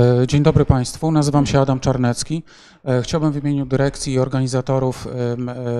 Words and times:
E, 0.00 0.26
dzień 0.26 0.42
dobry 0.42 0.64
Państwu, 0.64 1.12
nazywam 1.12 1.46
się 1.46 1.60
Adam 1.60 1.80
Czarnecki. 1.80 2.42
E, 2.84 3.02
chciałbym 3.02 3.32
w 3.32 3.36
imieniu 3.36 3.66
dyrekcji 3.66 4.12
i 4.12 4.18
organizatorów 4.18 5.06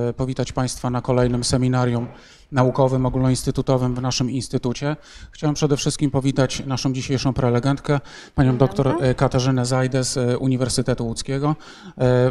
e, 0.09 0.13
powitać 0.13 0.53
Państwa 0.53 0.91
na 0.91 1.01
kolejnym 1.01 1.45
seminarium 1.45 2.07
naukowym, 2.53 3.07
ogólnoinstytutowym 3.07 3.95
w 3.95 4.03
naszym 4.03 4.31
instytucie. 4.31 4.97
Chciałem 5.33 5.55
przede 5.55 5.77
wszystkim 5.77 6.11
powitać 6.11 6.67
naszą 6.67 6.93
dzisiejszą 6.93 7.33
prelegentkę, 7.33 8.01
panią 8.35 8.57
doktor 8.57 8.97
Katarzynę 9.17 9.67
Zajdę 9.67 10.05
z 10.05 10.41
Uniwersytetu 10.41 11.07
Łódzkiego. 11.07 11.57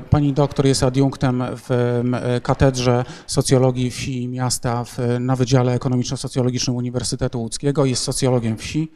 Pani 0.09 0.33
doktor 0.33 0.65
jest 0.65 0.83
adiunktem 0.83 1.43
w 1.55 2.01
Katedrze 2.43 3.05
Socjologii 3.27 3.91
Wsi 3.91 4.23
i 4.23 4.27
Miasta 4.27 4.83
na 5.19 5.35
Wydziale 5.35 5.79
Ekonomiczno-Socjologicznym 5.79 6.75
Uniwersytetu 6.75 7.41
Łódzkiego. 7.41 7.85
Jest 7.85 8.03
socjologiem 8.03 8.57
wsi. 8.57 8.91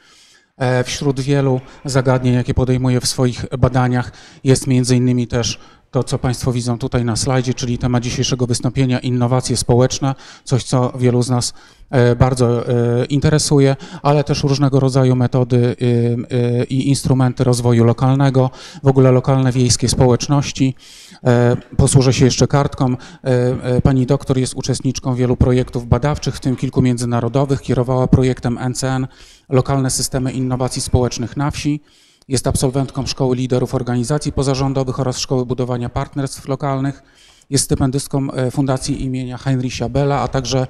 E, 0.58 0.84
wśród 0.84 1.20
wielu 1.20 1.62
zagadnień, 1.86 2.34
jakie 2.34 2.54
podejmuje 2.54 3.02
w 3.02 3.08
swoich 3.08 3.46
badaniach, 3.60 4.12
jest 4.44 4.68
między 4.68 4.96
innymi 4.96 5.28
też 5.28 5.60
to, 5.94 6.04
co 6.04 6.20
Państwo 6.20 6.52
widzą 6.52 6.78
tutaj 6.78 7.06
na 7.06 7.16
slajdzie, 7.16 7.54
czyli 7.54 7.78
temat 7.78 8.04
dzisiejszego 8.04 8.48
wystąpienia 8.48 9.00
innowacje 9.00 9.58
społeczne, 9.58 10.16
coś, 10.44 10.64
co 10.64 10.94
wielu 11.00 11.22
z 11.22 11.30
nas 11.30 11.54
e, 11.90 12.16
bardzo 12.16 12.68
e, 12.68 13.06
interesuje, 13.06 13.76
ale 14.02 14.24
też 14.24 14.44
różnego 14.44 14.80
rodzaju 14.80 15.16
metody 15.16 15.76
i 16.70 16.90
instrumenty 16.90 17.44
rozwoju 17.44 17.84
lokalnego, 17.84 18.50
w 18.84 18.88
ogóle 18.88 19.12
lokalne 19.12 19.52
wiejskie 19.52 19.90
społeczności. 19.90 20.76
Posłużę 21.78 22.14
się 22.14 22.26
jeszcze 22.26 22.48
kartką. 22.48 22.96
Pani 23.84 24.06
doktor 24.06 24.38
jest 24.38 24.54
uczestniczką 24.54 25.16
wielu 25.16 25.38
projektów 25.38 25.88
badawczych, 25.88 26.36
w 26.36 26.40
tym 26.40 26.56
kilku 26.56 26.82
międzynarodowych. 26.82 27.62
Kierowała 27.62 28.08
projektem 28.08 28.60
NCN 28.70 29.08
Lokalne 29.50 29.90
Systemy 29.90 30.32
Innowacji 30.32 30.82
Społecznych 30.82 31.38
na 31.38 31.52
Wsi. 31.52 31.82
Jest 32.28 32.48
absolwentką 32.48 33.06
Szkoły 33.06 33.36
Liderów 33.36 33.76
Organizacji 33.76 34.32
Pozarządowych 34.32 35.00
oraz 35.00 35.18
Szkoły 35.18 35.46
Budowania 35.46 35.90
Partnerstw 35.90 36.48
Lokalnych. 36.48 37.04
Jest 37.50 37.64
stypendystką 37.64 38.32
e, 38.32 38.52
Fundacji 38.52 39.04
imienia 39.04 39.38
Heinricha 39.38 39.90
Bella, 39.90 40.20
a 40.20 40.28
także 40.28 40.68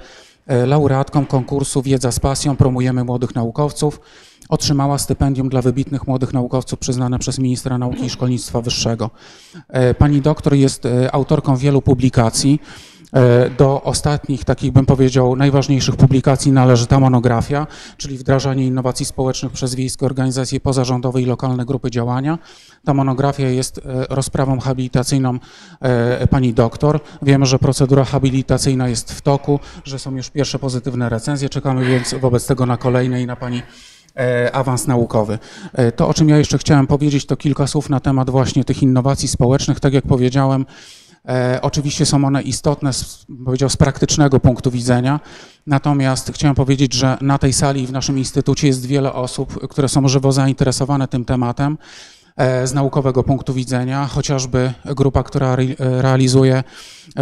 e, 0.47 0.65
laureatką 0.65 1.25
konkursu 1.25 1.81
Wiedza 1.81 2.11
z 2.11 2.19
pasją 2.19 2.55
Promujemy 2.55 3.03
Młodych 3.03 3.35
Naukowców. 3.35 3.99
Otrzymała 4.49 4.97
stypendium 4.97 5.49
dla 5.49 5.61
wybitnych 5.61 6.07
młodych 6.07 6.33
naukowców 6.33 6.79
przyznane 6.79 7.19
przez 7.19 7.39
ministra 7.39 7.77
nauki 7.77 8.05
i 8.05 8.09
szkolnictwa 8.09 8.61
wyższego. 8.61 9.09
E, 9.69 9.93
pani 9.93 10.21
doktor 10.21 10.53
jest 10.53 10.87
autorką 11.11 11.55
wielu 11.55 11.81
publikacji. 11.81 12.59
E, 13.13 13.49
do 13.49 13.81
ostatnich, 13.83 14.45
takich 14.45 14.71
bym 14.71 14.85
powiedział, 14.85 15.35
najważniejszych 15.35 15.95
publikacji 15.95 16.51
należy 16.51 16.87
ta 16.87 16.99
monografia, 16.99 17.67
czyli 17.97 18.17
wdrażanie 18.17 18.65
innowacji 18.65 19.05
społecznych 19.05 19.51
przez 19.51 19.75
wiejskie 19.75 20.05
organizacje 20.05 20.59
pozarządowe 20.59 21.21
i 21.21 21.25
lokalne 21.25 21.65
grupy 21.65 21.91
działania. 21.91 22.39
Ta 22.85 22.93
monografia 22.93 23.49
jest 23.49 23.77
e, 23.77 23.81
rozprawą 24.09 24.59
habilitacyjną 24.59 25.39
e, 25.81 26.27
pani 26.27 26.53
doktor. 26.53 26.99
Wiemy, 27.21 27.45
że 27.45 27.59
procedura 27.59 28.05
habilitacyjna 28.05 28.87
jest 28.87 29.13
w 29.13 29.21
toku, 29.21 29.59
że 29.83 29.99
są 29.99 30.15
już 30.15 30.29
pierwsze 30.29 30.59
pozytywne 30.59 31.09
recenzje. 31.09 31.49
Czekamy 31.49 31.85
więc 31.85 32.15
wobec 32.21 32.47
tego 32.47 32.65
na 32.65 32.77
kolejne 32.77 33.21
i 33.21 33.25
na 33.25 33.35
pani 33.35 33.61
awans 34.53 34.87
naukowy. 34.87 35.39
To, 35.95 36.07
o 36.07 36.13
czym 36.13 36.29
ja 36.29 36.37
jeszcze 36.37 36.57
chciałem 36.57 36.87
powiedzieć, 36.87 37.25
to 37.25 37.37
kilka 37.37 37.67
słów 37.67 37.89
na 37.89 37.99
temat 37.99 38.29
właśnie 38.29 38.63
tych 38.63 38.83
innowacji 38.83 39.27
społecznych. 39.27 39.79
Tak 39.79 39.93
jak 39.93 40.03
powiedziałem, 40.07 40.65
E, 41.27 41.59
oczywiście 41.61 42.05
są 42.05 42.25
one 42.25 42.41
istotne, 42.41 42.93
z, 42.93 43.25
powiedział, 43.45 43.69
z 43.69 43.77
praktycznego 43.77 44.39
punktu 44.39 44.71
widzenia, 44.71 45.19
natomiast 45.67 46.31
chciałem 46.33 46.55
powiedzieć, 46.55 46.93
że 46.93 47.17
na 47.21 47.37
tej 47.37 47.53
sali 47.53 47.87
w 47.87 47.91
naszym 47.91 48.17
instytucie 48.17 48.67
jest 48.67 48.85
wiele 48.85 49.13
osób, 49.13 49.67
które 49.67 49.89
są 49.89 50.07
żywo 50.07 50.31
zainteresowane 50.31 51.07
tym 51.07 51.25
tematem. 51.25 51.77
E, 52.37 52.67
z 52.67 52.73
naukowego 52.73 53.23
punktu 53.23 53.53
widzenia, 53.53 54.07
chociażby 54.07 54.73
grupa, 54.85 55.23
która 55.23 55.57
realizuje 55.79 56.63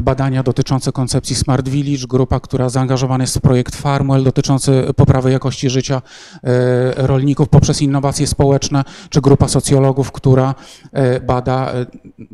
badania 0.03 0.43
dotyczące 0.43 0.91
koncepcji 0.91 1.35
Smart 1.35 1.69
Village, 1.69 2.07
grupa, 2.07 2.39
która 2.39 2.69
zaangażowana 2.69 3.23
jest 3.23 3.37
w 3.37 3.41
projekt 3.41 3.75
Farmwell 3.75 4.23
dotyczący 4.23 4.83
poprawy 4.95 5.31
jakości 5.31 5.69
życia 5.69 6.01
e, 6.43 7.07
rolników 7.07 7.49
poprzez 7.49 7.81
innowacje 7.81 8.27
społeczne, 8.27 8.83
czy 9.09 9.21
grupa 9.21 9.47
socjologów, 9.47 10.11
która 10.11 10.55
e, 10.91 11.19
bada, 11.19 11.73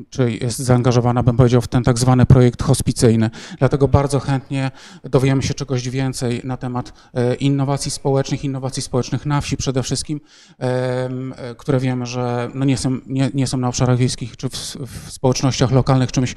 czy 0.10 0.32
jest 0.32 0.58
zaangażowana, 0.60 1.24
bym 1.24 1.38
powiedział, 1.38 1.62
w 1.62 1.68
ten 1.68 1.84
tak 1.84 2.00
zwany 2.00 2.26
projekt 2.26 2.64
hospicyjny. 2.64 3.30
Dlatego 3.60 3.88
bardzo 3.88 4.20
chętnie 4.20 4.72
dowiemy 5.04 5.44
się 5.44 5.54
czegoś 5.54 5.90
więcej 5.90 6.42
na 6.44 6.58
temat 6.58 6.94
innowacji 7.40 7.92
społecznych, 7.92 8.44
innowacji 8.44 8.82
społecznych 8.82 9.26
na 9.26 9.42
wsi 9.42 9.58
przede 9.58 9.84
wszystkim, 9.84 10.20
które 11.58 11.80
wiemy, 11.80 12.06
że 12.06 12.50
no 12.54 12.66
nie, 12.66 12.78
są, 12.78 12.98
nie, 13.08 13.32
nie 13.34 13.48
są 13.48 13.58
na 13.58 13.68
obszarach 13.68 13.98
wiejskich 13.98 14.38
czy 14.38 14.50
w, 14.50 14.54
w 14.76 15.12
społecznościach 15.12 15.72
lokalnych 15.72 16.12
czymś 16.12 16.36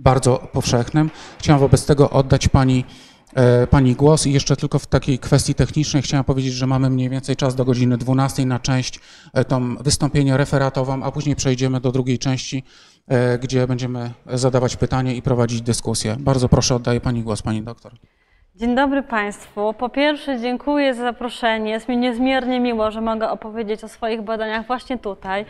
bardzo 0.00 0.38
powszechnym. 0.52 1.10
Chciałem 1.38 1.60
wobec 1.60 1.86
tego 1.86 2.10
oddać 2.10 2.48
Pani 2.48 2.84
e, 3.34 3.66
Pani 3.66 3.94
głos 3.94 4.26
i 4.26 4.32
jeszcze 4.32 4.56
tylko 4.56 4.78
w 4.78 4.86
takiej 4.86 5.18
kwestii 5.18 5.54
technicznej 5.54 6.02
chciałem 6.02 6.24
powiedzieć, 6.24 6.52
że 6.52 6.66
mamy 6.66 6.90
mniej 6.90 7.08
więcej 7.08 7.36
czas 7.36 7.54
do 7.54 7.64
godziny 7.64 7.98
12 7.98 8.46
na 8.46 8.58
część 8.58 9.00
e, 9.32 9.44
tą 9.44 9.76
wystąpienie 9.76 10.36
referatową, 10.36 11.02
a 11.02 11.12
później 11.12 11.36
przejdziemy 11.36 11.80
do 11.80 11.92
drugiej 11.92 12.18
części, 12.18 12.64
e, 13.08 13.38
gdzie 13.38 13.66
będziemy 13.66 14.10
zadawać 14.26 14.76
pytania 14.76 15.12
i 15.12 15.22
prowadzić 15.22 15.62
dyskusję. 15.62 16.16
Bardzo 16.20 16.48
proszę, 16.48 16.74
oddaję 16.74 17.00
Pani 17.00 17.22
głos, 17.22 17.42
Pani 17.42 17.62
doktor. 17.62 17.92
Dzień 18.54 18.74
dobry 18.74 19.02
Państwu. 19.02 19.74
Po 19.74 19.88
pierwsze 19.88 20.40
dziękuję 20.40 20.94
za 20.94 21.02
zaproszenie. 21.02 21.70
Jest 21.70 21.88
mi 21.88 21.96
niezmiernie 21.96 22.60
miło, 22.60 22.90
że 22.90 23.00
mogę 23.00 23.30
opowiedzieć 23.30 23.84
o 23.84 23.88
swoich 23.88 24.22
badaniach 24.22 24.66
właśnie 24.66 24.98
tutaj, 24.98 25.44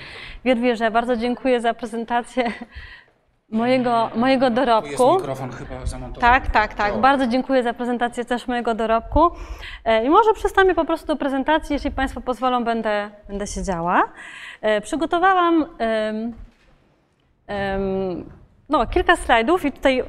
w. 0.45 0.91
Bardzo 0.91 1.17
dziękuję 1.17 1.61
za 1.61 1.75
prezentację 1.75 2.53
mojego, 3.51 4.11
mojego 4.15 4.51
dorobku. 4.51 4.91
Jest 4.91 5.21
mikrofon 5.21 5.51
chyba 5.51 5.87
zamontowany. 5.87 6.33
Tak, 6.33 6.51
tak, 6.51 6.75
tak. 6.75 7.01
Bardzo 7.01 7.27
dziękuję 7.27 7.63
za 7.63 7.75
prezentację 7.75 8.25
też 8.25 8.49
mojego 8.49 8.75
dorobku. 8.75 9.31
E, 9.85 10.05
I 10.05 10.11
może 10.11 10.33
przystąpię 10.35 10.75
po 10.75 10.85
prostu 10.85 11.07
do 11.07 11.17
prezentacji, 11.17 11.73
jeśli 11.73 11.91
Państwo 11.91 12.21
pozwolą, 12.21 12.65
będę, 12.65 13.11
będę 13.29 13.47
siedziała. 13.47 14.03
E, 14.61 14.81
przygotowałam 14.81 15.55
um, 15.55 16.33
um, 17.49 18.31
no, 18.69 18.87
kilka 18.87 19.17
slajdów 19.17 19.65
i 19.65 19.73
tutaj 19.73 20.05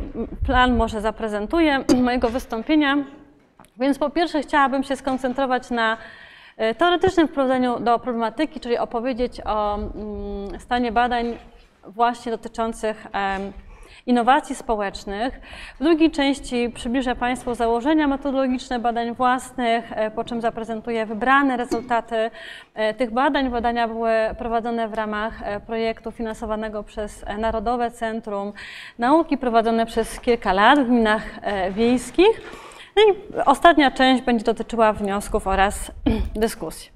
plan 0.46 0.76
może 0.76 1.02
zaprezentuję 1.02 1.84
mojego 2.04 2.30
wystąpienia. 2.30 2.98
Więc 3.78 4.00
po 4.00 4.10
pierwsze 4.10 4.42
chciałabym 4.42 4.84
się 4.84 4.96
skoncentrować 4.96 5.70
na 5.70 5.98
e, 6.58 6.76
teoretycznym 6.76 7.28
wprowadzeniu 7.28 7.80
do 7.80 8.00
problematyki, 8.00 8.60
czyli 8.60 8.78
opowiedzieć 8.78 9.42
o 9.46 9.76
mm, 9.76 10.60
stanie 10.60 10.92
badań 10.92 11.38
właśnie 11.88 12.32
dotyczących 12.32 13.08
innowacji 14.06 14.56
społecznych. 14.56 15.42
W 15.80 15.84
drugiej 15.84 16.12
części 16.12 16.70
przybliżę 16.76 17.16
Państwu 17.16 17.56
założenia 17.56 18.08
metodologiczne 18.08 18.80
badań 18.80 19.16
własnych, 19.16 19.92
e, 19.92 20.12
po 20.12 20.24
czym 20.24 20.42
zaprezentuję 20.42 21.06
wybrane 21.06 21.58
rezultaty 21.58 22.32
e, 22.74 22.94
tych 22.94 23.12
badań. 23.12 23.50
Badania 23.50 23.88
były 23.88 24.12
prowadzone 24.38 24.88
w 24.88 24.94
ramach 24.94 25.42
e, 25.44 25.60
projektu 25.60 26.12
finansowanego 26.12 26.84
przez 26.84 27.26
Narodowe 27.38 27.92
Centrum 27.92 28.54
Nauki, 29.00 29.38
prowadzone 29.38 29.86
przez 29.86 30.20
kilka 30.20 30.54
lat 30.54 30.80
w 30.80 30.88
gminach 30.88 31.24
wiejskich. 31.72 32.42
No 32.96 33.02
i 33.04 33.36
ostatnia 33.46 33.92
część 33.92 34.24
będzie 34.24 34.46
dotyczyła 34.46 34.94
wniosków 34.94 35.48
oraz 35.48 35.92
dyskusji. 36.36 36.92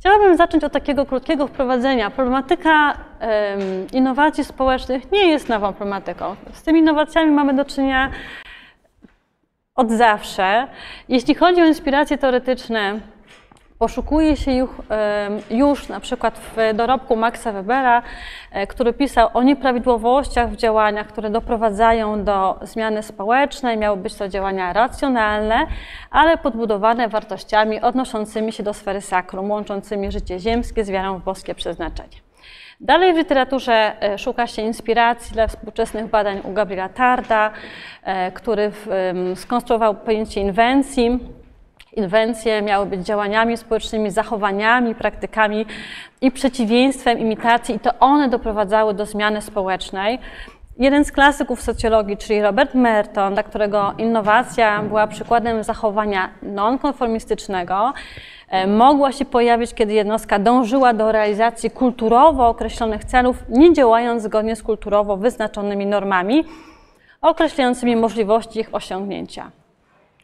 Chciałabym 0.00 0.36
zacząć 0.36 0.64
od 0.64 0.72
takiego 0.72 1.06
krótkiego 1.06 1.46
wprowadzenia. 1.46 2.10
Problematyka 2.10 2.94
innowacji 3.92 4.44
społecznych 4.44 5.12
nie 5.12 5.28
jest 5.28 5.48
nową 5.48 5.72
problematyką. 5.72 6.36
Z 6.52 6.62
tymi 6.62 6.80
innowacjami 6.80 7.30
mamy 7.30 7.54
do 7.54 7.64
czynienia 7.64 8.10
od 9.74 9.90
zawsze. 9.90 10.66
Jeśli 11.08 11.34
chodzi 11.34 11.62
o 11.62 11.66
inspiracje 11.66 12.18
teoretyczne, 12.18 13.00
Poszukuje 13.80 14.36
się 14.36 14.52
już, 14.52 14.70
już 15.50 15.88
na 15.88 16.00
przykład 16.00 16.38
w 16.38 16.74
dorobku 16.74 17.16
Maxa 17.16 17.52
Webera, 17.52 18.02
e, 18.52 18.66
który 18.66 18.92
pisał 18.92 19.28
o 19.34 19.42
nieprawidłowościach 19.42 20.50
w 20.50 20.56
działaniach, 20.56 21.06
które 21.06 21.30
doprowadzają 21.30 22.24
do 22.24 22.58
zmiany 22.62 23.02
społecznej. 23.02 23.78
Miały 23.78 23.96
być 23.96 24.14
to 24.14 24.28
działania 24.28 24.72
racjonalne, 24.72 25.66
ale 26.10 26.38
podbudowane 26.38 27.08
wartościami 27.08 27.80
odnoszącymi 27.80 28.52
się 28.52 28.62
do 28.62 28.74
sfery 28.74 29.00
sakrum, 29.00 29.50
łączącymi 29.50 30.12
życie 30.12 30.38
ziemskie 30.38 30.84
z 30.84 30.90
wiarą 30.90 31.18
w 31.18 31.24
boskie 31.24 31.54
przeznaczenie. 31.54 32.16
Dalej 32.80 33.14
w 33.14 33.16
literaturze 33.16 34.02
e, 34.02 34.18
szuka 34.18 34.46
się 34.46 34.62
inspiracji 34.62 35.34
dla 35.34 35.46
współczesnych 35.46 36.06
badań 36.06 36.40
u 36.44 36.52
Gabriela 36.52 36.88
Tarda, 36.88 37.50
e, 38.02 38.32
który 38.32 38.72
skonstruował 39.34 39.94
pojęcie 39.94 40.40
inwencji, 40.40 41.20
Inwencje 41.92 42.62
miały 42.62 42.86
być 42.86 43.00
działaniami 43.00 43.56
społecznymi, 43.56 44.10
zachowaniami, 44.10 44.94
praktykami 44.94 45.66
i 46.20 46.30
przeciwieństwem 46.30 47.18
imitacji, 47.18 47.74
i 47.74 47.80
to 47.80 47.90
one 48.00 48.28
doprowadzały 48.28 48.94
do 48.94 49.06
zmiany 49.06 49.42
społecznej. 49.42 50.18
jeden 50.78 51.04
z 51.04 51.12
klasyków 51.12 51.62
socjologii, 51.62 52.16
czyli 52.16 52.42
Robert 52.42 52.74
Merton, 52.74 53.34
dla 53.34 53.42
którego 53.42 53.94
innowacja 53.98 54.82
była 54.82 55.06
przykładem 55.06 55.64
zachowania 55.64 56.30
nonkonformistycznego, 56.42 57.92
e, 58.48 58.66
mogła 58.66 59.12
się 59.12 59.24
pojawić, 59.24 59.74
kiedy 59.74 59.92
jednostka 59.92 60.38
dążyła 60.38 60.94
do 60.94 61.12
realizacji 61.12 61.70
kulturowo 61.70 62.48
określonych 62.48 63.04
celów, 63.04 63.44
nie 63.48 63.72
działając 63.72 64.22
zgodnie 64.22 64.56
z 64.56 64.62
kulturowo 64.62 65.16
wyznaczonymi 65.16 65.86
normami 65.86 66.44
określającymi 67.22 67.96
możliwości 67.96 68.60
ich 68.60 68.74
osiągnięcia. 68.74 69.50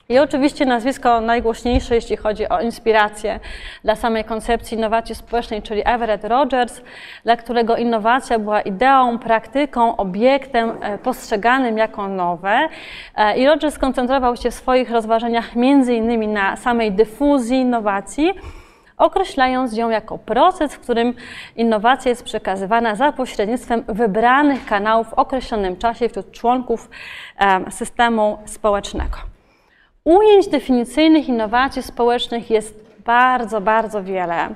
I 0.08 0.18
oczywiście 0.18 0.66
nazwisko 0.66 1.20
najgłośniejsze, 1.20 1.94
jeśli 1.94 2.16
chodzi 2.16 2.48
o 2.48 2.60
inspirację 2.60 3.40
dla 3.84 3.94
samej 3.94 4.24
koncepcji 4.24 4.76
innowacji 4.76 5.14
społecznej, 5.14 5.62
czyli 5.62 5.82
Everett 5.84 6.24
Rogers, 6.24 6.80
dla 7.24 7.36
którego 7.36 7.76
innowacja 7.76 8.38
była 8.38 8.60
ideą, 8.60 9.18
praktyką, 9.18 9.96
obiektem 9.96 10.72
e, 10.80 10.98
postrzeganym 10.98 11.78
jako 11.78 12.08
nowe. 12.08 12.68
E, 13.16 13.38
I 13.38 13.46
Rogers 13.46 13.74
skoncentrował 13.74 14.36
się 14.36 14.50
w 14.50 14.54
swoich 14.54 14.90
rozważaniach 14.90 15.56
między 15.56 15.94
innymi 15.94 16.28
na 16.28 16.56
samej 16.56 16.92
dyfuzji 16.92 17.58
innowacji, 17.58 18.34
określając 18.96 19.76
ją 19.76 19.90
jako 19.90 20.18
proces, 20.18 20.74
w 20.74 20.80
którym 20.80 21.14
innowacja 21.56 22.08
jest 22.08 22.24
przekazywana 22.24 22.94
za 22.94 23.12
pośrednictwem 23.12 23.84
wybranych 23.88 24.66
kanałów 24.66 25.08
w 25.08 25.14
określonym 25.14 25.76
czasie 25.76 26.08
wśród 26.08 26.32
członków 26.32 26.90
e, 27.38 27.70
systemu 27.70 28.38
społecznego. 28.44 29.35
Ujęć 30.06 30.48
definicyjnych 30.48 31.28
innowacji 31.28 31.82
społecznych 31.82 32.50
jest 32.50 32.74
bardzo, 33.04 33.60
bardzo 33.60 34.02
wiele. 34.02 34.54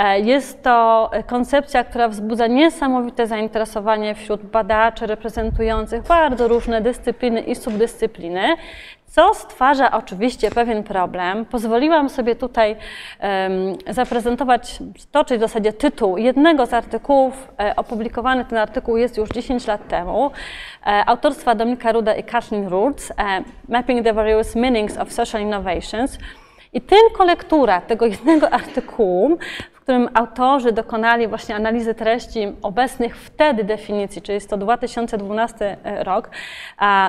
E, 0.00 0.20
jest 0.20 0.62
to 0.62 1.10
koncepcja, 1.26 1.84
która 1.84 2.08
wzbudza 2.08 2.46
niesamowite 2.46 3.26
zainteresowanie 3.26 4.14
wśród 4.14 4.42
badaczy 4.42 5.06
reprezentujących 5.06 6.02
bardzo 6.02 6.48
różne 6.48 6.80
dyscypliny 6.80 7.40
i 7.40 7.54
subdyscypliny, 7.54 8.56
co 9.06 9.34
stwarza 9.34 9.90
oczywiście 9.90 10.50
pewien 10.50 10.82
problem. 10.82 11.44
Pozwoliłam 11.44 12.08
sobie 12.08 12.36
tutaj 12.36 12.76
um, 12.76 13.94
zaprezentować, 13.94 14.78
stoczyć 14.98 15.38
w 15.38 15.40
zasadzie 15.40 15.72
tytuł 15.72 16.16
jednego 16.16 16.66
z 16.66 16.74
artykułów. 16.74 17.48
E, 17.60 17.76
opublikowany 17.76 18.44
ten 18.44 18.58
artykuł 18.58 18.96
jest 18.96 19.16
już 19.16 19.28
10 19.28 19.66
lat 19.66 19.88
temu. 19.88 20.30
E, 20.86 21.04
autorstwa 21.06 21.54
Dominika 21.54 21.92
Ruda 21.92 22.14
i 22.14 22.22
Kathleen 22.22 22.68
Roots, 22.68 23.12
Mapping 23.68 24.04
the 24.04 24.12
Various 24.12 24.56
Meanings 24.56 24.98
of 24.98 25.12
Social 25.12 25.42
Innovations. 25.42 26.18
I 26.72 26.80
tylko 26.80 27.24
lektura 27.24 27.80
tego 27.80 28.06
jednego 28.14 28.50
artykułu, 28.50 29.38
którym 29.90 30.08
autorzy 30.14 30.72
dokonali 30.72 31.28
właśnie 31.28 31.54
analizy 31.54 31.94
treści 31.94 32.52
obecnych 32.62 33.16
wtedy 33.16 33.64
definicji, 33.64 34.22
czyli 34.22 34.34
jest 34.34 34.50
to 34.50 34.56
2012 34.56 35.76
e, 35.84 36.04
rok, 36.04 36.30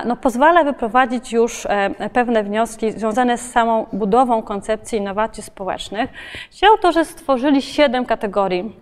no, 0.04 0.16
pozwala 0.16 0.64
wyprowadzić 0.64 1.32
już 1.32 1.66
e, 1.66 1.90
pewne 2.12 2.44
wnioski 2.44 2.92
związane 2.92 3.38
z 3.38 3.52
samą 3.52 3.86
budową 3.92 4.42
koncepcji 4.42 4.98
innowacji 4.98 5.42
społecznych. 5.42 6.10
Ci 6.50 6.66
autorzy 6.66 7.04
stworzyli 7.04 7.62
siedem 7.62 8.06
kategorii 8.06 8.76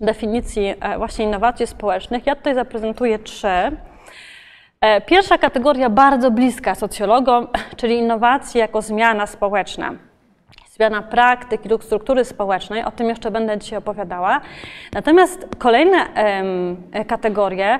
definicji 0.00 0.74
e, 0.80 0.98
właśnie 0.98 1.24
innowacji 1.24 1.66
społecznych. 1.66 2.26
Ja 2.26 2.36
tutaj 2.36 2.54
zaprezentuję 2.54 3.18
trzy. 3.18 3.76
Pierwsza 5.06 5.38
kategoria 5.38 5.90
bardzo 5.90 6.30
bliska 6.30 6.74
socjologom, 6.74 7.48
czyli 7.78 7.98
innowacje 7.98 8.60
jako 8.60 8.82
zmiana 8.82 9.26
społeczna 9.26 9.94
zmiana 10.74 11.02
praktyk 11.02 11.64
lub 11.64 11.84
struktury 11.84 12.24
społecznej, 12.24 12.84
o 12.84 12.90
tym 12.90 13.08
jeszcze 13.08 13.30
będę 13.30 13.58
dzisiaj 13.58 13.78
opowiadała. 13.78 14.40
Natomiast 14.92 15.46
kolejne 15.58 15.96
um, 15.96 17.06
kategorie 17.06 17.78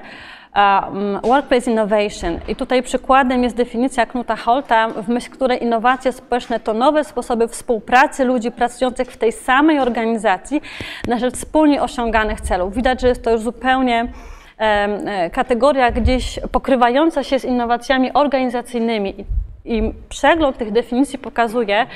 um, 0.56 1.20
Workplace 1.22 1.70
Innovation. 1.70 2.40
I 2.48 2.56
tutaj 2.56 2.82
przykładem 2.82 3.42
jest 3.42 3.56
definicja 3.56 4.06
Knuta 4.06 4.36
Holta, 4.36 4.88
w 4.88 5.08
myśl 5.08 5.30
której 5.30 5.62
innowacje 5.62 6.12
społeczne 6.12 6.60
to 6.60 6.72
nowe 6.72 7.04
sposoby 7.04 7.48
współpracy 7.48 8.24
ludzi 8.24 8.50
pracujących 8.50 9.08
w 9.08 9.16
tej 9.16 9.32
samej 9.32 9.78
organizacji 9.78 10.62
na 11.06 11.18
rzecz 11.18 11.34
wspólnie 11.34 11.82
osiąganych 11.82 12.40
celów. 12.40 12.74
Widać, 12.74 13.00
że 13.00 13.08
jest 13.08 13.24
to 13.24 13.30
już 13.30 13.40
zupełnie 13.40 14.08
e, 14.58 15.30
kategoria 15.30 15.90
gdzieś 15.90 16.40
pokrywająca 16.52 17.22
się 17.22 17.38
z 17.38 17.44
innowacjami 17.44 18.12
organizacyjnymi. 18.12 19.14
I, 19.20 19.24
I 19.78 19.94
przegląd 20.08 20.58
tych 20.58 20.72
definicji 20.72 21.18
pokazuje, 21.18 21.86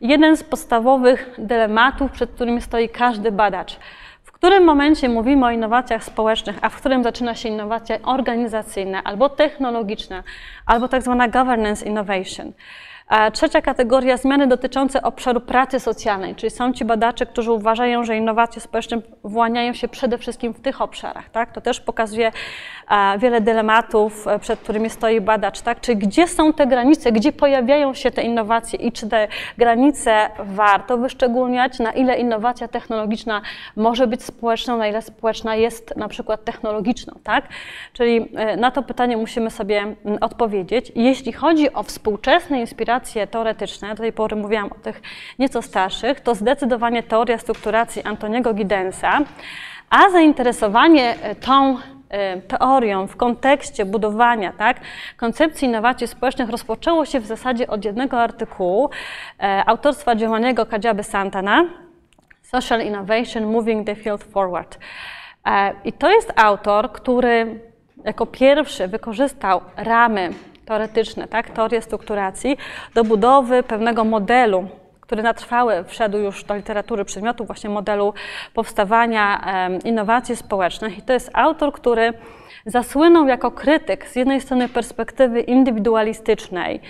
jeden 0.00 0.36
z 0.36 0.44
podstawowych 0.44 1.34
dylematów, 1.38 2.12
przed 2.12 2.30
którymi 2.30 2.60
stoi 2.60 2.88
każdy 2.88 3.32
badacz. 3.32 3.76
W 4.22 4.32
którym 4.32 4.64
momencie 4.64 5.08
mówimy 5.08 5.46
o 5.46 5.50
innowacjach 5.50 6.04
społecznych, 6.04 6.58
a 6.62 6.68
w 6.68 6.76
którym 6.76 7.02
zaczyna 7.04 7.34
się 7.34 7.48
innowacja 7.48 7.98
organizacyjna, 8.02 9.04
albo 9.04 9.28
technologiczna, 9.28 10.22
albo 10.66 10.88
tak 10.88 11.02
zwana 11.02 11.28
governance 11.28 11.86
innovation. 11.86 12.52
Trzecia 13.32 13.62
kategoria 13.62 14.16
zmiany 14.16 14.46
dotyczące 14.46 15.02
obszaru 15.02 15.40
pracy 15.40 15.80
socjalnej, 15.80 16.34
czyli 16.34 16.50
są 16.50 16.72
ci 16.72 16.84
badacze, 16.84 17.26
którzy 17.26 17.52
uważają, 17.52 18.04
że 18.04 18.16
innowacje 18.16 18.62
społeczne 18.62 18.98
właniają 19.24 19.72
się 19.72 19.88
przede 19.88 20.18
wszystkim 20.18 20.54
w 20.54 20.60
tych 20.60 20.80
obszarach. 20.80 21.30
Tak? 21.30 21.52
To 21.52 21.60
też 21.60 21.80
pokazuje 21.80 22.32
wiele 23.18 23.40
dylematów, 23.40 24.28
e, 24.28 24.38
przed 24.38 24.60
którymi 24.60 24.90
stoi 24.90 25.20
badacz, 25.20 25.60
tak? 25.60 25.80
Czy 25.80 25.94
gdzie 25.94 26.28
są 26.28 26.52
te 26.52 26.66
granice, 26.66 27.12
gdzie 27.12 27.32
pojawiają 27.32 27.94
się 27.94 28.10
te 28.10 28.22
innowacje 28.22 28.78
i 28.78 28.92
czy 28.92 29.08
te 29.08 29.28
granice 29.58 30.30
warto 30.38 30.98
wyszczególniać, 30.98 31.78
na 31.78 31.92
ile 31.92 32.18
innowacja 32.18 32.68
technologiczna 32.68 33.42
może 33.76 34.06
być 34.06 34.22
społeczną, 34.22 34.76
na 34.76 34.86
ile 34.86 35.02
społeczna 35.02 35.56
jest 35.56 35.96
na 35.96 36.08
przykład 36.08 36.44
technologiczną, 36.44 37.14
tak? 37.24 37.44
Czyli 37.92 38.28
e, 38.36 38.56
na 38.56 38.70
to 38.70 38.82
pytanie 38.82 39.16
musimy 39.16 39.50
sobie 39.50 39.94
odpowiedzieć. 40.20 40.92
Jeśli 40.94 41.32
chodzi 41.32 41.72
o 41.72 41.82
współczesne 41.82 42.60
inspiracje 42.60 43.26
teoretyczne, 43.26 43.88
do 43.88 43.96
tej 43.96 44.12
pory 44.12 44.36
mówiłam 44.36 44.72
o 44.72 44.74
tych 44.74 45.02
nieco 45.38 45.62
starszych, 45.62 46.20
to 46.20 46.34
zdecydowanie 46.34 47.02
teoria 47.02 47.38
strukturacji 47.38 48.02
Antoniego 48.02 48.54
Gidensa, 48.54 49.18
a 49.90 50.10
zainteresowanie 50.10 51.14
e, 51.22 51.34
tą 51.34 51.76
teorią 52.48 53.06
w 53.06 53.16
kontekście 53.16 53.84
budowania 53.84 54.52
tak, 54.52 54.80
koncepcji 55.16 55.68
innowacji 55.68 56.06
społecznych 56.06 56.50
rozpoczęło 56.50 57.04
się 57.04 57.20
w 57.20 57.26
zasadzie 57.26 57.66
od 57.68 57.84
jednego 57.84 58.20
artykułu 58.20 58.90
e, 59.40 59.62
autorstwa 59.66 60.14
Giovanniego 60.14 60.66
Kadziaby 60.66 61.02
Santana 61.02 61.64
Social 62.42 62.80
Innovation 62.80 63.46
Moving 63.46 63.86
the 63.86 63.94
Field 63.94 64.24
Forward. 64.24 64.78
E, 65.46 65.72
I 65.84 65.92
to 65.92 66.10
jest 66.10 66.32
autor, 66.36 66.92
który 66.92 67.60
jako 68.04 68.26
pierwszy 68.26 68.88
wykorzystał 68.88 69.60
ramy 69.76 70.30
teoretyczne, 70.64 71.28
tak, 71.28 71.50
teorię 71.50 71.82
strukturacji 71.82 72.56
do 72.94 73.04
budowy 73.04 73.62
pewnego 73.62 74.04
modelu 74.04 74.68
który 75.10 75.22
na 75.22 75.34
trwałe 75.34 75.84
wszedł 75.84 76.18
już 76.18 76.44
do 76.44 76.54
literatury 76.54 77.04
przedmiotu, 77.04 77.44
właśnie 77.44 77.70
modelu 77.70 78.14
powstawania 78.54 79.40
innowacji 79.84 80.36
społecznych. 80.36 80.98
I 80.98 81.02
to 81.02 81.12
jest 81.12 81.30
autor, 81.32 81.72
który 81.72 82.12
zasłynął 82.66 83.26
jako 83.26 83.50
krytyk 83.50 84.06
z 84.06 84.16
jednej 84.16 84.40
strony 84.40 84.68
perspektywy 84.68 85.40
indywidualistycznej, 85.40 86.80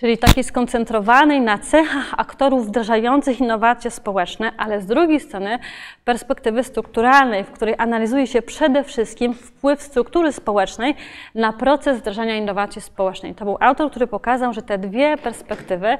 czyli 0.00 0.18
takiej 0.18 0.44
skoncentrowanej 0.44 1.40
na 1.40 1.58
cechach 1.58 2.14
aktorów 2.16 2.66
wdrażających 2.66 3.40
innowacje 3.40 3.90
społeczne, 3.90 4.52
ale 4.56 4.80
z 4.80 4.86
drugiej 4.86 5.20
strony 5.20 5.58
perspektywy 6.04 6.64
strukturalnej, 6.64 7.44
w 7.44 7.50
której 7.50 7.74
analizuje 7.78 8.26
się 8.26 8.42
przede 8.42 8.84
wszystkim 8.84 9.34
wpływ 9.34 9.82
struktury 9.82 10.32
społecznej 10.32 10.94
na 11.34 11.52
proces 11.52 11.98
wdrażania 11.98 12.36
innowacji 12.36 12.82
społecznej. 12.82 13.34
To 13.34 13.44
był 13.44 13.56
autor, 13.60 13.90
który 13.90 14.06
pokazał, 14.06 14.52
że 14.52 14.62
te 14.62 14.78
dwie 14.78 15.16
perspektywy 15.16 15.98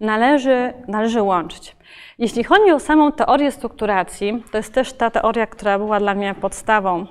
należy, 0.00 0.72
należy 0.88 1.22
łączyć. 1.22 1.76
Jeśli 2.18 2.44
chodzi 2.44 2.70
o 2.70 2.80
samą 2.80 3.12
teorię 3.12 3.50
strukturacji, 3.50 4.42
to 4.52 4.56
jest 4.56 4.74
też 4.74 4.92
ta 4.92 5.10
teoria, 5.10 5.46
która 5.46 5.78
była 5.78 6.00
dla 6.00 6.14
mnie 6.14 6.34
podstawą, 6.34 7.06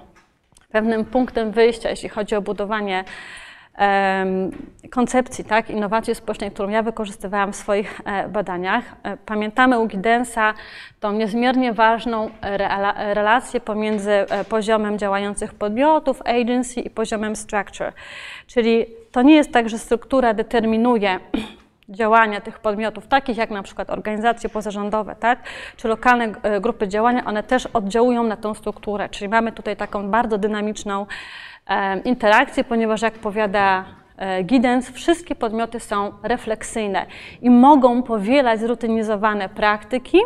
pewnym 0.70 1.06
punktem 1.06 1.51
wyjścia, 1.51 1.89
jeśli 1.89 2.10
chodzi 2.10 2.36
o 2.36 2.41
budowanie 2.41 3.03
koncepcji 4.90 5.44
tak, 5.44 5.70
innowacji 5.70 6.16
społecznej, 6.16 6.52
którą 6.52 6.70
ja 6.70 6.84
wykorzystywałam 6.84 7.54
w 7.54 7.56
swoich 7.56 8.02
e, 8.06 8.30
badaniach. 8.30 8.84
E, 9.04 9.18
pamiętamy 9.18 9.80
u 9.80 9.88
Gidensa 9.88 10.54
tą 11.00 11.12
niezmiernie 11.12 11.74
ważną 11.74 12.30
relację 13.14 13.60
pomiędzy 13.60 14.12
e, 14.12 14.46
poziomem 14.46 14.98
działających 14.98 15.54
podmiotów, 15.54 16.22
agency 16.26 16.80
i 16.80 16.90
poziomem 16.90 17.36
structure. 17.36 17.94
Czyli 18.48 18.86
to 19.12 19.22
nie 19.22 19.36
jest 19.36 19.52
tak, 19.52 19.70
że 19.70 19.78
struktura 19.78 20.34
determinuje 20.34 21.20
działania 21.90 22.42
tych 22.42 22.60
podmiotów, 22.60 23.08
takich 23.08 23.38
jak 23.38 23.50
na 23.50 23.64
przykład 23.64 23.90
organizacje 23.90 24.50
pozarządowe, 24.50 25.16
tak, 25.20 25.40
czy 25.78 25.88
lokalne 25.88 26.32
grupy 26.62 26.88
działania, 26.88 27.26
one 27.26 27.44
też 27.44 27.66
oddziałują 27.66 28.24
na 28.24 28.38
tą 28.38 28.54
strukturę. 28.54 29.10
Czyli 29.10 29.30
mamy 29.30 29.52
tutaj 29.52 29.76
taką 29.76 30.10
bardzo 30.12 30.38
dynamiczną 30.38 31.06
interakcję, 32.06 32.64
ponieważ 32.64 33.02
jak 33.02 33.14
powiada 33.14 33.86
e, 34.18 34.44
Giddens, 34.44 34.90
wszystkie 34.90 35.36
podmioty 35.36 35.80
są 35.80 36.12
refleksyjne 36.24 37.06
i 37.42 37.50
mogą 37.50 38.04
powielać 38.04 38.60
zrutynizowane 38.60 39.50
praktyki, 39.50 40.18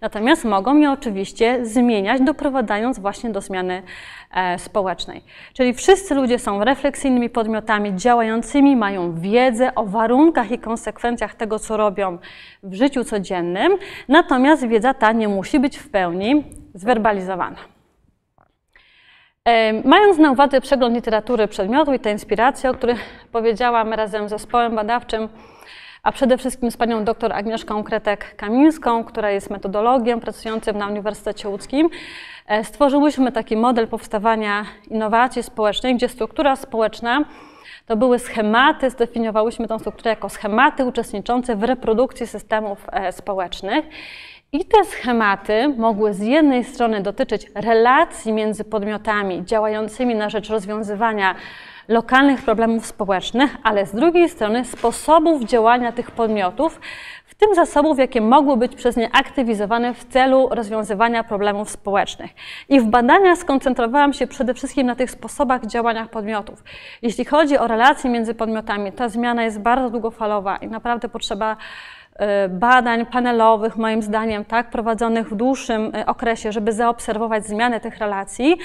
natomiast 0.00 0.44
mogą 0.44 0.78
je 0.78 0.90
oczywiście 0.90 1.66
zmieniać, 1.66 2.22
doprowadzając 2.22 2.98
właśnie 2.98 3.30
do 3.30 3.40
zmiany 3.40 3.82
e, 4.30 4.58
społecznej. 4.58 5.22
Czyli 5.52 5.74
wszyscy 5.74 6.14
ludzie 6.14 6.38
są 6.38 6.64
refleksyjnymi 6.64 7.30
podmiotami 7.30 7.96
działającymi, 7.96 8.76
mają 8.76 9.20
wiedzę 9.20 9.74
o 9.74 9.86
warunkach 9.86 10.50
i 10.50 10.58
konsekwencjach 10.58 11.34
tego, 11.34 11.58
co 11.58 11.76
robią 11.76 12.18
w 12.62 12.74
życiu 12.74 13.04
codziennym, 13.04 13.72
natomiast 14.08 14.66
wiedza 14.66 14.94
ta 14.94 15.12
nie 15.12 15.28
musi 15.28 15.60
być 15.60 15.78
w 15.78 15.90
pełni 15.90 16.44
zwerbalizowana. 16.74 17.79
Mając 19.84 20.18
na 20.18 20.30
uwadze 20.30 20.60
przegląd 20.60 20.94
literatury 20.94 21.48
przedmiotu 21.48 21.92
i 21.92 21.98
te 21.98 22.12
inspiracje, 22.12 22.70
o 22.70 22.74
których 22.74 23.26
powiedziałam 23.32 23.92
razem 23.92 24.28
z 24.28 24.30
zespołem 24.30 24.76
badawczym, 24.76 25.28
a 26.02 26.12
przede 26.12 26.38
wszystkim 26.38 26.70
z 26.70 26.76
panią 26.76 27.04
dr 27.04 27.32
Agnieszką 27.32 27.82
Kretek-Kamińską, 27.82 29.04
która 29.04 29.30
jest 29.30 29.50
metodologiem 29.50 30.20
pracującym 30.20 30.78
na 30.78 30.86
Uniwersytecie 30.86 31.48
Łódzkim, 31.48 31.90
e, 32.46 32.64
stworzyłyśmy 32.64 33.32
taki 33.32 33.56
model 33.56 33.88
powstawania 33.88 34.64
innowacji 34.90 35.42
społecznej, 35.42 35.94
gdzie 35.94 36.08
struktura 36.08 36.56
społeczna 36.56 37.24
to 37.86 37.96
były 37.96 38.18
schematy, 38.18 38.90
zdefiniowałyśmy 38.90 39.68
tę 39.68 39.78
strukturę 39.78 40.10
jako 40.10 40.28
schematy 40.28 40.84
uczestniczące 40.84 41.56
w 41.56 41.62
reprodukcji 41.62 42.26
systemów 42.26 42.86
e, 42.92 43.12
społecznych. 43.12 43.84
I 44.52 44.64
te 44.64 44.84
schematy 44.84 45.68
mogły 45.68 46.14
z 46.14 46.20
jednej 46.20 46.64
strony 46.64 47.02
dotyczyć 47.02 47.46
relacji 47.54 48.32
między 48.32 48.64
podmiotami 48.64 49.44
działającymi 49.44 50.14
na 50.14 50.30
rzecz 50.30 50.50
rozwiązywania 50.50 51.34
lokalnych 51.88 52.42
problemów 52.42 52.86
społecznych, 52.86 53.56
ale 53.62 53.86
z 53.86 53.94
drugiej 53.94 54.28
strony 54.28 54.64
sposobów 54.64 55.44
działania 55.44 55.92
tych 55.92 56.10
podmiotów, 56.10 56.80
w 57.26 57.34
tym 57.34 57.54
zasobów, 57.54 57.98
jakie 57.98 58.20
mogły 58.20 58.56
być 58.56 58.76
przez 58.76 58.96
nie 58.96 59.10
aktywizowane 59.12 59.94
w 59.94 60.04
celu 60.04 60.48
rozwiązywania 60.50 61.24
problemów 61.24 61.70
społecznych. 61.70 62.30
I 62.68 62.80
w 62.80 62.84
badaniach 62.84 63.38
skoncentrowałam 63.38 64.12
się 64.12 64.26
przede 64.26 64.54
wszystkim 64.54 64.86
na 64.86 64.94
tych 64.94 65.10
sposobach 65.10 65.66
działania 65.66 66.06
podmiotów. 66.06 66.64
Jeśli 67.02 67.24
chodzi 67.24 67.58
o 67.58 67.66
relacje 67.66 68.10
między 68.10 68.34
podmiotami, 68.34 68.92
ta 68.92 69.08
zmiana 69.08 69.44
jest 69.44 69.60
bardzo 69.60 69.90
długofalowa 69.90 70.56
i 70.56 70.68
naprawdę 70.68 71.08
potrzeba 71.08 71.56
badań 72.48 73.06
panelowych, 73.06 73.76
moim 73.76 74.02
zdaniem, 74.02 74.44
tak, 74.44 74.70
prowadzonych 74.70 75.28
w 75.28 75.36
dłuższym 75.36 75.92
e, 75.94 76.06
okresie, 76.06 76.52
żeby 76.52 76.72
zaobserwować 76.72 77.46
zmianę 77.46 77.80
tych 77.80 77.98
relacji. 77.98 78.56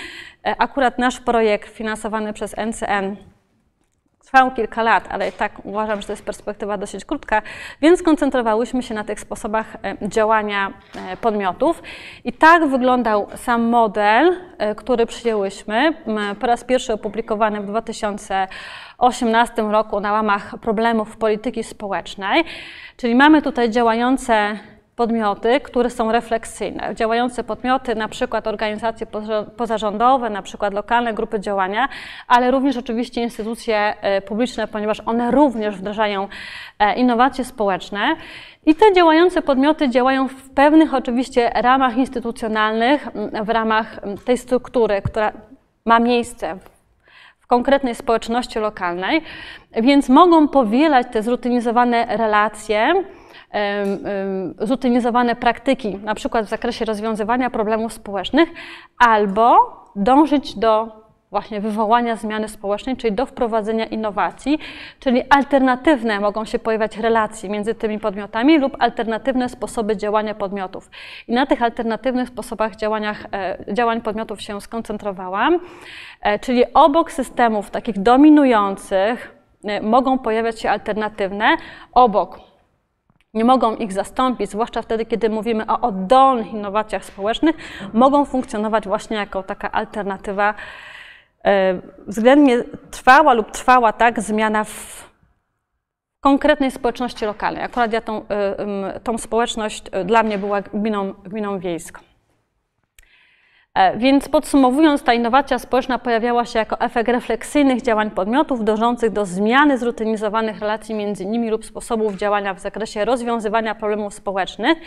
E, 0.45 0.55
akurat 0.61 0.99
nasz 0.99 1.19
projekt 1.19 1.69
finansowany 1.69 2.33
przez 2.33 2.55
NCN 2.57 3.15
trwał 4.35 4.51
kilka 4.51 4.83
lat, 4.83 5.07
ale 5.09 5.31
tak 5.31 5.51
uważam, 5.63 6.01
że 6.01 6.07
to 6.07 6.13
jest 6.13 6.25
perspektywa 6.25 6.77
dosyć 6.77 7.05
krótka, 7.05 7.41
więc 7.81 8.03
koncentrowałyśmy 8.03 8.83
się 8.83 8.93
na 8.93 9.03
tych 9.03 9.19
sposobach 9.19 9.77
działania 10.01 10.73
podmiotów. 11.21 11.83
I 12.23 12.33
tak 12.33 12.67
wyglądał 12.67 13.27
sam 13.35 13.63
model, 13.63 14.35
który 14.77 15.05
przyjęłyśmy, 15.05 15.93
po 16.39 16.47
raz 16.47 16.63
pierwszy 16.63 16.93
opublikowany 16.93 17.61
w 17.61 17.65
2018 17.65 19.61
roku 19.61 19.99
na 19.99 20.11
łamach 20.11 20.55
problemów 20.61 21.17
polityki 21.17 21.63
społecznej. 21.63 22.43
Czyli 22.97 23.15
mamy 23.15 23.41
tutaj 23.41 23.69
działające 23.69 24.59
podmioty, 24.95 25.59
które 25.59 25.89
są 25.89 26.11
refleksyjne. 26.11 26.95
Działające 26.95 27.43
podmioty, 27.43 27.95
na 27.95 28.07
przykład 28.07 28.47
organizacje 28.47 29.07
pozarządowe, 29.57 30.29
na 30.29 30.41
przykład 30.41 30.73
lokalne 30.73 31.13
grupy 31.13 31.39
działania, 31.39 31.89
ale 32.27 32.51
również 32.51 32.77
oczywiście 32.77 33.21
instytucje 33.21 33.93
e, 34.01 34.21
publiczne, 34.21 34.67
ponieważ 34.67 35.01
one 35.05 35.31
również 35.31 35.75
wdrażają 35.75 36.27
e, 36.79 36.95
innowacje 36.95 37.45
społeczne. 37.45 38.15
I 38.65 38.75
te 38.75 38.93
działające 38.93 39.41
podmioty 39.41 39.89
działają 39.89 40.27
w 40.27 40.49
pewnych 40.49 40.93
oczywiście 40.93 41.49
ramach 41.49 41.97
instytucjonalnych, 41.97 43.07
w 43.43 43.49
ramach 43.49 43.99
tej 44.25 44.37
struktury, 44.37 45.01
która 45.01 45.31
ma 45.85 45.99
miejsce 45.99 46.57
w 47.39 47.47
konkretnej 47.47 47.95
społeczności 47.95 48.59
lokalnej, 48.59 49.21
więc 49.81 50.09
mogą 50.09 50.47
powielać 50.47 51.07
te 51.11 51.23
zrutynizowane 51.23 52.17
relacje, 52.17 53.03
zrutynizowane 54.59 55.35
praktyki, 55.35 55.95
na 55.97 56.15
przykład 56.15 56.45
w 56.45 56.49
zakresie 56.49 56.85
rozwiązywania 56.85 57.49
problemów 57.49 57.93
społecznych, 57.93 58.49
albo 58.97 59.57
dążyć 59.95 60.55
do 60.55 61.05
właśnie 61.35 61.61
wywołania 61.61 62.15
zmiany 62.15 62.47
społecznej, 62.47 62.97
czyli 62.97 63.15
do 63.15 63.25
wprowadzenia 63.25 63.85
innowacji, 63.85 64.59
czyli 64.99 65.23
alternatywne 65.29 66.19
mogą 66.19 66.45
się 66.45 66.59
pojawiać 66.59 66.97
relacje 66.97 67.49
między 67.49 67.75
tymi 67.75 67.99
podmiotami 67.99 68.59
lub 68.59 68.77
alternatywne 68.79 69.49
sposoby 69.49 69.97
działania 69.97 70.35
podmiotów. 70.35 70.89
I 71.27 71.33
na 71.33 71.45
tych 71.45 71.61
alternatywnych 71.61 72.27
sposobach 72.27 72.75
działaniach, 72.75 73.25
e, 73.33 73.73
działań 73.73 74.01
podmiotów 74.01 74.41
się 74.41 74.61
skoncentrowałam, 74.61 75.59
e, 76.21 76.39
czyli 76.39 76.73
obok 76.73 77.11
systemów 77.11 77.69
takich 77.69 77.99
dominujących 77.99 79.35
e, 79.63 79.81
mogą 79.81 80.19
pojawiać 80.19 80.61
się 80.61 80.69
alternatywne, 80.69 81.57
obok 81.93 82.54
nie 83.35 83.45
mogą 83.45 83.75
ich 83.75 83.93
zastąpić, 83.93 84.49
zwłaszcza 84.49 84.81
wtedy, 84.81 85.05
kiedy 85.05 85.29
mówimy 85.29 85.67
o 85.67 85.81
oddolnych 85.81 86.53
innowacjach 86.53 87.05
społecznych, 87.05 87.55
mogą 87.93 88.25
funkcjonować 88.25 88.87
właśnie 88.87 89.17
jako 89.17 89.43
taka 89.43 89.71
alternatywa 89.71 90.53
E, 91.45 91.81
względnie 92.07 92.63
trwała 92.91 93.33
lub 93.33 93.51
trwała 93.51 93.93
tak 93.93 94.21
zmiana 94.21 94.63
w 94.63 95.05
konkretnej 96.19 96.71
społeczności 96.71 97.25
lokalnej. 97.25 97.63
Akurat 97.63 97.93
ja 97.93 98.01
tą, 98.01 98.27
e, 98.27 98.99
tą 98.99 99.17
społeczność 99.17 99.83
e, 99.91 100.05
dla 100.05 100.23
mnie 100.23 100.37
była 100.37 100.61
gminą, 100.61 101.13
gminą 101.13 101.59
wiejską. 101.59 102.01
Więc 103.95 104.29
podsumowując, 104.29 105.03
ta 105.03 105.13
innowacja 105.13 105.59
społeczna 105.59 105.99
pojawiała 105.99 106.45
się 106.45 106.59
jako 106.59 106.79
efekt 106.79 107.09
refleksyjnych 107.09 107.81
działań 107.81 108.11
podmiotów 108.11 108.65
dążących 108.65 109.11
do 109.11 109.25
zmiany 109.25 109.77
zrutynizowanych 109.77 110.59
relacji 110.59 110.95
między 110.95 111.25
nimi 111.25 111.49
lub 111.49 111.65
sposobów 111.65 112.15
działania 112.15 112.53
w 112.53 112.59
zakresie 112.59 113.05
rozwiązywania 113.05 113.75
problemów 113.75 114.13
społecznych. 114.13 114.77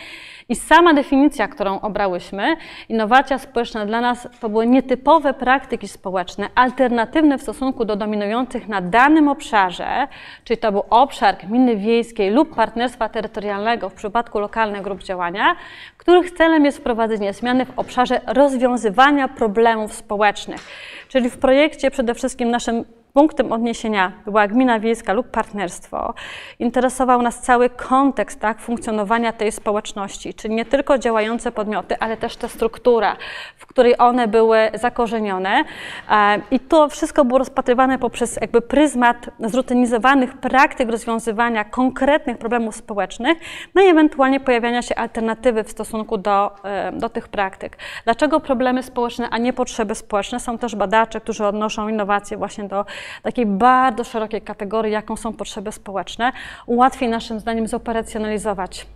I 0.48 0.56
sama 0.56 0.94
definicja, 0.94 1.48
którą 1.48 1.80
obrałyśmy, 1.80 2.56
innowacja 2.88 3.38
społeczna 3.38 3.86
dla 3.86 4.00
nas 4.00 4.28
to 4.40 4.48
były 4.48 4.66
nietypowe 4.66 5.34
praktyki 5.34 5.88
społeczne, 5.88 6.48
alternatywne 6.54 7.38
w 7.38 7.42
stosunku 7.42 7.84
do 7.84 7.96
dominujących 7.96 8.68
na 8.68 8.80
danym 8.80 9.28
obszarze, 9.28 10.08
czyli 10.44 10.58
to 10.58 10.72
był 10.72 10.82
obszar 10.90 11.36
gminy 11.36 11.76
wiejskiej 11.76 12.30
lub 12.30 12.54
partnerstwa 12.54 13.08
terytorialnego 13.08 13.88
w 13.88 13.94
przypadku 13.94 14.38
lokalnych 14.38 14.82
grup 14.82 15.02
działania, 15.02 15.56
których 15.98 16.30
celem 16.30 16.64
jest 16.64 16.78
wprowadzenie 16.78 17.32
zmiany 17.32 17.66
w 17.66 17.78
obszarze 17.78 18.20
rozwiązywania 18.26 19.28
problemów 19.28 19.92
społecznych. 19.92 20.60
Czyli 21.08 21.30
w 21.30 21.38
projekcie 21.38 21.90
przede 21.90 22.14
wszystkim 22.14 22.50
naszym 22.50 22.84
punktem 23.18 23.52
odniesienia 23.52 24.12
była 24.24 24.48
gmina 24.48 24.80
wiejska 24.80 25.12
lub 25.12 25.30
partnerstwo, 25.30 26.14
interesował 26.58 27.22
nas 27.22 27.40
cały 27.40 27.70
kontekst 27.70 28.40
tak, 28.40 28.60
funkcjonowania 28.60 29.32
tej 29.32 29.52
społeczności, 29.52 30.34
czyli 30.34 30.54
nie 30.54 30.64
tylko 30.64 30.98
działające 30.98 31.52
podmioty, 31.52 31.96
ale 32.00 32.16
też 32.16 32.36
ta 32.36 32.48
struktura, 32.48 33.16
w 33.56 33.66
której 33.66 33.94
one 33.98 34.28
były 34.28 34.58
zakorzenione. 34.74 35.64
E, 36.10 36.40
I 36.50 36.60
to 36.60 36.88
wszystko 36.88 37.24
było 37.24 37.38
rozpatrywane 37.38 37.98
poprzez 37.98 38.38
jakby 38.40 38.60
pryzmat 38.60 39.30
zrutynizowanych 39.40 40.36
praktyk 40.36 40.90
rozwiązywania 40.90 41.64
konkretnych 41.64 42.38
problemów 42.38 42.76
społecznych, 42.76 43.38
no 43.74 43.82
i 43.82 43.86
ewentualnie 43.86 44.40
pojawiania 44.40 44.82
się 44.82 44.94
alternatywy 44.94 45.64
w 45.64 45.70
stosunku 45.70 46.18
do, 46.18 46.64
e, 46.64 46.92
do 46.92 47.08
tych 47.08 47.28
praktyk. 47.28 47.76
Dlaczego 48.04 48.40
problemy 48.40 48.82
społeczne, 48.82 49.28
a 49.30 49.38
nie 49.38 49.52
potrzeby 49.52 49.94
społeczne? 49.94 50.40
Są 50.40 50.58
też 50.58 50.76
badacze, 50.76 51.20
którzy 51.20 51.46
odnoszą 51.46 51.88
innowacje 51.88 52.36
właśnie 52.36 52.64
do 52.64 52.84
takiej 53.22 53.46
bardzo 53.46 54.04
szerokiej 54.04 54.42
kategorii, 54.42 54.92
jaką 54.92 55.16
są 55.16 55.32
potrzeby 55.32 55.72
społeczne, 55.72 56.32
łatwiej 56.66 57.08
naszym 57.08 57.40
zdaniem 57.40 57.66
zoperacjonalizować 57.66 58.86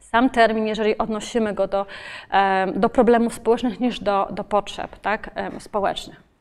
sam 0.00 0.30
termin, 0.30 0.66
jeżeli 0.66 0.98
odnosimy 0.98 1.54
go 1.54 1.66
do, 1.66 1.86
do 2.74 2.88
problemów 2.88 3.34
społecznych 3.34 3.80
niż 3.80 4.00
do, 4.00 4.28
do 4.30 4.44
potrzeb 4.44 4.98
tak, 5.00 5.30
społecznych. 5.58 6.32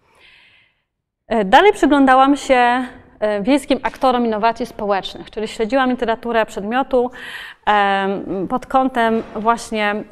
E, 1.31 1.46
dalej 1.46 1.74
przyglądałam 1.74 2.38
się 2.38 2.86
e, 3.20 3.41
wiejskim 3.41 3.79
aktorom 3.84 4.25
innowacji 4.25 4.65
społecznych, 4.65 5.31
czyli 5.31 5.48
śledziłam 5.48 5.89
literaturę 5.89 6.46
przedmiotu 6.46 7.12
pod 8.50 8.65
kątem 8.65 9.24
właśnie 9.36 9.91
e, 9.91 10.03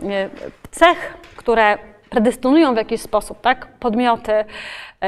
cech, 0.72 1.18
które 1.36 1.78
predestynują 2.10 2.74
w 2.74 2.78
jakiś 2.78 3.02
sposób 3.02 3.42
tak, 3.42 3.68
podmioty 3.80 4.46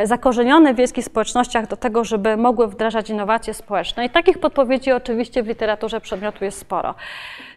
zakorzenione 0.03 0.73
w 0.73 0.77
wiejskich 0.77 1.05
społecznościach 1.05 1.67
do 1.67 1.77
tego, 1.77 2.03
żeby 2.03 2.37
mogły 2.37 2.67
wdrażać 2.67 3.09
innowacje 3.09 3.53
społeczne. 3.53 4.05
I 4.05 4.09
takich 4.09 4.39
podpowiedzi 4.39 4.91
oczywiście 4.91 5.43
w 5.43 5.47
literaturze 5.47 6.01
przedmiotu 6.01 6.45
jest 6.45 6.59
sporo. 6.59 6.95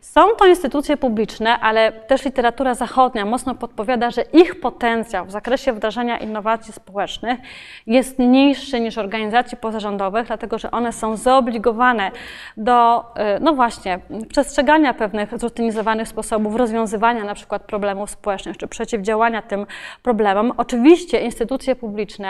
Są 0.01 0.21
to 0.39 0.47
instytucje 0.47 0.97
publiczne, 0.97 1.61
ale 1.61 1.93
też 1.93 2.25
literatura 2.25 2.75
zachodnia 2.75 3.25
mocno 3.25 3.55
podpowiada, 3.55 4.11
że 4.11 4.23
ich 4.23 4.61
potencjał 4.61 5.27
w 5.27 5.31
zakresie 5.31 5.73
wdrażania 5.73 6.19
innowacji 6.19 6.73
społecznych 6.73 7.41
jest 7.87 8.19
niższy 8.19 8.81
niż 8.81 8.99
organizacji 8.99 9.59
pozarządowych, 9.59 10.27
dlatego 10.27 10.59
że 10.59 10.71
one 10.71 10.93
są 10.93 11.17
zobligowane 11.17 12.11
do, 12.57 13.05
e, 13.17 13.41
no 13.41 13.55
właśnie, 13.55 13.99
przestrzegania 14.29 14.95
pewnych 14.95 15.39
zutylizowanych 15.39 16.09
sposobów 16.09 16.57
rozwiązywania 16.57 17.25
na 17.25 17.35
przykład 17.35 17.63
problemów 17.63 18.11
społecznych 18.11 18.57
czy 18.57 18.69
przeciwdziałania 18.69 19.43
tym 19.43 19.67
problemom. 20.03 20.53
Oczywiście 20.57 21.21
instytucje 21.21 21.77
publiczne 21.77 22.24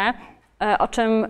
E, 0.62 0.78
o 0.78 0.88
czym, 0.88 1.26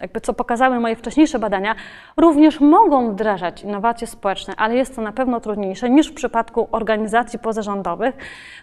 jakby 0.00 0.20
co 0.20 0.34
pokazały 0.34 0.80
moje 0.80 0.96
wcześniejsze 0.96 1.38
badania, 1.38 1.74
również 2.16 2.60
mogą 2.60 3.12
wdrażać 3.12 3.62
innowacje 3.62 4.06
społeczne, 4.06 4.54
ale 4.56 4.76
jest 4.76 4.96
to 4.96 5.02
na 5.02 5.12
pewno 5.12 5.40
trudniejsze 5.40 5.90
niż 5.90 6.08
w 6.08 6.14
przypadku 6.14 6.68
organizacji 6.72 7.38
pozarządowych, 7.38 8.14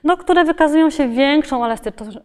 no, 0.04 0.18
które 0.18 0.46
wykazują 0.46 0.90
się 0.90 1.08
większą 1.08 1.62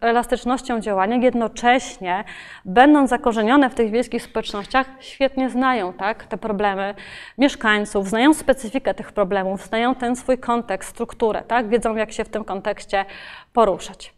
elastycznością 0.01 0.79
działania, 0.79 1.15
jednocześnie 1.15 2.23
będąc 2.65 3.09
zakorzenione 3.09 3.69
w 3.69 3.75
tych 3.75 3.91
wiejskich 3.91 4.21
społecznościach, 4.21 4.87
świetnie 4.99 5.49
znają 5.49 5.93
tak, 5.93 6.25
te 6.25 6.37
problemy 6.37 6.95
mieszkańców, 7.37 8.09
znają 8.09 8.33
specyfikę 8.33 8.93
tych 8.93 9.11
problemów, 9.11 9.61
znają 9.61 9.95
ten 9.95 10.15
swój 10.15 10.37
kontekst, 10.37 10.89
strukturę, 10.89 11.43
tak, 11.47 11.69
wiedzą 11.69 11.95
jak 11.95 12.11
się 12.11 12.23
w 12.23 12.29
tym 12.29 12.43
kontekście 12.43 13.05
poruszać. 13.53 14.15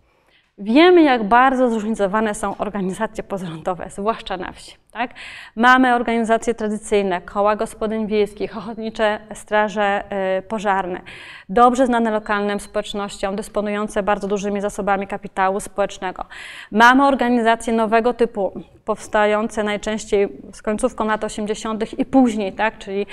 Wiemy, 0.59 1.03
jak 1.03 1.23
bardzo 1.23 1.69
zróżnicowane 1.69 2.35
są 2.35 2.57
organizacje 2.57 3.23
pozarządowe, 3.23 3.89
zwłaszcza 3.89 4.37
na 4.37 4.51
wsi. 4.51 4.75
Tak? 4.97 5.11
Mamy 5.55 5.95
organizacje 5.95 6.53
tradycyjne, 6.53 7.21
koła 7.21 7.55
gospodyń 7.55 8.07
wiejskich, 8.07 8.57
ochotnicze 8.57 9.19
straże 9.33 10.03
y, 10.39 10.41
pożarne, 10.41 11.01
dobrze 11.49 11.85
znane 11.85 12.11
lokalnym 12.11 12.59
społecznościom, 12.59 13.35
dysponujące 13.35 14.03
bardzo 14.03 14.27
dużymi 14.27 14.61
zasobami 14.61 15.07
kapitału 15.07 15.59
społecznego. 15.59 16.25
Mamy 16.71 17.05
organizacje 17.05 17.73
nowego 17.73 18.13
typu, 18.13 18.51
powstające 18.85 19.63
najczęściej 19.63 20.27
z 20.53 20.61
końcówką 20.61 21.05
lat 21.05 21.23
80. 21.23 21.93
i 21.99 22.05
później, 22.05 22.53
tak? 22.53 22.77
czyli 22.77 23.05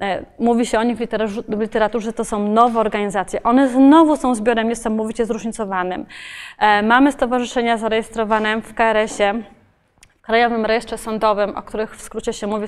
e, 0.00 0.24
mówi 0.38 0.66
się 0.66 0.78
o 0.78 0.82
nich 0.82 0.96
w 0.96 1.00
literaturze, 1.00 1.42
w 1.48 1.60
literaturze, 1.60 2.12
to 2.12 2.24
są 2.24 2.48
nowe 2.48 2.80
organizacje. 2.80 3.42
One 3.42 3.68
znowu 3.68 4.16
są 4.16 4.34
zbiorem 4.34 4.68
niesamowicie 4.68 5.26
zróżnicowanym. 5.26 6.06
E, 6.58 6.82
mamy 6.82 7.12
stowarzyszenia 7.12 7.76
zarejestrowane 7.76 8.62
w 8.62 8.74
KRS-ie, 8.74 9.55
Krajowym 10.26 10.66
Rejestrze 10.66 10.98
Sądowym, 10.98 11.56
o 11.56 11.62
których 11.62 11.96
w 11.96 12.02
skrócie 12.02 12.32
się 12.32 12.46
mówi 12.46 12.66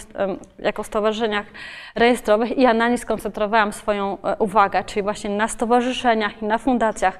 jako 0.58 0.84
stowarzyszeniach 0.84 1.46
rejestrowych 1.94 2.58
i 2.58 2.62
ja 2.62 2.74
na 2.74 2.88
nie 2.88 2.98
skoncentrowałam 2.98 3.72
swoją 3.72 4.18
e, 4.22 4.36
uwagę, 4.38 4.84
czyli 4.84 5.02
właśnie 5.02 5.30
na 5.30 5.48
stowarzyszeniach 5.48 6.42
i 6.42 6.44
na 6.44 6.58
fundacjach 6.58 7.18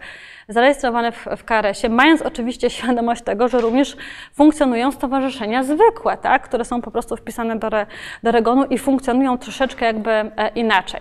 zarejestrowane 0.49 1.13
w, 1.13 1.27
w 1.37 1.45
KRS-ie, 1.45 1.95
mając 1.95 2.23
oczywiście 2.23 2.71
świadomość 2.79 3.23
tego, 3.23 3.49
że 3.49 3.61
również 3.61 3.97
funkcjonują 4.35 4.93
stowarzyszenia 4.93 5.63
zwykłe, 5.63 6.17
tak, 6.17 6.43
które 6.43 6.65
są 6.65 6.83
po 6.83 6.91
prostu 6.91 7.17
wpisane 7.17 7.59
do, 7.59 7.67
re, 7.67 7.87
do 8.23 8.33
regonu 8.33 8.65
i 8.65 8.79
funkcjonują 8.79 9.39
troszeczkę 9.39 9.87
jakby 9.87 10.11
e, 10.11 10.51
inaczej. 10.55 11.01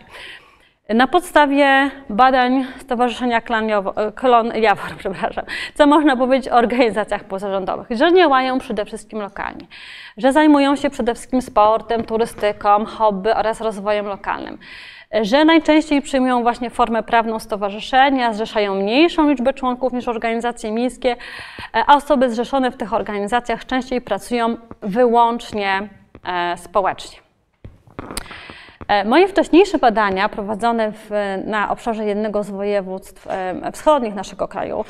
Na 0.89 1.07
podstawie 1.07 1.91
badań 2.09 2.65
Stowarzyszenia 2.79 3.41
Klan 3.41 3.67
Klon 4.15 4.51
Jawor, 4.55 4.95
przepraszam, 4.99 5.45
co 5.75 5.87
można 5.87 6.17
powiedzieć 6.17 6.49
o 6.49 6.55
organizacjach 6.55 7.23
pozarządowych, 7.23 7.87
że 7.89 8.13
działają 8.13 8.59
przede 8.59 8.85
wszystkim 8.85 9.19
lokalnie, 9.19 9.67
że 10.17 10.33
zajmują 10.33 10.75
się 10.75 10.89
przede 10.89 11.15
wszystkim 11.15 11.41
sportem, 11.41 12.03
turystyką, 12.03 12.85
hobby 12.85 13.33
oraz 13.35 13.61
rozwojem 13.61 14.05
lokalnym, 14.05 14.57
że 15.21 15.45
najczęściej 15.45 16.01
przyjmują 16.01 16.41
właśnie 16.41 16.69
formę 16.69 17.03
prawną 17.03 17.39
stowarzyszenia, 17.39 18.33
zrzeszają 18.33 18.75
mniejszą 18.75 19.29
liczbę 19.29 19.53
członków 19.53 19.93
niż 19.93 20.07
organizacje 20.07 20.71
miejskie, 20.71 21.15
a 21.73 21.95
osoby 21.95 22.29
zrzeszone 22.29 22.71
w 22.71 22.77
tych 22.77 22.93
organizacjach 22.93 23.65
częściej 23.65 24.01
pracują 24.01 24.57
wyłącznie 24.81 25.89
e, 26.27 26.57
społecznie. 26.57 27.17
E, 28.87 29.03
moje 29.05 29.27
wcześniejsze 29.27 29.77
badania 29.77 30.29
prowadzone 30.29 30.91
w, 30.91 31.09
na 31.45 31.71
obszarze 31.71 32.05
jednego 32.05 32.43
z 32.43 32.49
województw 32.49 33.27
e, 33.29 33.71
wschodnich 33.71 34.15
naszego 34.15 34.47
kraju 34.47 34.85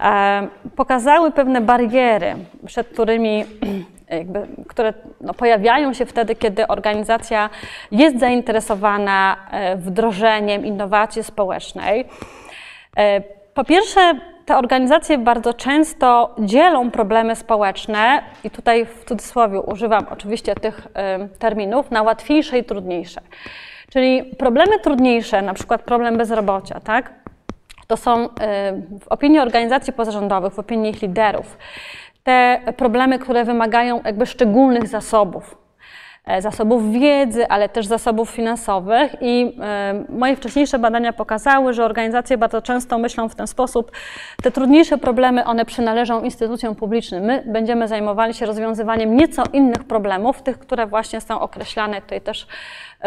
e, 0.00 0.48
pokazały 0.76 1.30
pewne 1.30 1.60
bariery, 1.60 2.36
przed 2.66 2.88
którymi 2.88 3.44
jakby, 4.08 4.46
które 4.68 4.94
no, 5.20 5.34
pojawiają 5.34 5.92
się 5.92 6.06
wtedy, 6.06 6.34
kiedy 6.34 6.66
organizacja 6.66 7.50
jest 7.92 8.18
zainteresowana 8.18 9.36
wdrożeniem 9.76 10.66
innowacji 10.66 11.22
społecznej. 11.22 12.04
Po 13.54 13.64
pierwsze, 13.64 14.00
te 14.46 14.56
organizacje 14.56 15.18
bardzo 15.18 15.54
często 15.54 16.34
dzielą 16.38 16.90
problemy 16.90 17.36
społeczne, 17.36 18.22
i 18.44 18.50
tutaj 18.50 18.86
w 18.86 19.04
cudzysłowie 19.04 19.60
używam 19.60 20.06
oczywiście 20.10 20.54
tych 20.54 20.88
terminów, 21.38 21.90
na 21.90 22.02
łatwiejsze 22.02 22.58
i 22.58 22.64
trudniejsze. 22.64 23.20
Czyli 23.92 24.24
problemy 24.24 24.78
trudniejsze, 24.78 25.42
na 25.42 25.54
przykład 25.54 25.82
problem 25.82 26.16
bezrobocia, 26.16 26.80
tak? 26.80 27.12
To 27.86 27.96
są 27.96 28.28
w 29.00 29.08
opinii 29.08 29.38
organizacji 29.38 29.92
pozarządowych, 29.92 30.52
w 30.52 30.58
opinii 30.58 30.90
ich 30.90 31.02
liderów, 31.02 31.58
te 32.24 32.60
problemy, 32.76 33.18
które 33.18 33.44
wymagają 33.44 34.00
jakby 34.04 34.26
szczególnych 34.26 34.88
zasobów, 34.88 35.61
zasobów 36.38 36.92
wiedzy, 36.92 37.48
ale 37.48 37.68
też 37.68 37.86
zasobów 37.86 38.30
finansowych. 38.30 39.16
I 39.20 39.56
e, 39.60 40.04
moje 40.08 40.36
wcześniejsze 40.36 40.78
badania 40.78 41.12
pokazały, 41.12 41.72
że 41.72 41.84
organizacje 41.84 42.38
bardzo 42.38 42.62
często 42.62 42.98
myślą 42.98 43.28
w 43.28 43.34
ten 43.34 43.46
sposób, 43.46 43.92
te 44.42 44.50
trudniejsze 44.50 44.98
problemy, 44.98 45.44
one 45.44 45.64
przynależą 45.64 46.22
instytucjom 46.22 46.74
publicznym. 46.74 47.24
My 47.24 47.42
będziemy 47.46 47.88
zajmowali 47.88 48.34
się 48.34 48.46
rozwiązywaniem 48.46 49.16
nieco 49.16 49.42
innych 49.52 49.84
problemów, 49.84 50.42
tych, 50.42 50.58
które 50.58 50.86
właśnie 50.86 51.20
są 51.20 51.40
określane 51.40 52.00
tutaj 52.00 52.20
też 52.20 52.46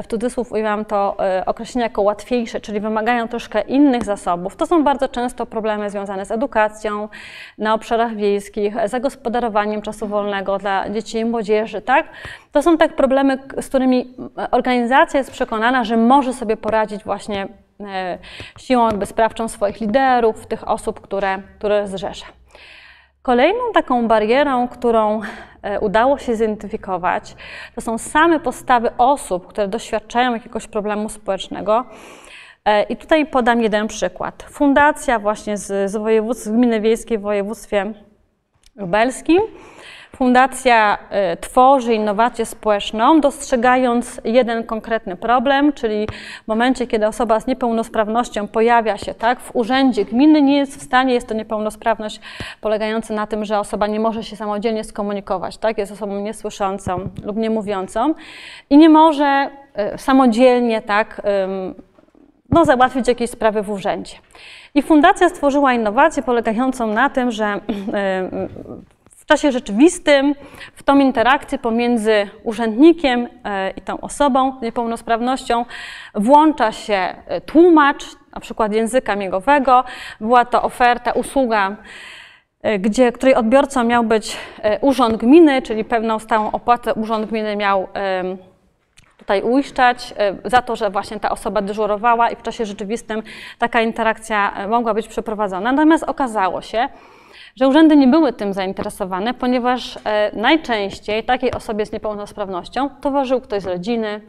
w 0.04 0.08
cudzysłów 0.08 0.52
ujęłam 0.52 0.86
to 0.86 1.16
e, 1.20 1.46
określenie 1.46 1.84
jako 1.84 2.02
łatwiejsze, 2.02 2.62
czyli 2.62 2.80
wymagają 2.80 3.28
troszkę 3.28 3.62
innych 3.62 4.04
zasobów. 4.04 4.56
To 4.56 4.66
są 4.66 4.84
bardzo 4.84 5.08
często 5.08 5.46
problemy 5.46 5.90
związane 5.90 6.26
z 6.26 6.32
edukacją 6.32 7.10
na 7.58 7.74
obszarach 7.74 8.16
wiejskich, 8.16 8.76
zagospodarowaniem 8.86 9.82
czasu 9.82 10.08
wolnego 10.08 10.58
dla 10.58 10.90
dzieci 10.90 11.18
i 11.18 11.26
młodzieży. 11.26 11.82
Tak? 11.82 12.06
To 12.52 12.62
są 12.62 12.78
tak 12.78 12.96
problemy, 12.96 13.38
z 13.62 13.70
którymi 13.70 14.14
organizacja 14.52 15.18
jest 15.18 15.32
przekonana, 15.32 15.84
że 15.84 15.98
może 15.98 16.34
sobie 16.34 16.58
poradzić 16.58 17.04
właśnie 17.04 17.48
e, 17.80 18.18
siłą 18.60 18.86
jakby 18.86 19.06
sprawczą 19.06 19.48
swoich 19.48 19.82
liderów, 19.82 20.48
tych 20.48 20.68
osób, 20.68 21.02
które, 21.02 21.42
które 21.58 21.88
zrzesza. 21.88 22.26
Kolejną 23.26 23.60
taką 23.74 24.08
barierą, 24.08 24.68
którą 24.68 25.22
e, 25.62 25.80
udało 25.80 26.18
się 26.18 26.36
zidentyfikować, 26.36 27.36
to 27.76 27.82
są 27.82 27.98
same 27.98 28.40
postawy 28.40 28.90
osób, 28.98 29.48
które 29.48 29.68
doświadczają 29.68 30.34
jakiegoś 30.34 30.68
problemu 30.68 31.10
społecznego. 31.10 31.86
E, 32.66 32.84
I 32.84 32.98
tutaj 32.98 33.26
podam 33.26 33.62
jeden 33.62 33.88
przykład. 33.88 34.46
Fundacja 34.50 35.20
właśnie 35.20 35.58
z, 35.58 35.92
z, 35.92 35.96
województw, 35.96 36.48
gminy 36.48 36.82
wiejskiej 36.82 37.18
w 37.18 37.22
województwie 37.22 37.94
lubelskim 38.76 39.42
Fundacja 40.18 40.98
y, 41.34 41.38
tworzy 41.38 41.94
innowację 41.94 42.46
społeczną, 42.46 43.22
dostrzegając 43.22 44.22
jeden 44.24 44.64
konkretny 44.64 45.16
problem, 45.16 45.74
czyli 45.74 46.08
w 46.44 46.48
momencie, 46.48 46.88
kiedy 46.88 47.08
osoba 47.08 47.40
z 47.40 47.48
niepełnosprawnością 47.48 48.48
pojawia 48.48 48.98
się 48.98 49.14
tak, 49.14 49.40
w 49.40 49.56
urzędzie 49.56 50.06
gminy, 50.06 50.42
nie 50.42 50.58
jest 50.58 50.80
w 50.80 50.84
stanie, 50.84 51.14
jest 51.14 51.28
to 51.28 51.34
niepełnosprawność 51.34 52.20
polegająca 52.62 53.14
na 53.14 53.28
tym, 53.28 53.46
że 53.46 53.60
osoba 53.60 53.88
nie 53.88 54.00
może 54.00 54.24
się 54.24 54.36
samodzielnie 54.36 54.84
skomunikować, 54.84 55.58
tak, 55.58 55.78
jest 55.78 55.92
osobą 55.92 56.20
niesłyszącą 56.20 57.10
lub 57.24 57.38
niemówiącą 57.38 58.14
i 58.70 58.78
nie 58.78 58.90
może 58.90 59.50
y, 59.94 59.98
samodzielnie 59.98 60.82
tak, 60.82 61.22
no, 62.50 62.66
załatwić 62.66 63.08
jakiejś 63.08 63.30
sprawy 63.30 63.62
w 63.62 63.70
urzędzie. 63.70 64.16
I 64.76 64.82
fundacja 64.82 65.30
stworzyła 65.30 65.74
innowację 65.74 66.24
polegającą 66.24 66.88
na 66.88 67.10
tym, 67.10 67.32
że 67.32 67.60
w 69.26 69.28
czasie 69.28 69.52
rzeczywistym, 69.52 70.36
w 70.76 70.84
tą 70.84 71.00
interakcję 71.00 71.58
pomiędzy 71.58 72.30
urzędnikiem 72.44 73.28
e, 73.44 73.72
i 73.72 73.82
tą 73.82 74.02
osobą 74.02 74.60
z 74.60 74.62
niepełnosprawnością 74.62 75.66
włącza 76.16 76.72
się 76.72 77.16
e, 77.28 77.42
tłumacz, 77.42 78.04
na 78.34 78.40
przykład 78.40 78.74
języka 78.74 79.16
migowego. 79.16 79.84
Była 80.22 80.46
to 80.46 80.64
oferta, 80.64 81.12
usługa, 81.12 81.76
e, 82.62 82.80
gdzie, 82.80 83.12
której 83.12 83.36
odbiorcą 83.36 83.84
miał 83.84 84.04
być 84.04 84.38
urząd 84.82 85.18
gminy, 85.18 85.62
czyli 85.62 85.86
pewną 85.86 86.20
stałą 86.20 86.52
opłatę 86.52 86.94
urząd 86.94 87.26
gminy 87.26 87.56
miał 87.56 87.88
tutaj 89.18 89.42
uiszczać 89.42 90.14
za 90.46 90.62
to, 90.62 90.76
że 90.76 90.90
właśnie 90.90 91.20
ta 91.20 91.30
osoba 91.30 91.62
dyżurowała 91.62 92.30
i 92.30 92.36
w 92.36 92.42
czasie 92.42 92.66
rzeczywistym 92.66 93.24
taka 93.60 93.82
interakcja 93.82 94.68
mogła 94.68 94.94
być 94.94 95.08
przeprowadzona. 95.08 95.72
Natomiast 95.72 96.04
okazało 96.04 96.62
się, 96.62 96.90
że 97.56 97.68
urzędy 97.68 97.96
nie 97.96 98.08
były 98.08 98.34
tym 98.34 98.54
zainteresowane, 98.54 99.34
ponieważ 99.34 100.00
e, 100.04 100.32
najczęściej 100.34 101.24
takiej 101.24 101.52
osobie 101.52 101.86
z 101.86 101.92
niepełnosprawnością 101.92 102.90
towarzyszył 103.02 103.42
ktoś 103.42 103.64
z 103.64 103.66
rodziny, 103.66 104.22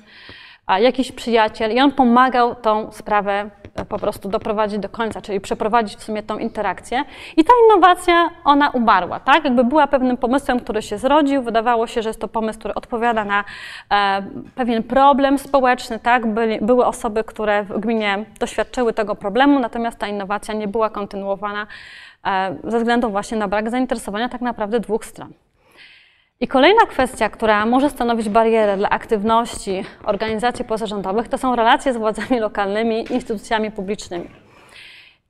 a 0.66 0.78
jakiś 0.78 1.12
przyjaciel 1.12 1.72
i 1.74 1.80
on 1.80 1.92
pomagał 1.92 2.54
tą 2.54 2.92
sprawę 2.92 3.50
e, 3.74 3.84
po 3.84 3.98
prostu 3.98 4.28
doprowadzić 4.28 4.78
do 4.78 4.88
końca, 4.88 5.22
czyli 5.22 5.40
przeprowadzić 5.40 5.98
w 5.98 6.02
sumie 6.02 6.22
tą 6.22 6.38
interakcję. 6.38 7.04
I 7.36 7.44
ta 7.44 7.52
innowacja, 7.64 8.30
ona 8.44 8.70
umarła, 8.70 9.20
tak? 9.20 9.44
Jakby 9.44 9.64
była 9.64 9.86
pewnym 9.86 10.16
pomysłem, 10.16 10.60
który 10.60 10.82
się 10.82 10.98
zrodził, 10.98 11.42
wydawało 11.42 11.86
się, 11.86 12.02
że 12.02 12.08
jest 12.08 12.20
to 12.20 12.28
pomysł, 12.28 12.58
który 12.58 12.74
odpowiada 12.74 13.24
na 13.24 13.44
e, 13.90 14.22
pewien 14.54 14.82
problem 14.82 15.38
społeczny, 15.38 15.98
tak? 15.98 16.26
Byli, 16.34 16.58
były 16.60 16.86
osoby, 16.86 17.24
które 17.24 17.62
w 17.62 17.80
gminie 17.80 18.24
doświadczyły 18.40 18.92
tego 18.92 19.14
problemu, 19.14 19.60
natomiast 19.60 19.98
ta 19.98 20.08
innowacja 20.08 20.54
nie 20.54 20.68
była 20.68 20.90
kontynuowana 20.90 21.66
ze 22.64 22.78
względu 22.78 23.10
właśnie 23.10 23.38
na 23.38 23.48
brak 23.48 23.70
zainteresowania 23.70 24.28
tak 24.28 24.40
naprawdę 24.40 24.80
dwóch 24.80 25.04
stron. 25.04 25.32
I 26.40 26.48
kolejna 26.48 26.86
kwestia, 26.86 27.28
która 27.28 27.66
może 27.66 27.90
stanowić 27.90 28.28
barierę 28.28 28.76
dla 28.76 28.88
aktywności 28.88 29.84
organizacji 30.04 30.64
pozarządowych, 30.64 31.28
to 31.28 31.38
są 31.38 31.56
relacje 31.56 31.92
z 31.92 31.96
władzami 31.96 32.40
lokalnymi, 32.40 33.12
instytucjami 33.12 33.70
publicznymi. 33.70 34.30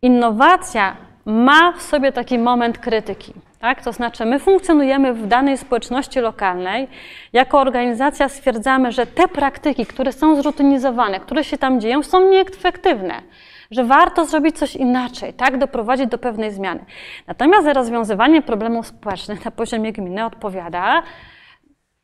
Innowacja 0.03 0.97
ma 1.27 1.73
w 1.73 1.83
sobie 1.83 2.13
taki 2.13 2.39
moment 2.39 2.79
krytyki. 2.79 3.33
Tak? 3.61 3.83
To 3.83 3.93
znaczy, 3.93 4.25
my 4.25 4.39
funkcjonujemy 4.39 5.15
w 5.15 5.27
danej 5.27 5.59
społeczności 5.59 6.21
lokalnej, 6.21 6.89
jako 7.33 7.61
organizacja 7.61 8.29
stwierdzamy, 8.29 8.93
że 8.93 9.07
te 9.07 9.29
praktyki, 9.29 9.87
które 9.87 10.13
są 10.13 10.37
zrutynizowane, 10.43 11.21
które 11.21 11.45
się 11.45 11.59
tam 11.59 11.81
dzieją, 11.81 12.03
są 12.03 12.31
nieefektywne 12.31 13.23
że 13.71 13.85
warto 13.85 14.27
zrobić 14.27 14.59
coś 14.59 14.77
inaczej, 14.77 15.35
tak, 15.35 15.59
doprowadzić 15.59 16.07
do 16.07 16.19
pewnej 16.19 16.53
zmiany. 16.53 16.85
Natomiast 17.27 17.65
za 17.65 17.73
rozwiązywanie 17.73 18.43
problemów 18.43 18.87
społecznych 18.87 19.45
na 19.45 19.51
poziomie 19.51 19.93
gminy 19.93 20.25
odpowiada, 20.25 21.03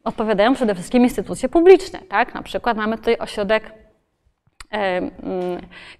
odpowiadają 0.04 0.54
przede 0.54 0.74
wszystkim 0.74 1.02
instytucje 1.02 1.48
publiczne, 1.48 1.98
tak, 2.08 2.34
na 2.34 2.42
przykład 2.42 2.76
mamy 2.76 2.98
tutaj 2.98 3.18
ośrodek 3.18 3.81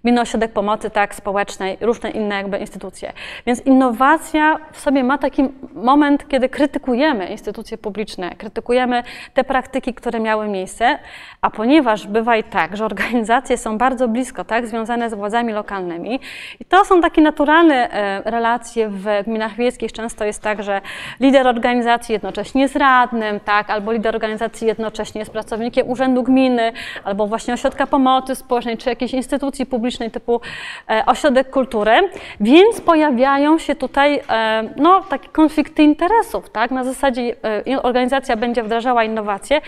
Gminny 0.03 0.21
Ośrodek 0.21 0.51
Pomocy 0.51 0.89
tak, 0.89 1.15
Społecznej, 1.15 1.77
różne 1.81 2.09
inne 2.09 2.35
jakby 2.35 2.57
instytucje. 2.57 3.13
Więc 3.45 3.61
innowacja 3.65 4.59
w 4.71 4.79
sobie 4.79 5.03
ma 5.03 5.17
taki 5.17 5.43
moment, 5.75 6.27
kiedy 6.27 6.49
krytykujemy 6.49 7.27
instytucje 7.27 7.77
publiczne, 7.77 8.35
krytykujemy 8.35 9.03
te 9.33 9.43
praktyki, 9.43 9.93
które 9.93 10.19
miały 10.19 10.47
miejsce, 10.47 10.99
a 11.41 11.49
ponieważ 11.49 12.07
bywa 12.07 12.37
i 12.37 12.43
tak, 12.43 12.77
że 12.77 12.85
organizacje 12.85 13.57
są 13.57 13.77
bardzo 13.77 14.07
blisko 14.07 14.45
tak, 14.45 14.67
związane 14.67 15.09
z 15.09 15.13
władzami 15.13 15.53
lokalnymi 15.53 16.19
i 16.59 16.65
to 16.65 16.85
są 16.85 17.01
takie 17.01 17.21
naturalne 17.21 17.91
e, 17.91 18.31
relacje 18.31 18.89
w 18.89 19.05
gminach 19.25 19.55
wiejskich. 19.55 19.91
Często 19.91 20.25
jest 20.25 20.41
tak, 20.41 20.63
że 20.63 20.81
lider 21.19 21.47
organizacji 21.47 22.13
jednocześnie 22.13 22.61
jest 22.61 22.75
radnym, 22.75 23.39
tak, 23.39 23.69
albo 23.69 23.91
lider 23.91 24.15
organizacji 24.15 24.67
jednocześnie 24.67 25.19
jest 25.19 25.31
pracownikiem 25.31 25.89
urzędu 25.89 26.23
gminy, 26.23 26.71
albo 27.03 27.27
właśnie 27.27 27.53
ośrodka 27.53 27.87
pomocy 27.87 28.35
społecznej, 28.35 28.62
czy 28.77 28.89
jakiejś 28.89 29.13
instytucji 29.13 29.65
publicznej 29.65 30.11
typu 30.11 30.41
e, 30.89 31.05
ośrodek 31.05 31.49
kultury, 31.49 31.91
więc 32.39 32.81
pojawiają 32.81 33.57
się 33.57 33.75
tutaj 33.75 34.21
e, 34.29 34.69
no, 34.75 35.01
takie 35.09 35.29
konflikty 35.29 35.83
interesów. 35.83 36.49
Tak? 36.49 36.71
Na 36.71 36.83
zasadzie 36.83 37.35
e, 37.67 37.81
organizacja 37.81 38.37
będzie 38.37 38.63
wdrażała 38.63 39.03
innowacje, 39.03 39.61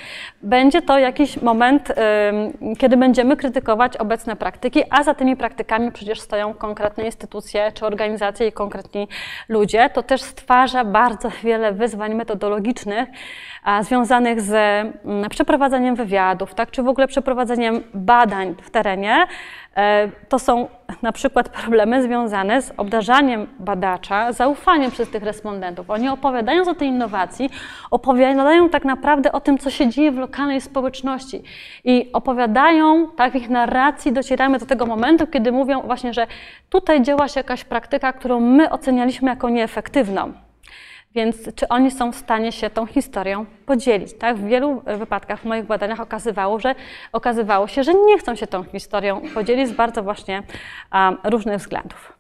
będzie 0.44 0.82
to 0.82 1.00
jakiś 1.00 1.42
moment, 1.42 1.92
kiedy 2.78 2.98
będziemy 2.98 3.38
krytykować 3.38 3.98
obecne 3.98 4.36
praktyki, 4.36 4.84
a 4.90 5.04
za 5.04 5.14
tymi 5.14 5.36
praktykami 5.38 5.92
przecież 5.92 6.20
stoją 6.20 6.54
konkretne 6.54 7.04
instytucje 7.06 7.72
czy 7.72 7.86
organizacje 7.86 8.48
i 8.48 8.52
konkretni 8.52 9.08
ludzie. 9.50 9.90
To 9.90 10.04
też 10.04 10.22
stwarza 10.22 10.84
bardzo 10.84 11.30
wiele 11.44 11.72
wyzwań 11.72 12.14
metodologicznych, 12.14 13.10
związanych 13.82 14.42
z 14.42 14.54
mm, 14.54 15.30
przeprowadzaniem 15.30 15.96
wywiadów, 15.96 16.54
tak, 16.54 16.72
czy 16.72 16.84
w 16.84 16.88
ogóle 16.88 17.08
przeprowadzeniem 17.08 17.84
badań 17.94 18.56
w 18.62 18.70
terenie. 18.70 19.28
E, 19.76 20.10
to 20.30 20.40
są 20.40 20.68
na 21.02 21.12
przykład 21.12 21.50
problemy 21.50 22.04
związane 22.04 22.62
z 22.62 22.74
obdarzaniem 22.78 23.48
badacza 23.60 24.32
zaufaniem 24.32 24.92
przez 24.92 25.10
tych 25.10 25.24
respondentów. 25.24 25.90
Oni 25.90 26.10
opowiadając 26.10 26.68
o 26.68 26.76
tej 26.76 26.88
innowacji, 26.88 27.50
opowiadają 27.92 28.70
tak 28.70 28.86
naprawdę 28.86 29.32
o 29.32 29.42
tym, 29.42 29.58
co 29.58 29.70
się 29.70 29.90
dzieje 29.90 30.12
w 30.12 30.18
lokalnej 30.18 30.62
społeczności 30.62 31.44
i 31.84 32.10
opowiadają, 32.14 33.08
tak, 33.16 33.34
w 33.34 33.36
ich 33.36 33.50
narracji 33.50 34.14
docieramy 34.14 34.60
do 34.60 34.66
tego 34.66 34.86
momentu, 34.86 35.28
kiedy 35.28 35.52
mówią 35.52 35.82
właśnie, 35.82 36.14
że 36.14 36.28
tutaj 36.70 37.02
działa 37.02 37.28
się 37.28 37.40
jakaś 37.40 37.64
praktyka, 37.64 38.14
którą 38.14 38.40
my 38.40 38.70
ocenialiśmy 38.70 39.30
jako 39.30 39.50
nieefektywną. 39.50 40.45
Więc 41.16 41.56
czy 41.56 41.68
oni 41.68 41.92
są 41.92 42.12
w 42.12 42.16
stanie 42.16 42.52
się 42.52 42.70
tą 42.70 42.86
historią 42.86 43.46
podzielić? 43.66 44.14
Tak? 44.18 44.38
W 44.38 44.48
wielu 44.48 44.82
wypadkach 44.98 45.40
w 45.40 45.46
moich 45.46 45.66
badaniach 45.66 46.00
okazywało, 46.00 46.60
że, 46.60 46.76
okazywało 47.14 47.68
się, 47.68 47.84
że 47.84 47.94
nie 47.94 48.18
chcą 48.18 48.36
się 48.36 48.48
tą 48.48 48.64
historią 48.64 49.22
podzielić 49.34 49.68
z 49.68 49.72
bardzo 49.72 50.04
właśnie 50.04 50.44
um, 50.94 51.18
różnych 51.24 51.58
względów. 51.58 52.14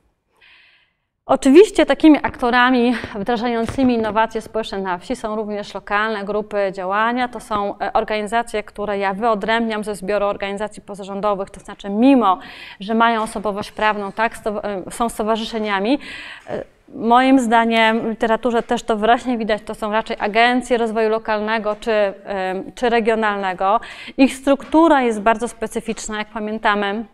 Oczywiście 1.26 1.86
takimi 1.86 2.18
aktorami 2.24 2.96
wdrażającymi 3.16 3.94
innowacje 3.94 4.42
społeczne 4.42 4.78
na 4.78 4.98
wsi 4.98 5.16
są 5.16 5.36
również 5.36 5.74
lokalne 5.74 6.24
grupy 6.24 6.58
działania. 6.72 7.28
To 7.28 7.40
są 7.40 7.80
e, 7.80 7.94
organizacje, 7.94 8.64
które 8.64 8.98
ja 8.98 9.14
wyodrębniam 9.14 9.84
ze 9.84 9.96
zbioru 9.96 10.26
organizacji 10.26 10.82
pozarządowych, 10.82 11.50
to 11.50 11.60
znaczy 11.60 11.90
mimo, 11.90 12.40
że 12.80 12.96
mają 12.96 13.24
osobowość 13.24 13.72
prawną, 13.72 14.12
tak, 14.12 14.34
e, 14.64 14.92
są 14.92 15.10
stowarzyszeniami, 15.10 16.00
e, 16.48 16.75
Moim 16.89 17.39
zdaniem 17.39 18.02
w 18.02 18.10
literaturze 18.10 18.63
też 18.63 18.84
to 18.84 18.98
wyraźnie 18.98 19.38
widać, 19.38 19.62
to 19.65 19.76
są 19.76 19.91
raczej 19.91 20.17
agencje 20.19 20.78
rozwoju 20.78 21.10
lokalnego 21.10 21.76
czy, 21.80 22.13
czy 22.76 22.89
regionalnego. 22.89 23.80
Ich 24.17 24.34
struktura 24.34 25.02
jest 25.02 25.21
bardzo 25.21 25.48
specyficzna, 25.48 26.17
jak 26.17 26.28
pamiętamy. 26.28 27.06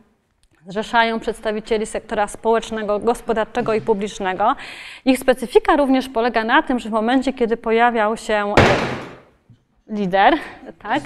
Zrzeszają 0.67 1.19
przedstawicieli 1.19 1.86
sektora 1.86 2.27
społecznego, 2.27 2.99
gospodarczego 2.99 3.73
i 3.73 3.81
publicznego. 3.81 4.55
Ich 5.05 5.19
specyfika 5.19 5.75
również 5.75 6.10
polega 6.10 6.43
na 6.43 6.63
tym, 6.63 6.79
że 6.79 6.89
w 6.89 6.91
momencie, 6.91 7.34
kiedy 7.34 7.57
pojawiał 7.57 8.17
się 8.17 8.53
lider, 9.88 10.34
tak, 10.84 11.03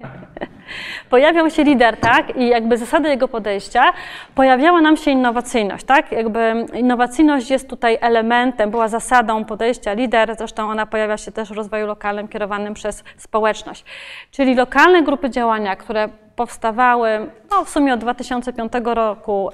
Pojawiał 1.10 1.50
się 1.50 1.64
lider, 1.64 1.96
tak, 1.96 2.36
i 2.36 2.48
jakby 2.48 2.76
zasady 2.76 3.08
jego 3.08 3.28
podejścia, 3.28 3.92
pojawiała 4.34 4.80
nam 4.80 4.96
się 4.96 5.10
innowacyjność, 5.10 5.84
tak, 5.84 6.12
jakby 6.12 6.66
innowacyjność 6.74 7.50
jest 7.50 7.68
tutaj 7.68 7.98
elementem, 8.00 8.70
była 8.70 8.88
zasadą 8.88 9.44
podejścia 9.44 9.92
lider, 9.92 10.34
zresztą 10.38 10.70
ona 10.70 10.86
pojawia 10.86 11.16
się 11.16 11.32
też 11.32 11.48
w 11.48 11.56
rozwoju 11.56 11.86
lokalnym 11.86 12.28
kierowanym 12.28 12.74
przez 12.74 13.04
społeczność, 13.16 13.84
czyli 14.30 14.54
lokalne 14.54 15.02
grupy 15.02 15.30
działania, 15.30 15.76
które 15.76 16.08
powstawały 16.36 17.30
no, 17.50 17.64
w 17.64 17.68
sumie 17.68 17.94
od 17.94 18.00
2005 18.00 18.72
roku 18.84 19.50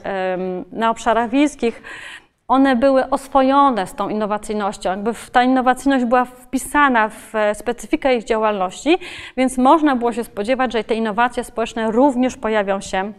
na 0.73 0.91
obszarach 0.91 1.31
wiejskich, 1.31 1.83
one 2.49 2.77
były 2.77 3.11
oswojone 3.11 3.87
z 3.87 3.95
tą 3.95 4.09
innowacyjnością, 4.09 4.91
jakby 4.91 5.13
ta 5.33 5.43
innowacyjność 5.43 6.05
była 6.05 6.25
wpisana 6.25 7.09
w 7.09 7.33
specyfikę 7.55 8.17
ich 8.17 8.25
działalności, 8.25 8.99
więc 9.37 9.59
można 9.59 9.97
było 9.97 10.13
się 10.13 10.25
spodziewać, 10.25 10.73
że 10.73 10.85
te 10.85 10.95
innowacje 10.95 11.45
społeczne 11.45 11.91
również 11.91 12.37
pojawią 12.37 12.81
się 12.81 13.13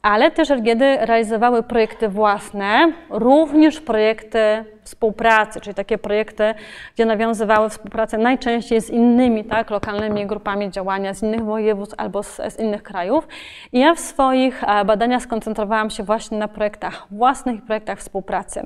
ale 0.02 0.32
też 0.32 0.50
LGD 0.50 0.82
realizowały 0.82 1.64
projekty 1.64 2.10
własne, 2.10 2.92
również 3.10 3.82
projekty 3.82 4.66
współpracy, 4.84 5.62
czyli 5.62 5.74
takie 5.74 5.98
projekty, 5.98 6.54
gdzie 6.96 7.06
nawiązywały 7.06 7.70
współpracę 7.70 8.18
najczęściej 8.18 8.82
z 8.82 8.90
innymi 8.90 9.46
tak, 9.46 9.70
lokalnymi 9.70 10.28
grupami 10.28 10.72
działania 10.72 11.14
z 11.14 11.24
innych 11.24 11.44
województw 11.44 11.96
albo 11.98 12.24
z, 12.24 12.36
z 12.50 12.60
innych 12.60 12.84
krajów. 12.84 13.28
I 13.72 13.80
ja 13.80 13.96
w 13.96 14.00
swoich 14.00 14.64
e, 14.64 14.86
badaniach 14.86 15.22
skoncentrowałam 15.22 15.90
się 15.90 16.04
właśnie 16.04 16.38
na 16.38 16.48
projektach 16.48 17.08
własnych 17.12 17.56
i 17.56 17.62
projektach 17.62 18.00
współpracy 18.00 18.60
e, 18.60 18.66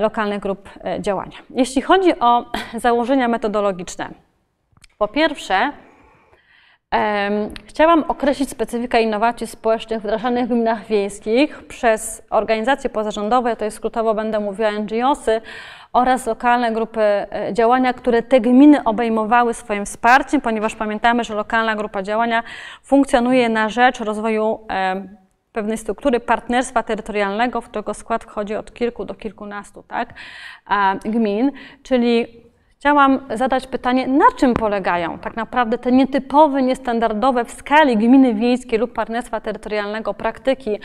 lokalnych 0.00 0.40
grup 0.40 0.68
e, 0.84 1.02
działania. 1.02 1.36
Jeśli 1.50 1.82
chodzi 1.82 2.20
o 2.20 2.44
założenia 2.84 3.28
metodologiczne, 3.28 4.08
po 4.98 5.08
pierwsze, 5.08 5.72
Chciałam 7.66 8.04
określić 8.08 8.50
specyfikę 8.50 9.02
innowacji 9.02 9.46
społecznych 9.46 10.02
wdrażanych 10.02 10.44
w 10.46 10.48
gminach 10.48 10.86
wiejskich 10.86 11.66
przez 11.66 12.22
organizacje 12.30 12.90
pozarządowe, 12.90 13.56
to 13.56 13.64
jest 13.64 13.76
skrótowo 13.76 14.14
będę 14.14 14.40
mówiła 14.40 14.70
NGOsy, 14.70 15.40
oraz 15.92 16.26
lokalne 16.26 16.72
grupy 16.72 17.00
e, 17.00 17.26
działania, 17.52 17.92
które 17.92 18.22
te 18.22 18.40
gminy 18.40 18.84
obejmowały 18.84 19.54
swoim 19.54 19.86
wsparciem, 19.86 20.40
ponieważ 20.40 20.74
pamiętamy, 20.74 21.24
że 21.24 21.34
lokalna 21.34 21.76
grupa 21.76 22.02
działania 22.02 22.42
funkcjonuje 22.82 23.48
na 23.48 23.68
rzecz 23.68 24.00
rozwoju 24.00 24.66
pewnej 25.54 25.78
struktury 25.78 26.20
partnerstwa 26.20 26.82
terytorialnego, 26.82 27.60
w 27.60 27.68
którego 27.68 27.94
skład 27.94 28.24
wchodzi 28.24 28.54
od 28.56 28.74
kilku 28.74 29.04
do 29.04 29.14
kilkunastu 29.14 29.82
tak, 29.88 30.14
gmin, 31.04 31.52
czyli 31.82 32.26
Chciałam 32.78 33.20
zadać 33.34 33.66
pytanie, 33.66 34.06
na 34.06 34.24
czym 34.36 34.54
polegają 34.54 35.18
tak 35.18 35.36
naprawdę 35.36 35.78
te 35.78 35.92
nietypowe, 35.92 36.62
niestandardowe 36.62 37.44
w 37.44 37.50
skali 37.50 37.96
gminy 37.96 38.34
wiejskiej 38.34 38.78
lub 38.78 38.92
partnerstwa 38.92 39.40
terytorialnego 39.40 40.14
praktyki 40.14 40.78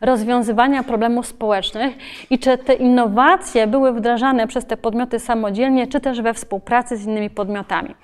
rozwiązywania 0.00 0.82
problemów 0.82 1.26
społecznych 1.26 1.94
i 2.30 2.38
czy 2.38 2.58
te 2.58 2.74
innowacje 2.74 3.66
były 3.66 3.92
wdrażane 3.92 4.46
przez 4.46 4.66
te 4.66 4.76
podmioty 4.76 5.18
samodzielnie, 5.18 5.86
czy 5.86 6.00
też 6.00 6.22
we 6.22 6.34
współpracy 6.34 6.96
z 6.96 7.06
innymi 7.06 7.30
podmiotami. 7.30 7.94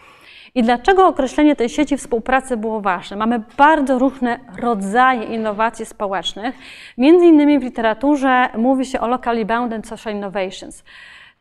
I 0.54 0.62
dlaczego 0.62 1.06
określenie 1.06 1.56
tej 1.56 1.68
sieci 1.68 1.96
współpracy 1.96 2.56
było 2.56 2.80
ważne? 2.80 3.16
Mamy 3.16 3.42
bardzo 3.56 3.98
różne 3.98 4.40
rodzaje 4.58 5.22
innowacji 5.22 5.86
społecznych. 5.86 6.54
Między 6.98 7.26
innymi 7.26 7.58
w 7.58 7.62
literaturze 7.62 8.48
mówi 8.56 8.86
się 8.86 9.00
o 9.00 9.08
locally 9.08 9.44
bounded 9.44 9.86
social 9.86 10.14
innovations. 10.14 10.84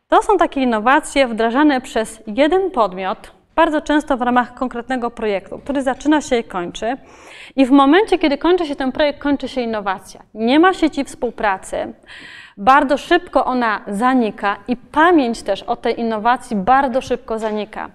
To 0.08 0.22
są 0.22 0.38
takie 0.38 0.62
innowacje 0.62 1.28
wdrażane 1.28 1.82
przez 1.82 2.24
jeden 2.28 2.72
podmiot, 2.72 3.32
bardzo 3.56 3.82
często 3.82 4.18
w 4.18 4.22
ramach 4.22 4.54
konkretnego 4.54 5.12
projektu, 5.12 5.60
który 5.60 5.82
zaczyna 5.82 6.22
się 6.22 6.38
i 6.38 6.44
kończy. 6.44 6.98
I 7.56 7.66
w 7.66 7.72
momencie, 7.72 8.20
kiedy 8.20 8.38
kończy 8.38 8.66
się 8.66 8.76
ten 8.76 8.92
projekt, 8.92 9.20
kończy 9.20 9.48
się 9.48 9.62
innowacja. 9.62 10.22
Nie 10.34 10.60
ma 10.60 10.74
sieci 10.74 11.04
współpracy. 11.04 11.94
Bardzo 12.58 12.98
szybko 12.98 13.46
ona 13.46 13.82
zanika 13.88 14.58
i 14.68 14.78
pamięć 14.78 15.44
też 15.44 15.64
o 15.64 15.76
tej 15.76 16.00
innowacji 16.00 16.56
bardzo 16.56 17.02
szybko 17.02 17.40
zanika. 17.40 17.90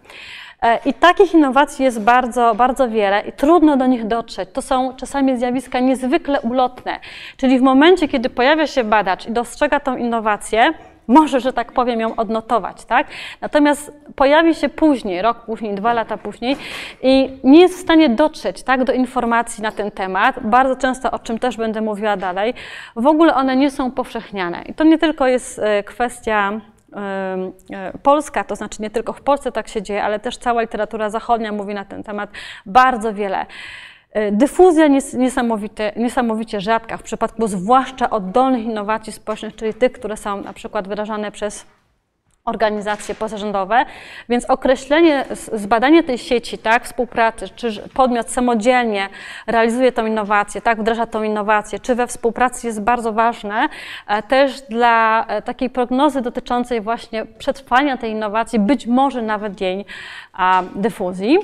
E, 0.62 0.78
I 0.84 0.94
takich 0.94 1.34
innowacji 1.34 1.84
jest 1.84 2.00
bardzo, 2.00 2.54
bardzo 2.54 2.88
wiele 2.88 3.20
i 3.20 3.32
trudno 3.32 3.76
do 3.76 3.86
nich 3.86 4.06
dotrzeć. 4.06 4.48
To 4.52 4.62
są 4.62 4.96
czasami 4.96 5.38
zjawiska 5.38 5.80
niezwykle 5.80 6.40
ulotne. 6.40 7.00
Czyli 7.36 7.58
w 7.58 7.62
momencie, 7.62 8.08
kiedy 8.08 8.30
pojawia 8.30 8.66
się 8.66 8.84
badacz 8.84 9.26
i 9.26 9.32
dostrzega 9.32 9.80
tą 9.80 9.96
innowację, 9.96 10.74
może, 11.08 11.40
że 11.40 11.52
tak 11.52 11.72
powiem, 11.72 12.00
ją 12.00 12.16
odnotować, 12.16 12.84
tak? 12.84 13.06
Natomiast 13.40 13.92
pojawi 14.16 14.54
się 14.54 14.68
później, 14.68 15.22
rok 15.22 15.38
później, 15.38 15.74
dwa 15.74 15.92
lata 15.92 16.16
później 16.16 16.56
i 17.02 17.30
nie 17.44 17.60
jest 17.60 17.74
w 17.74 17.80
stanie 17.80 18.08
dotrzeć, 18.08 18.62
tak, 18.62 18.84
do 18.84 18.92
informacji 18.92 19.62
na 19.62 19.72
ten 19.72 19.90
temat, 19.90 20.46
bardzo 20.46 20.76
często, 20.76 21.10
o 21.10 21.18
czym 21.18 21.38
też 21.38 21.56
będę 21.56 21.80
mówiła 21.80 22.16
dalej, 22.16 22.54
w 22.96 23.06
ogóle 23.06 23.34
one 23.34 23.56
nie 23.56 23.70
są 23.70 23.90
powszechniane. 23.90 24.62
I 24.62 24.74
to 24.74 24.84
nie 24.84 24.98
tylko 24.98 25.26
jest 25.26 25.58
e, 25.58 25.82
kwestia 25.82 26.60
polska, 28.02 28.44
to 28.44 28.56
znaczy 28.56 28.82
nie 28.82 28.90
tylko 28.90 29.12
w 29.12 29.20
Polsce 29.20 29.52
tak 29.52 29.68
się 29.68 29.82
dzieje, 29.82 30.04
ale 30.04 30.20
też 30.20 30.36
cała 30.36 30.60
literatura 30.60 31.10
zachodnia 31.10 31.52
mówi 31.52 31.74
na 31.74 31.84
ten 31.84 32.02
temat 32.02 32.30
bardzo 32.66 33.14
wiele. 33.14 33.46
E, 34.12 34.32
Dyfuzja 34.32 34.88
niesamowite, 35.14 35.92
niesamowicie 35.96 36.60
rzadka 36.60 36.96
w 36.96 37.02
przypadku 37.02 37.46
zwłaszcza 37.46 38.10
oddolnych 38.10 38.64
innowacji 38.64 39.12
społecznych, 39.12 39.56
czyli 39.56 39.74
tych, 39.74 39.92
które 39.92 40.16
są 40.16 40.40
na 40.40 40.52
przykład 40.52 40.88
wyrażane 40.88 41.32
przez 41.32 41.66
organizacje 42.44 43.14
pozarządowe, 43.14 43.84
więc 44.28 44.44
określenie, 44.44 45.24
zbadanie 45.52 46.02
tej 46.02 46.18
sieci, 46.18 46.58
tak, 46.58 46.84
współpracy, 46.84 47.48
czy 47.48 47.88
podmiot 47.94 48.30
samodzielnie 48.30 49.08
realizuje 49.46 49.92
tą 49.92 50.06
innowację, 50.06 50.60
tak, 50.60 50.80
wdraża 50.80 51.06
tą 51.06 51.22
innowację, 51.22 51.78
czy 51.78 51.94
we 51.94 52.06
współpracy 52.06 52.66
jest 52.66 52.82
bardzo 52.82 53.12
ważne 53.12 53.68
e, 54.06 54.22
też 54.22 54.60
dla 54.60 55.26
e, 55.26 55.42
takiej 55.42 55.70
prognozy 55.70 56.20
dotyczącej 56.20 56.80
właśnie 56.80 57.26
przetrwania 57.26 57.96
tej 57.96 58.10
innowacji, 58.10 58.58
być 58.58 58.86
może 58.86 59.22
nawet 59.22 59.60
jej 59.60 59.84
dyfuzji. 60.74 61.38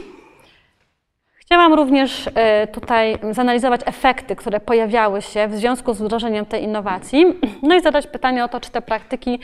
Chciałam 1.49 1.75
również 1.75 2.31
e, 2.35 2.67
tutaj 2.67 3.19
zanalizować 3.31 3.81
efekty, 3.85 4.37
które 4.37 4.61
pojawiały 4.61 5.23
się 5.23 5.49
w 5.49 5.55
związku 5.55 5.95
z 5.95 6.03
wdrożeniem 6.03 6.47
tej 6.47 6.63
innowacji, 6.63 7.25
no 7.63 7.75
i 7.75 7.81
zadać 7.81 8.07
pytanie 8.07 8.45
o 8.45 8.49
to, 8.49 8.61
czy 8.61 8.71
te 8.71 8.83
praktyki 8.83 9.41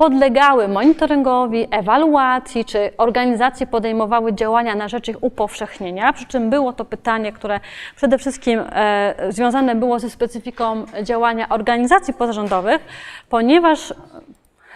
podlegały 0.00 0.68
monitoringowi, 0.68 1.66
ewaluacji, 1.70 2.64
czy 2.64 2.90
organizacje 2.98 3.66
podejmowały 3.66 4.32
działania 4.32 4.74
na 4.74 4.88
rzecz 4.88 5.08
ich 5.08 5.24
upowszechnienia, 5.24 6.12
przy 6.12 6.26
czym 6.26 6.50
było 6.50 6.72
to 6.72 6.84
pytanie, 6.84 7.32
które 7.32 7.60
przede 7.96 8.18
wszystkim 8.18 8.60
e, 8.72 9.14
związane 9.28 9.74
było 9.74 9.98
ze 9.98 10.10
specyfiką 10.10 10.84
działania 11.02 11.48
organizacji 11.48 12.14
pozarządowych, 12.14 12.80
ponieważ 13.28 13.94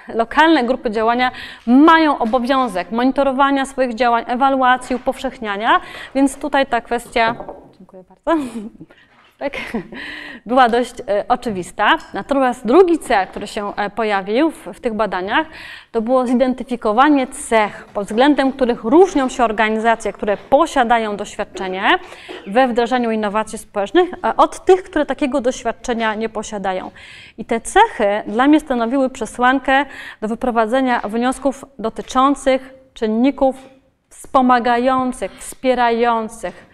lokalne 0.08 0.64
grupy 0.64 0.90
działania 0.90 1.30
mają 1.66 2.18
obowiązek 2.18 2.90
monitorowania 2.90 3.66
swoich 3.66 3.94
działań, 3.94 4.24
ewaluacji, 4.26 4.96
upowszechniania, 4.96 5.80
więc 6.14 6.36
tutaj 6.36 6.66
ta 6.66 6.80
kwestia. 6.80 7.34
Dziękuję 7.78 8.04
bardzo. 8.08 8.42
Była 10.46 10.68
dość 10.68 10.94
e, 11.00 11.24
oczywista. 11.28 11.98
Natomiast 12.14 12.66
drugi 12.66 12.98
cel, 12.98 13.26
który 13.26 13.46
się 13.46 13.76
e, 13.76 13.90
pojawił 13.90 14.50
w, 14.50 14.66
w, 14.66 14.80
tych 14.80 14.94
badaniach, 14.94 15.46
to 15.92 16.02
było 16.02 16.26
zidentyfikowanie 16.26 17.26
cech, 17.26 17.86
pod 17.94 18.06
względem 18.06 18.52
których 18.52 18.84
różnią 18.84 19.28
się 19.28 19.44
organizacje, 19.44 20.12
które 20.12 20.36
posiadają 20.36 21.16
doświadczenie 21.16 21.98
we 22.46 22.68
wdrażaniu 22.68 23.10
innowacji 23.10 23.58
społecznych, 23.58 24.10
od 24.36 24.64
tych, 24.64 24.82
które 24.82 25.06
takiego 25.06 25.40
doświadczenia 25.40 26.14
nie 26.14 26.28
posiadają. 26.28 26.90
I 27.38 27.44
te 27.44 27.60
cechy 27.60 28.22
dla 28.26 28.48
mnie 28.48 28.60
stanowiły 28.60 29.10
przesłankę 29.10 29.86
do 30.20 30.28
wyprowadzenia 30.28 31.00
wniosków 31.00 31.64
dotyczących 31.78 32.74
czynników 32.94 33.56
wspomagających, 34.08 35.32
wspierających 35.32 36.73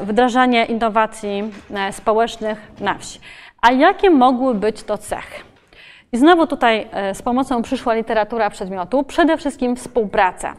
wdrażanie 0.00 0.64
innowacji 0.64 1.52
e, 1.74 1.92
społecznych 1.92 2.58
na 2.80 2.94
wsi. 2.94 3.20
A 3.62 3.72
jakie 3.72 4.10
mogły 4.10 4.54
być 4.54 4.82
to 4.82 4.98
cechy? 4.98 5.42
I 6.12 6.16
znowu 6.16 6.46
tutaj 6.46 6.88
e, 6.92 7.14
z 7.14 7.22
pomocą 7.22 7.62
przyszła 7.62 7.94
literatura 7.94 8.50
przedmiotu, 8.50 9.04
przede 9.04 9.36
wszystkim 9.36 9.76
współpraca. 9.76 10.54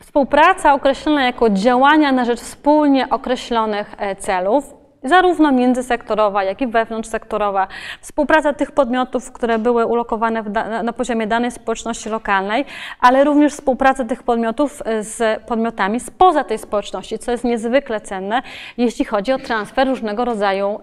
Współpraca 0.00 0.74
określona 0.74 1.24
jako 1.24 1.50
działania 1.50 2.12
na 2.12 2.24
rzecz 2.24 2.40
wspólnie 2.40 3.08
określonych 3.08 3.96
celów, 4.18 4.83
zarówno 5.04 5.52
międzysektorowa, 5.52 6.44
jak 6.44 6.62
i 6.62 6.66
wewnątrzsektorowa. 6.66 7.68
Współpraca 8.00 8.52
tych 8.52 8.72
podmiotów, 8.72 9.32
które 9.32 9.58
były 9.58 9.86
ulokowane 9.86 10.42
na 10.82 10.92
poziomie 10.92 11.26
danej 11.26 11.50
społeczności 11.50 12.08
lokalnej, 12.08 12.64
ale 13.00 13.24
również 13.24 13.52
współpraca 13.52 14.04
tych 14.04 14.22
podmiotów 14.22 14.82
e, 14.84 15.02
z 15.02 15.42
podmiotami 15.42 16.00
spoza 16.00 16.44
tej 16.44 16.58
społeczności, 16.58 17.18
co 17.18 17.30
jest 17.30 17.44
niezwykle 17.44 18.00
cenne, 18.00 18.42
jeśli 18.76 19.04
chodzi 19.04 19.32
o 19.32 19.38
transfer 19.38 19.88
różnego 19.88 20.24
rodzaju 20.24 20.80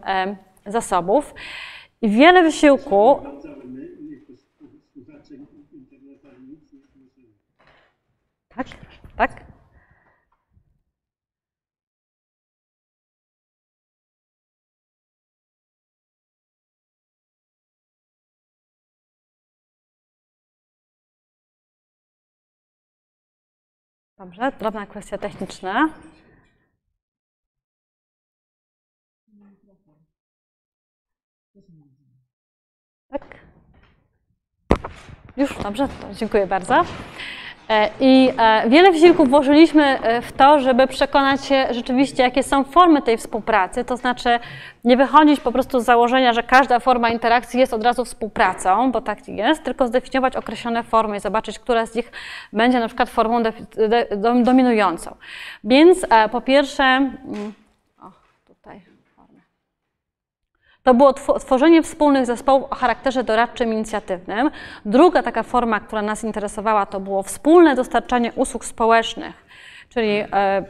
zasobów. 0.66 1.34
I 2.02 2.10
wiele 2.10 2.44
wysiłku. 2.44 3.20
Tak, 8.56 8.68
Dobrze, 24.22 24.52
drobna 24.60 24.86
kwestia 24.86 25.18
techniczna. 25.18 25.90
Tak. 33.10 33.40
Już, 35.38 35.58
dobrze, 35.64 35.88
dziękuję 36.14 36.48
bardzo. 36.48 36.86
E, 37.72 37.90
I 38.00 38.30
e, 38.38 38.70
wiele 38.70 38.92
wysiłków 38.92 39.30
włożyliśmy 39.30 39.84
e, 39.84 40.22
w 40.22 40.32
to, 40.32 40.60
żeby 40.60 40.88
przekonać 40.88 41.46
się 41.46 41.68
rzeczywiście, 41.72 42.24
jakie 42.24 42.44
są 42.44 42.64
formy 42.64 43.02
tej 43.02 43.18
współpracy, 43.18 43.86
to 43.86 43.98
znaczy 43.98 44.40
nie 44.84 44.98
wychodzić 44.98 45.40
po 45.40 45.52
prostu 45.52 45.80
z 45.80 45.86
założenia, 45.86 46.34
że 46.34 46.44
każda 46.44 46.80
forma 46.80 47.10
interakcji 47.10 47.60
jest 47.60 47.74
od 47.74 47.84
razu 47.84 48.06
współpracą, 48.06 48.92
bo 48.92 49.02
tak 49.02 49.28
jest, 49.28 49.64
tylko 49.64 49.88
zdefiniować 49.88 50.36
określone 50.36 50.84
formy 50.84 51.18
i 51.18 51.20
zobaczyć, 51.20 51.60
która 51.60 51.86
z 51.86 51.96
nich 51.96 52.12
będzie 52.54 52.80
na 52.80 52.88
przykład 52.88 53.10
formą 53.10 53.44
dominującą. 54.44 55.16
Więc 55.64 56.06
po 56.32 56.42
pierwsze, 56.42 56.84
mm, 56.84 57.54
o, 58.02 58.12
tutaj 58.48 58.82
formy. 59.16 59.42
To 60.84 60.94
było 60.94 61.14
tw- 61.14 61.40
tworzenie 61.40 61.84
wspólnych 61.84 62.26
zespołów 62.26 62.72
o 62.72 62.76
charakterze 62.76 63.24
doradczym, 63.24 63.74
inicjatywnym. 63.74 64.52
Druga 64.86 65.24
taka 65.24 65.44
forma, 65.44 65.80
która 65.80 66.02
nas 66.02 66.24
interesowała, 66.24 66.86
to 66.86 67.00
było 67.00 67.24
wspólne 67.24 67.76
dostarczanie 67.76 68.32
usług 68.36 68.66
społecznych, 68.66 69.46
czyli 69.90 70.10
e, 70.34 70.64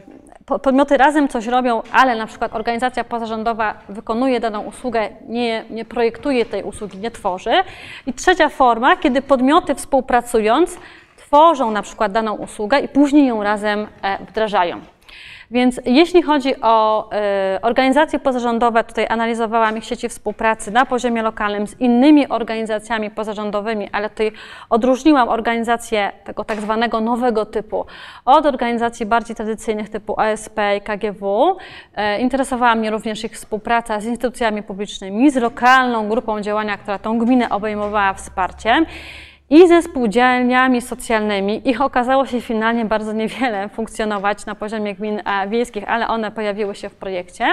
po- 0.46 0.60
podmioty 0.60 0.98
razem 0.98 1.28
coś 1.28 1.48
robią, 1.48 1.82
ale 1.92 2.16
na 2.16 2.28
przykład 2.28 2.56
organizacja 2.56 3.04
pozarządowa 3.04 3.74
wykonuje 3.90 4.40
daną 4.40 4.62
usługę, 4.62 5.10
nie, 5.28 5.66
nie 5.70 5.86
projektuje 5.86 6.46
tej 6.46 6.64
usługi, 6.64 6.98
nie 6.98 7.12
tworzy. 7.12 7.54
I 8.08 8.14
trzecia 8.14 8.50
forma, 8.50 8.96
kiedy 8.96 9.22
podmioty 9.22 9.76
współpracując 9.76 10.78
tworzą 11.18 11.72
na 11.72 11.82
przykład 11.82 12.12
daną 12.12 12.34
usługę 12.36 12.80
i 12.80 12.88
później 12.88 13.28
ją 13.28 13.44
razem 13.44 13.88
e, 14.02 14.26
wdrażają. 14.26 14.82
Więc 15.52 15.82
jeśli 15.86 16.22
chodzi 16.22 16.62
o 16.62 17.10
e, 17.12 17.60
organizacje 17.62 18.20
pozarządowe, 18.20 18.84
tutaj 18.84 19.06
analizowałam 19.10 19.78
ich 19.78 19.86
sieci 19.86 20.10
współpracy 20.10 20.72
na 20.72 20.86
poziomie 20.86 21.22
lokalnym 21.22 21.68
z 21.68 21.80
innymi 21.80 22.30
organizacjami 22.30 23.12
pozarządowymi, 23.12 23.90
ale 23.92 24.10
tutaj 24.10 24.32
odróżniłam 24.70 25.30
organizacje 25.30 26.12
tego 26.24 26.44
tak 26.44 26.62
zwanego 26.62 27.02
nowego 27.02 27.46
typu 27.46 27.86
od 28.26 28.46
organizacji 28.46 29.06
bardziej 29.06 29.36
tradycyjnych 29.36 29.90
typu 29.90 30.20
ASP 30.20 30.60
i 30.78 30.82
KGW. 30.82 31.58
E, 31.96 32.20
interesowała 32.20 32.76
mnie 32.76 32.92
również 32.92 33.24
ich 33.24 33.32
współpraca 33.32 34.00
z 34.00 34.06
instytucjami 34.06 34.64
publicznymi, 34.64 35.32
z 35.32 35.36
lokalną 35.36 36.10
grupą 36.10 36.42
działania, 36.42 36.78
która 36.78 37.00
tą 37.00 37.20
gminę 37.20 37.50
obejmowała 37.50 38.14
wsparciem 38.14 38.86
i 39.52 39.68
ze 39.68 39.82
spółdzielniami 39.82 40.82
socjalnymi. 40.82 41.70
Ich 41.70 41.82
okazało 41.82 42.26
się 42.26 42.42
finalnie 42.42 42.86
bardzo 42.86 43.14
niewiele 43.14 43.70
funkcjonować 43.76 44.46
na 44.46 44.56
poziomie 44.56 44.96
gmin 44.96 45.22
e, 45.26 45.48
wiejskich, 45.50 45.84
ale 45.88 46.08
one 46.08 46.32
pojawiły 46.32 46.76
się 46.76 46.90
w 46.90 46.96
projekcie. 46.96 47.46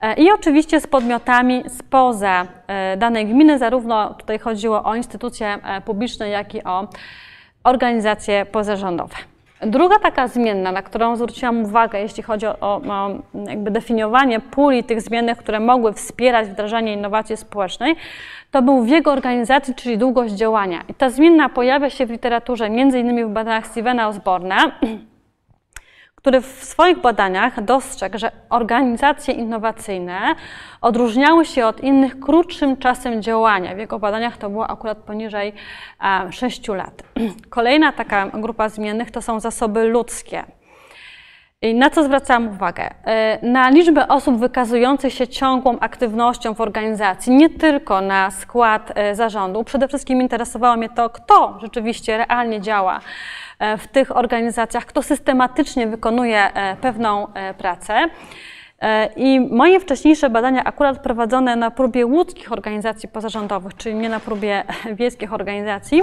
E, 0.00 0.14
I 0.14 0.32
oczywiście 0.32 0.80
z 0.80 0.86
podmiotami 0.86 1.64
spoza 1.68 2.46
e, 2.66 2.96
danej 2.96 3.26
gminy, 3.26 3.58
zarówno 3.58 4.14
tutaj 4.14 4.38
chodziło 4.38 4.84
o 4.84 4.94
instytucje 4.94 5.58
publiczne, 5.84 6.28
jak 6.28 6.54
i 6.54 6.64
o 6.64 6.88
organizacje 7.64 8.46
pozarządowe. 8.46 9.33
Druga 9.66 9.98
taka 9.98 10.28
zmienna, 10.28 10.72
na 10.72 10.82
którą 10.82 11.16
zwróciłam 11.16 11.64
uwagę, 11.64 12.00
jeśli 12.00 12.22
chodzi 12.22 12.46
o, 12.46 12.56
o, 12.60 12.80
jakby 13.48 13.70
definiowanie 13.70 14.40
puli 14.40 14.84
tych 14.84 15.02
zmiennych, 15.02 15.38
które 15.38 15.60
mogły 15.60 15.92
wspierać 15.92 16.48
wdrażanie 16.48 16.92
innowacji 16.92 17.36
społecznej, 17.36 17.96
to 18.50 18.62
był 18.62 18.84
wiek 18.84 19.08
organizacji, 19.08 19.74
czyli 19.74 19.98
długość 19.98 20.34
działania. 20.34 20.82
I 20.88 20.94
ta 20.94 21.10
zmienna 21.10 21.48
pojawia 21.48 21.90
się 21.90 22.06
w 22.06 22.10
literaturze, 22.10 22.70
między 22.70 22.98
innymi 22.98 23.24
w 23.24 23.28
badaniach 23.28 23.66
Stevena 23.66 24.08
Osborna, 24.08 24.56
który 26.24 26.40
w 26.40 26.64
swoich 26.64 27.00
badaniach 27.00 27.64
dostrzegł, 27.64 28.18
że 28.18 28.32
organizacje 28.50 29.34
innowacyjne 29.34 30.34
odróżniały 30.80 31.44
się 31.44 31.66
od 31.66 31.80
innych 31.80 32.20
krótszym 32.20 32.76
czasem 32.76 33.22
działania. 33.22 33.74
W 33.74 33.78
jego 33.78 33.98
badaniach 33.98 34.36
to 34.36 34.50
było 34.50 34.70
akurat 34.70 34.98
poniżej 34.98 35.52
6 36.30 36.68
lat. 36.68 37.02
Kolejna 37.50 37.92
taka 37.92 38.26
grupa 38.26 38.68
zmiennych 38.68 39.10
to 39.10 39.22
są 39.22 39.40
zasoby 39.40 39.84
ludzkie. 39.84 40.44
Na 41.72 41.90
co 41.90 42.04
zwracałam 42.04 42.48
uwagę? 42.48 42.90
E, 43.04 43.38
Na 43.42 43.70
liczbę 43.70 44.08
osób 44.08 44.38
wykazujących 44.38 45.12
się 45.12 45.28
ciągłą 45.28 45.78
aktywnością 45.80 46.54
w 46.54 46.60
organizacji, 46.60 47.32
nie 47.32 47.50
tylko 47.50 48.00
na 48.00 48.30
skład 48.30 48.92
e, 48.94 49.14
zarządu. 49.14 49.64
Przede 49.64 49.88
wszystkim 49.88 50.22
interesowało 50.22 50.76
mnie 50.76 50.88
to, 50.88 51.10
kto 51.10 51.58
rzeczywiście 51.62 52.16
realnie 52.18 52.60
działa 52.60 53.00
e, 53.58 53.78
w 53.78 53.88
tych 53.88 54.16
organizacjach, 54.16 54.86
kto 54.86 55.02
systematycznie 55.02 55.86
wykonuje 55.86 56.50
pewną 56.80 57.26
pracę. 57.58 58.08
I 59.16 59.40
moje 59.40 59.80
wcześniejsze 59.80 60.30
badania, 60.30 60.64
akurat 60.64 60.98
prowadzone 60.98 61.56
na 61.56 61.70
próbie 61.70 62.06
łódzkich 62.06 62.52
organizacji 62.52 63.08
pozarządowych, 63.08 63.76
czyli 63.76 63.94
nie 63.94 64.08
na 64.08 64.20
próbie 64.20 64.64
wiejskich 64.98 65.32
organizacji, 65.32 66.02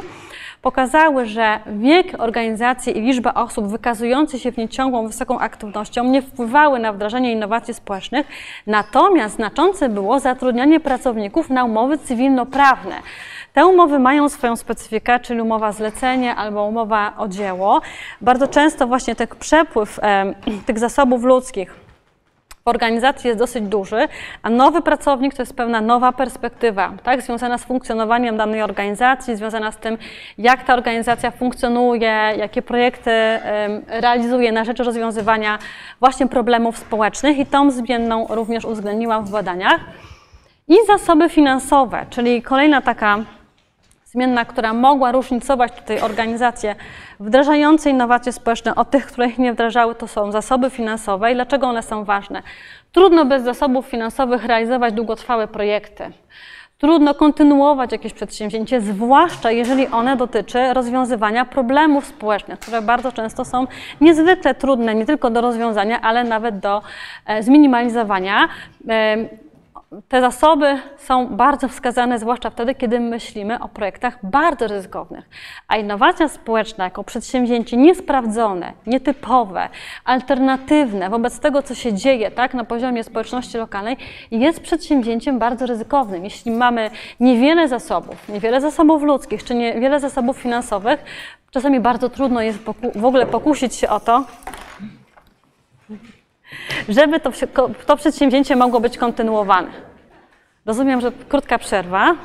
pokazały, 0.62 1.26
że 1.26 1.60
wiek 1.68 2.08
organizacji 2.18 2.98
i 2.98 3.02
liczba 3.02 3.34
osób 3.34 3.68
wykazujących 3.68 4.42
się 4.42 4.52
w 4.52 4.58
niej 4.58 4.70
ciągłą 4.70 5.08
wysoką 5.08 5.40
aktywnością 5.40 6.04
nie 6.04 6.22
wpływały 6.22 6.80
na 6.80 6.94
wdrażanie 6.94 7.32
innowacji 7.32 7.74
społecznych, 7.74 8.28
natomiast 8.68 9.36
znaczące 9.36 9.90
było 9.90 10.20
zatrudnianie 10.20 10.80
pracowników 10.80 11.50
na 11.50 11.64
umowy 11.64 11.98
cywilnoprawne. 11.98 12.96
Te 13.54 13.66
umowy 13.66 14.00
mają 14.00 14.30
swoją 14.30 14.56
specyfikę, 14.56 15.20
czyli 15.20 15.42
umowa 15.42 15.72
zlecenie 15.72 16.36
albo 16.36 16.66
umowa 16.66 17.14
o 17.18 17.28
dzieło. 17.28 17.82
Bardzo 18.22 18.48
często 18.48 18.88
właśnie 18.88 19.16
ten 19.16 19.28
przepływ 19.40 20.00
tych 20.66 20.80
zasobów 20.80 21.24
ludzkich 21.24 21.91
w 22.66 22.68
organizacji 22.68 23.28
jest 23.28 23.40
dosyć 23.40 23.64
duży, 23.64 24.08
a 24.44 24.50
nowy 24.50 24.82
pracownik 24.82 25.34
to 25.34 25.42
jest 25.42 25.56
pewna 25.56 25.82
nowa 25.82 26.12
perspektywa, 26.12 26.94
tak, 27.04 27.22
związana 27.22 27.58
z 27.58 27.66
funkcjonowaniem 27.66 28.38
danej 28.38 28.62
organizacji, 28.62 29.36
związana 29.36 29.72
z 29.72 29.78
tym, 29.78 29.98
jak 30.38 30.64
ta 30.64 30.74
organizacja 30.74 31.32
funkcjonuje, 31.32 32.34
jakie 32.38 32.62
projekty 32.62 33.12
realizuje 33.88 34.52
na 34.52 34.64
rzecz 34.64 34.80
rozwiązywania 34.80 35.60
właśnie 36.00 36.28
problemów 36.28 36.78
społecznych 36.78 37.38
i 37.38 37.46
tą 37.46 37.72
zmienną 37.72 38.28
również 38.30 38.66
uwzględniłam 38.66 39.26
w 39.26 39.32
badaniach. 39.32 39.80
I 40.68 40.76
zasoby 40.88 41.30
finansowe, 41.30 42.06
czyli 42.10 42.42
kolejna 42.42 42.82
taka 42.82 43.18
zmienna, 44.12 44.46
która 44.46 44.74
mogła 44.74 45.12
różnicować 45.12 45.72
tutaj 45.72 46.02
organizacje 46.02 46.76
wdrażające 47.20 47.90
innowacje 47.90 48.32
społeczne 48.32 48.76
od 48.76 48.90
tych, 48.90 49.06
które 49.06 49.28
ich 49.28 49.38
nie 49.38 49.54
wdrażały, 49.54 49.96
to 49.96 50.08
są 50.08 50.32
zasoby 50.32 50.70
finansowe. 50.70 51.32
I 51.32 51.36
dlaczego 51.36 51.68
one 51.68 51.84
są 51.84 52.04
ważne? 52.04 52.44
Trudno 52.92 53.26
bez 53.26 53.44
zasobów 53.44 53.86
finansowych 53.86 54.46
realizować 54.46 54.94
długotrwałe 54.94 55.48
projekty. 55.48 56.12
Trudno 56.78 57.14
kontynuować 57.14 57.92
jakieś 57.92 58.14
przedsięwzięcie, 58.14 58.82
zwłaszcza 58.82 59.52
jeżeli 59.52 59.88
one 59.88 60.16
dotyczy 60.16 60.74
rozwiązywania 60.74 61.46
problemów 61.46 62.06
społecznych, 62.06 62.60
które 62.60 62.82
bardzo 62.82 63.12
często 63.12 63.46
są 63.46 63.68
niezwykle 64.02 64.56
trudne 64.56 64.96
nie 64.96 65.06
tylko 65.06 65.30
do 65.30 65.42
rozwiązania, 65.42 66.02
ale 66.02 66.24
nawet 66.24 66.60
do 66.60 66.82
e, 67.26 67.44
zminimalizowania. 67.44 68.50
Em, 68.88 69.28
te 70.08 70.22
zasoby 70.22 70.78
są 70.98 71.28
bardzo 71.28 71.68
wskazane, 71.68 72.20
zwłaszcza 72.20 72.50
wtedy, 72.50 72.76
kiedy 72.76 73.00
myślimy 73.00 73.60
o 73.60 73.68
projektach 73.68 74.18
bardzo 74.24 74.68
ryzykownych. 74.68 75.30
A 75.68 75.78
innowacja 75.78 76.28
społeczna 76.28 76.84
jako 76.84 77.04
przedsięwzięcie 77.04 77.78
niesprawdzone, 77.78 78.74
nietypowe, 78.88 79.70
alternatywne 80.06 81.10
wobec 81.10 81.40
tego, 81.40 81.64
co 81.64 81.76
się 81.76 81.94
dzieje 81.94 82.32
tak, 82.32 82.54
na 82.54 82.64
poziomie 82.64 83.04
społeczności 83.04 83.58
lokalnej, 83.58 83.98
jest 84.32 84.60
przedsięwzięciem 84.60 85.40
bardzo 85.40 85.66
ryzykownym. 85.66 86.24
Jeśli 86.24 86.52
mamy 86.52 86.90
niewiele 87.20 87.68
zasobów, 87.68 88.30
niewiele 88.30 88.62
zasobów 88.62 89.04
ludzkich 89.04 89.44
czy 89.44 89.56
niewiele 89.56 90.00
zasobów 90.00 90.38
finansowych, 90.38 91.04
czasami 91.52 91.80
bardzo 91.80 92.10
trudno 92.10 92.42
jest 92.42 92.60
w 92.96 93.06
ogóle 93.06 93.26
pokusić 93.26 93.76
się 93.76 93.90
o 93.90 94.00
to, 94.00 94.24
żeby 96.90 97.20
to, 97.20 97.32
to 97.86 97.98
przedsięwzięcie 97.98 98.56
mogło 98.56 98.80
być 98.80 98.98
kontynuowane. 98.98 99.72
Rozumiem, 100.66 101.02
że 101.02 101.12
krótka 101.12 101.58
przerwa. 101.58 102.16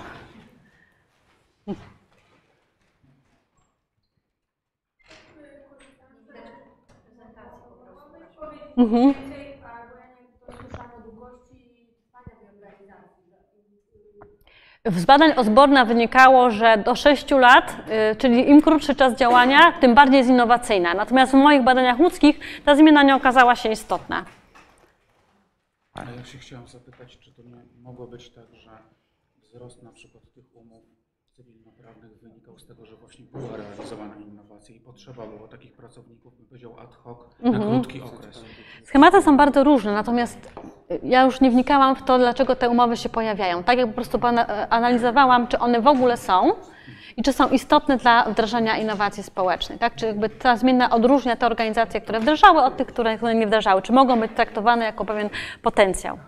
Mhm. 8.76 9.35
Z 14.86 15.04
badań 15.04 15.32
Osborna 15.36 15.84
wynikało, 15.84 16.50
że 16.50 16.78
do 16.78 16.94
6 16.94 17.30
lat, 17.30 17.76
y, 18.12 18.16
czyli 18.16 18.50
im 18.50 18.62
krótszy 18.62 18.94
czas 18.94 19.14
działania, 19.14 19.72
tym 19.72 19.94
bardziej 19.94 20.18
jest 20.18 20.30
innowacyjna. 20.30 20.94
Natomiast 20.94 21.32
w 21.32 21.34
moich 21.34 21.62
badaniach 21.62 22.00
łódzkich 22.00 22.40
ta 22.64 22.76
zmiana 22.76 23.02
nie 23.02 23.16
okazała 23.16 23.56
się 23.56 23.68
istotna. 23.68 24.24
Ale 25.92 26.16
ja 26.16 26.24
się 26.24 26.38
chciałem 26.38 26.68
zapytać, 26.68 27.18
czy 27.18 27.34
to 27.34 27.42
nie 27.42 27.56
mogło 27.82 28.06
być 28.06 28.30
tak, 28.30 28.44
że 28.54 28.70
wzrost 29.42 29.82
na 29.82 29.92
przykład 29.92 30.32
tych 30.34 30.44
umów 30.54 30.84
cywilnoprawnych 31.36 32.20
wynikał 32.22 32.58
z 32.58 32.66
tego, 32.66 32.86
że 32.86 32.96
właśnie 32.96 33.24
była 33.24 33.56
realizowana 33.56 34.16
innowacja 34.16 34.74
i 34.74 34.80
potrzeba 34.80 35.26
było 35.26 35.48
takich 35.48 35.72
pracowników, 35.72 36.36
bym 36.36 36.46
powiedział 36.46 36.80
ad 36.80 36.94
hoc, 36.94 37.18
na 37.40 37.58
krótki 37.58 38.00
okres. 38.00 38.44
Schematy 38.84 39.22
są 39.22 39.36
bardzo 39.36 39.64
różne, 39.64 39.92
natomiast 39.92 40.52
ja 41.02 41.22
już 41.22 41.40
nie 41.40 41.50
wnikałam 41.50 41.96
w 41.96 42.02
to, 42.02 42.18
dlaczego 42.18 42.56
te 42.56 42.68
umowy 42.68 42.96
się 42.96 43.08
pojawiają. 43.08 43.64
Tak 43.64 43.78
jak 43.78 43.86
po 43.86 43.94
prostu 43.94 44.18
pana- 44.18 44.46
analizowałam, 44.70 45.46
czy 45.46 45.58
one 45.58 45.80
w 45.80 45.86
ogóle 45.86 46.16
są 46.16 46.52
i 47.16 47.22
czy 47.22 47.32
są 47.32 47.48
istotne 47.48 47.96
dla 47.96 48.22
wdrażania 48.24 48.76
innowacji 48.76 49.22
społecznej. 49.22 49.78
Tak? 49.78 49.94
Czy 49.94 50.06
jakby 50.06 50.28
ta 50.28 50.56
zmienna 50.56 50.90
odróżnia 50.90 51.36
te 51.36 51.46
organizacje, 51.46 52.00
które 52.00 52.20
wdrażały 52.20 52.62
od 52.62 52.76
tych, 52.76 52.86
które 52.86 53.18
nie 53.34 53.46
wdrażały? 53.46 53.82
Czy 53.82 53.92
mogą 53.92 54.20
być 54.20 54.32
traktowane 54.32 54.84
jako 54.84 55.04
pewien 55.04 55.28
potencjał? 55.62 56.18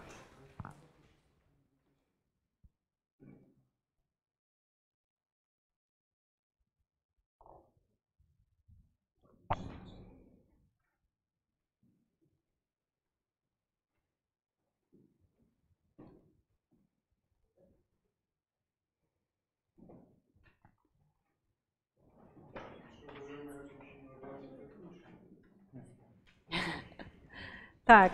Tak. 27.89 28.13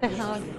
Technologia. 0.00 0.52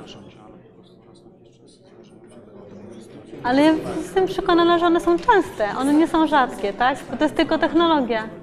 Ale 3.44 3.62
jestem 3.64 4.26
przekonana, 4.26 4.80
że 4.80 4.86
one 4.86 5.00
są 5.00 5.20
częste, 5.20 5.78
one 5.78 5.94
nie 5.94 6.08
są 6.08 6.28
rzadkie, 6.28 6.74
tak? 6.74 6.98
Bo 7.12 7.18
to 7.18 7.24
jest 7.24 7.36
tylko 7.36 7.58
technologia. 7.58 8.39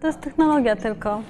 To 0.00 0.06
jest 0.06 0.20
technologia 0.20 0.76
tylko. 0.76 1.22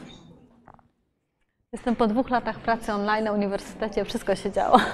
Jestem 1.72 1.96
po 1.96 2.06
dwóch 2.06 2.30
latach 2.30 2.58
pracy 2.58 2.92
online 2.92 3.24
na 3.24 3.32
uniwersytecie, 3.32 4.04
wszystko 4.04 4.34
się 4.34 4.52
działo. 4.52 4.78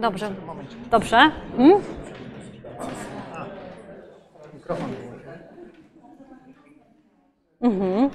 Dobrze. 0.00 0.34
Dobrze. 0.90 1.30
Mm? 1.58 1.82
Mhm. 7.60 8.10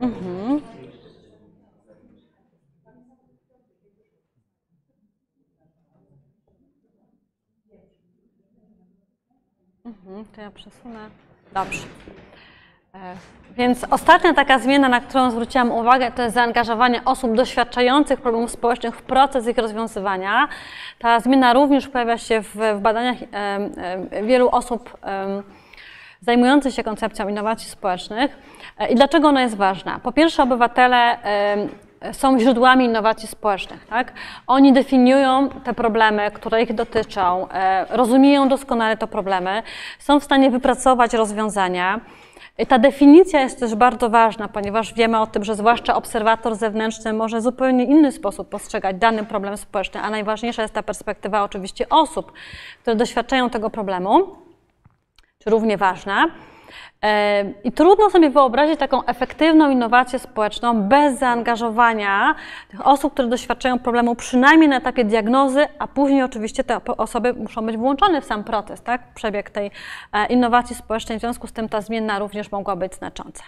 Mhm. 0.00 0.60
Mhm, 9.84 10.24
to 10.34 10.40
ja 10.40 10.50
przesunę. 10.50 11.10
Dobrze. 11.54 11.86
E, 12.94 12.98
Więc 13.56 13.84
ostatnia 13.90 14.34
taka 14.34 14.58
zmiana, 14.58 14.88
na 14.88 15.00
którą 15.00 15.30
zwróciłam 15.30 15.72
uwagę, 15.72 16.12
to 16.12 16.22
jest 16.22 16.34
zaangażowanie 16.34 17.04
osób 17.04 17.34
doświadczających 17.34 18.20
problemów 18.20 18.50
społecznych 18.50 18.96
w 18.96 19.02
proces 19.02 19.48
ich 19.48 19.58
rozwiązywania. 19.58 20.48
Ta 20.98 21.20
zmiana 21.20 21.52
również 21.52 21.88
pojawia 21.88 22.18
się 22.18 22.42
w, 22.42 22.54
w 22.54 22.80
badaniach 22.80 23.16
em, 23.32 24.26
wielu 24.26 24.48
osób 24.48 24.96
em, 25.02 25.42
zajmujących 26.20 26.74
się 26.74 26.84
koncepcją 26.84 27.28
innowacji 27.28 27.70
społecznych. 27.70 28.38
E, 28.78 28.88
I 28.88 28.94
dlaczego 28.94 29.28
ona 29.28 29.42
jest 29.42 29.56
ważna? 29.56 29.98
Po 30.02 30.12
pierwsze, 30.12 30.42
obywatele 30.42 31.18
są 32.12 32.38
źródłami 32.38 32.84
innowacji 32.84 33.28
społecznych. 33.28 33.86
Tak? 33.86 34.12
Oni 34.46 34.72
definiują 34.72 35.48
te 35.48 35.74
problemy, 35.74 36.30
które 36.30 36.62
ich 36.62 36.74
dotyczą, 36.74 37.48
e, 37.48 37.86
rozumieją 37.96 38.48
doskonale 38.48 38.96
te 38.96 39.06
problemy, 39.06 39.62
są 39.98 40.20
w 40.20 40.24
stanie 40.24 40.50
wypracować 40.50 41.14
rozwiązania. 41.14 42.00
I 42.58 42.66
Ta 42.66 42.78
definicja 42.78 43.40
jest 43.40 43.60
też 43.60 43.74
bardzo 43.74 44.10
ważna, 44.10 44.48
ponieważ 44.48 44.94
wiemy 44.94 45.20
o 45.20 45.26
tym, 45.26 45.44
że 45.44 45.54
zwłaszcza 45.54 45.94
obserwator 45.94 46.54
zewnętrzny 46.54 47.12
może 47.12 47.38
w 47.38 47.42
zupełnie 47.42 47.84
inny 47.84 48.12
sposób 48.12 48.48
postrzegać 48.48 48.96
dany 48.96 49.24
problem 49.24 49.56
społeczny, 49.56 50.00
a 50.00 50.10
najważniejsza 50.10 50.62
jest 50.62 50.74
ta 50.74 50.82
perspektywa 50.82 51.42
oczywiście 51.44 51.88
osób, 51.88 52.32
które 52.82 52.96
doświadczają 52.96 53.50
tego 53.50 53.70
problemu, 53.70 54.36
czy 55.38 55.50
równie 55.50 55.76
ważna. 55.76 56.30
I 57.64 57.72
trudno 57.72 58.10
sobie 58.10 58.30
wyobrazić 58.30 58.78
taką 58.78 59.04
efektywną 59.04 59.70
innowację 59.70 60.18
społeczną 60.18 60.82
bez 60.82 61.18
zaangażowania 61.18 62.34
tych 62.68 62.86
osób, 62.86 63.12
które 63.12 63.28
doświadczają 63.28 63.78
problemu 63.78 64.14
przynajmniej 64.14 64.68
na 64.68 64.76
etapie 64.76 65.04
diagnozy, 65.04 65.66
a 65.78 65.88
później 65.88 66.22
oczywiście 66.22 66.64
te 66.64 66.80
osoby 66.84 67.32
muszą 67.32 67.66
być 67.66 67.76
włączone 67.76 68.20
w 68.20 68.24
sam 68.24 68.44
proces, 68.44 68.82
tak? 68.82 69.14
przebieg 69.14 69.50
tej 69.50 69.70
e, 70.12 70.26
innowacji 70.26 70.76
społecznej. 70.76 71.18
W 71.18 71.20
związku 71.20 71.46
z 71.46 71.52
tym 71.52 71.68
ta 71.68 71.80
zmienna 71.80 72.18
również 72.18 72.52
mogła 72.52 72.76
być 72.76 72.94
znacząca. 72.94 73.44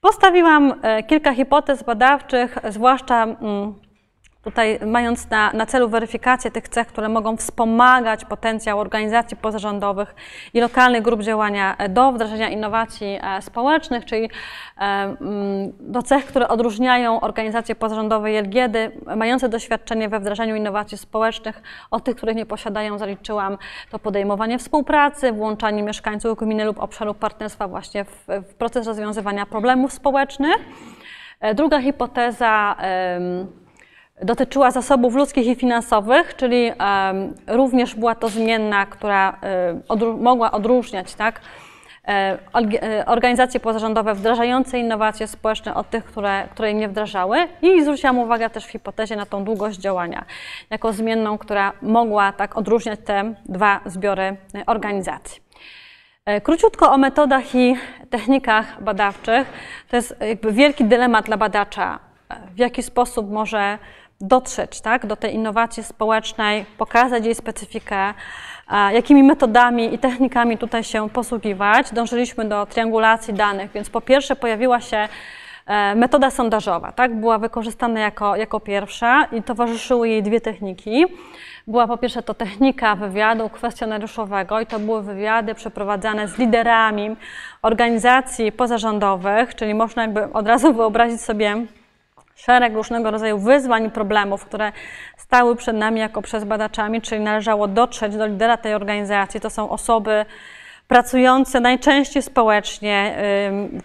Postawiłam 0.00 0.74
e, 0.82 1.02
kilka 1.02 1.34
hipotez 1.34 1.82
badawczych, 1.82 2.58
zwłaszcza 2.68 3.22
mm, 3.24 3.74
tutaj 4.44 4.78
mając 4.86 5.30
na, 5.30 5.52
na 5.52 5.66
celu 5.66 5.88
weryfikację 5.88 6.50
tych 6.50 6.68
cech, 6.68 6.86
które 6.86 7.08
mogą 7.08 7.36
wspomagać 7.36 8.24
potencjał 8.24 8.80
organizacji 8.80 9.36
pozarządowych 9.36 10.14
i 10.54 10.60
lokalnych 10.60 11.02
grup 11.02 11.22
działania 11.22 11.76
e, 11.76 11.88
do 11.88 12.12
wdrażania 12.12 12.48
innowacji 12.48 13.18
e, 13.22 13.42
społecznych, 13.42 14.04
czyli 14.04 14.24
e, 14.24 14.80
mm, 14.80 15.72
do 15.80 16.02
cech, 16.02 16.26
które 16.26 16.48
odróżniają 16.48 17.20
organizacje 17.20 17.74
pozarządowe 17.74 18.32
i 18.32 18.36
LGD 18.36 18.76
mające 19.16 19.48
doświadczenie 19.48 20.08
we 20.08 20.20
wdrażaniu 20.20 20.56
innowacji 20.56 20.98
społecznych 20.98 21.62
od 21.90 22.04
tych, 22.04 22.16
których 22.16 22.36
nie 22.36 22.46
posiadają, 22.46 22.98
zaliczyłam 22.98 23.58
to 23.90 23.98
podejmowanie 23.98 24.58
współpracy, 24.58 25.32
włączanie 25.32 25.82
mieszkańców 25.82 26.38
gminy 26.38 26.64
lub 26.64 26.78
obszaru 26.78 27.14
partnerstwa 27.14 27.68
właśnie 27.68 28.04
w, 28.04 28.26
w 28.28 28.54
proces 28.54 28.86
rozwiązywania 28.86 29.46
problemów 29.46 29.92
społecznych. 29.92 30.56
Druga 31.54 31.80
hipoteza 31.80 32.76
dotyczyła 34.24 34.70
zasobów 34.70 35.14
ludzkich 35.14 35.46
i 35.46 35.54
finansowych, 35.54 36.36
czyli 36.36 36.72
również 37.46 37.94
była 37.94 38.14
to 38.14 38.28
zmienna, 38.28 38.86
która 38.86 39.36
odró- 39.88 40.20
mogła 40.20 40.50
odróżniać 40.50 41.14
tak, 41.14 41.40
org- 42.52 42.78
e, 42.82 43.06
organizacje 43.06 43.60
pozarządowe 43.60 44.14
wdrażające 44.14 44.78
innowacje 44.78 45.26
społeczne 45.26 45.74
od 45.74 45.90
tych, 45.90 46.04
które, 46.04 46.48
które 46.50 46.70
im 46.70 46.78
nie 46.78 46.88
wdrażały. 46.88 47.38
I 47.62 47.82
zwróciłam 47.82 48.18
uwagę 48.18 48.50
też 48.50 48.66
w 48.66 48.70
hipotezie 48.70 49.16
na 49.16 49.26
tą 49.26 49.44
długość 49.44 49.78
działania, 49.78 50.24
jako 50.70 50.92
zmienną, 50.92 51.38
która 51.38 51.72
mogła 51.82 52.32
tak 52.32 52.56
odróżniać 52.56 53.00
te 53.04 53.34
dwa 53.46 53.80
zbiory 53.86 54.36
organizacji. 54.66 55.42
E, 56.24 56.40
Króciutko 56.40 56.92
o 56.92 56.98
metodach 56.98 57.54
i 57.54 57.76
technikach 58.10 58.82
badawczych. 58.82 59.52
To 59.90 59.96
jest 59.96 60.16
jakby 60.20 60.52
wielki 60.52 60.84
dylemat 60.84 61.26
dla 61.26 61.36
badacza, 61.36 61.98
e, 62.28 62.36
w 62.54 62.58
jaki 62.58 62.82
sposób 62.82 63.30
może 63.30 63.78
dotrzeć 64.22 64.80
tak, 64.80 65.06
do 65.06 65.16
tej 65.16 65.34
innowacji 65.34 65.82
społecznej, 65.82 66.64
pokazać 66.78 67.24
jej 67.24 67.34
specyfikę, 67.34 68.14
jakimi 68.92 69.22
metodami 69.22 69.94
i 69.94 69.98
technikami 69.98 70.58
tutaj 70.58 70.84
się 70.84 71.10
posługiwać. 71.10 71.92
Dążyliśmy 71.92 72.44
do 72.44 72.66
triangulacji 72.66 73.34
danych, 73.34 73.72
więc 73.72 73.90
po 73.90 74.00
pierwsze 74.00 74.36
pojawiła 74.36 74.80
się 74.80 75.08
e, 75.66 75.94
metoda 75.94 76.30
sondażowa, 76.30 76.92
tak? 76.92 77.14
Była 77.14 77.38
wykorzystana 77.38 78.00
jako, 78.00 78.36
jako 78.36 78.60
pierwsza 78.60 79.24
i 79.32 79.42
towarzyszyły 79.42 80.08
jej 80.08 80.22
dwie 80.22 80.40
techniki. 80.40 81.06
Była 81.66 81.86
po 81.86 81.96
pierwsze 81.96 82.22
to 82.22 82.34
technika 82.34 82.96
wywiadu 82.96 83.48
kwestionariuszowego 83.48 84.60
i 84.60 84.66
to 84.66 84.78
były 84.78 85.02
wywiady 85.02 85.54
przeprowadzane 85.54 86.28
z 86.28 86.38
liderami 86.38 87.16
organizacji 87.62 88.52
pozarządowych, 88.52 89.54
czyli 89.54 89.74
można 89.74 90.02
jakby 90.02 90.32
od 90.32 90.46
razu 90.46 90.74
wyobrazić 90.74 91.20
sobie 91.20 91.66
szereg 92.34 92.74
różnego 92.74 93.10
rodzaju 93.10 93.38
wyzwań 93.38 93.90
problemów, 93.90 94.44
które 94.44 94.72
stały 95.16 95.56
przed 95.56 95.76
nami 95.76 96.00
jako 96.00 96.22
przez 96.22 96.44
badaczami, 96.44 97.00
czyli 97.02 97.20
należało 97.20 97.68
dotrzeć 97.68 98.16
do 98.16 98.26
lidera 98.26 98.56
tej 98.56 98.74
organizacji. 98.74 99.40
To 99.40 99.50
są 99.50 99.70
osoby 99.70 100.24
pracujące 100.88 101.60
najczęściej 101.60 102.22
społecznie, 102.22 103.16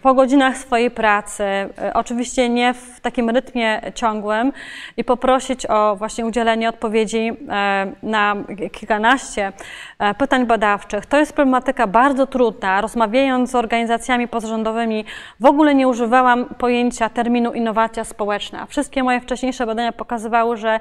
po 0.02 0.14
godzinach 0.14 0.58
swojej 0.58 0.91
pracy, 0.91 1.43
y, 1.43 1.93
oczywiście 1.93 2.50
nie 2.50 2.74
w 2.74 3.00
takim 3.02 3.30
rytmie 3.30 3.82
ciągłym 3.95 4.52
i 4.98 5.04
poprosić 5.04 5.66
o 5.66 5.95
właśnie 5.95 6.26
udzielenie 6.26 6.70
odpowiedzi 6.70 7.32
e, 7.50 7.91
na 8.04 8.36
kilkanaście 8.72 9.52
e, 10.00 10.14
pytań 10.14 10.45
badawczych. 10.45 11.06
To 11.06 11.18
jest 11.18 11.34
problematyka 11.34 11.88
bardzo 11.88 12.28
trudna. 12.28 12.82
Rozmawiając 12.82 13.52
z 13.52 13.56
organizacjami 13.56 14.28
pozarządowymi 14.28 15.06
w 15.39 15.45
ogóle 15.45 15.76
nie 15.76 15.88
używałam 15.88 16.45
pojęcia 16.45 17.10
terminu 17.10 17.54
innowacja 17.54 18.04
społeczna. 18.04 18.66
Wszystkie 18.66 19.04
moje 19.04 19.22
wcześniejsze 19.22 19.66
badania 19.66 19.91
pokazywały, 19.91 20.58
że 20.58 20.80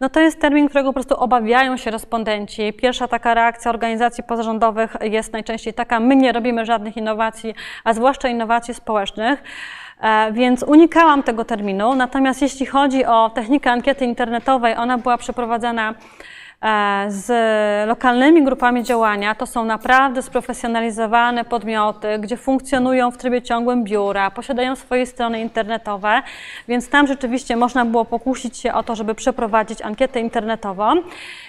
no 0.00 0.08
to 0.08 0.20
jest 0.20 0.40
termin, 0.40 0.68
którego 0.68 0.88
po 0.88 0.94
prostu 0.94 1.14
obawiają 1.16 1.76
się 1.76 1.90
respondenci. 1.90 2.72
Pierwsza 2.72 3.08
taka 3.08 3.34
reakcja 3.34 3.70
organizacji 3.70 4.24
pozarządowych 4.24 4.96
jest 5.00 5.32
najczęściej 5.32 5.55
taka, 5.72 6.00
my 6.00 6.16
nie 6.16 6.32
robimy 6.32 6.66
żadnych 6.66 6.96
innowacji, 6.96 7.54
a 7.84 7.92
zwłaszcza 7.92 8.28
innowacji 8.28 8.74
społecznych. 8.74 9.42
E, 10.00 10.32
więc 10.32 10.62
unikałam 10.62 11.22
tego 11.22 11.44
terminu. 11.44 11.94
Natomiast 11.94 12.42
jeśli 12.42 12.66
chodzi 12.66 13.04
o 13.04 13.30
technikę 13.30 13.70
ankiety 13.70 14.04
internetowej, 14.04 14.74
ona 14.76 14.98
była 14.98 15.18
przeprowadzana 15.18 15.94
E, 16.62 17.06
z 17.08 17.28
lokalnymi 17.88 18.44
grupami 18.44 18.82
działania. 18.82 19.34
To 19.34 19.46
są 19.46 19.64
naprawdę 19.64 20.22
sprofesjonalizowane 20.22 21.44
podmioty, 21.44 22.18
gdzie 22.18 22.36
funkcjonują 22.36 23.10
w 23.10 23.16
trybie 23.16 23.42
ciągłym 23.42 23.84
biura, 23.84 24.30
posiadają 24.30 24.76
swoje 24.76 25.06
strony 25.06 25.40
internetowe, 25.40 26.22
więc 26.68 26.88
tam 26.88 27.06
rzeczywiście 27.06 27.56
można 27.56 27.84
było 27.84 28.04
pokusić 28.04 28.58
się 28.58 28.74
o 28.74 28.82
to, 28.82 28.96
żeby 28.96 29.14
przeprowadzić 29.14 29.82
ankietę 29.82 30.20
internetową. 30.20 30.94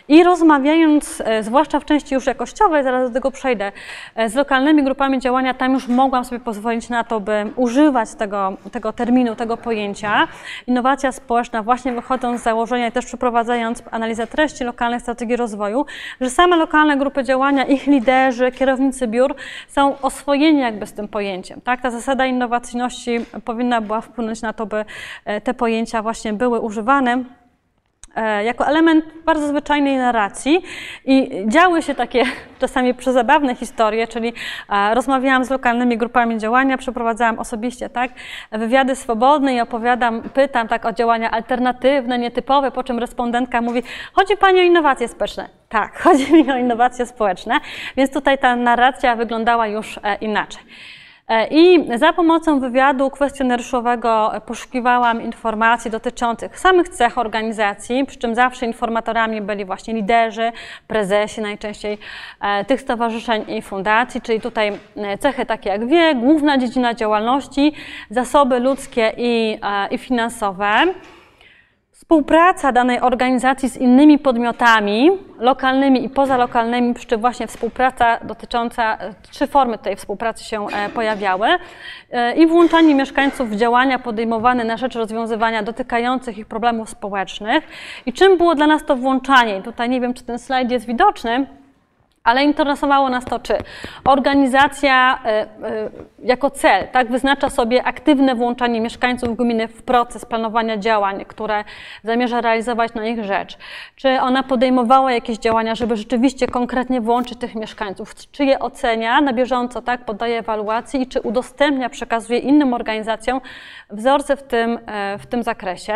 I 0.09 0.23
rozmawiając, 0.23 1.23
e, 1.25 1.43
zwłaszcza 1.43 1.79
w 1.79 1.85
części 1.85 2.15
już 2.15 2.25
jakościowej, 2.25 2.83
zaraz 2.83 3.09
do 3.09 3.13
tego 3.13 3.31
przejdę, 3.31 3.71
e, 4.15 4.29
z 4.29 4.35
lokalnymi 4.35 4.83
grupami 4.83 5.19
działania, 5.19 5.53
tam 5.53 5.73
już 5.73 5.87
mogłam 5.87 6.25
sobie 6.25 6.39
pozwolić 6.39 6.89
na 6.89 7.03
to, 7.03 7.19
by 7.19 7.45
używać 7.55 8.15
tego, 8.15 8.57
tego 8.71 8.93
terminu, 8.93 9.35
tego 9.35 9.57
pojęcia. 9.57 10.27
Innowacja 10.67 11.11
społeczna, 11.11 11.63
właśnie 11.63 11.91
wychodząc 11.91 12.41
z 12.41 12.43
założenia 12.43 12.87
i 12.87 12.91
też 12.91 13.05
przeprowadzając 13.05 13.83
analizę 13.91 14.27
treści 14.27 14.63
lokalnych 14.63 15.01
strategii 15.01 15.35
rozwoju, 15.35 15.85
że 16.21 16.29
same 16.29 16.55
lokalne 16.55 16.97
grupy 16.97 17.23
działania, 17.23 17.65
ich 17.65 17.87
liderzy, 17.87 18.51
kierownicy 18.51 19.07
biur 19.07 19.35
są 19.67 20.01
oswojeni 20.01 20.59
jakby 20.59 20.85
z 20.87 20.93
tym 20.93 21.07
pojęciem. 21.07 21.61
Tak? 21.61 21.81
Ta 21.81 21.91
zasada 21.91 22.25
innowacyjności 22.25 23.19
powinna 23.45 23.81
była 23.81 24.01
wpłynąć 24.01 24.41
na 24.41 24.53
to, 24.53 24.65
by 24.65 24.85
e, 25.25 25.41
te 25.41 25.53
pojęcia 25.53 26.01
właśnie 26.01 26.33
były 26.33 26.59
używane. 26.59 27.23
E, 28.17 28.43
jako 28.43 28.67
element 28.67 29.05
bardzo 29.25 29.47
zwyczajnej 29.47 29.97
narracji 29.97 30.63
i 31.05 31.31
działy 31.47 31.81
się 31.81 31.95
takie 31.95 32.23
czasami 32.61 32.93
przezabawne 32.93 33.55
historie, 33.55 34.07
czyli 34.07 34.33
e, 34.69 34.95
rozmawiałam 34.95 35.45
z 35.45 35.49
lokalnymi 35.49 35.97
grupami 35.97 36.37
działania, 36.37 36.77
przeprowadzałam 36.77 37.39
osobiście 37.39 37.89
tak, 37.89 38.11
wywiady 38.51 38.95
swobodne 38.95 39.55
i 39.55 39.61
opowiadam, 39.61 40.21
pytam 40.21 40.67
tak 40.67 40.85
o 40.85 40.93
działania 40.93 41.31
alternatywne, 41.31 42.19
nietypowe, 42.19 42.71
po 42.71 42.83
czym 42.83 42.99
respondentka 42.99 43.61
mówi, 43.61 43.83
chodzi 44.13 44.37
Pani 44.37 44.59
o 44.59 44.63
innowacje 44.63 45.07
społeczne. 45.07 45.49
Tak, 45.69 45.97
chodzi 46.03 46.33
mi 46.33 46.51
o 46.51 46.57
innowacje 46.57 47.05
społeczne, 47.05 47.59
więc 47.97 48.13
tutaj 48.13 48.37
ta 48.37 48.55
narracja 48.55 49.15
wyglądała 49.15 49.67
już 49.67 49.97
e, 50.03 50.15
inaczej. 50.15 50.63
E, 51.27 51.47
I 51.47 51.87
za 51.97 52.13
pomocą 52.13 52.59
wywiadu 52.59 53.09
kwestionariuszowego 53.09 54.31
poszukiwałam 54.45 55.21
informacji 55.21 55.91
dotyczących 55.91 56.59
samych 56.59 56.89
cech 56.89 57.17
organizacji, 57.17 58.05
przy 58.05 58.17
czym 58.17 58.35
zawsze 58.35 58.65
informatorami 58.65 59.41
byli 59.41 59.65
właśnie 59.65 59.93
liderzy, 59.93 60.51
prezesi 60.87 61.41
najczęściej 61.41 61.97
e, 62.41 62.65
tych 62.65 62.81
stowarzyszeń 62.81 63.45
i 63.47 63.61
fundacji, 63.61 64.21
czyli 64.21 64.41
tutaj 64.41 64.71
e, 64.95 65.17
cechy 65.17 65.45
takie 65.45 65.69
jak 65.69 65.87
wiek, 65.87 66.19
główna 66.19 66.57
dziedzina 66.57 66.93
działalności, 66.93 67.73
zasoby 68.09 68.59
ludzkie 68.59 69.13
i, 69.17 69.59
i 69.91 69.97
finansowe. 69.97 70.93
Współpraca 72.07 72.71
danej 72.71 73.01
organizacji 73.01 73.69
z 73.69 73.77
innymi 73.77 74.19
podmiotami, 74.19 75.09
lokalnymi 75.39 76.05
i 76.05 76.09
pozalokalnymi, 76.09 76.93
przy 76.93 77.07
czym 77.07 77.21
właśnie 77.21 77.47
współpraca 77.47 78.19
dotycząca, 78.23 78.97
trzy 79.31 79.47
formy 79.47 79.77
tej 79.77 79.95
współpracy 79.95 80.43
się 80.43 80.67
e, 80.67 80.89
pojawiały 80.89 81.47
e, 82.11 82.35
i 82.35 82.47
włączanie 82.47 82.95
mieszkańców 82.95 83.49
w 83.49 83.55
działania 83.55 83.99
podejmowane 83.99 84.63
na 84.63 84.77
rzecz 84.77 84.95
rozwiązywania 84.95 85.63
dotykających 85.63 86.37
ich 86.37 86.45
problemów 86.45 86.89
społecznych. 86.89 87.63
I 88.05 88.13
czym 88.13 88.37
było 88.37 88.55
dla 88.55 88.67
nas 88.67 88.85
to 88.85 88.95
włączanie? 88.95 89.61
Tutaj 89.61 89.89
nie 89.89 90.01
wiem, 90.01 90.13
czy 90.13 90.23
ten 90.23 90.39
slajd 90.39 90.71
jest 90.71 90.85
widoczny, 90.85 91.47
ale 92.27 92.43
interesowało 92.43 93.09
nas 93.09 93.25
to, 93.25 93.39
czy 93.39 93.53
organizacja 94.05 95.19
e, 95.25 95.29
e, 95.29 95.47
jako 96.23 96.49
cel 96.49 96.87
tak, 96.87 97.11
wyznacza 97.11 97.49
sobie 97.49 97.83
aktywne 97.83 98.35
włączanie 98.35 98.81
mieszkańców 98.81 99.37
gminy 99.37 99.67
w 99.67 99.83
proces 99.83 100.25
planowania 100.25 100.77
działań, 100.77 101.25
które 101.25 101.63
zamierza 102.03 102.41
realizować 102.41 102.93
na 102.93 103.07
ich 103.07 103.23
rzecz. 103.23 103.57
Czy 103.95 104.21
ona 104.21 104.43
podejmowała 104.43 105.11
jakieś 105.11 105.37
działania, 105.37 105.75
żeby 105.75 105.97
rzeczywiście 105.97 106.47
konkretnie 106.47 107.01
włączyć 107.01 107.39
tych 107.39 107.55
mieszkańców, 107.55 108.15
czy 108.31 108.45
je 108.45 108.59
ocenia 108.59 109.21
na 109.21 109.33
bieżąco, 109.33 109.81
tak, 109.81 110.05
poddaje 110.05 110.39
ewaluacji 110.39 111.01
i 111.01 111.07
czy 111.07 111.21
udostępnia, 111.21 111.89
przekazuje 111.89 112.39
innym 112.39 112.73
organizacjom 112.73 113.41
wzorce 113.89 114.37
w 114.37 114.43
tym, 114.43 114.79
e, 114.85 115.17
w 115.17 115.25
tym 115.25 115.43
zakresie. 115.43 115.93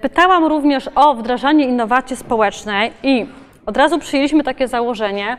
Pytałam 0.00 0.44
również 0.44 0.90
o 0.94 1.14
wdrażanie 1.14 1.64
innowacji 1.64 2.16
społecznej 2.16 2.92
i 3.02 3.26
od 3.66 3.76
razu 3.76 3.98
przyjęliśmy 3.98 4.42
takie 4.42 4.68
założenie, 4.68 5.36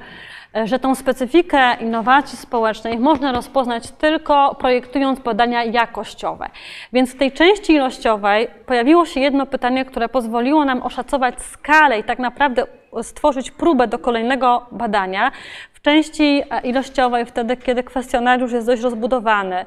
e, 0.55 0.67
że 0.67 0.79
tą 0.79 0.95
specyfikę 0.95 1.75
innowacji 1.79 2.37
społecznej 2.37 2.99
można 2.99 3.31
rozpoznać 3.31 3.91
tylko 3.91 4.55
projektując 4.55 5.19
badania 5.19 5.63
jakościowe. 5.63 6.49
Więc 6.93 7.13
w 7.13 7.17
tej 7.17 7.31
części 7.31 7.73
ilościowej 7.73 8.47
pojawiło 8.65 9.05
się 9.05 9.19
jedno 9.19 9.45
pytanie, 9.45 9.85
które 9.85 10.09
pozwoliło 10.09 10.65
nam 10.65 10.81
oszacować 10.81 11.41
skalę 11.41 11.99
i 11.99 12.03
tak 12.03 12.19
naprawdę 12.19 12.63
stworzyć 13.03 13.51
próbę 13.51 13.87
do 13.87 13.99
kolejnego 13.99 14.65
badania. 14.71 15.31
W 15.73 15.81
części 15.81 16.43
e, 16.49 16.61
ilościowej, 16.61 17.25
wtedy, 17.25 17.57
kiedy 17.57 17.83
kwestionariusz 17.83 18.51
jest 18.51 18.67
dość 18.67 18.81
rozbudowany. 18.81 19.65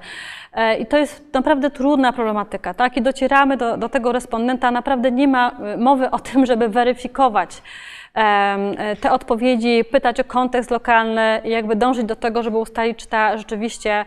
E, 0.52 0.76
I 0.76 0.86
to 0.86 0.98
jest 0.98 1.34
naprawdę 1.34 1.70
trudna 1.70 2.12
problematyka, 2.12 2.74
tak? 2.74 2.96
I 2.96 3.02
docieramy 3.02 3.56
do, 3.56 3.76
do 3.76 3.88
tego 3.88 4.12
respondenta, 4.12 4.70
naprawdę 4.70 5.11
nie 5.11 5.28
ma 5.28 5.52
mowy 5.78 6.11
o 6.11 6.18
tym, 6.18 6.46
żeby 6.46 6.68
weryfikować 6.68 7.62
te 9.00 9.12
odpowiedzi, 9.12 9.84
pytać 9.84 10.20
o 10.20 10.24
kontekst 10.24 10.70
lokalny, 10.70 11.40
jakby 11.44 11.76
dążyć 11.76 12.04
do 12.04 12.16
tego, 12.16 12.42
żeby 12.42 12.58
ustalić, 12.58 12.98
czy 12.98 13.06
ta 13.06 13.38
rzeczywiście, 13.38 14.04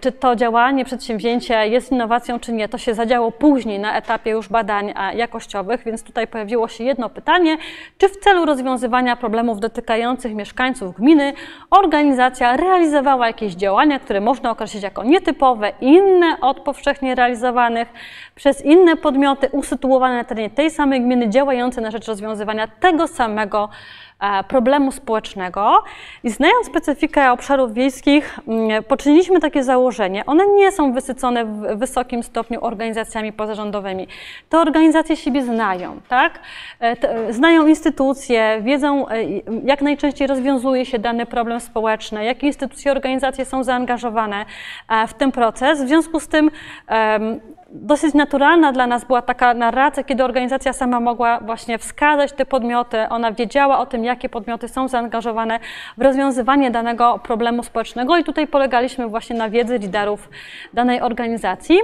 czy 0.00 0.12
to 0.12 0.36
działanie, 0.36 0.84
przedsięwzięcie 0.84 1.68
jest 1.68 1.92
innowacją, 1.92 2.40
czy 2.40 2.52
nie. 2.52 2.68
To 2.68 2.78
się 2.78 2.94
zadziało 2.94 3.32
później 3.32 3.78
na 3.78 3.96
etapie 3.96 4.30
już 4.30 4.48
badań 4.48 4.94
jakościowych, 5.14 5.84
więc 5.84 6.02
tutaj 6.02 6.26
pojawiło 6.26 6.68
się 6.68 6.84
jedno 6.84 7.08
pytanie, 7.08 7.56
czy 7.98 8.08
w 8.08 8.16
celu 8.16 8.44
rozwiązywania 8.44 9.16
problemów 9.16 9.60
dotykających 9.60 10.34
mieszkańców 10.34 10.94
gminy 10.94 11.32
organizacja 11.70 12.56
realizowała 12.56 13.26
jakieś 13.26 13.54
działania, 13.54 13.98
które 13.98 14.20
można 14.20 14.50
określić 14.50 14.82
jako 14.82 15.04
nietypowe, 15.04 15.72
inne 15.80 16.40
od 16.40 16.60
powszechnie 16.60 17.14
realizowanych 17.14 17.88
przez 18.34 18.64
inne 18.64 18.96
podmioty 18.96 19.48
usytuowane 19.52 20.16
na 20.16 20.24
terenie 20.24 20.50
tej 20.50 20.70
samej 20.70 21.00
gminy, 21.00 21.28
działające 21.28 21.80
na 21.80 21.90
rzecz 21.90 22.08
rozwiązywania 22.08 22.68
tego 22.80 23.08
samego 23.08 23.35
samego 23.36 23.68
e, 24.20 24.44
problemu 24.44 24.92
społecznego. 24.92 25.82
I 26.24 26.30
znając 26.30 26.66
specyfikę 26.66 27.32
obszarów 27.32 27.74
wiejskich, 27.74 28.38
mm, 28.48 28.84
poczyniliśmy 28.84 29.40
takie 29.40 29.64
założenie. 29.64 30.26
One 30.26 30.46
nie 30.46 30.72
są 30.72 30.92
wysycone 30.92 31.44
w 31.44 31.78
wysokim 31.78 32.22
stopniu 32.22 32.64
organizacjami 32.64 33.32
pozarządowymi. 33.32 34.08
Te 34.48 34.58
organizacje 34.58 35.16
siebie 35.16 35.42
znają, 35.44 36.00
tak? 36.08 36.38
E, 36.80 37.32
znają 37.32 37.66
instytucje, 37.66 38.60
wiedzą, 38.62 39.08
e, 39.08 39.22
jak 39.64 39.82
najczęściej 39.82 40.26
rozwiązuje 40.26 40.86
się 40.86 40.98
dany 40.98 41.26
problem 41.26 41.60
społeczny, 41.60 42.24
jakie 42.24 42.46
instytucje, 42.46 42.92
organizacje 42.92 43.44
są 43.44 43.64
zaangażowane 43.64 44.44
w 45.08 45.14
ten 45.14 45.32
proces. 45.32 45.82
W 45.82 45.88
związku 45.88 46.20
z 46.20 46.28
tym 46.28 46.50
dosyć 47.82 48.14
naturalna 48.14 48.72
dla 48.72 48.86
nas 48.86 49.04
była 49.04 49.22
taka 49.22 49.54
narracja, 49.54 50.04
kiedy 50.04 50.24
organizacja 50.24 50.72
sama 50.72 51.00
mogła 51.00 51.40
właśnie 51.40 51.78
wskazać 51.78 52.32
te 52.32 52.46
podmioty, 52.46 53.08
ona 53.08 53.32
wiedziała 53.32 53.78
o 53.78 53.86
tym, 53.86 54.04
jakie 54.04 54.28
podmioty 54.28 54.68
są 54.68 54.88
zaangażowane 54.88 55.60
w 55.98 56.02
rozwiązywanie 56.02 56.70
danego 56.70 57.20
problemu 57.22 57.62
społecznego 57.62 58.16
i 58.16 58.24
tutaj 58.24 58.46
polegaliśmy 58.46 59.08
właśnie 59.08 59.36
na 59.36 59.50
wiedzy 59.50 59.78
liderów 59.78 60.28
danej 60.74 61.00
organizacji. 61.00 61.78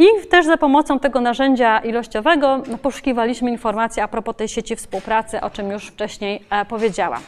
I 0.00 0.26
też 0.28 0.46
za 0.46 0.56
pomocą 0.56 0.98
tego 0.98 1.20
narzędzia 1.20 1.78
ilościowego 1.78 2.62
poszukiwaliśmy 2.82 3.50
informacji 3.50 4.02
a 4.02 4.08
propos 4.08 4.36
tej 4.36 4.48
sieci 4.48 4.76
współpracy, 4.76 5.40
o 5.40 5.50
czym 5.50 5.70
już 5.70 5.86
wcześniej 5.86 6.44
e, 6.50 6.64
powiedziałam. 6.64 7.22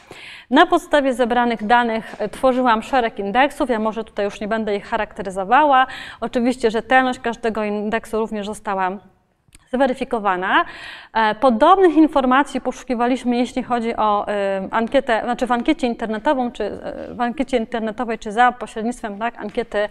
Na 0.51 0.67
podstawie 0.67 1.15
zebranych 1.15 1.67
danych 1.67 2.15
e, 2.19 2.29
tworzyłam 2.29 2.83
szereg 2.83 3.19
indeksów, 3.19 3.71
ja 3.71 3.79
może 3.79 4.05
tutaj 4.05 4.25
już 4.25 4.41
nie 4.41 4.49
będę 4.49 4.77
ich 4.77 4.87
charakteryzowała. 4.87 5.87
Oczywiście 6.21 6.71
rzetelność 6.71 7.19
każdego 7.19 7.65
indeksu 7.65 8.19
również 8.19 8.47
została 8.47 8.91
zweryfikowana. 9.73 10.65
E, 11.13 11.35
podobnych 11.35 11.97
informacji 11.97 12.61
poszukiwaliśmy, 12.61 13.37
jeśli 13.37 13.63
chodzi 13.63 13.97
o 13.97 14.27
ankietę, 14.71 15.21
znaczy 15.25 15.47
w 15.47 15.53
ankiecie 15.53 15.87
internetową, 15.87 16.53
czy 16.53 16.71
w 17.11 17.21
ankiecie 17.21 17.57
internetowej, 17.57 18.19
czy 18.19 18.33
za 18.33 18.53
pośrednictwem 18.53 19.19
tak, 19.19 19.39
ankiety 19.39 19.89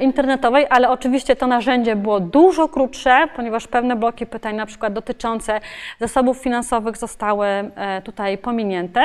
internetowej, 0.00 0.66
ale 0.70 0.90
oczywiście 0.90 1.36
to 1.36 1.46
narzędzie 1.46 1.96
było 1.96 2.20
dużo 2.20 2.68
krótsze, 2.68 3.28
ponieważ 3.36 3.66
pewne 3.66 3.96
bloki 3.96 4.26
pytań, 4.26 4.56
na 4.56 4.66
przykład 4.66 4.92
dotyczące 4.92 5.60
zasobów 6.00 6.38
finansowych, 6.38 6.96
zostały 6.96 7.46
e, 7.46 8.02
tutaj 8.02 8.38
pominięte. 8.38 9.00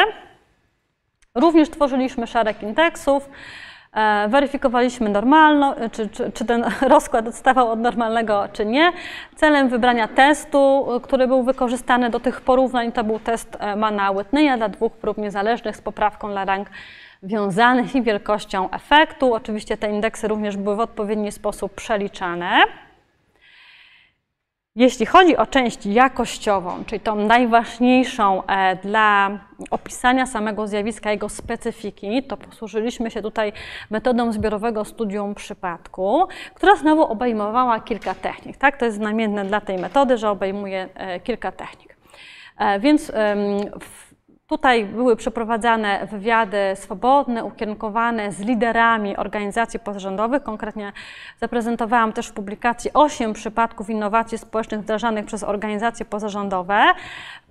Również 1.35 1.69
tworzyliśmy 1.69 2.27
szereg 2.27 2.63
indeksów, 2.63 3.29
e, 3.93 4.27
weryfikowaliśmy 4.27 5.09
normalno, 5.09 5.75
czy, 5.91 6.09
czy, 6.09 6.31
czy, 6.31 6.45
ten 6.45 6.65
rozkład 6.95 7.27
odstawał 7.27 7.71
od 7.71 7.79
normalnego, 7.79 8.47
czy 8.53 8.65
nie. 8.65 8.91
Celem 9.35 9.69
wybrania 9.69 10.07
testu, 10.07 10.87
który 11.03 11.27
był 11.27 11.43
wykorzystany 11.43 12.09
do 12.09 12.19
tych 12.19 12.41
porównań, 12.41 12.91
to 12.91 13.03
był 13.03 13.19
test 13.19 13.57
Mana 13.77 14.11
Whitneya 14.11 14.57
dla 14.57 14.69
dwóch 14.69 14.93
prób 14.93 15.17
niezależnych 15.17 15.77
z 15.77 15.81
poprawką 15.81 16.31
dla 16.31 16.45
rank 16.45 16.67
wiązanych 17.23 17.95
i 17.95 18.01
wielkością 18.01 18.69
efektu. 18.69 19.33
Oczywiście 19.33 19.77
te 19.77 19.89
indeksy 19.89 20.27
również 20.27 20.57
były 20.57 20.75
w 20.75 20.79
odpowiedni 20.79 21.31
sposób 21.31 21.75
przeliczane. 21.75 22.63
Jeśli 24.75 25.05
chodzi 25.05 25.37
o 25.37 25.45
część 25.45 25.85
jakościową, 25.85 26.83
czyli 26.85 26.99
tą 26.99 27.15
najważniejszą 27.15 28.43
e, 28.45 28.75
dla 28.75 29.39
opisania 29.71 30.25
samego 30.25 30.67
zjawiska, 30.67 31.11
jego 31.11 31.29
specyfiki, 31.29 32.23
to 32.23 32.37
posłużyliśmy 32.37 33.11
się 33.11 33.21
tutaj 33.21 33.53
metodą 33.89 34.31
zbiorowego 34.31 34.85
studium 34.85 35.35
przypadku, 35.35 36.27
która 36.53 36.75
znowu 36.75 37.03
obejmowała 37.03 37.79
kilka 37.79 38.13
technik. 38.13 38.57
Tak? 38.57 38.77
To 38.77 38.85
jest 38.85 38.97
znamienne 38.97 39.45
dla 39.45 39.61
tej 39.61 39.77
metody, 39.77 40.17
że 40.17 40.29
obejmuje 40.29 40.89
e, 40.95 41.19
kilka 41.19 41.51
technik. 41.51 41.97
E, 42.57 42.79
więc 42.79 43.11
Tutaj 44.47 44.85
były 44.85 45.15
przeprowadzane 45.15 46.07
wywiady 46.11 46.57
swobodne, 46.75 47.43
ukierunkowane 47.43 48.31
z 48.31 48.39
liderami 48.39 49.17
organizacji 49.17 49.79
pozarządowych. 49.79 50.43
Konkretnie 50.43 50.93
zaprezentowałam 51.39 52.13
też 52.13 52.27
w 52.27 52.33
publikacji 52.33 52.91
8 52.93 53.33
przypadków 53.33 53.89
innowacji 53.89 54.37
społecznych 54.37 54.81
wdrażanych 54.81 55.25
przez 55.25 55.43
organizacje 55.43 56.05
pozarządowe. 56.05 56.81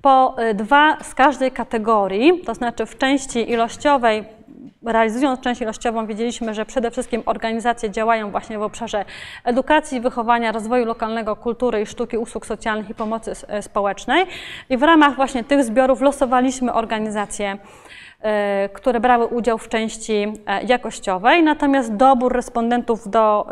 Po 0.02 0.36
y, 0.50 0.54
dwa 0.54 0.96
z 1.02 1.14
każdej 1.14 1.50
kategorii, 1.50 2.40
to 2.40 2.54
znaczy 2.54 2.86
w 2.86 2.98
części 2.98 3.50
ilościowej 3.50 4.24
realizując 4.86 5.40
część 5.40 5.60
ilościową, 5.60 6.06
wiedzieliśmy, 6.06 6.54
że 6.54 6.66
przede 6.66 6.90
wszystkim 6.90 7.22
organizacje 7.26 7.90
działają 7.90 8.30
właśnie 8.30 8.58
w 8.58 8.62
obszarze 8.62 9.04
edukacji, 9.44 10.00
wychowania, 10.00 10.52
rozwoju 10.52 10.84
lokalnego, 10.84 11.36
kultury 11.36 11.80
i 11.80 11.86
sztuki, 11.86 12.18
usług 12.18 12.46
socjalnych 12.46 12.90
i 12.90 12.94
pomocy 12.94 13.32
e, 13.48 13.62
społecznej. 13.62 14.26
I 14.70 14.76
w 14.76 14.82
ramach 14.82 15.16
właśnie 15.16 15.44
tych 15.44 15.64
zbiorów 15.64 16.00
losowaliśmy 16.00 16.72
organizacje, 16.72 17.58
e, 18.20 18.68
które 18.68 19.00
brały 19.00 19.26
udział 19.26 19.58
w 19.58 19.68
części 19.68 20.32
e, 20.46 20.62
jakościowej, 20.62 21.42
natomiast 21.42 21.96
dobór 21.96 22.32
respondentów 22.32 23.10
do 23.10 23.46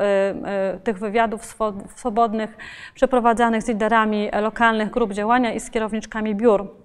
tych 0.84 0.98
wywiadów 0.98 1.56
swobodnych 1.96 2.56
przeprowadzanych 2.94 3.62
z 3.62 3.68
liderami 3.68 4.28
lokalnych 4.40 4.90
grup 4.90 5.12
działania 5.12 5.52
i 5.52 5.60
z 5.60 5.70
kierowniczkami 5.70 6.34
biur 6.34 6.79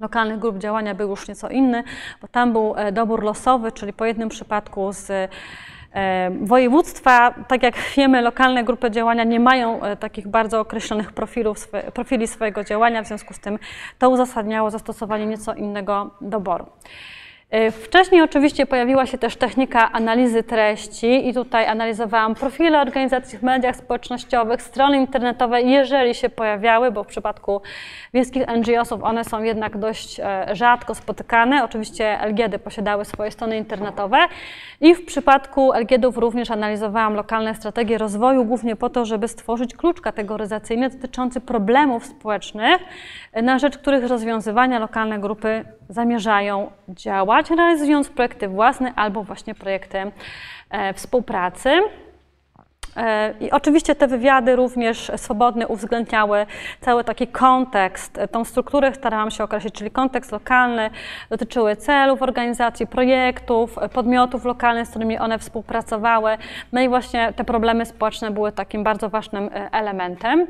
lokalnych 0.00 0.38
grup 0.38 0.58
działania 0.58 0.94
był 0.94 1.10
już 1.10 1.28
nieco 1.28 1.48
inny, 1.48 1.84
bo 2.22 2.28
tam 2.28 2.52
był 2.52 2.74
e, 2.76 2.92
dobór 2.92 3.22
losowy, 3.22 3.72
czyli 3.72 3.92
po 3.92 4.04
jednym 4.04 4.28
przypadku 4.28 4.92
z 4.92 5.10
e, 5.10 5.28
województwa. 6.40 7.34
Tak 7.48 7.62
jak 7.62 7.74
wiemy, 7.96 8.22
lokalne 8.22 8.64
grupy 8.64 8.90
działania 8.90 9.24
nie 9.24 9.40
mają 9.40 9.82
e, 9.82 9.96
takich 9.96 10.28
bardzo 10.28 10.60
określonych 10.60 11.12
profilów, 11.12 11.68
profili 11.94 12.26
swojego 12.26 12.64
działania, 12.64 13.02
w 13.02 13.06
związku 13.06 13.34
z 13.34 13.38
tym 13.38 13.58
to 13.98 14.10
uzasadniało 14.10 14.70
zastosowanie 14.70 15.26
nieco 15.26 15.54
innego 15.54 16.10
doboru. 16.20 16.66
E, 17.50 17.70
wcześniej 17.70 18.22
oczywiście 18.22 18.66
pojawiła 18.66 19.06
się 19.06 19.18
też 19.18 19.36
technika 19.36 19.92
analizy 19.92 20.42
treści 20.42 21.28
i 21.28 21.34
tutaj 21.34 21.66
analizowałam 21.66 22.34
profile 22.34 22.80
organizacji 22.80 23.38
w 23.38 23.42
mediach 23.42 23.76
społecznościowych, 23.76 24.62
strony 24.62 24.96
internetowe, 24.96 25.62
jeżeli 25.62 26.14
się 26.14 26.28
pojawiały, 26.28 26.90
bo 26.92 27.04
w 27.04 27.06
przypadku 27.06 27.60
wiejskich 28.14 28.46
NGO-sów 28.48 29.02
one 29.02 29.24
są 29.24 29.42
jednak 29.42 29.78
dość 29.78 30.20
e, 30.20 30.46
rzadko 30.52 30.94
spotykane. 30.94 31.64
Oczywiście 31.64 32.18
LGD 32.22 32.58
posiadały 32.58 33.04
swoje 33.04 33.30
strony 33.30 33.56
internetowe 33.56 34.18
i 34.80 34.94
w 34.94 35.04
przypadku 35.04 35.72
LGD-ów 35.72 36.18
również 36.18 36.50
analizowałam 36.50 37.14
lokalne 37.14 37.54
strategie 37.54 37.98
rozwoju, 37.98 38.44
głównie 38.44 38.76
po 38.76 38.90
to, 38.90 39.04
żeby 39.04 39.28
stworzyć 39.28 39.74
klucz 39.74 40.00
kategoryzacyjny 40.00 40.90
dotyczący 40.90 41.40
problemów 41.40 42.06
społecznych, 42.06 42.78
na 43.42 43.58
rzecz 43.58 43.78
których 43.78 44.06
rozwiązywania 44.06 44.78
lokalne 44.78 45.18
grupy 45.18 45.64
zamierzają 45.88 46.70
działać, 46.88 47.37
realizując 47.56 48.08
projekty 48.08 48.48
własne 48.48 48.92
albo 48.96 49.22
właśnie 49.22 49.54
projekty 49.54 50.12
e, 50.70 50.94
współpracy. 50.94 51.70
E, 52.96 53.34
I 53.40 53.50
oczywiście 53.50 53.94
te 53.94 54.06
wywiady 54.06 54.56
również 54.56 55.12
swobodne 55.16 55.68
uwzględniały 55.68 56.46
cały 56.80 57.04
taki 57.04 57.26
kontekst, 57.26 58.20
tą 58.30 58.44
strukturę 58.44 58.94
starałam 58.94 59.30
się 59.30 59.44
określić, 59.44 59.74
czyli 59.74 59.90
kontekst 59.90 60.32
lokalny, 60.32 60.90
dotyczyły 61.30 61.76
celów 61.76 62.22
organizacji, 62.22 62.86
projektów, 62.86 63.76
podmiotów 63.92 64.44
lokalnych, 64.44 64.86
z 64.86 64.90
którymi 64.90 65.18
one 65.18 65.38
współpracowały. 65.38 66.38
No 66.72 66.80
i 66.80 66.88
właśnie 66.88 67.32
te 67.32 67.44
problemy 67.44 67.86
społeczne 67.86 68.30
były 68.30 68.52
takim 68.52 68.84
bardzo 68.84 69.08
ważnym 69.08 69.44
e, 69.44 69.70
elementem. 69.72 70.46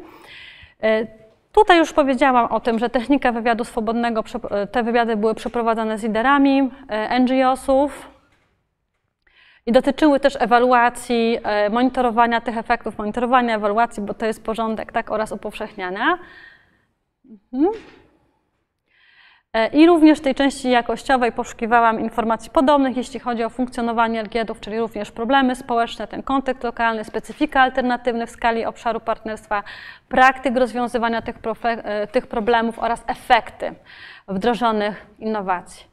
Tutaj 1.52 1.78
już 1.78 1.92
powiedziałam 1.92 2.46
o 2.46 2.60
tym, 2.60 2.78
że 2.78 2.90
technika 2.90 3.32
wywiadu 3.32 3.64
swobodnego, 3.64 4.24
te 4.72 4.82
wywiady 4.82 5.16
były 5.16 5.34
przeprowadzane 5.34 5.98
z 5.98 6.02
liderami 6.02 6.70
e, 6.88 7.20
NGO-sów 7.20 8.10
i 9.66 9.72
dotyczyły 9.72 10.20
też 10.20 10.36
ewaluacji, 10.40 11.38
e, 11.42 11.70
monitorowania 11.70 12.40
tych 12.40 12.58
efektów, 12.58 12.98
monitorowania 12.98 13.56
ewaluacji, 13.56 14.02
bo 14.02 14.14
to 14.14 14.26
jest 14.26 14.44
porządek, 14.44 14.92
tak, 14.92 15.10
oraz 15.10 15.32
upowszechniania. 15.32 16.18
Mhm. 17.52 17.72
E, 19.58 19.66
I 19.66 19.86
również 19.86 20.18
w 20.18 20.22
tej 20.22 20.34
części 20.34 20.70
jakościowej 20.70 21.32
poszukiwałam 21.32 22.00
informacji 22.00 22.50
podobnych, 22.50 22.96
jeśli 22.96 23.20
chodzi 23.20 23.44
o 23.44 23.50
funkcjonowanie 23.50 24.22
LGD-ów, 24.22 24.60
czyli 24.60 24.78
również 24.78 25.10
problemy 25.10 25.56
społeczne, 25.56 26.06
ten 26.08 26.22
kontekst 26.22 26.64
lokalny, 26.64 27.04
specyfika 27.04 27.60
alternatywny 27.60 28.26
w 28.26 28.30
skali 28.30 28.64
obszaru 28.64 29.00
partnerstwa, 29.00 29.62
praktyk 30.08 30.56
rozwiązywania 30.56 31.22
tych, 31.22 31.36
e, 31.64 32.06
tych 32.06 32.26
problemów 32.26 32.78
oraz 32.78 33.04
efekty 33.06 33.74
wdrożonych 34.28 35.06
innowacji. 35.18 35.86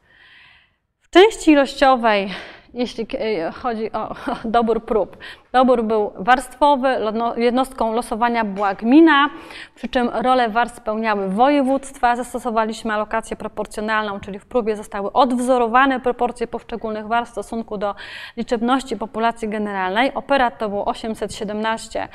W 1.00 1.10
części 1.10 1.50
ilościowej 1.50 2.30
jeśli 2.76 3.06
e, 3.18 3.52
chodzi 3.52 3.92
o 3.92 4.14
dobór 4.58 4.84
prób. 4.84 5.16
Dobór 5.52 5.84
był 5.84 6.12
warstwowy, 6.16 6.88
jednostką 7.36 7.92
losowania 7.92 8.44
była 8.44 8.74
gmina, 8.74 9.30
przy 9.74 9.88
czym 9.88 10.08
rolę 10.08 10.48
warstw 10.48 10.78
spełniały 10.78 11.28
województwa. 11.28 12.16
Zastosowaliśmy 12.16 12.92
alokację 12.92 13.36
proporcjonalną, 13.36 14.20
czyli 14.20 14.38
w 14.38 14.46
próbie 14.46 14.76
zostały 14.76 15.12
odwzorowane 15.12 16.00
proporcje 16.00 16.46
poszczególnych 16.46 17.06
warstw 17.06 17.30
w 17.30 17.34
stosunku 17.34 17.78
do 17.78 17.94
liczebności 18.36 18.96
populacji 18.96 19.48
generalnej. 19.48 20.14
Operat 20.14 20.58
to 20.58 20.68
było 20.68 20.84
817 20.84 21.96
E, 22.00 22.08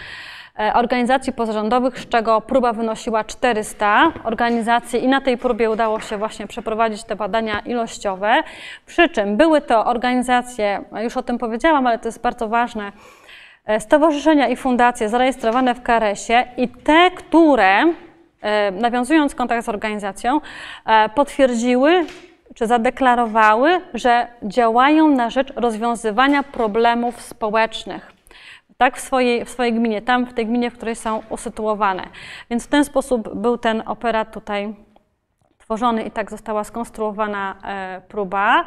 organizacji 0.73 1.33
pozarządowych, 1.33 1.99
z 1.99 2.09
czego 2.09 2.41
próba 2.41 2.73
wynosiła 2.73 3.23
400 3.23 4.11
organizacji 4.23 5.03
i 5.03 5.07
na 5.07 5.21
tej 5.21 5.37
próbie 5.37 5.69
udało 5.69 5.99
się 5.99 6.17
właśnie 6.17 6.47
przeprowadzić 6.47 7.03
te 7.03 7.15
badania 7.15 7.59
ilościowe. 7.59 8.43
Przy 8.85 9.09
czym 9.09 9.37
były 9.37 9.61
to 9.61 9.85
organizacje, 9.85 10.83
już 11.03 11.17
o 11.17 11.23
tym 11.23 11.37
powiedziałam, 11.37 11.87
ale 11.87 11.99
to 11.99 12.07
jest 12.07 12.21
bardzo 12.21 12.47
ważne, 12.47 12.91
e, 13.65 13.79
stowarzyszenia 13.79 14.47
i 14.47 14.55
fundacje 14.55 15.09
zarejestrowane 15.09 15.75
w 15.75 15.81
KRS-ie 15.81 16.47
i 16.57 16.67
te, 16.67 17.11
które 17.11 17.83
e, 18.41 18.71
nawiązując 18.71 19.35
kontakt 19.35 19.65
z 19.65 19.69
organizacją, 19.69 20.41
potwierdziły 21.15 22.05
czy 22.55 22.67
zadeklarowały, 22.67 23.81
że 23.93 24.27
działają 24.43 25.07
na 25.07 25.29
rzecz 25.29 25.53
rozwiązywania 25.55 26.43
problemów 26.43 27.21
społecznych 27.21 28.11
tak, 28.82 28.97
w 28.97 28.99
swojej, 28.99 29.45
w 29.45 29.49
swojej 29.49 29.73
gminie, 29.73 30.01
tam 30.01 30.25
w 30.25 30.34
tej 30.34 30.45
gminie, 30.45 30.71
w 30.71 30.73
której 30.73 30.95
są 30.95 31.21
usytuowane. 31.29 32.03
Więc 32.49 32.65
w 32.65 32.67
ten 32.67 32.86
sposób 32.86 33.36
był 33.36 33.57
ten 33.57 33.84
operat 33.86 34.34
tutaj 34.34 34.75
tworzony 35.57 36.03
i 36.03 36.11
tak 36.11 36.32
została 36.32 36.63
skonstruowana 36.63 37.55
e, 37.63 38.01
próba. 38.07 38.63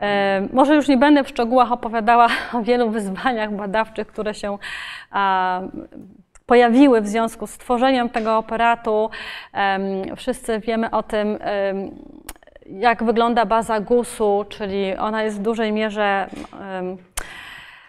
E, 0.00 0.48
może 0.52 0.74
już 0.74 0.88
nie 0.88 0.96
będę 0.96 1.24
w 1.24 1.28
szczegółach 1.28 1.72
opowiadała 1.72 2.28
o 2.58 2.62
wielu 2.62 2.90
wyzwaniach 2.90 3.52
badawczych, 3.52 4.06
które 4.06 4.34
się 4.34 4.58
pojawiły 6.46 7.00
w 7.00 7.08
związku 7.08 7.46
z 7.46 7.58
tworzeniem 7.58 8.10
tego 8.10 8.38
operatu. 8.38 9.10
Wszyscy 10.16 10.60
wiemy 10.60 10.90
o 10.90 11.02
tym, 11.02 11.38
jak 12.66 13.04
wygląda 13.04 13.46
baza 13.46 13.80
GUS-u, 13.80 14.44
czyli 14.48 14.96
ona 14.96 15.22
jest 15.22 15.38
w 15.38 15.42
dużej 15.42 15.72
mierze 15.72 16.28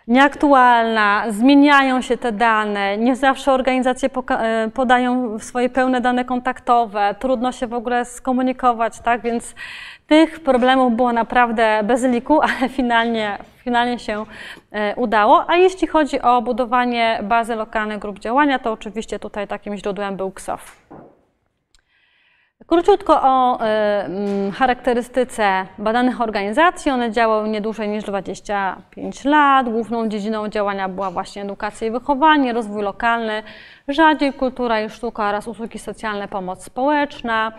nieaktualna, 0.08 1.24
zmieniają 1.30 2.01
się 2.01 2.18
te 2.18 2.32
dane, 2.32 2.97
nie 2.97 3.16
zawsze 3.16 3.53
organizacje 3.53 4.10
e, 4.30 4.70
podają 4.74 5.39
swoje 5.39 5.70
pełne 5.70 6.01
dane 6.01 6.26
kontaktowe, 6.26 7.16
trudno 7.20 7.51
się 7.51 7.68
w 7.68 7.74
ogóle 7.74 8.06
skomunikować, 8.06 8.99
tak? 8.99 9.22
Więc 9.22 9.56
tych 10.08 10.39
problemów 10.39 10.95
było 10.95 11.14
naprawdę 11.14 11.82
bez 11.84 12.03
liku, 12.03 12.41
ale 12.47 12.70
finalnie, 12.70 13.38
finalnie 13.64 13.99
się 13.99 14.26
e, 14.72 14.95
udało. 14.95 15.49
A 15.49 15.56
jeśli 15.56 15.88
chodzi 15.88 16.22
o 16.22 16.41
budowanie 16.41 17.20
bazy 17.24 17.56
lokalnych 17.56 17.99
grup 17.99 18.20
działania, 18.20 18.60
to 18.60 18.72
oczywiście 18.72 19.20
tutaj 19.20 19.47
takim 19.47 19.78
źródłem 19.78 20.18
był 20.18 20.32
KSOF. 20.32 20.86
Króciutko 22.68 23.22
o 23.22 23.59
y, 24.47 24.51
charakterystyce 24.51 25.66
badanych 25.78 26.22
organizacji. 26.22 26.91
One 26.91 27.11
działały 27.11 27.49
nie 27.49 27.61
dłużej 27.61 27.89
niż 27.89 28.03
25 28.03 29.26
lat. 29.26 29.70
Główną 29.70 30.07
dziedziną 30.07 30.49
działania 30.49 30.89
była 30.89 31.11
właśnie 31.11 31.41
edukacja 31.41 31.88
i 31.88 31.91
wychowanie, 31.91 32.53
rozwój 32.53 32.84
lokalny, 32.84 33.43
rzadziej 33.88 34.34
kultura 34.34 34.82
i 34.82 34.89
sztuka 34.89 35.30
oraz 35.30 35.47
usługi 35.47 35.80
socjalne, 35.80 36.28
pomoc 36.28 36.63
społeczna. 36.63 37.51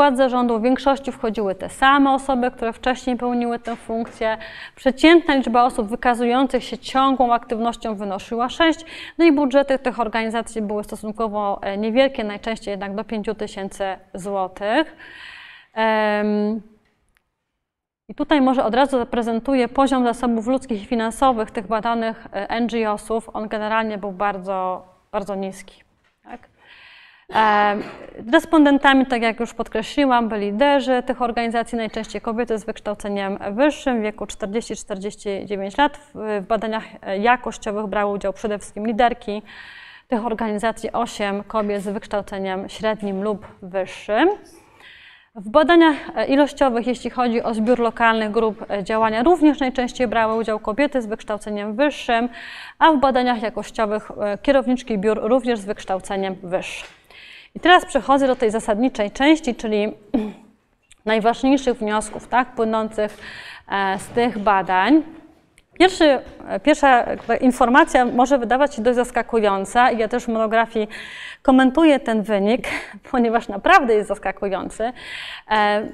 Skład 0.00 0.16
zarządu 0.16 0.58
w 0.58 0.62
większości 0.62 1.12
wchodziły 1.12 1.54
te 1.54 1.68
same 1.68 2.12
osoby, 2.14 2.50
które 2.50 2.72
wcześniej 2.72 3.16
pełniły 3.16 3.58
tę 3.58 3.76
funkcję. 3.76 4.38
Przeciętna 4.76 5.34
liczba 5.34 5.64
osób 5.64 5.88
wykazujących 5.88 6.64
się 6.64 6.78
ciągłą 6.78 7.34
aktywnością 7.34 7.94
wynosiła 7.94 8.48
6, 8.48 8.84
no 9.18 9.24
i 9.24 9.32
budżety 9.32 9.78
tych 9.78 10.00
organizacji 10.00 10.62
były 10.62 10.84
stosunkowo 10.84 11.60
e, 11.62 11.78
niewielkie, 11.78 12.24
najczęściej 12.24 12.72
jednak 12.72 12.94
do 12.94 13.04
5 13.04 13.26
tysięcy 13.38 13.84
złotych. 14.14 14.96
I 18.08 18.14
tutaj 18.14 18.40
może 18.40 18.64
od 18.64 18.74
razu 18.74 18.98
zaprezentuję 18.98 19.68
poziom 19.68 20.04
zasobów 20.04 20.46
ludzkich 20.46 20.82
i 20.82 20.86
finansowych 20.86 21.50
tych 21.50 21.66
badanych 21.66 22.26
e, 22.32 22.60
NGO-sów. 22.60 23.30
On 23.32 23.48
generalnie 23.48 23.98
był 23.98 24.12
bardzo, 24.12 24.84
bardzo 25.12 25.34
niski. 25.34 25.89
Respondentami, 28.32 29.06
tak 29.06 29.22
jak 29.22 29.40
już 29.40 29.54
podkreśliłam, 29.54 30.28
byli 30.28 30.46
liderzy 30.46 31.02
tych 31.06 31.22
organizacji, 31.22 31.78
najczęściej 31.78 32.20
kobiety 32.20 32.58
z 32.58 32.64
wykształceniem 32.64 33.38
wyższym 33.50 34.00
w 34.00 34.02
wieku 34.02 34.24
40-49 34.24 35.78
lat. 35.78 35.98
W 36.14 36.46
badaniach 36.48 36.84
jakościowych 37.20 37.86
brały 37.86 38.12
udział 38.12 38.32
przede 38.32 38.58
wszystkim 38.58 38.86
liderki 38.86 39.42
tych 40.08 40.26
organizacji, 40.26 40.92
8 40.92 41.44
kobiet 41.44 41.82
z 41.82 41.88
wykształceniem 41.88 42.68
średnim 42.68 43.22
lub 43.22 43.46
wyższym. 43.62 44.28
W 45.34 45.48
badaniach 45.48 45.96
e, 46.16 46.26
ilościowych, 46.26 46.86
jeśli 46.86 47.10
chodzi 47.10 47.42
o 47.42 47.54
zbiór 47.54 47.78
lokalnych 47.78 48.30
grup 48.30 48.70
e, 48.70 48.84
działania, 48.84 49.22
również 49.22 49.60
najczęściej 49.60 50.06
brały 50.06 50.34
udział 50.34 50.58
kobiety 50.58 51.02
z 51.02 51.06
wykształceniem 51.06 51.76
wyższym, 51.76 52.28
a 52.78 52.92
w 52.92 53.00
badaniach 53.00 53.42
jakościowych 53.42 54.10
e, 54.10 54.38
kierowniczki 54.38 54.98
biur 54.98 55.20
również 55.22 55.58
z 55.58 55.64
wykształceniem 55.64 56.34
wyższym. 56.42 56.99
I 57.54 57.60
teraz 57.60 57.84
przechodzę 57.84 58.26
do 58.26 58.36
tej 58.36 58.50
zasadniczej 58.50 59.10
części, 59.10 59.54
czyli 59.54 59.92
najważniejszych 61.04 61.78
wniosków 61.78 62.28
tak, 62.28 62.54
płynących 62.54 63.18
e, 63.68 63.98
z 63.98 64.06
tych 64.06 64.38
badań. 64.38 65.02
Pierwszy, 65.78 66.18
e, 66.48 66.60
pierwsza 66.60 67.06
informacja 67.40 68.04
może 68.04 68.38
wydawać 68.38 68.74
się 68.74 68.82
dość 68.82 68.96
zaskakująca 68.96 69.90
i 69.90 69.98
ja 69.98 70.08
też 70.08 70.24
w 70.24 70.28
monografii 70.28 70.88
komentuję 71.42 72.00
ten 72.00 72.22
wynik, 72.22 72.68
ponieważ 73.10 73.48
naprawdę 73.48 73.94
jest 73.94 74.08
zaskakujący. 74.08 74.92
E, 75.50 75.88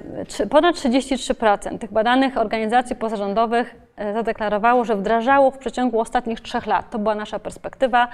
Ponad 0.49 0.75
33% 0.75 1.77
tych 1.77 1.91
badanych 1.91 2.37
organizacji 2.37 2.95
pozarządowych 2.95 3.75
zadeklarowało, 4.13 4.85
że 4.85 4.95
wdrażało 4.95 5.51
w 5.51 5.57
przeciągu 5.57 5.99
ostatnich 5.99 6.41
trzech 6.41 6.65
lat, 6.65 6.89
to 6.89 6.99
była 6.99 7.15
nasza 7.15 7.39
perspektywa, 7.39 8.07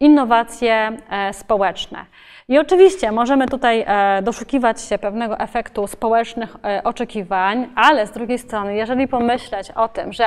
innowacje 0.00 0.96
społeczne. 1.32 2.04
I 2.48 2.58
oczywiście 2.58 3.12
możemy 3.12 3.48
tutaj 3.48 3.84
e, 3.86 4.22
doszukiwać 4.22 4.82
się 4.82 4.98
pewnego 4.98 5.38
efektu 5.38 5.86
społecznych 5.86 6.56
e, 6.64 6.84
oczekiwań, 6.84 7.68
ale 7.74 8.06
z 8.06 8.10
drugiej 8.10 8.38
strony, 8.38 8.74
jeżeli 8.74 9.08
pomyśleć 9.08 9.70
o 9.70 9.88
tym, 9.88 10.12
że 10.12 10.24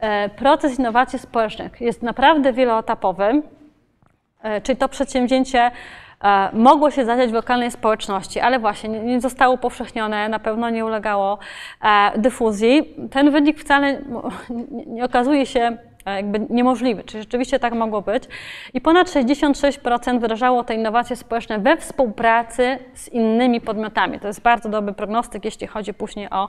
e, 0.00 0.28
proces 0.28 0.78
innowacji 0.78 1.18
społecznych 1.18 1.80
jest 1.80 2.02
naprawdę 2.02 2.52
wieloetapowy, 2.52 3.42
czyli 4.62 4.78
to 4.78 4.88
przedsięwzięcie 4.88 5.70
mogło 6.52 6.90
się 6.90 7.04
zadziać 7.04 7.30
w 7.30 7.34
lokalnej 7.34 7.70
społeczności, 7.70 8.40
ale 8.40 8.58
właśnie 8.58 8.88
nie, 8.88 9.20
zostało 9.20 9.54
upowszechnione, 9.54 10.28
na 10.28 10.38
pewno 10.38 10.70
nie 10.70 10.84
ulegało 10.84 11.38
dyfuzji. 12.16 12.96
Ten 13.10 13.30
wynik 13.30 13.60
wcale 13.60 14.00
nie, 14.86 15.04
okazuje 15.04 15.46
się 15.46 15.76
jakby 16.06 16.46
niemożliwy, 16.50 17.04
czy 17.04 17.18
rzeczywiście 17.18 17.58
tak 17.58 17.74
mogło 17.74 18.02
być. 18.02 18.24
I 18.74 18.80
ponad 18.80 19.08
66% 19.08 20.18
wdrażało 20.18 20.64
te 20.64 20.74
innowacje 20.74 21.16
społeczne 21.16 21.58
we 21.58 21.76
współpracy 21.76 22.78
z 22.94 23.08
innymi 23.08 23.60
podmiotami. 23.60 24.20
To 24.20 24.26
jest 24.26 24.42
bardzo 24.42 24.68
dobry 24.68 24.92
prognostyk, 24.94 25.44
jeśli 25.44 25.66
chodzi 25.66 25.94
później 25.94 26.30
o 26.30 26.48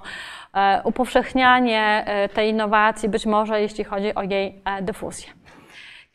e, 0.53 0.81
upowszechnianie 0.83 2.03
e, 2.07 2.29
tej 2.29 2.49
innowacji, 2.49 3.09
być 3.09 3.25
może 3.25 3.61
jeśli 3.61 3.83
chodzi 3.83 4.15
o 4.15 4.23
jej 4.23 4.61
e, 4.65 4.81
dyfuzję. 4.81 5.42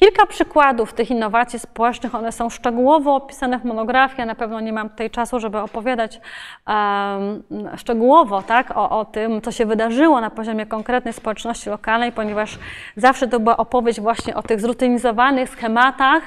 Kilka 0.00 0.26
przykładów 0.26 0.92
tych 0.92 1.10
innowacji 1.10 1.58
społecznych, 1.58 2.14
one 2.14 2.32
są 2.32 2.50
szczegółowo 2.50 3.14
opisane 3.14 3.58
w 3.58 3.64
monografii. 3.64 4.18
Ja 4.18 4.26
na 4.26 4.34
pewno 4.34 4.60
nie 4.60 4.72
mam 4.72 4.90
tutaj 4.90 5.10
czasu, 5.10 5.40
żeby 5.40 5.58
opowiadać 5.58 6.20
um, 6.66 7.42
szczegółowo 7.76 8.42
tak, 8.42 8.76
o, 8.76 8.90
o 8.90 9.04
tym, 9.04 9.40
co 9.40 9.52
się 9.52 9.66
wydarzyło 9.66 10.20
na 10.20 10.30
poziomie 10.30 10.66
konkretnej 10.66 11.14
społeczności 11.14 11.70
lokalnej, 11.70 12.12
ponieważ 12.12 12.58
zawsze 12.96 13.28
to 13.28 13.40
była 13.40 13.56
opowieść 13.56 14.00
właśnie 14.00 14.34
o 14.34 14.42
tych 14.42 14.60
zrutynizowanych 14.60 15.50
schematach 15.50 16.22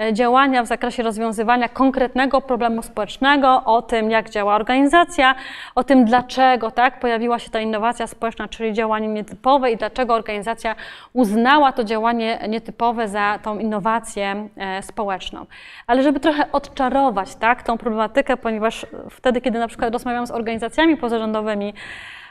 e, 0.00 0.12
działania 0.12 0.62
w 0.62 0.66
zakresie 0.66 1.02
rozwiązywania 1.02 1.68
konkretnego 1.68 2.40
problemu 2.40 2.82
społecznego, 2.82 3.64
o 3.64 3.82
tym, 3.82 4.10
jak 4.10 4.30
działa 4.30 4.54
organizacja, 4.54 5.34
o 5.74 5.84
tym, 5.84 6.04
dlaczego 6.04 6.70
tak, 6.70 7.00
pojawiła 7.00 7.38
się 7.38 7.50
ta 7.50 7.60
innowacja 7.60 8.06
społeczna, 8.06 8.48
czyli 8.48 8.72
działanie 8.72 9.08
nietypowe 9.08 9.70
i 9.70 9.76
dlaczego 9.76 10.14
organizacja 10.14 10.74
uznała 11.12 11.72
to 11.72 11.84
działanie 11.84 12.38
nietypowe 12.48 13.08
za 13.08 13.15
tą 13.42 13.58
innowację 13.58 14.48
e, 14.56 14.82
społeczną. 14.82 15.46
Ale 15.86 16.02
żeby 16.02 16.20
trochę 16.20 16.52
odczarować 16.52 17.34
tak, 17.34 17.62
tą 17.62 17.78
problematykę, 17.78 18.36
ponieważ 18.36 18.86
wtedy, 19.10 19.40
kiedy 19.40 19.58
na 19.58 19.68
przykład 19.68 19.92
rozmawiam 19.92 20.26
z 20.26 20.30
organizacjami 20.30 20.96
pozarządowymi, 20.96 21.74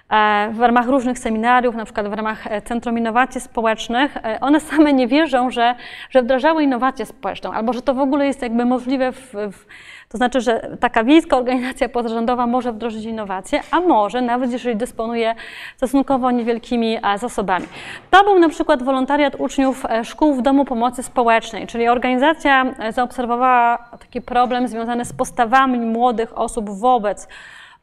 e, 0.10 0.50
w 0.54 0.60
ramach 0.60 0.88
różnych 0.88 1.20
seminariów, 1.20 1.76
na 1.76 1.86
przykład 1.86 2.08
w 2.08 2.14
ramach 2.14 2.48
e, 2.48 2.62
Centrum 2.62 2.98
Innowacji 2.98 3.42
Społecznych, 3.42 4.18
one 4.42 4.60
same 4.60 4.94
nie 4.94 5.08
wierzą, 5.08 5.50
że, 5.50 5.76
że 6.10 6.22
wdrażały 6.22 6.64
innowację 6.64 7.06
społeczną, 7.06 7.54
albo 7.54 7.74
że 7.74 7.82
to 7.82 7.94
w 7.94 8.00
ogóle 8.00 8.28
jest 8.28 8.42
jakby 8.42 8.66
możliwe, 8.66 9.12
w, 9.12 9.34
w, 9.34 9.66
to 10.16 10.18
znaczy, 10.18 10.41
że 10.41 10.78
taka 10.80 11.03
wiejska 11.03 11.38
organizacja 11.38 11.89
pozarządowa 11.89 12.47
może 12.47 12.74
wdrożyć 12.74 13.05
innowacje, 13.05 13.61
a 13.72 13.80
może 13.80 14.22
nawet 14.22 14.51
jeżeli 14.51 14.76
dysponuje 14.76 15.36
stosunkowo 15.78 16.32
niewielkimi 16.32 16.97
e, 17.03 17.18
zasobami. 17.18 17.66
To 18.11 18.24
był 18.24 18.39
na 18.39 18.49
przykład 18.49 18.84
wolontariat 18.84 19.36
uczniów 19.36 19.86
e, 19.86 20.05
szkół 20.05 20.34
w 20.34 20.41
Domu 20.41 20.66
Pomocy 20.66 21.03
Społecznej, 21.03 21.68
czyli 21.68 21.88
organizacja 21.88 22.66
e, 22.80 22.93
zaobserwowała 22.93 23.78
taki 23.99 24.22
problem 24.22 24.68
związany 24.68 25.05
z 25.05 25.13
postawami 25.13 25.80
młodych 25.80 26.38
osób 26.38 26.70
wobec 26.70 27.28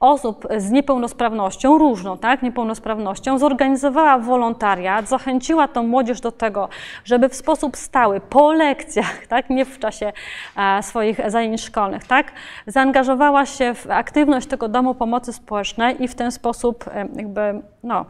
osób 0.02 0.48
z 0.56 0.70
niepełnosprawnością, 0.70 1.78
różną 1.78 2.18
tak, 2.18 2.42
niepełnosprawnością, 2.42 3.38
zorganizowała 3.38 4.18
wolontariat, 4.18 5.08
zachęciła 5.08 5.68
tą 5.68 5.82
młodzież 5.82 6.20
do 6.20 6.32
tego, 6.32 6.68
żeby 7.04 7.28
w 7.28 7.34
sposób 7.34 7.76
stały, 7.76 8.20
po 8.20 8.52
lekcjach, 8.52 9.26
tak, 9.32 9.50
nie 9.50 9.64
w 9.64 9.78
czasie 9.78 10.12
e, 10.56 10.82
swoich 10.82 11.30
zajęć 11.30 11.62
szkolnych, 11.62 12.04
tak, 12.04 12.32
zaangażowała 12.66 13.46
się 13.46 13.74
w 13.74 13.90
aktywność 13.90 14.46
tego 14.46 14.68
domu 14.68 14.94
pomocy 14.94 15.32
społecznej 15.32 16.02
i 16.04 16.08
w 16.08 16.14
ten 16.14 16.32
sposób 16.32 16.84
e, 16.88 17.08
jakby, 17.16 17.62
no, 17.82 18.04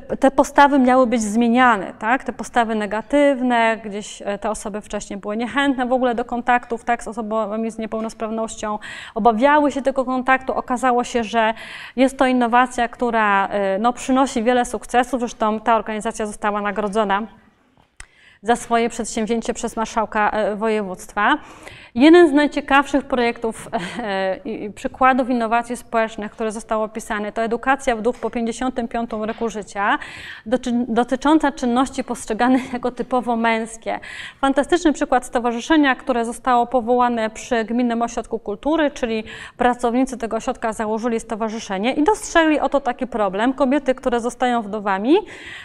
te, 0.00 0.16
te 0.16 0.30
postawy 0.30 0.78
miały 0.78 1.06
być 1.06 1.22
zmieniane, 1.22 1.92
tak? 1.98 2.24
te 2.24 2.32
postawy 2.32 2.74
negatywne, 2.74 3.80
gdzieś 3.84 4.22
e, 4.22 4.38
te 4.38 4.50
osoby 4.50 4.80
wcześniej 4.80 5.18
były 5.18 5.36
niechętne 5.36 5.86
w 5.86 5.92
ogóle 5.92 6.14
do 6.14 6.24
kontaktów 6.24 6.84
tak? 6.84 7.02
z 7.02 7.08
osobami 7.08 7.70
z 7.70 7.78
niepełnosprawnością, 7.78 8.78
obawiały 9.14 9.72
się 9.72 9.82
tego 9.82 10.04
kontaktu. 10.04 10.54
Okazało 10.54 11.04
się, 11.04 11.24
że 11.24 11.54
jest 11.96 12.18
to 12.18 12.26
innowacja, 12.26 12.88
która 12.88 13.48
e, 13.48 13.78
no, 13.78 13.92
przynosi 13.92 14.42
wiele 14.42 14.64
sukcesów, 14.64 15.20
zresztą 15.20 15.60
ta 15.60 15.76
organizacja 15.76 16.26
została 16.26 16.60
nagrodzona 16.60 17.22
za 18.42 18.56
swoje 18.56 18.88
przedsięwzięcie 18.88 19.54
przez 19.54 19.76
marszałka 19.76 20.30
e, 20.30 20.56
województwa. 20.56 21.38
Jeden 21.96 22.28
z 22.28 22.32
najciekawszych 22.32 23.04
projektów 23.04 23.68
e, 23.98 24.36
i 24.36 24.70
przykładów 24.70 25.30
innowacji 25.30 25.76
społecznych, 25.76 26.32
które 26.32 26.52
zostało 26.52 26.84
opisane, 26.84 27.32
to 27.32 27.42
edukacja 27.42 27.96
wdów 27.96 28.20
po 28.20 28.30
55 28.30 29.10
roku 29.10 29.48
życia, 29.48 29.98
dotycząca 30.88 31.52
czynności 31.52 32.04
postrzeganych 32.04 32.72
jako 32.72 32.90
typowo 32.90 33.36
męskie. 33.36 34.00
Fantastyczny 34.40 34.92
przykład 34.92 35.26
stowarzyszenia, 35.26 35.94
które 35.94 36.24
zostało 36.24 36.66
powołane 36.66 37.30
przy 37.30 37.64
Gminnym 37.64 38.02
Ośrodku 38.02 38.38
Kultury, 38.38 38.90
czyli 38.90 39.24
pracownicy 39.56 40.18
tego 40.18 40.36
ośrodka 40.36 40.72
założyli 40.72 41.20
stowarzyszenie 41.20 41.92
i 41.92 42.04
dostrzegli 42.04 42.60
oto 42.60 42.80
taki 42.80 43.06
problem. 43.06 43.52
Kobiety, 43.52 43.94
które 43.94 44.20
zostają 44.20 44.62
wdowami, 44.62 45.14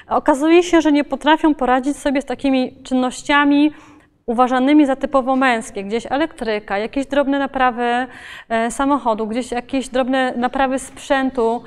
okazuje 0.08 0.64
się, 0.64 0.82
że 0.82 0.92
nie 0.92 1.04
potrafią 1.04 1.56
poradzić 1.56 1.98
sobie 1.98 2.22
z 2.22 2.26
takimi 2.26 2.76
czynnościami, 2.84 3.72
uważanymi 4.30 4.86
za 4.86 4.96
typowo 4.96 5.36
męskie, 5.36 5.84
gdzieś 5.84 6.06
elektryka, 6.10 6.78
jakieś 6.78 7.06
drobne 7.06 7.40
naprawy 7.40 8.08
e, 8.50 8.72
samochodu, 8.72 9.28
gdzieś 9.28 9.52
jakieś 9.52 9.90
drobne 9.90 10.34
naprawy 10.38 10.80
sprzętu, 10.80 11.64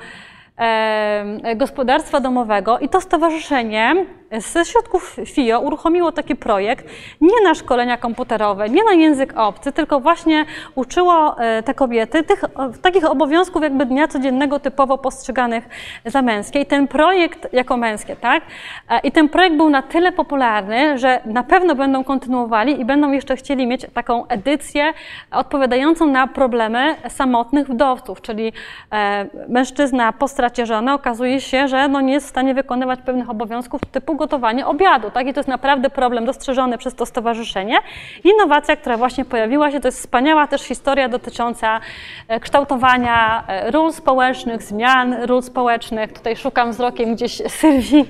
gospodarstwa 1.55 2.19
domowego 2.19 2.79
i 2.79 2.89
to 2.89 3.01
stowarzyszenie 3.01 3.95
ze 4.37 4.65
środków 4.65 5.15
FIO 5.25 5.59
uruchomiło 5.59 6.11
taki 6.11 6.35
projekt 6.35 6.85
nie 7.21 7.41
na 7.43 7.53
szkolenia 7.53 7.97
komputerowe, 7.97 8.69
nie 8.69 8.83
na 8.83 8.91
język 8.91 9.33
obcy, 9.37 9.71
tylko 9.71 9.99
właśnie 9.99 10.45
uczyło 10.75 11.39
e, 11.39 11.63
te 11.63 11.73
kobiety 11.73 12.23
tych 12.23 12.43
takich 12.81 13.05
obowiązków 13.05 13.63
jakby 13.63 13.85
dnia 13.85 14.07
codziennego 14.07 14.59
typowo 14.59 14.97
postrzeganych 14.97 15.69
za 16.05 16.21
męskie. 16.21 16.61
I 16.61 16.65
ten 16.65 16.87
projekt 16.87 17.53
jako 17.53 17.77
męskie, 17.77 18.15
tak? 18.15 18.43
E, 18.89 18.99
I 18.99 19.11
ten 19.11 19.29
projekt 19.29 19.55
był 19.55 19.69
na 19.69 19.81
tyle 19.81 20.11
popularny, 20.11 20.97
że 20.97 21.21
na 21.25 21.43
pewno 21.43 21.75
będą 21.75 22.03
kontynuowali 22.03 22.81
i 22.81 22.85
będą 22.85 23.11
jeszcze 23.11 23.35
chcieli 23.35 23.67
mieć 23.67 23.85
taką 23.93 24.27
edycję 24.27 24.93
odpowiadającą 25.31 26.05
na 26.05 26.27
problemy 26.27 26.95
samotnych 27.09 27.67
wdowców, 27.67 28.21
czyli 28.21 28.53
e, 28.91 29.25
mężczyzna 29.49 30.13
po 30.13 30.27
stracie 30.27 30.65
żony 30.65 30.93
okazuje 30.93 31.41
się, 31.41 31.67
że 31.67 31.87
no 31.87 32.01
nie 32.01 32.13
jest 32.13 32.25
w 32.25 32.29
stanie 32.29 32.53
wykonywać 32.53 32.99
pewnych 33.05 33.29
obowiązków 33.29 33.81
typu 33.91 34.15
gotowanie 34.23 34.67
obiadu. 34.67 35.11
Tak? 35.11 35.27
I 35.27 35.33
to 35.33 35.39
jest 35.39 35.49
naprawdę 35.49 35.89
problem 35.89 36.25
dostrzeżony 36.25 36.77
przez 36.77 36.95
to 36.95 37.05
stowarzyszenie. 37.05 37.77
Innowacja, 38.23 38.75
która 38.75 38.97
właśnie 38.97 39.25
pojawiła 39.25 39.71
się, 39.71 39.79
to 39.79 39.87
jest 39.87 39.99
wspaniała 39.99 40.47
też 40.47 40.61
historia 40.61 41.09
dotycząca 41.09 41.79
e, 42.27 42.39
kształtowania 42.39 43.43
e, 43.47 43.71
ról 43.71 43.93
społecznych, 43.93 44.63
zmian 44.63 45.13
ról 45.13 45.41
społecznych. 45.41 46.13
Tutaj 46.13 46.35
szukam 46.35 46.71
wzrokiem 46.71 47.15
gdzieś 47.15 47.41
Sylwii. 47.47 48.05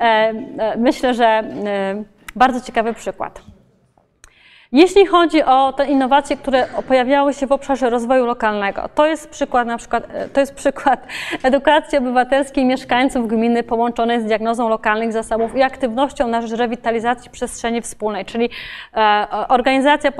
E, 0.00 0.32
myślę, 0.76 1.14
że 1.14 1.42
bardzo 2.36 2.60
ciekawy 2.60 2.94
przykład. 2.94 3.59
Jeśli 4.72 5.06
chodzi 5.06 5.42
o 5.42 5.72
te 5.72 5.86
innowacje, 5.86 6.36
które 6.36 6.66
pojawiały 6.88 7.34
się 7.34 7.46
w 7.46 7.52
obszarze 7.52 7.90
rozwoju 7.90 8.26
lokalnego, 8.26 8.88
to 8.94 9.06
jest 9.06 9.30
przykład 9.30 9.66
na 9.66 9.78
przykład, 9.78 10.04
e, 10.14 10.28
to 10.28 10.40
jest 10.40 10.54
przykład 10.54 11.06
edukacji 11.42 11.98
obywatelskiej 11.98 12.64
mieszkańców 12.64 13.28
gminy 13.28 13.62
połączonej 13.62 14.20
z 14.20 14.24
diagnozą 14.24 14.68
lokalnych 14.68 15.12
zasobów 15.12 15.56
i 15.56 15.62
aktywnością 15.62 16.28
na 16.28 16.42
rzecz 16.42 16.58
rewitalizacji 16.58 17.30
przestrzeni 17.30 17.82
wspólnej, 17.82 18.24
czyli 18.24 18.50
e, 18.96 19.26
organizacja 19.48 20.12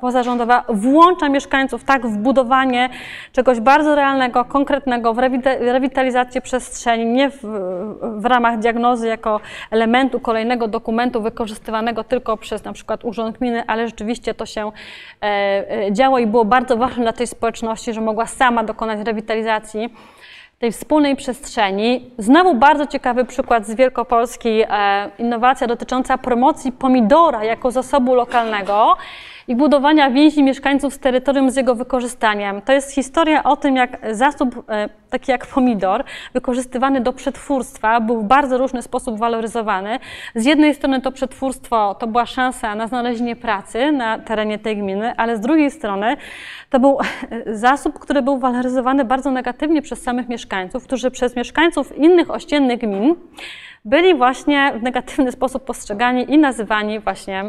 pozarządowa 0.00 0.64
włącza 0.68 1.28
mieszkańców 1.28 1.84
tak 1.84 2.06
w 2.06 2.16
budowanie 2.16 2.88
czegoś 3.32 3.60
bardzo 3.60 3.94
realnego, 3.94 4.44
konkretnego, 4.44 5.14
w 5.14 5.18
rewitalizację 5.60 6.40
przestrzeni, 6.40 7.06
nie 7.06 7.30
w, 7.30 7.38
w 8.02 8.24
ramach 8.24 8.58
diagnozy 8.58 9.08
jako 9.08 9.40
elementu 9.70 10.20
kolejnego 10.20 10.68
dokumentu 10.68 11.22
wykorzystywanego 11.22 12.04
tylko 12.04 12.36
przez 12.36 12.64
na 12.64 12.72
przykład 12.72 13.04
urząd 13.04 13.38
gminy, 13.38 13.62
ale 13.66 13.79
ale 13.80 13.88
rzeczywiście 13.88 14.34
to 14.34 14.46
się 14.46 14.72
e, 15.22 15.26
e, 15.86 15.92
działo 15.92 16.18
i 16.18 16.26
było 16.26 16.44
bardzo 16.44 16.76
ważne 16.76 17.02
dla 17.02 17.12
tej 17.12 17.26
społeczności, 17.26 17.92
że 17.92 18.00
mogła 18.00 18.26
sama 18.26 18.64
dokonać 18.64 19.06
rewitalizacji 19.06 19.94
tej 20.58 20.72
wspólnej 20.72 21.16
przestrzeni. 21.16 22.10
Znowu 22.18 22.54
bardzo 22.54 22.86
ciekawy 22.86 23.24
przykład 23.24 23.66
z 23.66 23.74
Wielkopolski, 23.74 24.62
e, 24.68 25.10
innowacja 25.18 25.66
dotycząca 25.66 26.18
promocji 26.18 26.72
pomidora 26.72 27.44
jako 27.44 27.70
zasobu 27.70 28.14
lokalnego 28.14 28.96
i 29.48 29.56
budowania 29.56 30.10
więzi 30.10 30.42
mieszkańców 30.42 30.94
z 30.94 30.98
terytorium 30.98 31.50
z 31.50 31.56
jego 31.56 31.74
wykorzystaniem. 31.74 32.62
To 32.62 32.72
jest 32.72 32.94
historia 32.94 33.42
o 33.42 33.56
tym, 33.56 33.76
jak 33.76 33.98
zasób 34.10 34.64
e, 34.68 34.88
taki 35.10 35.30
jak 35.30 35.46
pomidor, 35.46 36.04
wykorzystywany 36.34 37.00
do 37.00 37.12
przetwórstwa, 37.12 38.00
był 38.00 38.20
w 38.20 38.24
bardzo 38.24 38.58
różny 38.58 38.82
sposób 38.82 39.18
waloryzowany. 39.18 39.98
Z 40.34 40.44
jednej 40.44 40.74
strony 40.74 41.00
to 41.00 41.12
przetwórstwo 41.12 41.94
to 41.94 42.06
była 42.06 42.26
szansa 42.26 42.74
na 42.74 42.86
znalezienie 42.86 43.36
pracy 43.36 43.92
na 43.92 44.18
terenie 44.18 44.58
tej 44.58 44.76
gminy, 44.76 45.14
ale 45.16 45.36
z 45.36 45.40
drugiej 45.40 45.70
strony 45.70 46.16
to 46.70 46.80
był 46.80 46.98
zasób, 47.46 47.98
który 47.98 48.22
był 48.22 48.38
waloryzowany 48.38 49.04
bardzo 49.04 49.30
negatywnie 49.30 49.82
przez 49.82 50.02
samych 50.02 50.28
mieszkańców, 50.28 50.84
którzy 50.84 51.10
przez 51.10 51.36
mieszkańców 51.36 51.96
innych 51.96 52.30
ościennych 52.30 52.80
gmin 52.80 53.14
byli 53.84 54.14
właśnie 54.14 54.72
w 54.80 54.82
negatywny 54.82 55.32
sposób 55.32 55.64
postrzegani 55.64 56.34
i 56.34 56.38
nazywani 56.38 57.00
właśnie 57.00 57.44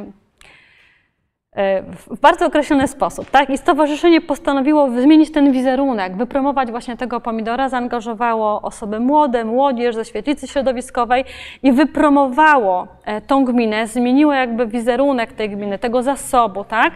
w 1.94 2.20
bardzo 2.22 2.46
określony 2.46 2.88
sposób. 2.88 3.30
Tak? 3.30 3.50
I 3.50 3.58
stowarzyszenie 3.58 4.22
postanowiło 4.22 4.90
zmienić 5.02 5.32
ten 5.32 5.52
wizerunek, 5.52 6.18
wypromować 6.18 6.72
właśnie 6.72 6.98
tego 6.98 7.22
pomidora, 7.22 7.70
zaangażowało 7.70 8.62
osoby 8.62 9.00
młode, 9.00 9.46
młodzież 9.46 9.96
ze 9.96 10.06
świetlicy 10.06 10.48
środowiskowej 10.48 11.26
i 11.64 11.72
wypromowało 11.72 12.88
e, 13.06 13.22
tą 13.22 13.46
gminę, 13.46 13.88
zmieniło 13.88 14.34
jakby 14.34 14.68
wizerunek 14.68 15.34
tej 15.34 15.50
gminy, 15.50 15.80
tego 15.80 16.04
zasobu. 16.04 16.64
Tak? 16.64 16.94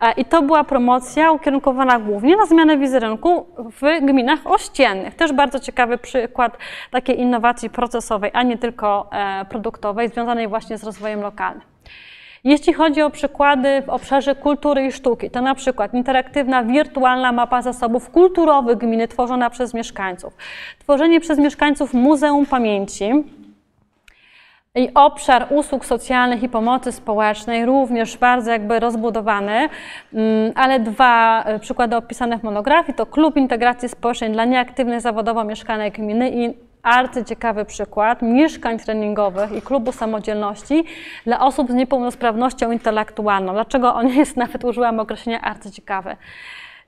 E, 0.00 0.12
I 0.12 0.24
to 0.24 0.42
była 0.42 0.64
promocja 0.64 1.32
ukierunkowana 1.32 1.98
głównie 1.98 2.36
na 2.36 2.46
zmianę 2.46 2.76
wizerunku 2.76 3.46
w 3.58 4.06
gminach 4.06 4.46
ościennych. 4.46 5.14
Też 5.14 5.32
bardzo 5.32 5.60
ciekawy 5.60 5.98
przykład 5.98 6.58
takiej 6.90 7.20
innowacji 7.20 7.70
procesowej, 7.70 8.30
a 8.34 8.42
nie 8.42 8.58
tylko 8.58 9.10
produktowej, 9.48 10.08
związanej 10.08 10.48
właśnie 10.48 10.78
z 10.78 10.84
rozwojem 10.84 11.20
lokalnym. 11.20 11.75
Jeśli 12.46 12.72
chodzi 12.72 13.02
o 13.02 13.10
przykłady 13.10 13.82
w 13.82 13.88
obszarze 13.88 14.34
kultury 14.34 14.86
i 14.86 14.92
sztuki, 14.92 15.30
to 15.30 15.40
na 15.40 15.54
przykład 15.54 15.94
interaktywna 15.94 16.64
wirtualna 16.64 17.32
mapa 17.32 17.62
zasobów 17.62 18.10
kulturowych 18.10 18.78
gminy 18.78 19.08
tworzona 19.08 19.50
przez 19.50 19.74
mieszkańców, 19.74 20.36
tworzenie 20.78 21.20
przez 21.20 21.38
mieszkańców 21.38 21.94
Muzeum 21.94 22.46
Pamięci, 22.46 23.10
i 24.74 24.90
obszar 24.94 25.46
usług 25.50 25.86
socjalnych 25.86 26.42
i 26.42 26.48
pomocy 26.48 26.92
społecznej 26.92 27.66
również 27.66 28.16
bardzo 28.16 28.50
jakby 28.50 28.80
rozbudowany, 28.80 29.68
mm, 30.14 30.52
ale 30.54 30.80
dwa 30.80 31.42
e, 31.42 31.58
przykłady 31.58 31.96
opisane 31.96 32.38
w 32.38 32.42
monografii 32.42 32.94
to 32.94 33.06
Klub 33.06 33.36
Integracji 33.36 33.88
Społecznej 33.88 34.32
dla 34.32 34.44
nieaktywnych 34.44 35.00
zawodowo 35.00 35.44
mieszkanek 35.44 35.94
gminy 35.94 36.30
i 36.30 36.54
arcyciekawy 36.86 37.64
przykład 37.64 38.22
mieszkań 38.22 38.78
treningowych 38.78 39.52
i 39.52 39.62
klubu 39.62 39.92
samodzielności 39.92 40.84
dla 41.24 41.40
osób 41.40 41.70
z 41.70 41.74
niepełnosprawnością 41.74 42.72
intelektualną. 42.72 43.52
Dlaczego 43.52 43.94
on 43.94 44.08
jest, 44.08 44.36
nawet 44.46 44.64
użyłam 44.64 45.00
określenia 45.00 45.40
arcyciekawy. 45.40 46.16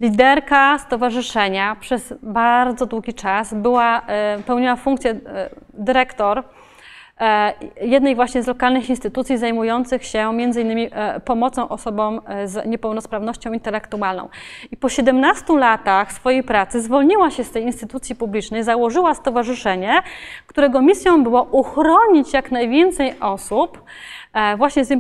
Liderka 0.01 0.79
stowarzyszenia 0.79 1.77
przez 1.81 2.15
bardzo 2.23 2.87
długi 2.87 3.15
czas 3.15 3.55
była, 3.55 4.03
e, 4.07 4.39
pełniła 4.47 4.77
funkcję 4.77 5.11
e, 5.11 5.51
dyrektor 5.75 6.45
jednej 7.81 8.15
właśnie 8.15 8.43
z 8.43 8.47
lokalnych 8.47 8.91
instytucji 8.91 9.39
zajmujących 9.39 10.05
się 10.05 10.33
między 10.33 10.61
innymi 10.61 10.89
e, 10.93 11.21
pomocą 11.21 11.69
osobom 11.69 12.21
e, 12.27 12.49
z 12.49 12.67
niepełnosprawnością 12.67 13.53
intelektualną. 13.53 14.29
I 14.73 14.77
po 14.77 14.89
17 14.89 15.59
latach 15.59 16.13
swojej 16.13 16.43
pracy 16.43 16.83
zwolniła 16.83 17.31
się 17.31 17.45
z 17.45 17.51
tej 17.51 17.63
instytucji 17.63 18.15
publicznej, 18.15 18.65
założyła 18.65 19.15
stowarzyszenie, 19.15 20.03
którego 20.47 20.83
misją 20.83 21.23
było 21.23 21.43
uchronić 21.43 22.33
jak 22.33 22.51
najwięcej 22.51 23.21
osób 23.21 23.83
właśnie 24.59 24.85
z 24.85 24.91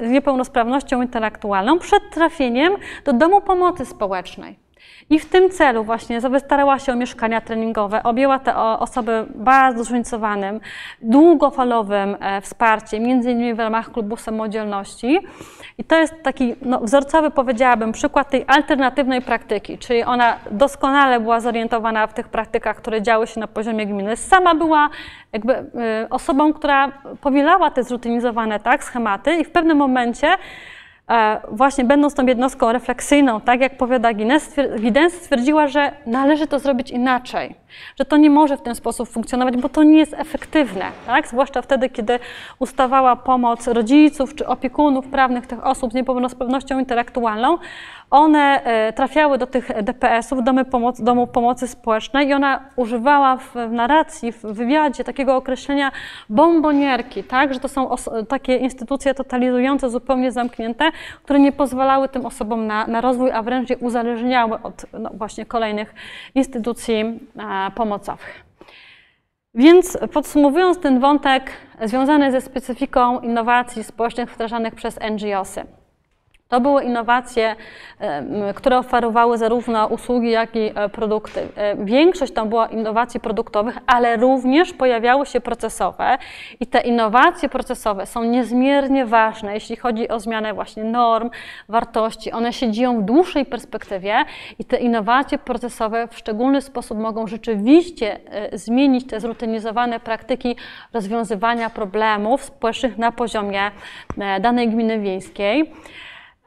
niepełnosprawnością 0.00 1.02
intelektualną 1.02 1.78
przed 1.78 2.10
trafieniem 2.10 2.76
do 3.04 3.12
domu 3.12 3.40
pomocy 3.40 3.86
społecznej. 3.86 4.67
I 5.10 5.18
w 5.18 5.26
tym 5.26 5.50
celu 5.50 5.84
właśnie 5.84 6.20
starała 6.38 6.78
się 6.78 6.92
o 6.92 6.96
mieszkania 6.96 7.40
treningowe, 7.40 8.02
objęła 8.02 8.38
te 8.38 8.56
osoby 8.56 9.26
bardzo 9.34 9.84
zróżnicowanym, 9.84 10.60
długofalowym 11.02 12.16
e, 12.20 12.40
wsparciem, 12.40 13.02
między 13.02 13.30
innymi 13.30 13.54
w 13.54 13.58
ramach 13.58 13.92
klubu 13.92 14.16
samodzielności. 14.16 15.18
I 15.78 15.84
to 15.84 15.98
jest 15.98 16.14
taki 16.22 16.54
no, 16.62 16.80
wzorcowy, 16.80 17.30
powiedziałabym, 17.30 17.92
przykład 17.92 18.30
tej 18.30 18.44
alternatywnej 18.46 19.22
praktyki, 19.22 19.78
czyli 19.78 20.04
ona 20.04 20.36
doskonale 20.50 21.20
była 21.20 21.40
zorientowana 21.40 22.06
w 22.06 22.14
tych 22.14 22.28
praktykach, 22.28 22.76
które 22.76 23.02
działy 23.02 23.26
się 23.26 23.40
na 23.40 23.46
poziomie 23.46 23.86
gminy. 23.86 24.16
Sama 24.16 24.54
była 24.54 24.90
jakby 25.32 25.52
y, 25.52 25.64
osobą, 26.10 26.52
która 26.52 26.92
powielała 27.20 27.70
te 27.70 27.82
zrutynizowane 27.82 28.60
tak, 28.60 28.84
schematy 28.84 29.34
i 29.34 29.44
w 29.44 29.50
pewnym 29.50 29.76
momencie 29.76 30.28
e, 30.28 30.36
właśnie 31.50 31.84
będąc 31.84 32.14
tą 32.14 32.26
jednostką 32.26 32.72
refleksyjną, 32.72 33.40
tak 33.40 33.60
jak 33.60 33.76
powiada 33.76 34.14
Giddens, 34.78 35.14
stwierdziła, 35.14 35.66
że 35.66 35.92
należy 36.06 36.46
to 36.46 36.58
zrobić 36.58 36.90
inaczej, 36.90 37.54
że 37.98 38.04
to 38.04 38.16
nie 38.16 38.30
może 38.30 38.56
w 38.56 38.62
ten 38.62 38.74
sposób 38.74 39.08
funkcjonować, 39.08 39.56
bo 39.56 39.68
to 39.68 39.82
nie 39.82 39.98
jest 39.98 40.14
efektywne, 40.14 40.84
tak? 41.06 41.28
zwłaszcza 41.28 41.62
wtedy, 41.62 41.88
kiedy 41.88 42.18
ustawała 42.58 43.16
pomoc 43.16 43.68
rodziców 43.68 44.34
czy 44.34 44.46
opiekunów 44.46 45.06
prawnych 45.06 45.46
tych 45.46 45.66
osób 45.66 45.92
z 45.92 45.94
niepełnosprawnością 45.94 46.78
intelektualną, 46.78 47.58
one 48.10 48.64
e, 48.64 48.92
trafiały 48.92 49.38
do 49.38 49.46
tych 49.46 49.82
DPS-ów, 49.82 50.44
domy 50.44 50.64
pomocy, 50.64 51.04
domu 51.04 51.26
pomocy 51.26 51.68
społecznej 51.68 52.28
i 52.28 52.34
ona 52.34 52.60
używała 52.76 53.36
w 53.36 53.54
narracji, 53.70 54.32
w 54.32 54.42
wywiadzie 54.42 55.04
takiego 55.04 55.36
określenia 55.36 55.92
bombonierki, 56.28 57.24
tak? 57.24 57.54
że 57.54 57.60
to 57.60 57.68
są 57.68 57.90
takie 58.28 58.56
instytucje 58.56 59.14
totalizujące, 59.14 59.90
zupełnie 59.90 60.32
zamknięte, 60.32 60.90
które 61.24 61.38
nie 61.38 61.52
pozwalały 61.52 62.08
tym 62.08 62.26
osobom 62.26 62.66
na, 62.66 62.86
na 62.86 63.00
rozwój, 63.00 63.30
a 63.30 63.42
wręcz 63.42 63.70
je 63.70 63.78
uzależniały 63.78 64.62
od 64.62 64.86
no, 64.92 65.10
właśnie 65.14 65.46
kolejnych 65.46 65.94
instytucji 66.34 67.20
a, 67.38 67.70
pomocowych. 67.74 68.44
Więc 69.54 69.98
podsumowując 70.12 70.80
ten 70.80 71.00
wątek 71.00 71.50
związany 71.84 72.32
ze 72.32 72.40
specyfiką 72.40 73.20
innowacji 73.20 73.84
społecznych 73.84 74.34
wdrażanych 74.34 74.74
przez 74.74 74.98
NGOsy. 75.10 75.77
To 76.48 76.60
były 76.60 76.84
innowacje, 76.84 77.56
które 78.54 78.78
oferowały 78.78 79.38
zarówno 79.38 79.86
usługi, 79.86 80.30
jak 80.30 80.56
i 80.56 80.70
e, 80.74 80.88
produkty. 80.88 81.48
E, 81.56 81.84
większość 81.84 82.32
tam 82.32 82.48
była 82.48 82.66
innowacji 82.66 83.20
produktowych, 83.20 83.78
ale 83.86 84.16
również 84.16 84.72
pojawiały 84.72 85.26
się 85.26 85.40
procesowe 85.40 86.18
i 86.60 86.66
te 86.66 86.80
innowacje 86.80 87.48
procesowe 87.48 88.06
są 88.06 88.24
niezmiernie 88.24 89.06
ważne, 89.06 89.54
jeśli 89.54 89.76
chodzi 89.76 90.08
o 90.08 90.20
zmianę 90.20 90.54
właśnie 90.54 90.84
norm, 90.84 91.30
wartości. 91.68 92.32
One 92.32 92.52
się 92.52 92.70
dzieją 92.70 93.00
w 93.00 93.04
dłuższej 93.04 93.46
perspektywie 93.46 94.24
i 94.58 94.64
te 94.64 94.76
innowacje 94.76 95.38
procesowe 95.38 96.08
w 96.08 96.18
szczególny 96.18 96.62
sposób 96.62 96.98
mogą 96.98 97.26
rzeczywiście 97.26 98.20
e, 98.30 98.58
zmienić 98.58 99.06
te 99.06 99.20
zrutynizowane 99.20 100.00
praktyki 100.00 100.56
rozwiązywania 100.92 101.70
problemów 101.70 102.44
społecznych 102.44 102.98
na 102.98 103.12
poziomie 103.12 103.70
danej 104.40 104.68
gminy 104.68 104.98
wiejskiej. 104.98 105.72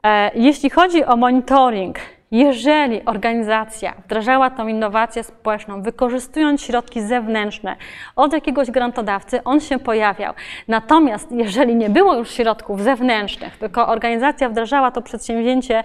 E, 0.06 0.30
jeśli 0.34 0.70
chodzi 0.70 1.04
o 1.04 1.16
monitoring, 1.16 1.98
jeżeli 2.30 3.04
organizacja 3.04 3.94
wdrażała 4.04 4.50
tą 4.50 4.68
innowację 4.68 5.24
społeczną, 5.24 5.82
wykorzystując 5.82 6.62
środki 6.62 7.00
zewnętrzne 7.00 7.76
od 8.16 8.32
jakiegoś 8.32 8.70
grantodawcy, 8.70 9.44
on 9.44 9.60
się 9.60 9.78
pojawiał. 9.78 10.34
Natomiast 10.68 11.32
jeżeli 11.32 11.76
nie 11.76 11.90
było 11.90 12.14
już 12.14 12.30
środków 12.30 12.80
zewnętrznych, 12.80 13.56
tylko 13.56 13.88
organizacja 13.88 14.48
wdrażała 14.48 14.90
to 14.90 15.02
przedsięwzięcie 15.02 15.84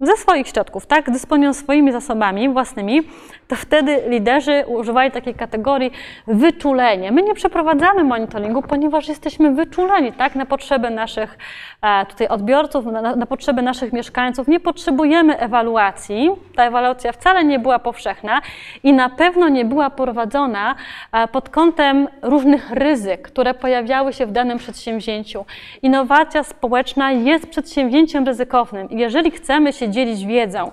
ze 0.00 0.16
swoich 0.16 0.48
środków, 0.48 0.86
tak, 0.86 1.10
dysponują 1.10 1.54
swoimi 1.54 1.92
zasobami 1.92 2.48
własnymi, 2.48 3.02
to 3.48 3.56
wtedy 3.56 4.02
liderzy 4.08 4.64
używali 4.66 5.10
takiej 5.10 5.34
kategorii 5.34 5.90
wyczulenie. 6.26 7.12
My 7.12 7.22
nie 7.22 7.34
przeprowadzamy 7.34 8.04
monitoringu, 8.04 8.62
ponieważ 8.62 9.08
jesteśmy 9.08 9.54
wyczuleni 9.54 10.12
tak, 10.12 10.34
na 10.34 10.46
potrzeby 10.46 10.90
naszych 10.90 11.38
e, 11.82 12.06
tutaj 12.06 12.28
odbiorców, 12.28 12.86
na, 12.86 13.16
na 13.16 13.26
potrzeby 13.26 13.62
naszych 13.62 13.92
mieszkańców. 13.92 14.48
Nie 14.48 14.60
potrzebujemy 14.60 15.38
ewaluacji. 15.38 16.30
Ta 16.56 16.64
ewaluacja 16.64 17.12
wcale 17.12 17.44
nie 17.44 17.58
była 17.58 17.78
powszechna 17.78 18.40
i 18.82 18.92
na 18.92 19.08
pewno 19.08 19.48
nie 19.48 19.64
była 19.64 19.90
prowadzona 19.90 20.74
e, 21.12 21.28
pod 21.28 21.48
kątem 21.48 22.08
różnych 22.22 22.70
ryzyk, 22.70 23.22
które 23.22 23.54
pojawiały 23.54 24.12
się 24.12 24.26
w 24.26 24.32
danym 24.32 24.58
przedsięwzięciu. 24.58 25.44
Innowacja 25.82 26.42
społeczna 26.42 27.12
jest 27.12 27.46
przedsięwzięciem 27.46 28.26
ryzykownym 28.26 28.88
jeżeli 28.90 29.30
chcemy 29.30 29.72
się 29.72 29.87
dzielić 29.90 30.26
wiedzą 30.26 30.70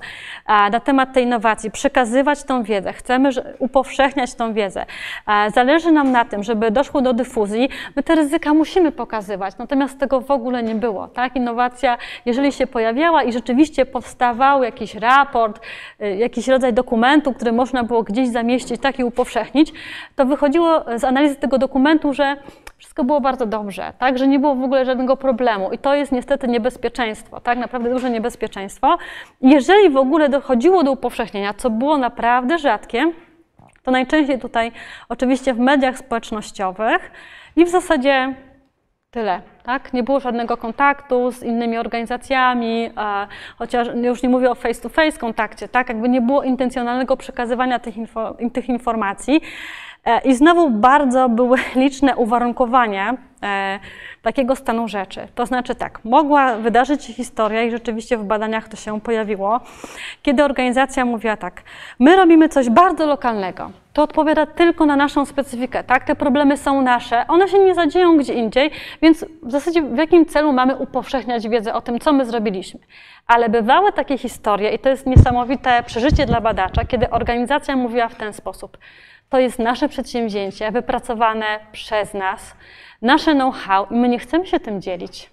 na 0.47 0.80
temat 0.80 1.13
tej 1.13 1.24
innowacji, 1.24 1.72
przekazywać 1.72 2.43
tą 2.43 2.63
wiedzę, 2.63 2.93
chcemy 2.93 3.30
upowszechniać 3.59 4.36
tą 4.36 4.53
wiedzę. 4.53 4.86
Zależy 5.53 5.91
nam 5.91 6.11
na 6.11 6.26
tym, 6.26 6.43
żeby 6.43 6.72
doszło 6.72 7.01
do 7.01 7.13
dyfuzji, 7.13 7.70
my 7.95 8.03
te 8.03 8.16
ryzyka 8.16 8.53
musimy 8.53 8.91
pokazywać, 8.91 9.57
natomiast 9.57 9.99
tego 9.99 10.22
w 10.22 10.32
ogóle 10.32 10.63
nie 10.63 10.76
było. 10.76 11.07
Tak? 11.07 11.36
Innowacja, 11.36 11.97
jeżeli 12.26 12.51
się 12.51 12.68
pojawiała 12.68 13.24
i 13.24 13.34
rzeczywiście 13.34 13.86
powstawał 13.86 14.63
jakiś 14.63 14.95
raport, 14.95 15.61
y, 16.01 16.16
jakiś 16.16 16.47
rodzaj 16.47 16.74
dokumentu, 16.74 17.34
który 17.34 17.51
można 17.51 17.84
było 17.84 18.03
gdzieś 18.03 18.30
zamieścić, 18.30 18.82
tak 18.82 18.99
i 18.99 19.03
upowszechnić, 19.03 19.74
to 20.16 20.26
wychodziło 20.26 20.84
z 20.95 21.03
analizy 21.03 21.36
tego 21.36 21.57
dokumentu, 21.57 22.13
że 22.13 22.36
wszystko 22.78 23.03
było 23.03 23.22
bardzo 23.22 23.45
dobrze, 23.45 23.93
tak, 23.97 24.18
że 24.18 24.28
nie 24.28 24.39
było 24.39 24.55
w 24.55 24.63
ogóle 24.63 24.86
żadnego 24.86 25.18
problemu 25.18 25.72
i 25.72 25.78
to 25.78 25.95
jest 25.95 26.11
niestety 26.11 26.47
niebezpieczeństwo, 26.47 27.39
tak, 27.39 27.57
naprawdę 27.57 27.89
duże 27.89 28.09
niebezpieczeństwo. 28.09 28.97
Jeżeli 29.41 29.89
w 29.89 29.97
ogóle 29.97 30.30
dochodziło 30.30 30.84
do 30.84 30.91
upowszechnienia, 30.91 31.53
co 31.53 31.70
było 31.70 31.97
naprawdę 31.97 32.58
rzadkie, 32.58 33.12
to 33.84 33.91
najczęściej 33.91 34.39
tutaj 34.39 34.72
oczywiście 35.10 35.53
w 35.53 35.60
mediach 35.60 35.97
społecznościowych 35.97 37.12
i 37.56 37.66
w 37.66 37.70
zasadzie 37.70 38.36
tyle. 39.12 39.41
Tak? 39.64 39.93
Nie 39.93 40.03
było 40.03 40.20
żadnego 40.20 40.58
kontaktu 40.58 41.32
z 41.32 41.43
innymi 41.43 41.78
organizacjami, 41.78 42.89
chociaż 43.58 43.88
już 44.03 44.24
nie 44.24 44.30
mówię 44.30 44.51
o 44.51 44.56
face-to-face 44.56 45.12
-face 45.12 45.20
kontakcie, 45.20 45.68
tak? 45.68 45.89
jakby 45.89 46.10
nie 46.10 46.22
było 46.22 46.43
intencjonalnego 46.43 47.18
przekazywania 47.18 47.80
tych, 47.80 47.97
info, 47.97 48.36
tych 48.53 48.70
informacji. 48.70 49.41
E, 50.06 50.20
I 50.20 50.36
znowu 50.36 50.70
bardzo 50.70 51.30
były 51.30 51.58
liczne 51.84 52.16
uwarunkowania 52.16 53.18
e, 53.46 53.80
takiego 54.22 54.56
stanu 54.56 54.88
rzeczy. 54.88 55.28
To 55.36 55.46
znaczy 55.46 55.76
tak, 55.76 56.00
mogła 56.06 56.56
wydarzyć 56.56 57.04
się 57.04 57.14
historia 57.14 57.64
i 57.64 57.72
rzeczywiście 57.72 58.18
w 58.18 58.24
badaniach 58.24 58.70
to 58.70 58.78
się 58.78 59.02
pojawiło, 59.02 59.60
kiedy 60.22 60.43
organizacja 60.43 61.06
mówiła 61.06 61.38
tak, 61.38 61.62
my 62.00 62.16
robimy 62.16 62.50
coś 62.50 62.70
bardzo 62.70 63.06
lokalnego, 63.06 63.72
to 63.93 64.04
odpowiada 64.04 64.46
tylko 64.46 64.86
na 64.86 64.96
naszą 64.96 65.26
specyfikę, 65.26 65.84
tak? 65.84 66.04
Te 66.04 66.16
problemy 66.16 66.58
są 66.58 66.82
nasze, 66.82 67.28
one 67.28 67.48
się 67.48 67.60
nie 67.60 67.76
zadzieją 67.76 68.18
gdzie 68.18 68.34
indziej, 68.34 68.72
więc 69.02 69.26
w 69.43 69.52
zasadzie 69.52 69.82
w 69.82 69.98
jakim 69.98 70.26
celu 70.26 70.54
mamy 70.54 70.76
upowszechniać 70.76 71.50
wiedzę 71.50 71.74
o 71.74 71.82
tym, 71.82 72.00
co 72.00 72.14
my 72.14 72.26
zrobiliśmy. 72.26 72.80
Ale 73.28 73.50
bywały 73.50 73.91
takie 73.91 74.18
historie 74.18 74.74
i 74.74 74.80
to 74.80 74.89
jest 74.89 75.06
niesamowite 75.06 75.84
przeżycie 75.86 76.26
dla 76.26 76.41
badacza, 76.41 76.86
kiedy 76.86 77.10
organizacja 77.10 77.76
mówiła 77.76 78.08
w 78.08 78.16
ten 78.16 78.34
sposób– 78.34 78.78
to 79.30 79.39
jest 79.39 79.60
nasze 79.60 79.89
przedsięwzięcie 79.89 80.72
wypracowane 80.72 81.46
przez 81.72 82.14
nas, 82.14 82.56
nasze 83.06 83.34
know-how 83.34 83.88
i 83.91 83.95
my 83.95 84.10
nie 84.10 84.20
chcemy 84.20 84.45
się 84.45 84.60
tym 84.60 84.82
dzielić. 84.82 85.30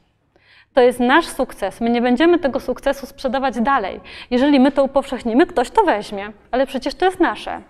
To 0.75 0.81
jest 0.81 1.01
nasz 1.01 1.27
sukces. 1.27 1.81
My 1.81 1.91
nie 1.91 2.03
będziemy 2.03 2.39
tego 2.39 2.61
sukcesu 2.61 3.07
sprzedawać 3.07 3.61
dalej. 3.61 4.01
Jeżeli 4.31 4.61
my 4.61 4.73
to 4.73 4.85
upowszechnimy, 4.85 5.47
ktoś 5.47 5.71
to 5.71 5.85
weźmie, 5.85 6.33
ale 6.51 6.67
przecież 6.67 6.95
to 6.95 7.05
jest 7.05 7.21
nasze. 7.21 7.61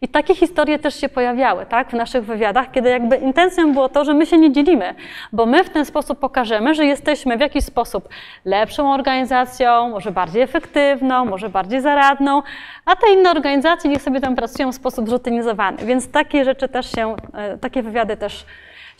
I 0.00 0.08
takie 0.08 0.34
historie 0.34 0.78
też 0.78 1.00
się 1.00 1.08
pojawiały 1.08 1.66
tak, 1.66 1.90
w 1.90 1.92
naszych 1.92 2.24
wywiadach, 2.24 2.70
kiedy 2.70 2.88
jakby 2.88 3.16
intencją 3.16 3.72
było 3.72 3.88
to, 3.88 4.04
że 4.04 4.14
my 4.14 4.26
się 4.26 4.38
nie 4.38 4.52
dzielimy, 4.52 4.94
bo 5.32 5.46
my 5.46 5.64
w 5.64 5.70
ten 5.70 5.84
sposób 5.84 6.18
pokażemy, 6.18 6.74
że 6.74 6.86
jesteśmy 6.86 7.36
w 7.36 7.40
jakiś 7.40 7.64
sposób 7.64 8.08
lepszą 8.44 8.92
organizacją, 8.92 9.90
może 9.90 10.10
bardziej 10.10 10.42
efektywną, 10.42 11.24
może 11.24 11.48
bardziej 11.48 11.80
zaradną, 11.80 12.42
a 12.84 12.96
te 12.96 13.12
inne 13.12 13.30
organizacje 13.30 13.90
niech 13.90 14.02
sobie 14.02 14.20
tam 14.20 14.36
pracują 14.36 14.72
w 14.72 14.74
sposób 14.74 15.08
zrutynizowany. 15.08 15.76
Więc 15.84 16.10
takie 16.10 16.44
rzeczy 16.44 16.68
też 16.68 16.92
się, 16.92 17.16
e, 17.34 17.58
takie 17.58 17.82
wywiady 17.82 18.16
też 18.16 18.46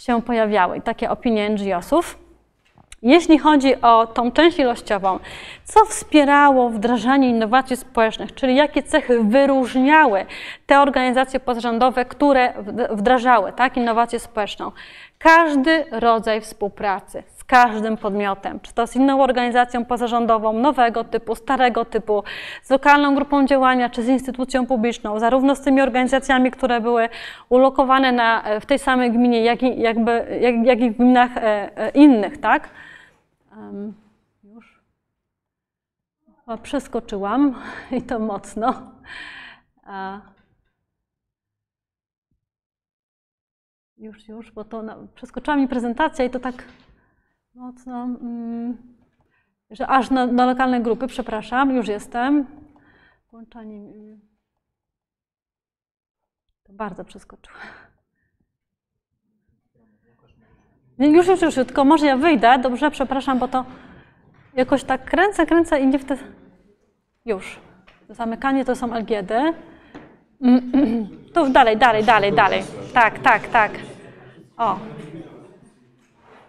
się 0.00 0.22
pojawiały 0.22 0.76
i 0.76 0.82
takie 0.82 1.10
opinie 1.10 1.50
NGO-sów. 1.50 2.18
Jeśli 3.02 3.38
chodzi 3.38 3.80
o 3.80 4.06
tą 4.06 4.32
część 4.32 4.58
ilościową, 4.58 5.18
co 5.64 5.84
wspierało 5.84 6.70
wdrażanie 6.70 7.28
innowacji 7.28 7.76
społecznych, 7.76 8.34
czyli 8.34 8.56
jakie 8.56 8.82
cechy 8.82 9.24
wyróżniały 9.24 10.26
te 10.66 10.80
organizacje 10.80 11.40
pozarządowe, 11.40 12.04
które 12.04 12.52
wdrażały 12.90 13.52
tak, 13.52 13.76
innowację 13.76 14.18
społeczną? 14.18 14.72
Każdy 15.18 15.84
rodzaj 15.90 16.40
współpracy 16.40 17.22
każdym 17.50 17.96
podmiotem, 17.96 18.60
czy 18.60 18.74
to 18.74 18.86
z 18.86 18.96
inną 18.96 19.22
organizacją 19.22 19.84
pozarządową, 19.84 20.52
nowego 20.52 21.04
typu, 21.04 21.34
starego 21.34 21.84
typu, 21.84 22.22
z 22.62 22.70
lokalną 22.70 23.14
grupą 23.14 23.46
działania, 23.46 23.90
czy 23.90 24.02
z 24.02 24.08
instytucją 24.08 24.66
publiczną, 24.66 25.18
zarówno 25.18 25.54
z 25.54 25.60
tymi 25.60 25.80
organizacjami, 25.80 26.50
które 26.50 26.80
były 26.80 27.08
ulokowane 27.48 28.12
na, 28.12 28.44
w 28.60 28.66
tej 28.66 28.78
samej 28.78 29.12
gminie, 29.12 29.44
jak 29.44 29.62
i, 29.62 29.80
jakby, 29.80 30.38
jak, 30.40 30.66
jak 30.66 30.80
i 30.80 30.90
w 30.90 30.96
gminach 30.96 31.36
e, 31.36 31.42
e, 31.76 31.90
innych, 31.90 32.38
tak? 32.38 32.68
Um, 33.56 33.94
już 34.44 34.80
przeskoczyłam 36.62 37.54
i 37.98 38.02
to 38.02 38.18
mocno. 38.18 38.74
A, 39.84 40.20
już, 43.98 44.28
już, 44.28 44.52
bo 44.52 44.64
to 44.64 44.82
przeskoczyła 45.14 45.56
mi 45.56 45.68
prezentacja 45.68 46.24
i 46.24 46.30
to 46.30 46.38
tak 46.38 46.64
mocno, 47.54 48.04
mm, 48.04 48.76
że 49.70 49.86
aż 49.86 50.10
na, 50.10 50.26
na, 50.26 50.46
lokalne 50.46 50.80
grupy, 50.80 51.06
przepraszam, 51.06 51.76
już 51.76 51.88
jestem. 51.88 52.46
Włączanie. 53.30 53.80
To 56.64 56.72
bardzo 56.72 57.04
przeskoczyła. 57.04 57.58
Już, 60.98 61.26
już, 61.26 61.42
już, 61.42 61.54
tylko 61.54 61.84
może 61.84 62.06
ja 62.06 62.16
wyjdę, 62.16 62.58
dobrze, 62.58 62.90
przepraszam, 62.90 63.38
bo 63.38 63.48
to 63.48 63.64
Jakoś 64.56 64.84
tak 64.84 65.04
kręcę, 65.04 65.46
kręcę 65.46 65.80
i 65.80 65.86
nie 65.86 65.98
w 65.98 66.04
te... 66.04 66.16
Już. 67.24 67.60
Zamykanie 68.08 68.64
to 68.64 68.76
są 68.76 68.94
LGD. 68.94 69.30
Mm, 69.30 70.70
mm. 70.74 71.08
Tu 71.34 71.48
dalej, 71.48 71.76
dalej, 71.76 72.04
dalej, 72.04 72.32
dalej. 72.32 72.62
Tak, 72.94 73.18
tak, 73.18 73.48
tak. 73.48 73.72
O. 74.56 74.78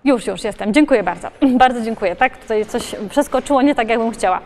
Już, 0.04 0.28
już 0.28 0.44
jestem. 0.44 0.74
Dziękuję 0.74 1.04
bardzo. 1.04 1.28
Bardzo 1.64 1.82
dziękuję. 1.82 2.16
Tak, 2.16 2.38
tutaj 2.38 2.66
coś 2.66 2.96
przeskoczyło 3.10 3.62
nie 3.62 3.76
tak, 3.76 3.90
jakbym 3.90 4.12
chciała. 4.12 4.42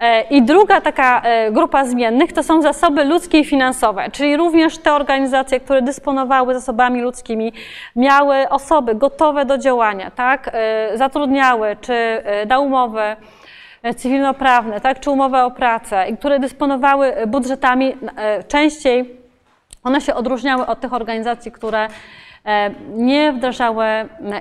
E, 0.00 0.22
I 0.22 0.42
druga 0.42 0.80
taka 0.80 1.20
e, 1.20 1.52
grupa 1.52 1.84
zmiennych 1.84 2.32
to 2.32 2.42
są 2.42 2.62
zasoby 2.62 3.04
ludzkie 3.04 3.38
i 3.38 3.44
finansowe, 3.44 4.10
czyli 4.10 4.36
również 4.36 4.78
te 4.78 4.92
organizacje, 4.92 5.60
które 5.60 5.82
dysponowały 5.82 6.54
zasobami 6.54 7.02
ludzkimi, 7.02 7.52
miały 7.96 8.48
osoby 8.48 8.94
gotowe 8.94 9.44
do 9.44 9.58
działania, 9.58 10.10
tak, 10.10 10.50
e, 10.52 10.98
zatrudniały 10.98 11.76
czy 11.80 12.22
dały 12.46 12.66
umowy 12.66 13.16
cywilnoprawne, 13.96 14.80
tak, 14.80 15.00
czy 15.00 15.10
umowę 15.10 15.44
o 15.44 15.50
pracę, 15.50 16.08
i 16.08 16.16
które 16.16 16.38
dysponowały 16.38 17.12
budżetami 17.26 17.96
częściej, 18.48 19.16
one 19.84 20.00
się 20.00 20.14
odróżniały 20.14 20.66
od 20.66 20.80
tych 20.80 20.92
organizacji, 20.92 21.52
które 21.52 21.88
nie 22.88 23.32
wdrażały 23.32 23.84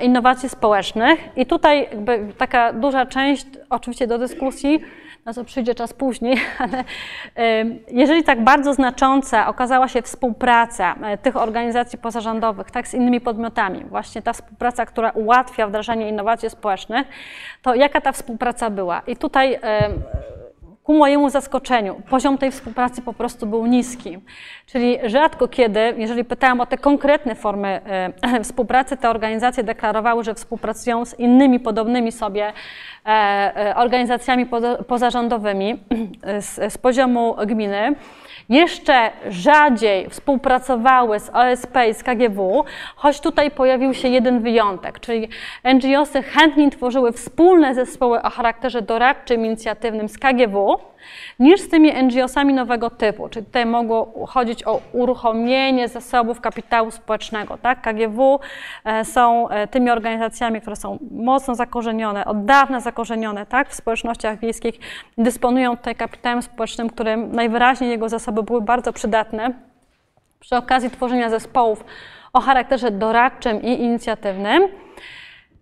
innowacji 0.01 0.49
społecznych. 0.49 1.19
I 1.35 1.45
tutaj 1.45 1.89
taka 2.37 2.73
duża 2.73 3.05
część, 3.05 3.45
oczywiście 3.69 4.07
do 4.07 4.17
dyskusji, 4.17 4.81
na 5.25 5.33
co 5.33 5.43
przyjdzie 5.43 5.75
czas 5.75 5.93
później, 5.93 6.37
ale 6.59 6.83
jeżeli 7.91 8.23
tak 8.23 8.43
bardzo 8.43 8.73
znacząca 8.73 9.47
okazała 9.47 9.87
się 9.87 10.01
współpraca 10.01 10.95
e, 11.03 11.17
tych 11.17 11.35
organizacji 11.35 11.99
pozarządowych 11.99 12.71
tak, 12.71 12.87
z 12.87 12.93
innymi 12.93 13.21
podmiotami, 13.21 13.85
właśnie 13.85 14.21
ta 14.21 14.33
współpraca, 14.33 14.85
która 14.85 15.09
ułatwia 15.09 15.67
wdrażanie 15.67 16.09
innowacji 16.09 16.49
społecznych, 16.49 17.07
to 17.61 17.75
jaka 17.75 18.01
ta 18.01 18.11
współpraca 18.11 18.69
była? 18.69 19.01
I 19.07 19.15
tutaj 19.15 19.59
ku 20.85 20.93
mojemu 20.93 21.29
zaskoczeniu, 21.29 22.01
poziom 22.09 22.37
tej 22.37 22.51
współpracy 22.51 23.01
po 23.01 23.13
prostu 23.13 23.47
był 23.47 23.65
niski. 23.65 24.17
Czyli 24.65 24.97
rzadko 25.03 25.47
kiedy, 25.47 25.93
jeżeli 25.97 26.23
pytałam 26.25 26.61
o 26.61 26.65
te 26.65 26.77
konkretne 26.77 27.35
formy 27.35 27.81
e, 28.23 28.43
współpracy, 28.43 28.97
te 28.97 29.09
organizacje 29.09 29.63
deklarowały, 29.63 30.23
że 30.23 30.33
współpracują 30.33 31.05
z 31.05 31.19
innymi 31.19 31.59
podobnymi 31.59 32.11
sobie 32.11 32.53
e, 33.05 33.09
e, 33.09 33.75
organizacjami 33.75 34.45
pozarządowymi 34.87 35.79
z, 36.39 36.73
z 36.73 36.77
poziomu 36.77 37.35
gminy 37.45 37.95
jeszcze 38.49 39.11
rzadziej 39.29 40.09
współpracowały 40.09 41.19
z 41.19 41.29
OSP 41.29 41.77
i 41.89 41.93
z 41.93 42.03
KGW, 42.03 42.63
choć 42.95 43.19
tutaj 43.19 43.51
pojawił 43.51 43.93
się 43.93 44.07
jeden 44.07 44.39
wyjątek, 44.39 44.99
czyli 44.99 45.29
NGOsy 45.73 46.23
chętnie 46.23 46.71
tworzyły 46.71 47.11
wspólne 47.11 47.75
zespoły 47.75 48.21
o 48.21 48.29
charakterze 48.29 48.81
doradczym, 48.81 49.45
inicjatywnym 49.45 50.09
z 50.09 50.17
KGW, 50.17 50.74
niż 51.39 51.61
z 51.61 51.69
tymi 51.69 51.93
NGO-sami 52.03 52.53
nowego 52.53 52.89
typu. 52.89 53.29
Czyli 53.29 53.45
tutaj 53.45 53.65
mogło 53.65 54.25
chodzić 54.27 54.67
o 54.67 54.81
uruchomienie 54.91 55.87
zasobów 55.87 56.41
kapitału 56.41 56.91
społecznego. 56.91 57.57
Tak? 57.57 57.81
KGW 57.81 58.39
e, 58.85 59.05
są 59.05 59.49
e, 59.49 59.67
tymi 59.67 59.89
organizacjami, 59.89 60.61
które 60.61 60.75
są 60.75 60.99
mocno 61.11 61.55
zakorzenione, 61.55 62.25
od 62.25 62.45
dawna 62.45 62.79
zakorzenione 62.79 63.45
tak? 63.45 63.69
w 63.69 63.75
społecznościach 63.75 64.39
wiejskich, 64.39 64.79
dysponują 65.17 65.77
tutaj 65.77 65.95
kapitałem 65.95 66.41
społecznym, 66.41 66.89
którym 66.89 67.31
najwyraźniej 67.31 67.89
jego 67.89 68.09
zasoby 68.09 68.43
były 68.43 68.61
bardzo 68.61 68.93
przydatne 68.93 69.53
przy 70.39 70.55
okazji 70.55 70.89
tworzenia 70.89 71.29
zespołów 71.29 71.85
o 72.33 72.41
charakterze 72.41 72.91
doradczym 72.91 73.61
i 73.61 73.81
inicjatywnym. 73.81 74.67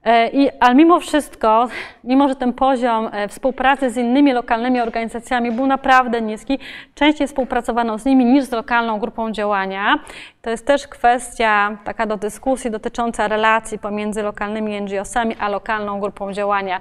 E, 0.04 0.30
I, 0.30 0.49
ale 0.60 0.76
mimo 0.76 0.99
wszystko, 0.99 1.68
mimo 2.04 2.28
że 2.28 2.36
ten 2.36 2.54
poziom 2.54 3.10
e, 3.12 3.28
współpracy 3.28 3.89
z 3.89 3.97
innymi 3.97 4.34
lokalnymi 4.34 4.80
organizacjami 4.82 5.51
był 5.51 5.68
naprawdę 5.68 6.22
niski, 6.22 6.60
częściej 6.95 7.28
współpracowano 7.28 7.97
z 7.97 8.06
nimi 8.06 8.26
niż 8.26 8.43
z 8.43 8.51
lokalną 8.51 8.99
grupą 8.99 9.32
działania. 9.32 9.99
To 10.44 10.50
jest 10.50 10.66
też 10.66 10.88
kwestia 10.88 11.78
taka 11.84 12.06
do 12.06 12.18
dyskusji 12.18 12.72
dotycząca 12.72 13.28
relacji 13.28 13.80
pomiędzy 13.80 14.22
lokalnymi 14.22 14.82
NGO-sami 14.82 15.36
a 15.39 15.50
lokalną 15.50 16.00
grupą 16.00 16.34
działania. 16.34 16.80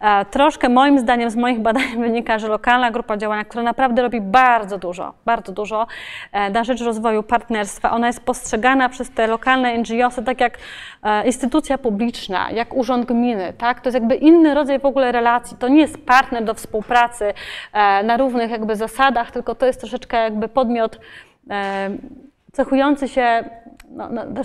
E, 0.00 0.24
troszkę 0.24 0.68
moim 0.68 0.98
zdaniem 0.98 1.30
z 1.30 1.36
moich 1.36 1.60
badań 1.60 1.84
wynika, 2.02 2.38
że 2.38 2.48
lokalna 2.48 2.90
grupa 2.90 3.16
działania, 3.16 3.44
która 3.44 3.62
naprawdę 3.62 4.02
robi 4.02 4.20
bardzo 4.20 4.78
dużo, 4.78 5.14
bardzo 5.24 5.52
dużo 5.52 5.86
na 6.52 6.64
rzecz 6.64 6.80
rozwoju 6.80 7.22
partnerstwa, 7.22 7.90
ona 7.90 8.06
jest 8.06 8.20
postrzegana 8.20 8.88
przez 8.88 9.10
te 9.10 9.26
lokalne 9.26 9.78
NGO-sy 9.78 10.22
tak 10.22 10.40
jak 10.40 10.58
instytucja 11.24 11.78
publiczna, 11.78 12.50
jak 12.50 12.74
urząd 12.74 13.06
gminy, 13.06 13.52
tak? 13.58 13.80
To 13.80 13.88
jest 13.88 13.94
jakby 13.94 14.14
inny 14.14 14.54
rodzaj 14.54 14.78
w 14.78 14.86
ogóle 14.86 15.12
relacji. 15.12 15.56
To 15.56 15.68
nie 15.68 15.80
jest 15.80 16.06
partner 16.06 16.44
do 16.44 16.54
współpracy 16.54 17.34
e, 17.72 18.02
na 18.02 18.16
równych 18.16 18.50
jakby 18.50 18.76
zasadach, 18.76 19.30
tylko 19.30 19.54
to 19.54 19.66
jest 19.66 19.80
troszeczkę 19.80 20.16
jakby 20.16 20.48
podmiot 20.48 21.00
e, 21.50 21.90
cechujący 22.52 23.08
się 23.08 23.44
no, 23.88 24.08
no, 24.08 24.44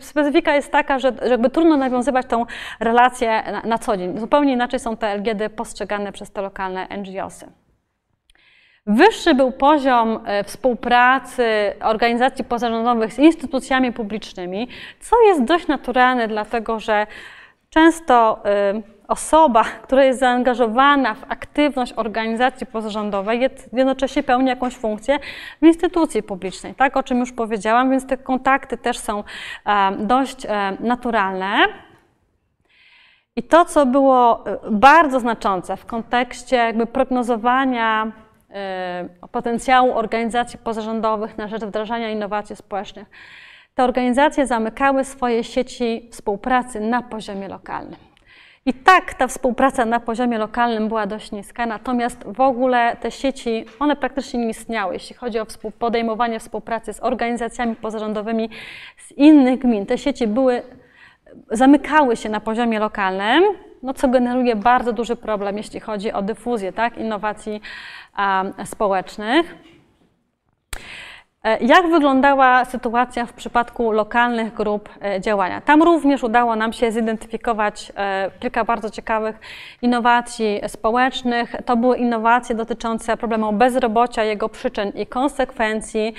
specyfika 0.00 0.54
jest 0.54 0.72
taka, 0.72 0.98
że, 0.98 1.12
że 1.22 1.28
jakby 1.28 1.50
trudno 1.50 1.76
nawiązywać 1.76 2.26
tą 2.26 2.46
relację 2.80 3.42
na, 3.52 3.62
na, 3.62 3.78
co 3.78 3.96
dzień. 3.96 4.18
Zupełnie 4.18 4.52
inaczej 4.52 4.80
są 4.80 4.96
te 4.96 5.14
LGD 5.14 5.50
postrzegane 5.50 6.12
przez 6.12 6.30
te 6.30 6.42
lokalne 6.42 6.88
NGOsy. 6.96 7.52
Wyższy 8.86 9.34
był 9.34 9.52
poziom 9.52 10.20
e, 10.24 10.44
współpracy 10.44 11.74
organizacji 11.80 12.44
pozarządowych 12.44 13.12
z 13.12 13.18
instytucjami 13.18 13.92
publicznymi, 13.92 14.68
co 15.00 15.16
jest 15.22 15.44
dość 15.44 15.66
naturalne, 15.66 16.28
dlatego 16.28 16.80
że 16.80 17.06
Często 17.74 18.42
y, 18.76 18.82
osoba, 19.08 19.64
która 19.64 20.04
jest 20.04 20.20
zaangażowana 20.20 21.14
w 21.14 21.24
aktywność 21.28 21.92
organizacji 21.96 22.66
pozarządowej, 22.66 23.40
jednocześnie 23.72 24.22
pełni 24.22 24.48
jakąś 24.48 24.76
funkcję 24.76 25.18
w 25.62 25.66
instytucji 25.66 26.22
publicznej, 26.22 26.74
tak, 26.74 26.96
o 26.96 27.02
czym 27.02 27.18
już 27.18 27.32
powiedziałam, 27.32 27.90
więc 27.90 28.06
te 28.06 28.16
kontakty 28.16 28.76
też 28.76 28.98
są 28.98 29.24
dość 29.98 30.46
naturalne. 30.80 31.66
I 33.36 33.42
to, 33.42 33.64
co 33.64 33.86
było 33.86 34.46
e, 34.46 34.58
bardzo 34.70 35.20
znaczące 35.20 35.76
w 35.76 35.86
kontekście 35.86 36.56
jakby 36.56 36.86
prognozowania 36.86 38.12
e, 38.50 39.08
potencjału 39.32 39.98
organizacji 39.98 40.58
pozarządowych 40.58 41.38
na 41.38 41.48
rzecz 41.48 41.64
wdrażania 41.64 42.10
innowacji 42.10 42.56
społecznych, 42.56 43.10
te 43.74 43.84
organizacje 43.84 44.46
zamykały 44.46 45.04
swoje 45.04 45.44
sieci 45.44 46.08
współpracy 46.12 46.80
na 46.80 47.02
poziomie 47.02 47.48
lokalnym. 47.48 48.13
I 48.66 48.72
tak 48.74 49.14
ta 49.14 49.26
współpraca 49.26 49.84
na 49.84 50.00
poziomie 50.00 50.38
lokalnym 50.38 50.88
była 50.88 51.06
dość 51.06 51.32
niska, 51.32 51.66
natomiast 51.66 52.24
w 52.26 52.40
ogóle 52.40 52.96
te 53.00 53.10
sieci, 53.10 53.64
one 53.78 53.96
praktycznie 53.96 54.40
nie 54.40 54.48
istniały, 54.48 54.94
jeśli 54.94 55.16
chodzi 55.16 55.38
o 55.38 55.46
podejmowanie 55.78 56.40
współpracy 56.40 56.92
z 56.92 57.02
organizacjami 57.02 57.76
pozarządowymi 57.76 58.50
z 58.96 59.12
innych 59.12 59.58
gmin. 59.58 59.86
Te 59.86 59.98
sieci 59.98 60.26
były, 60.26 60.62
zamykały 61.50 62.16
się 62.16 62.28
na 62.28 62.40
poziomie 62.40 62.78
lokalnym, 62.78 63.44
no 63.82 63.94
co 63.94 64.08
generuje 64.08 64.56
bardzo 64.56 64.92
duży 64.92 65.16
problem, 65.16 65.56
jeśli 65.56 65.80
chodzi 65.80 66.12
o 66.12 66.22
dyfuzję 66.22 66.72
tak, 66.72 66.98
innowacji 66.98 67.60
społecznych. 68.64 69.73
E, 71.44 71.64
jak 71.64 71.90
wyglądała 71.90 72.64
sytuacja 72.64 73.26
w 73.26 73.32
przypadku 73.32 73.92
lokalnych 73.92 74.54
grup 74.54 74.88
e, 75.02 75.20
działania? 75.20 75.60
Tam 75.60 75.82
również 75.82 76.22
udało 76.22 76.56
nam 76.56 76.72
się 76.72 76.92
zidentyfikować 76.92 77.92
e, 77.96 78.30
kilka 78.40 78.64
bardzo 78.64 78.90
ciekawych 78.90 79.40
innowacji 79.82 80.60
społecznych. 80.68 81.56
To 81.64 81.76
były 81.76 81.96
innowacje 81.96 82.54
dotyczące 82.54 83.16
problemu 83.16 83.52
bezrobocia, 83.52 84.24
jego 84.24 84.48
przyczyn 84.48 84.88
i 84.88 85.06
konsekwencji. 85.06 86.14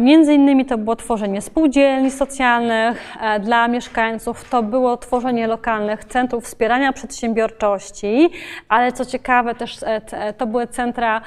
Między 0.00 0.34
innymi 0.34 0.64
to 0.64 0.78
było 0.78 0.96
tworzenie 0.96 1.42
spółdzielni 1.42 2.10
socjalnych 2.10 3.16
dla 3.40 3.68
mieszkańców, 3.68 4.48
to 4.48 4.62
było 4.62 4.96
tworzenie 4.96 5.46
lokalnych 5.46 6.04
centrów 6.04 6.44
wspierania 6.44 6.92
przedsiębiorczości, 6.92 8.30
ale 8.68 8.92
co 8.92 9.04
ciekawe 9.04 9.54
też 9.54 9.78
to 10.38 10.46
były 10.46 10.66
centra 10.66 11.20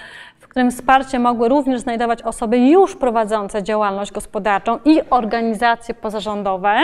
którym 0.60 0.72
wsparcie 0.72 1.20
mogły 1.20 1.50
również 1.50 1.82
znajdować 1.82 2.22
osoby 2.22 2.58
już 2.58 2.96
prowadzące 2.96 3.64
działalność 3.64 4.12
gospodarczą 4.12 4.80
i 4.86 5.02
organizacje 5.10 5.96
pozarządowe. 5.96 6.76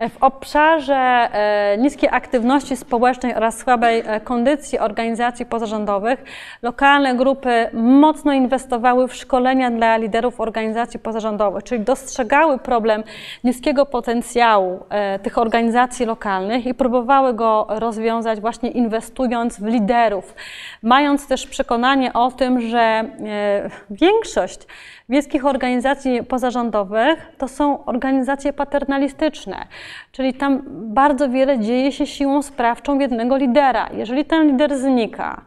W 0.00 0.22
obszarze 0.22 0.94
e, 0.94 1.78
niskiej 1.78 2.08
aktywności 2.12 2.76
społecznej 2.76 3.34
oraz 3.34 3.58
słabej 3.58 4.02
e, 4.06 4.20
kondycji 4.20 4.78
organizacji 4.78 5.46
pozarządowych. 5.46 6.24
Lokalne 6.62 7.14
grupy 7.14 7.68
mocno 7.72 8.32
inwestowały 8.32 9.08
w 9.08 9.14
szkolenia 9.14 9.70
dla 9.70 9.96
liderów 9.96 10.40
organizacji 10.40 11.00
pozarządowych, 11.00 11.64
czyli 11.64 11.84
dostrzegały 11.84 12.58
problem 12.58 13.04
niskiego 13.44 13.86
potencjału 13.86 14.80
e, 14.88 15.18
tych 15.18 15.38
organizacji 15.38 16.06
lokalnych 16.06 16.66
i 16.66 16.74
próbowały 16.74 17.34
go 17.34 17.66
rozwiązać 17.68 18.40
właśnie 18.40 18.70
inwestując 18.70 19.60
w 19.60 19.66
liderów, 19.66 20.34
mając 20.82 21.26
też 21.26 21.46
przekonanie 21.46 22.12
o 22.12 22.30
tym, 22.30 22.60
że 22.60 23.04
większość 23.90 24.58
wieckich 25.08 25.46
organizacji 25.46 26.22
pozarządowych 26.24 27.32
to 27.38 27.48
są 27.48 27.84
organizacje 27.84 28.52
paternalistyczne. 28.52 29.66
czyli 30.12 30.34
tam 30.34 30.62
bardzo 30.94 31.28
wiele 31.28 31.58
dzieje 31.58 31.92
się 31.92 32.06
siłą 32.06 32.42
sprawczą 32.42 32.98
jednego 32.98 33.36
lidera. 33.36 33.88
Jeżeli 33.92 34.24
ten 34.24 34.46
lider 34.46 34.78
znika, 34.78 35.42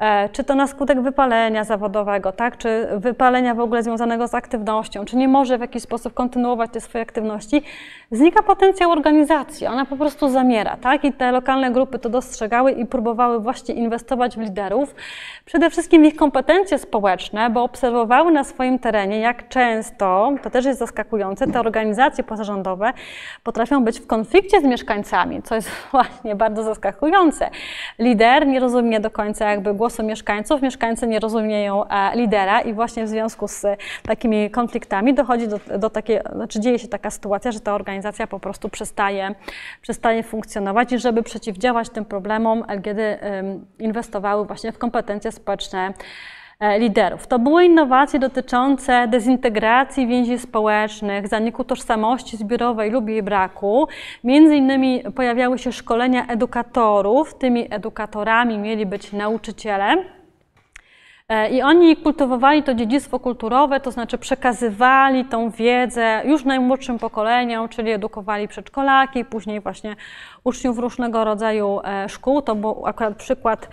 E, 0.00 0.28
czy 0.28 0.44
to 0.44 0.54
na 0.54 0.66
skutek 0.66 1.00
wypalenia 1.00 1.64
zawodowego, 1.64 2.32
tak? 2.32 2.58
czy 2.58 2.88
wypalenia 2.96 3.54
w 3.54 3.60
ogóle 3.60 3.82
związanego 3.82 4.28
z 4.28 4.34
aktywnością, 4.34 5.04
czy 5.04 5.16
nie 5.16 5.28
może 5.28 5.58
w 5.58 5.60
jakiś 5.60 5.82
sposób 5.82 6.14
kontynuować 6.14 6.70
te 6.72 6.80
swoje 6.80 7.02
aktywności, 7.02 7.62
znika 8.12 8.42
potencjał 8.42 8.90
organizacji, 8.90 9.66
ona 9.66 9.86
po 9.86 9.96
prostu 9.96 10.28
zamiera. 10.28 10.76
Tak? 10.76 11.04
I 11.04 11.12
te 11.12 11.32
lokalne 11.32 11.70
grupy 11.70 11.98
to 11.98 12.08
dostrzegały 12.08 12.72
i 12.72 12.86
próbowały 12.86 13.40
właśnie 13.40 13.74
inwestować 13.74 14.36
w 14.36 14.40
liderów, 14.40 14.94
przede 15.44 15.70
wszystkim 15.70 16.02
w 16.02 16.04
ich 16.04 16.16
kompetencje 16.16 16.78
społeczne, 16.78 17.50
bo 17.50 17.62
obserwowały 17.62 18.32
na 18.32 18.44
swoim 18.44 18.78
terenie, 18.78 19.18
jak 19.18 19.48
często, 19.48 20.32
to 20.42 20.50
też 20.50 20.64
jest 20.64 20.78
zaskakujące, 20.78 21.46
te 21.46 21.60
organizacje 21.60 22.24
pozarządowe 22.24 22.92
potrafią 23.42 23.84
być 23.84 24.00
w 24.00 24.06
konflikcie 24.06 24.60
z 24.60 24.64
mieszkańcami, 24.64 25.42
co 25.42 25.54
jest 25.54 25.70
właśnie 25.92 26.36
bardzo 26.36 26.62
zaskakujące. 26.62 27.50
Lider 27.98 28.46
nie 28.46 28.60
rozumie 28.60 29.00
do 29.00 29.10
końca 29.10 29.50
jakby 29.50 29.74
głosu 29.74 30.02
mieszkańców. 30.02 30.62
Mieszkańcy 30.62 31.06
nie 31.06 31.20
rozumieją 31.20 31.88
e, 31.88 32.16
lidera 32.16 32.60
i 32.60 32.72
właśnie 32.72 33.04
w 33.04 33.08
związku 33.08 33.48
z 33.48 33.66
takimi 34.02 34.50
konfliktami 34.50 35.14
dochodzi 35.14 35.48
do, 35.48 35.60
do 35.78 35.90
takiej, 35.90 36.18
znaczy 36.34 36.60
dzieje 36.60 36.78
się 36.78 36.88
taka 36.88 37.10
sytuacja, 37.10 37.52
że 37.52 37.60
ta 37.60 37.74
organizacja 37.74 37.99
po 38.26 38.40
prostu 38.40 38.68
przestaje, 38.68 39.34
przestaje 39.82 40.22
funkcjonować 40.22 40.92
i 40.92 40.98
żeby 40.98 41.22
przeciwdziałać 41.22 41.88
tym 41.90 42.04
problemom 42.04 42.64
LGD 42.68 43.18
inwestowały 43.78 44.44
właśnie 44.46 44.72
w 44.72 44.78
kompetencje 44.78 45.32
społeczne 45.32 45.92
e, 46.60 46.78
liderów. 46.78 47.26
To 47.26 47.38
były 47.38 47.64
innowacje 47.64 48.18
dotyczące 48.18 49.08
dezintegracji 49.08 50.06
więzi 50.06 50.38
społecznych, 50.38 51.28
zaniku 51.28 51.64
tożsamości 51.64 52.36
zbiorowej 52.36 52.90
lub 52.90 53.08
jej 53.08 53.22
braku. 53.22 53.88
Między 54.24 54.56
innymi 54.56 55.02
pojawiały 55.14 55.58
się 55.58 55.72
szkolenia 55.72 56.26
edukatorów. 56.26 57.34
Tymi 57.34 57.74
edukatorami 57.74 58.58
mieli 58.58 58.86
być 58.86 59.12
nauczyciele. 59.12 60.19
E, 61.30 61.50
I 61.50 61.62
oni 61.62 61.96
kultywowali 61.96 62.62
to 62.62 62.74
dziedzictwo 62.74 63.18
kulturowe, 63.18 63.80
to 63.80 63.90
znaczy 63.90 64.18
przekazywali 64.18 65.24
tą 65.24 65.50
wiedzę 65.50 66.22
już 66.24 66.44
najmłodszym 66.44 66.98
pokoleniom, 66.98 67.68
czyli 67.68 67.90
edukowali 67.90 68.48
przedszkolaki, 68.48 69.24
później 69.24 69.60
właśnie 69.60 69.96
uczniów 70.44 70.78
różnego 70.78 71.24
rodzaju 71.24 71.80
e, 71.84 72.08
szkół. 72.08 72.42
To 72.42 72.54
był 72.54 72.86
akurat 72.86 73.16
przykład 73.16 73.68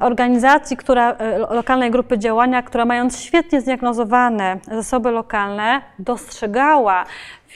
organizacji, 0.00 0.76
która, 0.76 1.12
e, 1.12 1.38
lokalnej 1.38 1.90
grupy 1.90 2.18
działania, 2.18 2.62
która 2.62 2.84
mając 2.84 3.20
świetnie 3.20 3.60
zdiagnozowane 3.60 4.58
zasoby 4.70 5.10
lokalne, 5.10 5.80
dostrzegała 5.98 7.04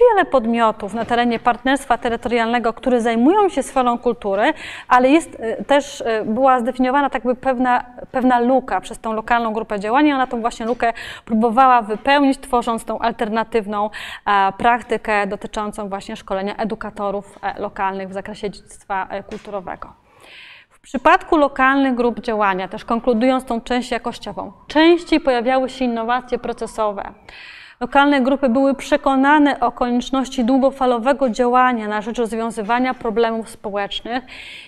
wiele 0.00 0.24
podmiotów 0.24 0.94
na 0.94 1.04
terenie 1.04 1.38
partnerstwa 1.38 1.98
terytorialnego, 1.98 2.72
które 2.72 3.00
zajmują 3.00 3.48
się 3.48 3.62
sferą 3.62 3.98
kultury, 3.98 4.52
ale 4.88 5.08
jest 5.08 5.36
e, 5.40 5.64
też 5.64 6.00
e, 6.00 6.24
była 6.24 6.60
zdefiniowana 6.60 7.10
tak 7.10 7.22
by 7.22 7.34
pewna, 7.34 7.84
pewna 8.10 8.38
luka 8.38 8.80
przez 8.80 8.98
tą 8.98 9.12
lokalną 9.12 9.52
grupę 9.52 9.80
działania. 9.80 10.14
Ona 10.14 10.26
tą 10.26 10.40
właśnie 10.40 10.66
lukę 10.66 10.92
próbowała 11.24 11.82
wypełnić, 11.82 12.38
tworząc 12.38 12.84
tą 12.84 12.98
alternatywną 12.98 13.90
praktykę 14.58 15.26
dotyczącą 15.26 15.88
właśnie 15.88 16.16
szkolenia 16.16 16.56
edukatorów 16.56 17.38
lokalnych 17.58 18.08
w 18.08 18.12
zakresie 18.12 18.50
dziedzictwa 18.50 19.08
kulturowego. 19.30 19.92
W 20.70 20.80
przypadku 20.80 21.36
lokalnych 21.36 21.94
grup 21.94 22.20
działania, 22.20 22.68
też 22.68 22.84
konkludując 22.84 23.44
tą 23.44 23.60
część 23.60 23.90
jakościową, 23.90 24.52
częściej 24.66 25.20
pojawiały 25.20 25.70
się 25.70 25.84
innowacje 25.84 26.38
procesowe. 26.38 27.12
Lokalne 27.82 28.20
grupy 28.20 28.48
były 28.48 28.74
przekonane 28.74 29.60
o 29.60 29.72
konieczności 29.72 30.44
długofalowego 30.44 31.30
działania 31.30 31.88
na 31.88 32.02
rzecz 32.02 32.18
rozwiązywania 32.18 32.94
problemów 32.94 33.50
społecznych 33.50 34.24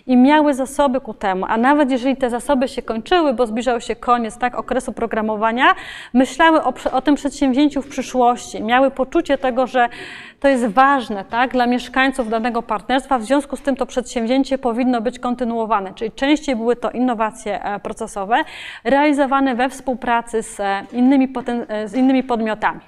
i 0.07 0.17
miały 0.17 0.55
zasoby 0.55 1.01
ku 1.01 1.15
temu. 1.15 1.47
A 1.49 1.57
nawet 1.57 1.91
jeżeli 1.91 2.17
te 2.17 2.31
zasoby 2.31 2.69
się 2.69 2.83
kończyły, 2.83 3.35
bo 3.35 3.47
zbliżał 3.47 3.81
się 3.81 3.97
koniec 3.97 4.39
tak, 4.39 4.59
okresu 4.59 4.93
programowania, 4.93 5.75
myślały 6.13 6.63
o, 6.63 6.75
o 6.93 7.03
tym 7.03 7.15
przedsięwzięciu 7.15 7.83
w 7.83 7.89
przyszłości. 7.89 8.63
Miały 8.63 8.91
poczucie 8.91 9.39
tego, 9.39 9.67
że 9.67 9.89
to 10.41 10.49
jest 10.49 10.67
ważne 10.67 11.25
tak, 11.25 11.53
dla 11.53 11.67
mieszkańców 11.67 12.29
danego 12.29 12.63
partnerstwa, 12.63 13.19
w 13.19 13.25
związku 13.25 13.57
z 13.57 13.63
tym 13.63 13.77
to 13.77 13.87
przedsięwzięcie 13.87 14.59
powinno 14.59 15.01
być 15.01 15.19
kontynuowane, 15.19 15.95
czyli 15.95 16.13
częściej 16.13 16.57
były 16.57 16.77
to 16.77 16.91
innowacje 16.91 17.65
e, 17.65 17.81
procesowe 17.81 18.37
realizowane 18.85 19.55
we 19.55 19.69
współpracy 19.69 20.43
z 20.43 20.61
e, 20.61 20.87
innymi, 20.93 21.33
e, 21.69 21.89
z 21.89 21.95
innymi 21.95 22.23
podmiotami. 22.23 22.81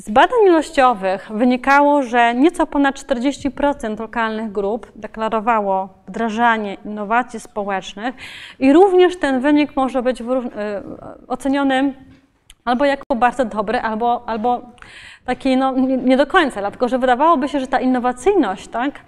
Z 0.00 0.10
badań 0.10 0.38
ilościowych 0.46 1.30
wynikało, 1.34 2.02
że 2.02 2.34
nieco 2.34 2.66
ponad 2.66 2.94
40% 2.94 4.00
lokalnych 4.00 4.52
grup 4.52 4.92
deklarowało 4.96 5.88
wdrażanie 6.08 6.76
innowacji 6.84 7.40
społecznych 7.40 8.14
i 8.58 8.72
również 8.72 9.16
ten 9.16 9.40
wynik 9.40 9.76
może 9.76 10.02
być 10.02 10.22
oceniony 11.28 11.94
albo 12.64 12.84
jako 12.84 13.16
bardzo 13.16 13.44
dobry, 13.44 13.80
albo, 13.80 14.22
albo 14.26 14.62
taki 15.24 15.56
no, 15.56 15.72
nie 16.04 16.16
do 16.16 16.26
końca, 16.26 16.60
dlatego 16.60 16.88
że 16.88 16.98
wydawałoby 16.98 17.48
się, 17.48 17.60
że 17.60 17.66
ta 17.66 17.80
innowacyjność, 17.80 18.68
tak, 18.68 19.00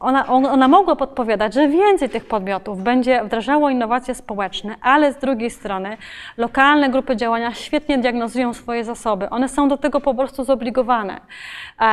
ona, 0.00 0.26
ona 0.28 0.68
mogła 0.68 0.96
podpowiadać, 0.96 1.54
że 1.54 1.68
więcej 1.68 2.10
tych 2.10 2.24
podmiotów 2.24 2.82
będzie 2.82 3.24
wdrażało 3.24 3.70
innowacje 3.70 4.14
społeczne, 4.14 4.74
ale 4.82 5.12
z 5.12 5.16
drugiej 5.16 5.50
strony 5.50 5.96
lokalne 6.36 6.90
grupy 6.90 7.16
działania 7.16 7.54
świetnie 7.54 7.98
diagnozują 7.98 8.54
swoje 8.54 8.84
zasoby. 8.84 9.30
One 9.30 9.48
są 9.48 9.68
do 9.68 9.76
tego 9.76 10.00
po 10.00 10.14
prostu 10.14 10.44
zobligowane. 10.44 11.20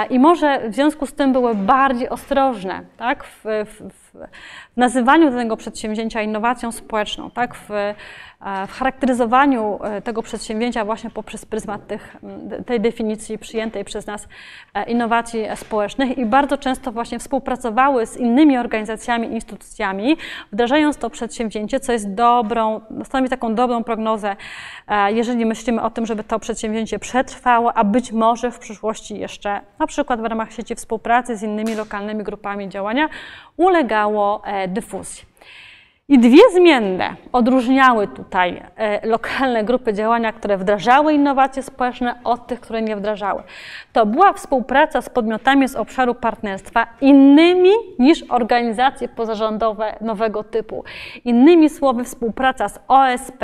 I 0.09 0.19
może 0.19 0.69
w 0.69 0.75
związku 0.75 1.05
z 1.05 1.13
tym 1.13 1.33
były 1.33 1.55
bardziej 1.55 2.09
ostrożne 2.09 2.81
tak, 2.97 3.23
w, 3.23 3.43
w, 3.43 3.89
w 4.73 4.77
nazywaniu 4.77 5.31
tego 5.31 5.57
przedsięwzięcia 5.57 6.21
innowacją 6.21 6.71
społeczną, 6.71 7.31
tak, 7.31 7.55
w, 7.55 7.69
w 8.67 8.71
charakteryzowaniu 8.71 9.79
e, 9.83 10.01
tego 10.01 10.23
przedsięwzięcia 10.23 10.85
właśnie 10.85 11.09
poprzez 11.09 11.45
pryzmat 11.45 11.87
tych, 11.87 12.17
tej 12.65 12.79
definicji 12.79 13.37
przyjętej 13.37 13.85
przez 13.85 14.07
nas 14.07 14.27
e, 14.73 14.83
innowacji 14.83 15.45
społecznych 15.55 16.17
i 16.17 16.25
bardzo 16.25 16.57
często 16.57 16.91
właśnie 16.91 17.19
współpracowały 17.19 18.05
z 18.05 18.17
innymi 18.17 18.57
organizacjami, 18.57 19.27
instytucjami, 19.27 20.17
wdrażając 20.51 20.97
to 20.97 21.09
przedsięwzięcie, 21.09 21.79
co 21.79 21.91
jest 21.91 22.13
dobrą, 22.13 22.81
stanowi 23.03 23.29
taką 23.29 23.55
dobrą 23.55 23.83
prognozę, 23.83 24.35
e, 24.87 25.13
jeżeli 25.13 25.45
myślimy 25.45 25.81
o 25.81 25.89
tym, 25.89 26.05
żeby 26.05 26.23
to 26.23 26.39
przedsięwzięcie 26.39 26.99
przetrwało, 26.99 27.73
a 27.73 27.83
być 27.83 28.11
może 28.11 28.51
w 28.51 28.59
przyszłości 28.59 29.19
jeszcze, 29.19 29.61
na 29.79 29.87
przykład 29.87 30.21
w 30.21 30.25
ramach 30.25 30.53
sieci 30.53 30.75
współpracy 30.75 31.37
z 31.37 31.43
innymi 31.43 31.75
lokalnymi 31.75 32.23
grupami 32.23 32.69
działania, 32.69 33.09
ulegało 33.57 34.41
dyfuzji. 34.67 35.29
I 36.09 36.19
dwie 36.19 36.41
zmienne 36.53 37.15
odróżniały 37.31 38.07
tutaj 38.07 38.63
e, 38.77 39.07
lokalne 39.07 39.63
grupy 39.63 39.93
działania, 39.93 40.33
które 40.33 40.57
wdrażały 40.57 41.13
innowacje 41.13 41.63
społeczne 41.63 42.15
od 42.23 42.47
tych, 42.47 42.59
które 42.59 42.81
nie 42.81 42.95
wdrażały. 42.95 43.43
To 43.93 44.05
była 44.05 44.33
współpraca 44.33 45.01
z 45.01 45.09
podmiotami 45.09 45.67
z 45.67 45.75
obszaru 45.75 46.15
partnerstwa 46.15 46.87
innymi 47.01 47.69
niż 47.99 48.23
organizacje 48.29 49.07
pozarządowe 49.07 49.95
nowego 50.01 50.43
typu. 50.43 50.83
Innymi 51.25 51.69
słowy, 51.69 52.03
współpraca 52.03 52.69
z 52.69 52.79
OSP, 52.87 53.43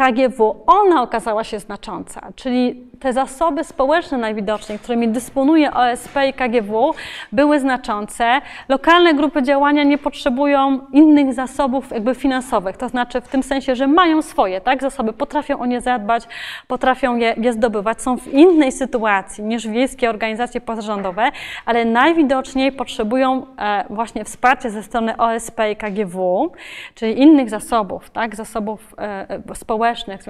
KGW, 0.00 0.62
ona 0.66 1.02
okazała 1.02 1.44
się 1.44 1.58
znacząca, 1.58 2.20
czyli 2.36 2.90
te 3.00 3.12
zasoby 3.12 3.64
społeczne 3.64 4.18
najwidoczniej, 4.18 4.78
którymi 4.78 5.08
dysponuje 5.08 5.74
OSP 5.74 6.16
i 6.28 6.32
KGW, 6.32 6.94
były 7.32 7.60
znaczące. 7.60 8.40
Lokalne 8.68 9.14
grupy 9.14 9.42
działania 9.42 9.82
nie 9.82 9.98
potrzebują 9.98 10.80
innych 10.92 11.34
zasobów 11.34 11.90
jakby 11.90 12.14
finansowych, 12.14 12.76
to 12.76 12.88
znaczy 12.88 13.20
w 13.20 13.28
tym 13.28 13.42
sensie, 13.42 13.76
że 13.76 13.86
mają 13.86 14.22
swoje 14.22 14.60
tak, 14.60 14.80
zasoby, 14.82 15.12
potrafią 15.12 15.58
o 15.58 15.66
nie 15.66 15.80
zadbać, 15.80 16.24
potrafią 16.66 17.16
je, 17.16 17.34
je 17.36 17.52
zdobywać, 17.52 18.02
są 18.02 18.18
w 18.18 18.28
innej 18.28 18.72
sytuacji 18.72 19.44
niż 19.44 19.66
wiejskie 19.66 20.10
organizacje 20.10 20.60
pozarządowe, 20.60 21.30
ale 21.66 21.84
najwidoczniej 21.84 22.72
potrzebują 22.72 23.46
e, 23.58 23.84
właśnie 23.90 24.24
wsparcia 24.24 24.70
ze 24.70 24.82
strony 24.82 25.16
OSP 25.16 25.60
i 25.72 25.76
KGW, 25.76 26.50
czyli 26.94 27.20
innych 27.20 27.50
zasobów, 27.50 28.10
tak, 28.10 28.36
zasobów 28.36 28.94
e, 28.98 29.54
społecznych, 29.54 29.89
społecznych 29.94 30.20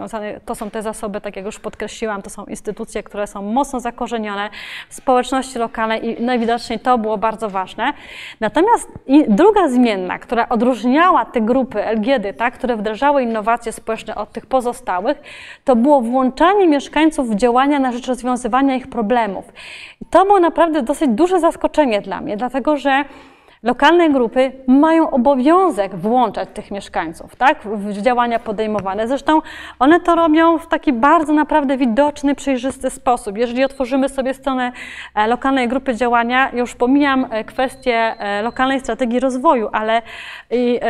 to 0.45 0.55
są 0.55 0.71
te 0.71 0.83
zasoby, 0.83 1.21
tak 1.21 1.37
jak 1.37 1.45
już 1.45 1.59
podkreśliłam, 1.59 2.23
to 2.23 2.31
są 2.31 2.45
instytucje, 2.45 3.03
które 3.03 3.27
są 3.27 3.43
mocno 3.43 3.81
zakorzenione 3.81 4.51
w 4.89 4.95
społeczności 4.95 5.59
lokalnej 5.59 6.21
i 6.21 6.23
najwidoczniej 6.23 6.81
to 6.81 6.99
było 6.99 7.19
bardzo 7.19 7.51
ważne. 7.51 7.93
Natomiast 8.41 8.89
druga 9.29 9.69
zmienna, 9.69 10.19
która 10.19 10.49
odróżniała 10.49 11.25
te 11.25 11.41
grupy 11.41 11.85
LGD, 11.85 12.35
tak, 12.37 12.55
które 12.55 12.77
wdrażały 12.77 13.23
innowacje 13.23 13.73
społeczne 13.73 14.15
od 14.15 14.33
tych 14.33 14.47
pozostałych, 14.47 15.23
to 15.65 15.77
było 15.77 16.01
włączanie 16.01 16.69
mieszkańców 16.69 17.31
w 17.31 17.35
działania 17.35 17.79
na 17.79 17.93
rzecz 17.93 18.07
rozwiązywania 18.07 18.77
ich 18.77 18.91
problemów. 18.91 19.45
I 20.01 20.05
to 20.11 20.25
było 20.25 20.41
naprawdę 20.41 20.83
dosyć 20.83 21.09
duże 21.11 21.41
zaskoczenie 21.41 22.01
dla 22.01 22.21
mnie, 22.21 22.37
dlatego 22.37 22.77
że 22.77 23.05
Lokalne 23.63 24.11
grupy 24.11 24.53
mają 24.67 25.11
obowiązek 25.11 25.97
włączać 25.97 26.49
tych 26.55 26.71
mieszkańców 26.71 27.37
tak, 27.37 27.59
w 27.63 28.03
działania 28.03 28.39
podejmowane. 28.39 29.09
Zresztą 29.09 29.43
one 29.79 30.01
to 30.01 30.15
robią 30.15 30.59
w 30.59 30.67
taki 30.67 30.93
bardzo 30.93 31.33
naprawdę 31.33 31.77
widoczny, 31.77 32.35
przejrzysty 32.35 32.91
sposób. 32.91 33.39
Jeżeli 33.39 33.65
otworzymy 33.65 34.09
sobie 34.09 34.35
stronę 34.35 34.73
e, 35.15 35.27
lokalnej 35.27 35.69
grupy 35.69 35.95
działania, 35.95 36.51
już 36.53 36.75
pomijam 36.75 37.27
e, 37.31 37.45
kwestię 37.45 37.95
e, 37.95 38.43
lokalnej 38.43 38.81
strategii 38.81 39.21
rozwoju, 39.21 39.69
ale 39.73 40.03
i 40.51 40.81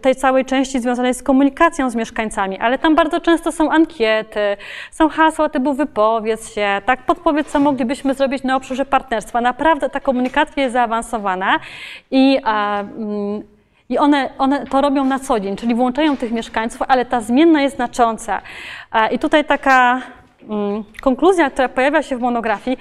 tej 0.00 0.16
całej 0.16 0.44
części 0.44 0.80
związanej 0.80 1.14
z 1.14 1.22
komunikacją 1.22 1.90
z 1.90 1.94
mieszkańcami, 1.94 2.58
ale 2.58 2.78
tam 2.78 2.94
bardzo 2.94 3.20
często 3.20 3.52
są 3.52 3.70
ankiety, 3.70 4.56
są 4.90 5.08
hasła 5.08 5.48
typu 5.48 5.74
wypowiedz 5.74 6.54
się, 6.54 6.82
tak, 6.84 7.02
podpowiedz, 7.02 7.48
co 7.48 7.60
moglibyśmy 7.60 8.14
zrobić 8.14 8.42
na 8.42 8.56
obszarze 8.56 8.84
partnerstwa. 8.84 9.40
Naprawdę 9.40 9.88
ta 9.88 10.00
komunikacja 10.00 10.62
jest 10.62 10.72
zaawansowana 10.72 11.58
i, 12.10 12.40
mm, 12.44 13.42
i 13.88 13.98
one, 13.98 14.30
one 14.38 14.66
to 14.66 14.80
robią 14.80 15.04
na 15.04 15.18
co 15.18 15.40
dzień, 15.40 15.56
czyli 15.56 15.74
włączają 15.74 16.16
tych 16.16 16.32
mieszkańców, 16.32 16.82
ale 16.88 17.04
ta 17.04 17.20
zmienna 17.20 17.62
jest 17.62 17.76
znacząca. 17.76 18.40
I 19.10 19.18
tutaj 19.18 19.44
taka 19.44 20.02
mm, 20.48 20.84
konkluzja, 21.02 21.50
która 21.50 21.68
pojawia 21.68 22.02
się 22.02 22.16
w 22.16 22.20
monografii, 22.20 22.78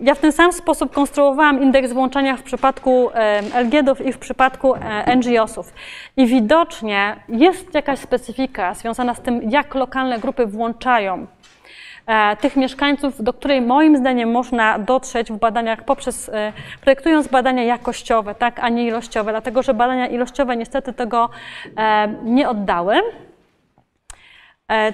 ja 0.00 0.14
w 0.14 0.18
ten 0.18 0.32
sam 0.32 0.52
sposób 0.52 0.92
konstruowałam 0.92 1.62
indeks 1.62 1.92
włączania 1.92 2.36
w 2.36 2.42
przypadku 2.42 3.10
LGD-ów 3.54 4.06
i 4.06 4.12
w 4.12 4.18
przypadku 4.18 4.74
e, 4.74 5.16
NGO-sów. 5.16 5.72
I 6.16 6.26
widocznie 6.26 7.16
jest 7.28 7.74
jakaś 7.74 7.98
specyfika 7.98 8.74
związana 8.74 9.14
z 9.14 9.20
tym, 9.20 9.50
jak 9.50 9.74
lokalne 9.74 10.18
grupy 10.18 10.46
włączają 10.46 11.26
tych 12.40 12.56
mieszkańców, 12.56 13.22
do 13.22 13.32
której 13.32 13.60
moim 13.60 13.96
zdaniem 13.96 14.30
można 14.30 14.78
dotrzeć 14.78 15.32
w 15.32 15.36
badaniach 15.36 15.84
poprzez, 15.84 16.28
e, 16.28 16.52
projektując 16.80 17.28
badania 17.28 17.62
jakościowe, 17.62 18.34
tak, 18.34 18.58
a 18.60 18.68
nie 18.68 18.86
ilościowe, 18.86 19.32
dlatego 19.32 19.62
że 19.62 19.74
badania 19.74 20.06
ilościowe 20.06 20.56
niestety 20.56 20.92
tego 20.92 21.30
e, 21.76 22.08
nie 22.24 22.48
oddały. 22.48 23.02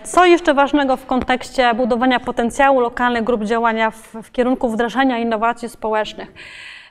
Co 0.02 0.24
jeszcze 0.24 0.54
ważnego 0.54 0.96
w 0.96 1.06
kontekście 1.06 1.74
budowania 1.74 2.20
potencjału 2.20 2.80
lokalnych 2.80 3.24
grup 3.24 3.44
działania 3.44 3.90
w, 3.90 4.12
w 4.22 4.32
kierunku 4.32 4.68
wdrażania 4.68 5.18
innowacji 5.18 5.68
społecznych? 5.68 6.32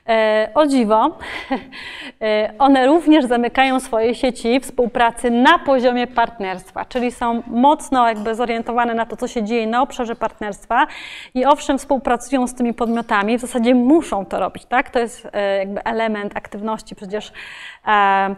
E, 0.08 0.50
o 0.54 0.66
dziwo, 0.66 1.18
e, 2.22 2.52
one 2.58 2.86
również 2.86 3.24
zamykają 3.24 3.80
swoje 3.80 4.14
sieci 4.14 4.60
współpracy 4.60 5.30
na 5.30 5.58
poziomie 5.58 6.06
partnerstwa, 6.06 6.84
czyli 6.84 7.12
są 7.12 7.42
mocno 7.46 8.08
jakby 8.08 8.34
zorientowane 8.34 8.94
na 8.94 9.06
to, 9.06 9.16
co 9.16 9.28
się 9.28 9.42
dzieje 9.42 9.66
na 9.66 9.82
obszarze 9.82 10.16
partnerstwa 10.16 10.86
i 11.34 11.44
owszem 11.46 11.78
współpracują 11.78 12.46
z 12.46 12.54
tymi 12.54 12.74
podmiotami, 12.74 13.38
w 13.38 13.40
zasadzie 13.40 13.74
muszą 13.74 14.26
to 14.26 14.40
robić, 14.40 14.64
tak? 14.64 14.90
To 14.90 14.98
jest 14.98 15.28
e, 15.32 15.58
jakby 15.58 15.84
element 15.84 16.36
aktywności 16.36 16.94
przecież 16.94 17.32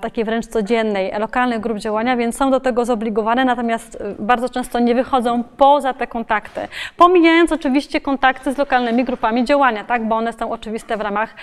takiej 0.00 0.24
wręcz 0.24 0.46
codziennej 0.46 1.12
lokalnych 1.18 1.60
grup 1.60 1.78
działania, 1.78 2.16
więc 2.16 2.36
są 2.36 2.50
do 2.50 2.60
tego 2.60 2.84
zobligowane, 2.84 3.44
natomiast 3.44 4.02
bardzo 4.18 4.48
często 4.48 4.78
nie 4.78 4.94
wychodzą 4.94 5.44
poza 5.56 5.94
te 5.94 6.06
kontakty, 6.06 6.60
pomijając 6.96 7.52
oczywiście 7.52 8.00
kontakty 8.00 8.52
z 8.52 8.58
lokalnymi 8.58 9.04
grupami 9.04 9.44
działania, 9.44 9.84
tak? 9.84 10.08
Bo 10.08 10.16
one 10.16 10.32
są 10.32 10.50
oczywiste 10.50 10.96
w 10.96 11.00
ramach 11.00 11.34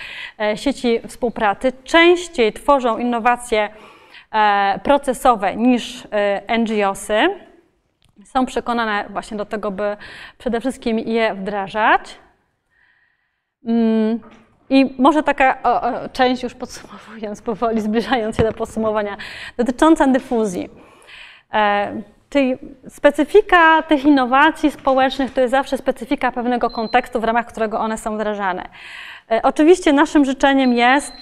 sieci 0.54 1.00
współpracy 1.08 1.72
częściej 1.84 2.52
tworzą 2.52 2.98
innowacje 2.98 3.68
e, 4.32 4.80
procesowe 4.82 5.56
niż 5.56 6.08
e, 6.10 6.58
NGOsy. 6.58 7.28
Są 8.24 8.46
przekonane 8.46 9.04
właśnie 9.10 9.36
do 9.36 9.44
tego, 9.44 9.70
by 9.70 9.96
przede 10.38 10.60
wszystkim 10.60 10.98
je 10.98 11.34
wdrażać. 11.34 12.18
Mm, 13.66 14.20
I 14.70 14.94
może 14.98 15.22
taka 15.22 15.62
o, 15.62 15.82
o, 15.82 16.08
część, 16.08 16.42
już 16.42 16.54
podsumowując 16.54 17.42
powoli, 17.52 17.80
zbliżając 17.80 18.36
się 18.36 18.42
do 18.42 18.52
podsumowania, 18.52 19.16
dotycząca 19.56 20.06
dyfuzji. 20.06 20.70
E, 21.52 22.02
czyli 22.34 22.56
specyfika 22.88 23.82
tych 23.82 24.04
innowacji 24.04 24.70
społecznych 24.70 25.32
to 25.32 25.40
jest 25.40 25.50
zawsze 25.50 25.78
specyfika 25.78 26.32
pewnego 26.32 26.70
kontekstu, 26.70 27.20
w 27.20 27.24
ramach 27.24 27.46
którego 27.46 27.80
one 27.80 27.98
są 27.98 28.14
wdrażane. 28.14 28.68
E, 29.30 29.42
oczywiście 29.42 29.92
naszym 29.92 30.24
życzeniem 30.24 30.72
jest, 30.72 31.12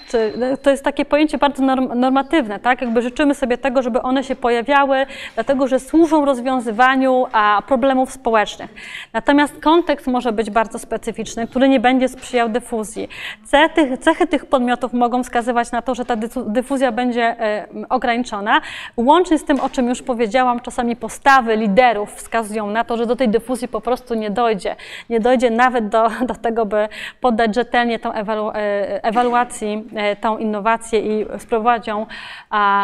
to 0.61 0.69
jest 0.69 0.83
takie 0.83 1.05
pojęcie 1.05 1.37
bardzo 1.37 1.63
normatywne, 1.95 2.59
tak? 2.59 2.81
Jakby 2.81 3.01
życzymy 3.01 3.35
sobie 3.35 3.57
tego, 3.57 3.81
żeby 3.81 4.01
one 4.01 4.23
się 4.23 4.35
pojawiały, 4.35 5.05
dlatego 5.35 5.67
że 5.67 5.79
służą 5.79 6.25
rozwiązywaniu 6.25 7.25
problemów 7.67 8.11
społecznych. 8.11 8.73
Natomiast 9.13 9.59
kontekst 9.59 10.07
może 10.07 10.31
być 10.31 10.49
bardzo 10.49 10.79
specyficzny, 10.79 11.47
który 11.47 11.69
nie 11.69 11.79
będzie 11.79 12.07
sprzyjał 12.09 12.49
dyfuzji. 12.49 13.09
Cechy, 13.43 13.97
cechy 13.97 14.27
tych 14.27 14.45
podmiotów 14.45 14.93
mogą 14.93 15.23
wskazywać 15.23 15.71
na 15.71 15.81
to, 15.81 15.95
że 15.95 16.05
ta 16.05 16.15
dyfuzja 16.45 16.91
będzie 16.91 17.23
e, 17.23 17.67
ograniczona. 17.89 18.61
Łącznie 18.97 19.37
z 19.37 19.45
tym, 19.45 19.59
o 19.59 19.69
czym 19.69 19.89
już 19.89 20.01
powiedziałam, 20.01 20.59
czasami 20.59 20.95
postawy 20.95 21.55
liderów 21.55 22.13
wskazują 22.13 22.67
na 22.67 22.83
to, 22.83 22.97
że 22.97 23.05
do 23.05 23.15
tej 23.15 23.29
dyfuzji 23.29 23.67
po 23.67 23.81
prostu 23.81 24.13
nie 24.13 24.31
dojdzie. 24.31 24.75
Nie 25.09 25.19
dojdzie 25.19 25.49
nawet 25.49 25.89
do, 25.89 26.09
do 26.25 26.35
tego, 26.35 26.65
by 26.65 26.87
poddać 27.21 27.55
rzetelnie 27.55 27.92
tą 27.99 28.13
ewalu 28.13 28.49
e, 28.49 29.03
ewaluacji, 29.03 29.83
e, 29.95 30.15
tą 30.15 30.37
innowację 30.37 30.99
i 30.99 31.25
spróbować 31.39 31.87
ją 31.87 32.05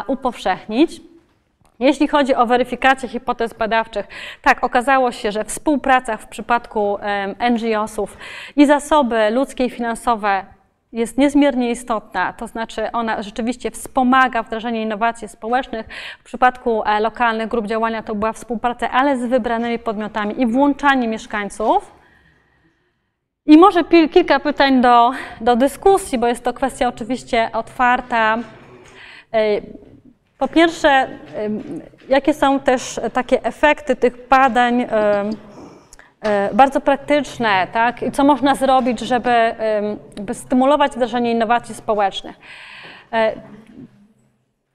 upowszechnić. 0.08 1.02
Jeśli 1.80 2.08
chodzi 2.08 2.36
o 2.36 2.46
weryfikację 2.46 3.10
hipotez 3.10 3.54
badawczych, 3.54 4.08
tak, 4.42 4.64
okazało 4.64 5.12
się, 5.12 5.32
że 5.32 5.44
współpraca 5.44 6.18
w 6.18 6.28
przypadku 6.28 6.98
NGO-sów 7.52 8.18
i 8.56 8.66
zasoby 8.66 9.30
ludzkie 9.30 9.66
i 9.66 9.70
finansowe 9.70 10.46
jest 10.92 11.18
niezmiernie 11.18 11.72
istotna, 11.72 12.34
to 12.34 12.48
znaczy 12.48 12.92
ona 12.92 13.22
rzeczywiście 13.22 13.72
wspomaga 13.72 14.44
wdrażanie 14.44 14.82
innowacji 14.82 15.28
społecznych. 15.28 15.88
W 16.20 16.24
przypadku 16.24 16.84
e, 16.86 17.00
lokalnych 17.00 17.48
grup 17.48 17.68
działania 17.68 18.04
to 18.04 18.16
była 18.16 18.34
współpraca, 18.34 18.92
ale 18.92 19.18
z 19.18 19.26
wybranymi 19.26 19.80
podmiotami 19.80 20.42
i 20.42 20.48
włączanie 20.48 21.08
mieszkańców. 21.08 21.99
I 23.50 23.58
może 23.58 23.84
kilka 24.12 24.40
pytań 24.40 24.82
do, 24.82 25.12
do 25.42 25.56
dyskusji, 25.56 26.18
bo 26.18 26.28
jest 26.28 26.44
to 26.44 26.54
kwestia 26.54 26.88
oczywiście 26.88 27.50
otwarta. 27.54 28.38
E, 29.34 29.62
po 30.38 30.48
pierwsze, 30.48 31.08
jakie 32.10 32.34
są 32.34 32.60
też 32.60 33.00
takie 33.14 33.44
efekty 33.44 33.96
tych 33.96 34.28
badań 34.28 34.82
e, 34.82 34.90
bardzo 36.54 36.82
praktyczne, 36.82 37.68
tak? 37.74 38.04
I 38.04 38.12
co 38.12 38.24
można 38.24 38.56
zrobić, 38.56 39.00
żeby, 39.00 39.56
żeby 40.18 40.34
stymulować 40.34 40.92
wdrażanie 40.92 41.32
innowacji 41.32 41.76
społecznych? 41.76 42.36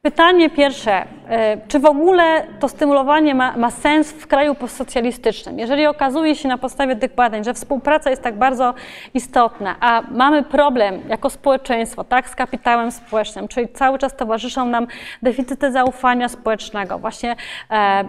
Pytanie 0.04 0.50
pierwsze, 0.50 1.04
e, 1.28 1.56
czy 1.68 1.78
w 1.78 1.86
ogóle 1.86 2.46
to 2.60 2.68
stymulowanie 2.68 3.34
ma, 3.34 3.56
ma, 3.56 3.70
sens 3.70 4.12
w 4.12 4.26
kraju 4.26 4.54
postsocjalistycznym? 4.54 5.58
Jeżeli 5.58 5.86
okazuje 5.86 6.36
się 6.36 6.48
na 6.48 6.58
podstawie 6.58 6.96
tych 6.96 7.14
badań, 7.14 7.44
że 7.44 7.54
współpraca 7.54 8.10
jest 8.10 8.22
tak 8.22 8.38
bardzo 8.38 8.74
istotna, 9.14 9.76
a 9.80 10.02
mamy 10.10 10.42
problem 10.42 11.00
jako 11.08 11.30
społeczeństwo, 11.30 12.04
tak, 12.04 12.28
z 12.28 12.34
kapitałem 12.34 12.90
społecznym, 12.92 13.48
czyli 13.48 13.68
cały 13.68 13.98
czas 13.98 14.16
towarzyszą 14.16 14.66
nam 14.66 14.86
deficyty 15.22 15.72
zaufania 15.72 16.28
społecznego, 16.28 16.98
właśnie 16.98 17.36
e, 17.70 17.74
e, 17.74 18.04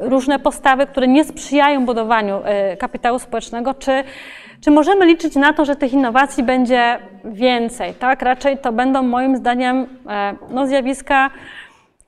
różne 0.00 0.38
postawy, 0.38 0.86
które 0.86 1.08
nie 1.08 1.24
sprzyjają 1.24 1.86
budowaniu 1.86 2.40
e, 2.44 2.76
kapitału 2.76 3.18
społecznego, 3.18 3.74
czy 3.74 4.04
czy 4.64 4.70
możemy 4.70 5.06
liczyć 5.06 5.36
na 5.36 5.52
to, 5.52 5.64
że 5.64 5.76
tych 5.76 5.92
innowacji 5.92 6.42
będzie 6.42 6.98
więcej? 7.24 7.94
Tak? 7.94 8.22
Raczej 8.22 8.58
to 8.58 8.72
będą 8.72 9.02
moim 9.02 9.36
zdaniem 9.36 9.86
e, 10.08 10.34
no, 10.50 10.66
zjawiska, 10.66 11.30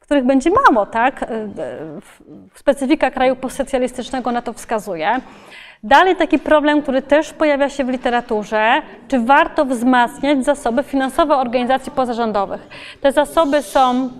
których 0.00 0.24
będzie 0.24 0.50
mało. 0.50 0.86
Tak? 0.86 1.22
E, 1.22 1.28
specyfika 2.54 3.10
kraju 3.10 3.36
postsocjalistycznego 3.36 4.32
na 4.32 4.42
to 4.42 4.52
wskazuje. 4.52 5.20
Dalej 5.82 6.16
taki 6.16 6.38
problem, 6.38 6.82
który 6.82 7.02
też 7.02 7.32
pojawia 7.32 7.68
się 7.68 7.84
w 7.84 7.88
literaturze, 7.88 8.82
czy 9.08 9.20
warto 9.20 9.64
wzmacniać 9.64 10.44
zasoby 10.44 10.82
finansowe 10.82 11.36
organizacji 11.36 11.92
pozarządowych. 11.92 12.68
Te 13.00 13.12
zasoby 13.12 13.62
są 13.62 14.10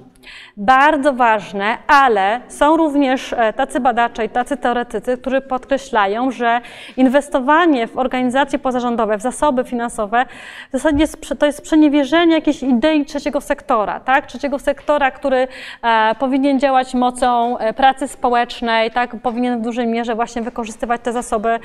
bardzo 0.57 1.13
ważne, 1.13 1.79
ale 1.87 2.41
są 2.49 2.77
również 2.77 3.33
e, 3.33 3.53
tacy 3.53 3.81
badacze 3.81 4.25
i 4.25 4.29
tacy 4.29 4.57
teoretycy, 4.57 5.19
którzy 5.19 5.41
podkreślają, 5.41 6.31
że 6.31 6.61
inwestowanie 6.97 7.87
w 7.87 7.99
organizacje 7.99 8.59
pozarządowe, 8.59 9.19
w 9.19 9.23
zasoby 9.23 9.65
finansowe, 9.65 10.27
w 10.69 10.73
zasadzie 10.73 11.05
to 11.39 11.47
jest 11.47 11.63
przeniewierzenie 11.63 12.35
jakiejś 12.35 12.63
idei 12.63 13.05
trzeciego 13.05 13.41
sektora, 13.41 14.01
tak? 14.01 14.27
Trzeciego 14.27 14.59
sektora, 14.59 15.11
który 15.11 15.49
e, 15.83 16.15
powinien 16.19 16.61
działać 16.61 16.95
mocą 16.95 17.59
e, 17.59 17.73
pracy 17.75 18.09
społecznej, 18.09 18.91
tak? 18.91 19.17
Powinien 19.23 19.59
w 19.59 19.63
dużej 19.63 19.87
mierze 19.87 20.15
właśnie 20.15 20.43
wykorzystywać 20.43 21.01
te 21.01 21.13
zasoby 21.13 21.59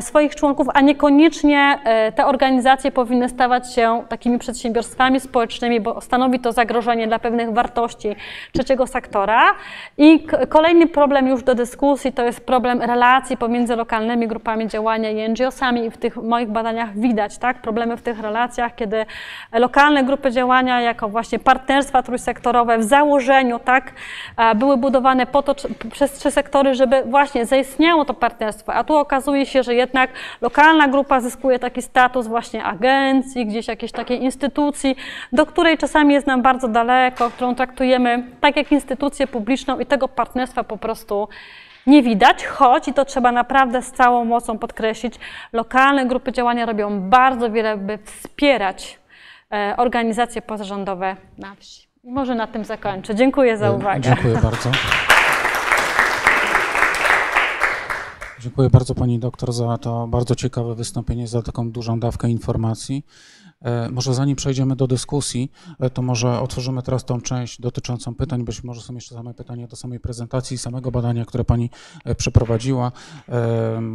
swoich 0.00 0.34
członków, 0.34 0.66
a 0.74 0.80
niekoniecznie 0.80 1.78
te 2.14 2.26
organizacje 2.26 2.90
powinny 2.90 3.28
stawać 3.28 3.74
się 3.74 4.02
takimi 4.08 4.38
przedsiębiorstwami 4.38 5.20
społecznymi, 5.20 5.80
bo 5.80 6.00
stanowi 6.00 6.40
to 6.40 6.52
zagrożenie 6.52 7.06
dla 7.06 7.18
pewnych 7.18 7.45
innych 7.46 7.54
wartości 7.54 8.16
trzeciego 8.52 8.86
sektora. 8.86 9.54
I 9.98 10.26
kolejny 10.48 10.86
problem 10.86 11.28
już 11.28 11.42
do 11.42 11.54
dyskusji 11.54 12.12
to 12.12 12.24
jest 12.24 12.46
problem 12.46 12.82
relacji 12.82 13.36
pomiędzy 13.36 13.76
lokalnymi 13.76 14.28
grupami 14.28 14.68
działania 14.68 15.10
i 15.10 15.28
NGO-sami 15.28 15.84
i 15.84 15.90
w 15.90 15.96
tych 15.96 16.16
moich 16.16 16.48
badaniach 16.48 16.98
widać 16.98 17.38
tak, 17.38 17.62
problemy 17.62 17.96
w 17.96 18.02
tych 18.02 18.20
relacjach, 18.20 18.74
kiedy 18.74 19.06
lokalne 19.52 20.04
grupy 20.04 20.30
działania 20.30 20.80
jako 20.80 21.08
właśnie 21.08 21.38
partnerstwa 21.38 22.02
trójsektorowe 22.02 22.78
w 22.78 22.82
założeniu 22.82 23.58
tak, 23.58 23.92
e, 24.36 24.54
były 24.54 24.76
budowane 24.76 25.26
po 25.26 25.42
to, 25.42 25.54
przez 25.92 26.12
trzy 26.12 26.30
sektory, 26.30 26.74
żeby 26.74 27.02
właśnie 27.04 27.46
zaistniało 27.46 28.04
to 28.04 28.14
partnerstwo, 28.14 28.74
a 28.74 28.84
tu 28.84 28.96
okazuje 28.96 29.46
się, 29.46 29.62
że 29.62 29.74
jednak 29.74 30.10
lokalna 30.40 30.88
grupa 30.88 31.20
zyskuje 31.20 31.58
taki 31.58 31.82
status 31.82 32.26
właśnie 32.26 32.64
agencji, 32.64 33.46
gdzieś 33.46 33.68
jakiejś 33.68 33.92
takiej 33.92 34.22
instytucji, 34.22 34.96
do 35.32 35.46
której 35.46 35.78
czasami 35.78 36.14
jest 36.14 36.26
nam 36.26 36.42
bardzo 36.42 36.68
daleko, 36.68 37.30
którą 37.36 37.54
traktujemy 37.54 38.30
tak 38.40 38.56
jak 38.56 38.72
instytucję 38.72 39.26
publiczną 39.26 39.78
i 39.78 39.86
tego 39.86 40.08
partnerstwa 40.08 40.64
po 40.64 40.76
prostu 40.76 41.28
nie 41.86 42.02
widać, 42.02 42.44
choć 42.44 42.88
i 42.88 42.94
to 42.94 43.04
trzeba 43.04 43.32
naprawdę 43.32 43.82
z 43.82 43.92
całą 43.92 44.24
mocą 44.24 44.58
podkreślić, 44.58 45.14
lokalne 45.52 46.06
grupy 46.06 46.32
działania 46.32 46.66
robią 46.66 47.00
bardzo 47.00 47.50
wiele, 47.50 47.76
by 47.76 47.98
wspierać 48.04 48.98
e, 49.52 49.74
organizacje 49.76 50.42
pozarządowe 50.42 51.16
na 51.38 51.54
wsi. 51.54 51.86
Może 52.04 52.34
na 52.34 52.46
tym 52.46 52.64
zakończę. 52.64 53.14
Dziękuję 53.14 53.56
za 53.56 53.70
uwagę. 53.70 54.00
Dziękuję 54.00 54.34
bardzo. 54.34 54.70
Dziękuję 58.40 58.70
bardzo 58.70 58.94
Pani 58.94 59.18
doktor 59.18 59.52
za 59.52 59.78
to 59.78 60.06
bardzo 60.06 60.34
ciekawe 60.34 60.74
wystąpienie, 60.74 61.28
za 61.28 61.42
taką 61.42 61.70
dużą 61.70 62.00
dawkę 62.00 62.28
informacji. 62.28 63.04
E, 63.62 63.90
Może 63.90 64.14
zanim 64.14 64.36
przejdziemy 64.36 64.76
do 64.76 64.86
dyskusji, 64.86 65.52
e, 65.80 65.90
to 65.90 66.02
może 66.02 66.40
otworzymy 66.40 66.82
teraz 66.82 67.04
tą 67.04 67.20
część 67.20 67.60
dotyczącą 67.60 68.14
pytań. 68.14 68.44
Być 68.44 68.64
może 68.64 68.80
są 68.80 68.94
jeszcze 68.94 69.14
same 69.14 69.34
pytania 69.34 69.66
do 69.66 69.76
samej 69.76 70.00
prezentacji 70.00 70.58
samego 70.58 70.90
badania, 70.90 71.24
które 71.24 71.44
Pani 71.44 71.70
e, 72.04 72.14
przeprowadziła. 72.14 72.92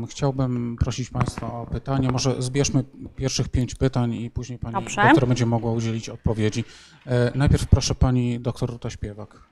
Chciałbym 0.09 0.75
prosić 0.79 1.09
Państwa 1.09 1.53
o 1.53 1.65
pytania. 1.65 2.11
Może 2.11 2.41
zbierzmy 2.41 2.83
pierwszych 3.15 3.49
pięć 3.49 3.75
pytań 3.75 4.13
i 4.13 4.31
później 4.31 4.59
Pani 4.59 4.73
Dobrze. 4.73 5.01
doktor 5.03 5.27
będzie 5.27 5.45
mogła 5.45 5.71
udzielić 5.71 6.09
odpowiedzi. 6.09 6.63
Najpierw 7.35 7.67
proszę 7.67 7.95
Pani 7.95 8.39
doktor 8.39 8.69
Ruta 8.69 8.89
Śpiewak. 8.89 9.50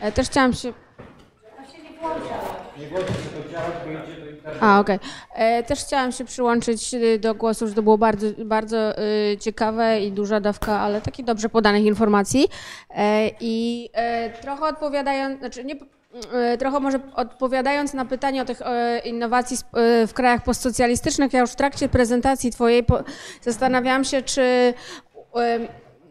E, 0.00 0.12
Też 0.12 0.26
chciałam 0.26 0.52
się. 0.52 0.72
A, 4.60 4.80
okej. 4.80 4.98
E, 5.34 5.62
Też 5.62 5.80
chciałam 5.80 6.12
się 6.12 6.24
przyłączyć 6.24 6.94
y, 6.94 7.18
do 7.18 7.34
głosu, 7.34 7.68
że 7.68 7.74
to 7.74 7.82
było 7.82 7.98
bardzo, 7.98 8.26
bardzo 8.44 8.76
ciekawe 9.40 10.00
i 10.00 10.12
duża 10.12 10.40
dawka, 10.40 10.80
ale 10.80 11.00
takich 11.00 11.24
dobrze 11.24 11.48
podanych 11.48 11.84
informacji. 11.84 12.48
E, 12.90 13.30
I 13.40 13.88
e, 13.92 14.30
trochę 14.30 14.64
odpowiadając, 14.64 15.38
znaczy 15.38 15.64
nie, 15.64 15.74
e, 16.32 16.58
trochę 16.58 16.80
może 16.80 17.00
odpowiadając 17.14 17.94
na 17.94 18.04
pytanie 18.04 18.42
o 18.42 18.44
tych 18.44 18.62
e, 18.62 18.98
innowacji 18.98 19.56
e, 19.56 20.06
w 20.06 20.14
krajach 20.14 20.44
postsocjalistycznych, 20.44 21.32
ja 21.32 21.40
już 21.40 21.50
w 21.50 21.56
trakcie 21.56 21.88
prezentacji 21.88 22.50
twojej 22.50 22.84
zastanawiałam 23.42 24.04
się, 24.04 24.22
czy 24.22 24.74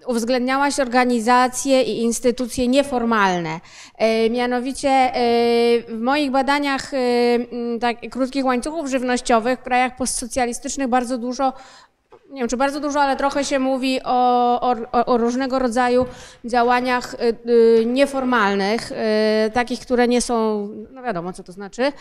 uwzględniałaś 0.07 0.79
organizacje 0.79 1.81
i 1.83 2.01
instytucje 2.01 2.67
nieformalne. 2.67 3.59
E, 3.97 4.29
Mianowicie 4.29 4.89
e, 4.89 5.11
w 5.87 5.99
moich 6.01 6.31
badaniach 6.31 6.93
e, 6.93 6.97
tak, 7.79 7.97
krótkich 8.11 8.45
łańcuchów 8.45 8.89
żywnościowych 8.89 9.59
w 9.59 9.63
krajach 9.63 9.95
postsocjalistycznych 9.95 10.87
bardzo 10.87 11.17
dużo 11.17 11.53
nie 12.29 12.41
wiem, 12.41 12.49
czy 12.49 12.57
bardzo 12.57 12.79
dużo, 12.79 13.01
ale 13.01 13.15
trochę 13.15 13.45
się 13.45 13.59
mówi 13.59 13.99
o, 14.03 14.61
o, 14.61 15.05
o 15.05 15.17
różnego 15.17 15.59
rodzaju 15.59 16.05
działaniach 16.45 17.13
y, 17.13 17.49
y, 17.51 17.85
nieformalnych, 17.85 18.91
y, 18.91 18.95
takich, 19.51 19.79
które 19.79 20.07
nie 20.07 20.21
są, 20.21 20.67
no 20.91 21.03
wiadomo, 21.03 21.33
co 21.33 21.43
to 21.43 21.51
znaczy. 21.51 21.91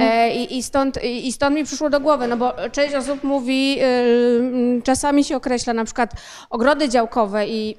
E, 0.00 0.34
i, 0.44 0.62
stąd, 0.62 1.04
i, 1.04 1.32
stąd 1.32 1.56
mi 1.56 1.64
przyszło 1.64 1.90
do 1.90 2.00
głowy, 2.00 2.28
no 2.28 2.36
bo 2.36 2.52
część 2.72 2.94
osób 2.94 3.24
mówi, 3.24 3.78
y, 3.82 4.82
czasami 4.84 5.24
się 5.24 5.36
określa 5.36 5.72
na 5.72 5.84
przykład 5.84 6.10
ogrody 6.50 6.88
działkowe 6.88 7.46
i 7.46 7.76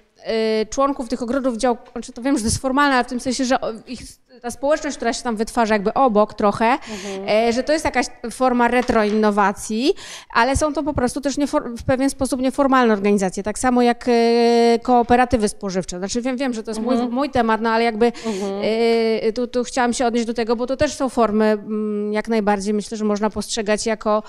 y, 0.62 0.66
członków 0.66 1.10
tych 1.10 1.22
ogrodów 1.22 1.58
działkowych, 1.58 1.92
znaczy 1.92 2.12
to 2.12 2.22
wiem, 2.22 2.38
że 2.38 2.42
to 2.42 2.48
jest 2.48 2.62
formalne, 2.62 2.96
ale 2.96 3.04
w 3.04 3.08
tym 3.08 3.20
sensie, 3.20 3.46
że 3.46 3.58
ich, 3.88 4.02
ta 4.42 4.52
społeczność, 4.52 4.98
która 4.98 5.14
się 5.14 5.24
tam 5.24 5.36
wytwarza 5.36 5.76
jakby 5.76 5.94
obok 5.94 6.34
trochę, 6.34 6.78
e, 7.28 7.54
że 7.54 7.64
to 7.64 7.74
jest 7.74 7.86
jakaś 7.86 8.06
forma 8.32 8.68
retroinnowacji, 8.68 9.94
ale 10.34 10.58
są 10.58 10.74
to 10.74 10.84
po 10.84 10.94
prostu 10.94 11.22
też 11.22 11.36
w 11.78 11.84
pewien 11.84 12.10
sposób 12.10 12.42
nieformalne 12.42 12.94
organizacje, 12.94 13.44
tak 13.44 13.60
samo 13.60 13.82
jak 13.82 14.06
e, 14.08 14.80
kooperatywy 14.84 15.50
spożywcze. 15.50 15.98
Znaczy 15.98 16.22
wiem, 16.22 16.38
wiem, 16.38 16.54
że 16.54 16.64
to 16.64 16.72
jest 16.72 16.82
mój, 16.82 16.98
mój 16.98 17.30
temat, 17.30 17.62
no 17.62 17.70
ale 17.70 17.84
jakby 17.84 18.12
e, 18.62 19.34
tu, 19.34 19.48
tu 19.48 19.64
chciałam 19.64 19.94
się 19.94 20.06
odnieść 20.06 20.26
do 20.26 20.34
tego, 20.34 20.56
bo 20.56 20.68
to 20.68 20.78
też 20.78 20.94
są 20.94 21.10
formy 21.10 21.46
mm, 21.46 22.14
jak 22.14 22.28
najbardziej, 22.28 22.74
myślę, 22.74 22.98
że 22.98 23.06
można 23.06 23.30
postrzegać 23.30 23.86
jako 23.86 24.24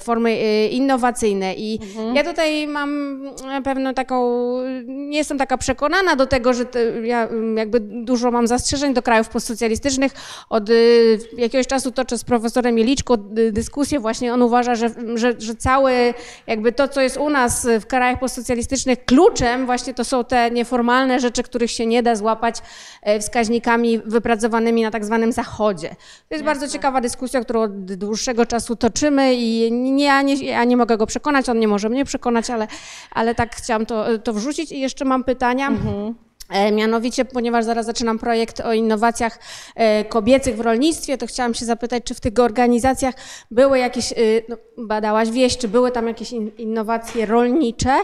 formy 0.00 0.38
innowacyjne. 0.68 1.54
I 1.54 1.80
ja 2.14 2.24
tutaj 2.24 2.66
mam 2.66 3.20
pewną 3.64 3.94
taką, 3.94 4.38
nie 4.86 5.18
jestem 5.18 5.38
taka 5.38 5.58
przekonana 5.58 6.16
do 6.16 6.26
tego, 6.26 6.54
że 6.54 6.64
te, 6.64 7.06
ja 7.06 7.26
mm, 7.26 7.56
jakby 7.56 7.80
dużo 7.80 8.30
mam 8.30 8.46
zastrzeżeń 8.46 8.94
do 8.94 9.02
krajów 9.02 9.28
postsocjalistycznych. 9.48 10.12
Od 10.48 10.70
y, 10.70 11.18
jakiegoś 11.36 11.66
czasu 11.66 11.90
toczę 11.90 12.18
z 12.18 12.24
profesorem 12.24 12.78
Jeliczko 12.78 13.18
y, 13.38 13.52
dyskusję, 13.52 14.00
właśnie 14.00 14.34
on 14.34 14.42
uważa, 14.42 14.74
że, 14.74 14.90
że, 15.14 15.34
że 15.38 15.54
całe 15.54 16.14
jakby 16.46 16.72
to, 16.72 16.88
co 16.88 17.00
jest 17.00 17.16
u 17.16 17.30
nas 17.30 17.66
w 17.80 17.86
krajach 17.86 18.20
postsocjalistycznych 18.20 19.04
kluczem, 19.04 19.66
właśnie 19.66 19.94
to 19.94 20.04
są 20.04 20.24
te 20.24 20.50
nieformalne 20.50 21.20
rzeczy, 21.20 21.42
których 21.42 21.70
się 21.70 21.86
nie 21.86 22.02
da 22.02 22.16
złapać 22.16 22.62
e, 23.02 23.20
wskaźnikami 23.20 23.98
wypracowanymi 23.98 24.82
na 24.82 24.90
tak 24.90 25.04
zwanym 25.04 25.32
zachodzie. 25.32 25.88
To 26.28 26.34
jest 26.34 26.44
bardzo 26.44 26.68
ciekawa 26.68 27.00
dyskusja, 27.00 27.40
którą 27.40 27.62
od 27.62 27.94
dłuższego 27.94 28.46
czasu 28.46 28.76
toczymy 28.76 29.34
i 29.34 29.72
nie, 29.72 30.04
ja, 30.04 30.22
nie, 30.22 30.34
ja 30.34 30.64
nie 30.64 30.76
mogę 30.76 30.96
go 30.96 31.06
przekonać, 31.06 31.48
on 31.48 31.58
nie 31.58 31.68
może 31.68 31.88
mnie 31.88 32.04
przekonać, 32.04 32.50
ale, 32.50 32.66
ale 33.10 33.34
tak 33.34 33.56
chciałam 33.56 33.86
to, 33.86 34.18
to 34.18 34.32
wrzucić. 34.32 34.72
I 34.72 34.80
jeszcze 34.80 35.04
mam 35.04 35.24
pytania. 35.24 35.70
E, 35.70 36.27
Mianowicie, 36.72 37.24
ponieważ 37.24 37.64
zaraz 37.64 37.86
zaczynam 37.86 38.18
projekt 38.18 38.60
o 38.60 38.72
innowacjach 38.72 39.38
e, 39.74 40.04
kobiecych 40.04 40.56
w 40.56 40.60
rolnictwie, 40.60 41.18
to 41.18 41.26
chciałam 41.26 41.54
się 41.54 41.64
zapytać, 41.64 42.02
czy 42.04 42.14
w 42.14 42.20
tych 42.20 42.32
organizacjach 42.38 43.14
były 43.50 43.78
jakieś, 43.78 44.12
e, 44.12 44.16
no, 44.48 44.56
badałaś 44.78 45.30
wieś, 45.30 45.56
czy 45.58 45.68
były 45.68 45.90
tam 45.90 46.06
jakieś 46.08 46.32
in- 46.32 46.50
innowacje 46.58 47.26
rolnicze? 47.26 47.96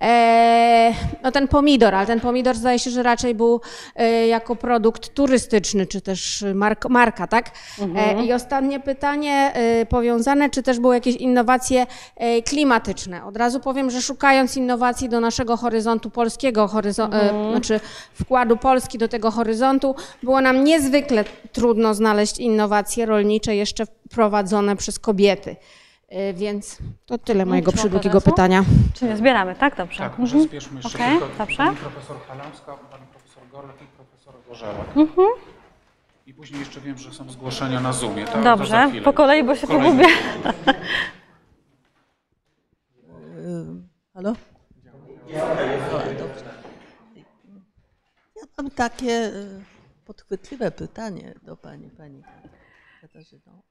E, 0.00 0.92
No 1.22 1.32
ten 1.32 1.48
pomidor, 1.48 1.94
ale 1.94 2.06
ten 2.06 2.20
pomidor 2.20 2.56
zdaje 2.56 2.78
się, 2.78 2.90
że 2.90 3.02
raczej 3.02 3.34
był 3.34 3.60
e, 3.96 4.26
jako 4.26 4.56
produkt 4.56 5.14
turystyczny, 5.14 5.86
czy 5.86 6.00
też 6.00 6.44
mark, 6.54 6.88
marka, 6.88 7.26
tak? 7.26 7.50
E, 7.96 8.24
I 8.24 8.32
ostatnie 8.32 8.80
pytanie 8.80 9.52
e, 9.54 9.86
powiązane, 9.86 10.50
czy 10.50 10.62
też 10.62 10.80
były 10.80 10.94
jakieś 10.94 11.16
innowacje 11.16 11.86
e, 12.16 12.42
klimatyczne? 12.42 13.24
Od 13.24 13.36
razu 13.36 13.60
powiem, 13.60 13.90
że 13.90 14.02
szukając 14.02 14.56
innowacji 14.56 15.08
do 15.08 15.20
naszego 15.20 15.56
horyzontu 15.56 16.10
polskiego, 16.10 16.68
horyzon, 16.68 17.14
e, 17.14 17.50
znaczy 17.50 17.80
wkładu 18.14 18.56
Polski 18.56 18.98
do 18.98 19.08
tego 19.08 19.30
horyzontu, 19.30 19.94
było 20.22 20.40
nam 20.40 20.64
niezwykle 20.64 21.24
trudno 21.52 21.94
znaleźć 21.94 22.38
innowacje 22.38 23.06
rolnicze 23.06 23.56
jeszcze 23.56 23.84
prowadzone 24.10 24.76
przez 24.76 24.98
kobiety. 24.98 25.56
E, 26.08 26.32
Więc 26.34 26.78
to 27.06 27.18
tyle 27.18 27.46
mojego 27.46 27.72
przydługiego 27.72 28.20
pytania. 28.20 28.64
Czy 28.94 29.04
nie 29.04 29.16
zbieramy, 29.16 29.54
tak? 29.54 29.76
Dobrze. 29.76 29.98
Tak, 29.98 30.18
może 30.18 30.32
Mhm. 30.36 30.48
zbierzmy 30.48 30.80
jeszcze 30.82 30.98
Okej, 30.98 31.18
tylko 31.18 31.28
dobrze. 31.38 31.56
pani 31.56 31.76
profesor 31.76 32.16
Halamska, 32.28 32.72
pani 32.90 33.04
profesor 33.06 33.42
Gorek 33.52 33.76
i 33.82 33.84
profesor 33.96 34.34
Gorzela. 34.48 34.84
I 36.26 36.34
później 36.34 36.60
jeszcze 36.60 36.80
wiem, 36.80 36.98
że 36.98 37.12
są 37.12 37.30
zgłoszenia 37.30 37.80
na 37.80 37.92
Zoomie. 37.92 38.24
To, 38.24 38.32
za 38.32 38.42
Dobrze, 38.42 38.90
po 39.04 39.12
kolei, 39.12 39.44
bo 39.44 39.56
się 39.56 39.66
Kolejny. 39.66 40.04
pogubię. 40.04 40.72
Halo? 44.14 44.32
Mam 48.62 48.70
takie 48.70 49.12
e, 49.12 49.32
podchwytliwe 50.04 50.70
pytanie 50.70 51.34
do 51.42 51.56
Pani, 51.56 51.90
Pani 51.90 52.22
Katarzyno. 53.00 53.62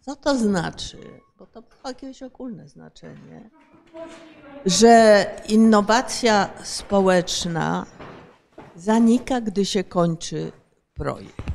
Co 0.00 0.16
to 0.16 0.38
znaczy, 0.38 0.98
bo 1.38 1.46
to 1.46 1.60
ma 1.60 1.88
jakieś 1.90 2.22
ogólne 2.22 2.68
znaczenie, 2.68 3.50
że 4.66 5.26
innowacja 5.48 6.50
społeczna 6.64 7.86
zanika, 8.76 9.40
gdy 9.40 9.64
się 9.64 9.84
kończy 9.84 10.52
projekt? 10.94 11.46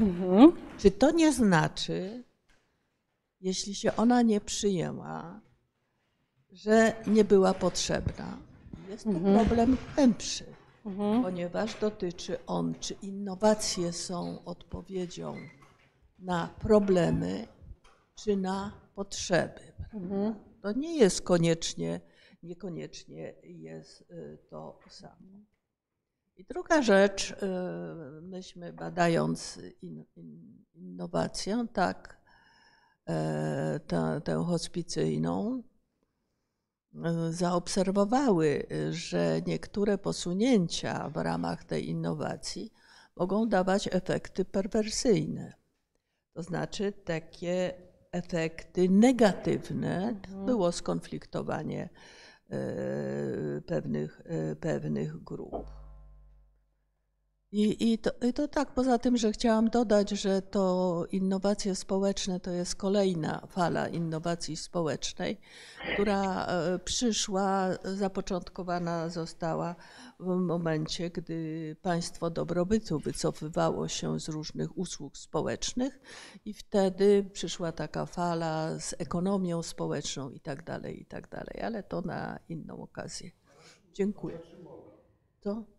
Czy 0.78 0.92
to 0.92 1.12
nie 1.12 1.34
znaczy, 1.34 2.24
jeśli 3.42 3.76
się 3.76 3.96
ona 3.96 4.22
nie 4.22 4.42
przyjęła, 4.42 5.40
że 6.52 6.94
nie 7.08 7.24
była 7.24 7.54
potrzebna. 7.54 8.38
Jest 8.90 9.04
to 9.04 9.12
problem 9.12 9.78
głębszy, 9.96 10.55
ponieważ 11.22 11.80
dotyczy 11.80 12.46
on, 12.46 12.76
czy 12.80 12.94
innowacje 12.94 13.94
są 13.94 14.46
odpowiedzią 14.46 15.36
na 16.20 16.48
problemy 16.60 17.48
czy 18.16 18.38
na 18.38 18.72
potrzeby. 18.96 19.62
prawda? 19.90 20.16
To 20.62 20.72
nie 20.72 20.98
jest 20.98 21.22
koniecznie, 21.22 22.02
niekoniecznie 22.44 23.34
jest 23.44 24.02
y, 24.02 24.38
to 24.50 24.80
samo. 24.90 25.46
I 26.38 26.46
druga 26.46 26.82
rzecz, 26.82 27.32
y, 27.32 27.36
myśmy 28.22 28.74
badając 28.74 29.60
in, 29.82 30.06
in, 30.16 30.66
innowację, 30.74 31.66
tak, 31.74 32.22
e, 33.10 33.80
tę, 34.24 34.44
hospicyjną, 34.46 35.64
zaobserwowały, 37.30 38.66
że 38.92 39.42
niektóre 39.48 39.98
posunięcia 39.98 41.10
w 41.10 41.18
ramach 41.18 41.64
tej 41.64 41.90
innowacji 41.90 42.72
mogą 43.16 43.50
dawać 43.50 43.90
efekty 43.92 44.46
perwersyjne. 44.46 45.54
To 46.34 46.44
znaczy 46.44 46.92
takie 46.92 47.74
efekty 48.12 48.90
negatywne. 48.90 50.16
Było 50.46 50.72
skonfliktowanie 50.72 51.90
e, 52.50 53.62
pewnych, 53.62 54.22
e, 54.26 54.56
pewnych 54.56 55.24
grup. 55.24 55.85
I, 57.56 57.94
i, 57.94 57.98
to, 57.98 58.12
I 58.28 58.34
to 58.34 58.48
tak, 58.48 58.72
poza 58.72 59.00
tym, 59.00 59.18
że 59.18 59.32
chciałam 59.32 59.70
dodać, 59.70 60.10
że 60.10 60.42
to 60.42 61.06
innowacje 61.12 61.76
społeczne 61.76 62.40
to 62.40 62.52
jest 62.52 62.76
kolejna 62.76 63.48
fala 63.48 63.88
innowacji 63.88 64.58
społecznej, 64.58 65.38
która 65.94 66.46
e, 66.46 66.80
przyszła, 66.80 67.68
zapoczątkowana 67.84 69.10
została 69.10 69.76
w 70.20 70.36
momencie, 70.36 71.10
gdy 71.10 71.76
państwo 71.82 72.30
dobrobytu 72.30 73.00
wycofywało 73.00 73.88
się 73.88 74.20
z 74.20 74.30
różnych 74.30 74.78
usług 74.78 75.18
społecznych 75.18 76.00
i 76.46 76.54
wtedy 76.54 77.30
przyszła 77.34 77.72
taka 77.72 78.06
fala 78.06 78.80
z 78.80 78.96
ekonomią 78.98 79.64
społeczną 79.64 80.30
i 80.30 80.40
tak 80.40 80.64
dalej, 80.64 81.02
i 81.02 81.06
tak 81.06 81.30
dalej, 81.30 81.62
ale 81.64 81.84
to 81.84 82.02
na 82.02 82.40
inną 82.50 82.82
okazję. 82.82 83.32
Dziękuję. 83.94 84.40
To? 85.42 85.75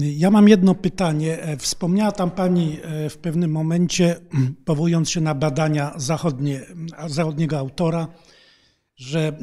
Ja 0.00 0.30
mam 0.30 0.48
jedno 0.48 0.74
pytanie. 0.74 1.42
E, 1.42 1.56
Wspomniała 1.56 2.12
tam 2.12 2.30
Pani 2.30 2.78
e, 2.82 3.10
w 3.10 3.18
pewnym 3.18 3.50
momencie, 3.50 4.16
powołując 4.64 5.10
się 5.10 5.20
na 5.20 5.34
badania 5.34 5.92
zachodnie, 5.96 6.60
zachodniego 7.06 7.58
autora, 7.58 8.08
że 8.96 9.38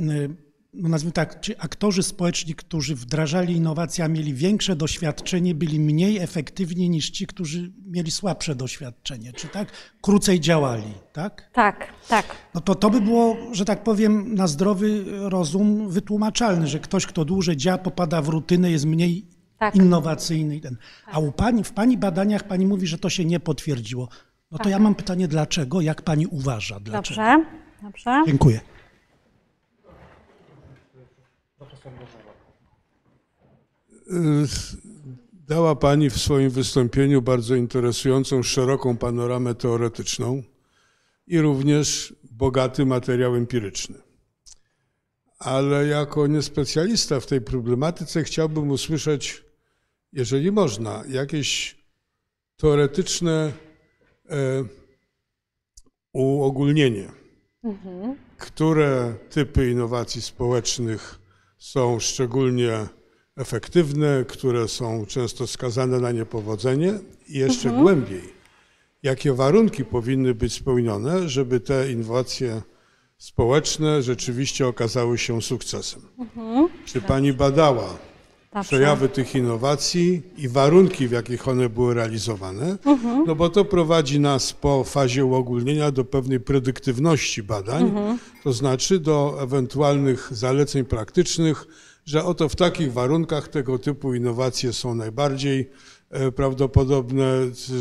no 0.73 0.89
nazwijmy 0.89 1.11
tak, 1.11 1.41
ci 1.41 1.53
aktorzy 1.59 2.03
społeczni, 2.03 2.55
którzy 2.55 2.95
wdrażali 2.95 3.53
innowacje, 3.55 4.03
a 4.03 4.07
mieli 4.07 4.33
większe 4.33 4.75
doświadczenie, 4.75 5.55
byli 5.55 5.79
mniej 5.79 6.17
efektywni 6.17 6.89
niż 6.89 7.09
ci, 7.09 7.27
którzy 7.27 7.71
mieli 7.85 8.11
słabsze 8.11 8.55
doświadczenie, 8.55 9.33
czy 9.33 9.47
tak? 9.47 9.67
Krócej 10.01 10.39
działali, 10.39 10.93
tak? 11.13 11.49
Tak, 11.53 11.87
tak. 12.07 12.25
No 12.53 12.61
to 12.61 12.75
to 12.75 12.89
by 12.89 13.01
było, 13.01 13.37
że 13.51 13.65
tak 13.65 13.83
powiem, 13.83 14.35
na 14.35 14.47
zdrowy 14.47 15.03
rozum 15.29 15.89
wytłumaczalne, 15.89 16.67
że 16.67 16.79
ktoś, 16.79 17.05
kto 17.05 17.25
dłużej 17.25 17.57
działa, 17.57 17.77
popada 17.77 18.21
w 18.21 18.27
rutynę, 18.27 18.71
jest 18.71 18.85
mniej 18.85 19.25
Tak. 19.59 19.75
innowacyjny. 19.75 20.59
Ten. 20.59 20.77
A 21.11 21.19
u 21.19 21.31
pani, 21.31 21.63
w 21.63 21.71
pani 21.71 21.97
badaniach 21.97 22.43
pani 22.47 22.65
mówi, 22.65 22.87
że 22.87 22.97
to 22.97 23.09
się 23.09 23.25
nie 23.25 23.39
potwierdziło. 23.39 24.09
No 24.51 24.57
to 24.57 24.69
ja 24.69 24.79
mam 24.79 24.95
pytanie, 24.95 25.27
dlaczego? 25.27 25.81
Jak 25.81 26.01
pani 26.01 26.27
uważa? 26.27 26.79
Dlaczego? 26.79 27.21
Dobrze, 27.21 27.45
dobrze. 27.81 28.23
Dziękuję. 28.27 28.59
Dała 35.47 35.75
Pani 35.75 36.09
w 36.09 36.17
swoim 36.17 36.49
wystąpieniu 36.49 37.21
bardzo 37.21 37.55
interesującą, 37.55 38.43
szeroką 38.43 38.97
panoramę 38.97 39.55
teoretyczną 39.55 40.43
i 41.27 41.41
również 41.41 42.15
bogaty 42.31 42.85
materiał 42.85 43.35
empiryczny. 43.35 43.95
Ale 45.39 45.87
jako 45.87 46.27
niespecjalista 46.27 47.19
w 47.19 47.25
tej 47.25 47.41
problematyce 47.41 48.23
chciałbym 48.23 48.69
usłyszeć, 48.69 49.43
jeżeli 50.13 50.51
można, 50.51 51.03
jakieś 51.09 51.77
teoretyczne 52.57 53.53
e, 54.29 54.63
uogólnienie, 56.13 57.11
które 58.37 59.15
typy 59.29 59.71
innowacji 59.71 60.21
społecznych 60.21 61.26
są 61.57 61.99
szczególnie 61.99 62.87
efektywne, 63.37 64.25
które 64.27 64.67
są 64.67 65.05
często 65.05 65.47
skazane 65.47 65.99
na 65.99 66.11
niepowodzenie 66.11 66.99
i 67.27 67.37
jeszcze 67.37 67.69
głębiej, 67.69 68.33
jakie 69.03 69.33
warunki 69.33 69.85
powinny 69.85 70.33
być 70.33 70.53
spełnione, 70.53 71.29
żeby 71.29 71.59
te 71.59 71.91
innowacje 71.91 72.61
społeczne 73.17 74.03
rzeczywiście 74.03 74.67
okazały 74.67 75.17
się 75.17 75.41
sukcesem. 75.41 76.01
Czy 76.85 77.01
pani 77.01 77.33
badała 77.33 77.97
Dobrze. 78.53 78.67
przejawy 78.67 79.09
tych 79.09 79.35
innowacji 79.35 80.21
i 80.37 80.49
warunki, 80.49 81.07
w 81.07 81.11
jakich 81.11 81.47
one 81.47 81.69
były 81.69 81.93
realizowane, 81.93 82.77
no 83.25 83.35
bo 83.35 83.49
to 83.49 83.65
prowadzi 83.65 84.19
nas 84.19 84.53
po 84.53 84.83
fazie 84.83 85.25
uogólnienia 85.25 85.91
do 85.91 86.05
pewnej 86.05 86.39
predyktywności 86.39 87.43
badań, 87.43 87.91
to 88.43 88.53
znaczy 88.53 88.99
do 88.99 89.37
ewentualnych 89.41 90.27
zaleceń 90.31 90.85
praktycznych, 90.85 91.67
że 92.05 92.23
oto 92.23 92.49
w 92.49 92.55
takich 92.55 92.93
warunkach 92.93 93.47
tego 93.47 93.79
typu 93.79 94.13
innowacje 94.13 94.73
są 94.73 94.95
najbardziej 94.95 95.69
e, 96.09 96.31
prawdopodobne, 96.31 97.25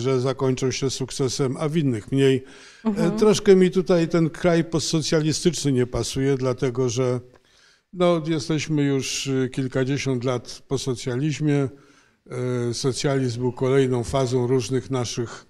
że 0.01 0.21
zakończą 0.21 0.71
się 0.71 0.91
sukcesem, 0.91 1.57
a 1.61 1.69
w 1.69 1.77
innych 1.77 2.13
mniej. 2.13 2.45
E, 2.85 3.11
Troszkę 3.11 3.57
mi 3.57 3.71
tutaj 3.71 4.09
ten 4.09 4.31
kraj 4.31 4.65
postsocjalistyczny 4.65 5.73
nie 5.73 5.87
pasuje, 5.87 6.37
dlatego 6.37 6.89
że 6.89 7.21
no, 7.97 8.23
jesteśmy 8.27 8.83
już 8.83 9.27
y, 9.27 9.51
kilkadziesiąt 9.53 10.25
lat 10.25 10.63
po 10.69 10.79
socjalizmie. 10.79 11.69
E, 12.31 12.75
Socjalizm 12.75 13.41
był 13.41 13.53
kolejną 13.53 14.05
fazą 14.05 14.47
różnych 14.47 14.91
naszych 14.91 15.47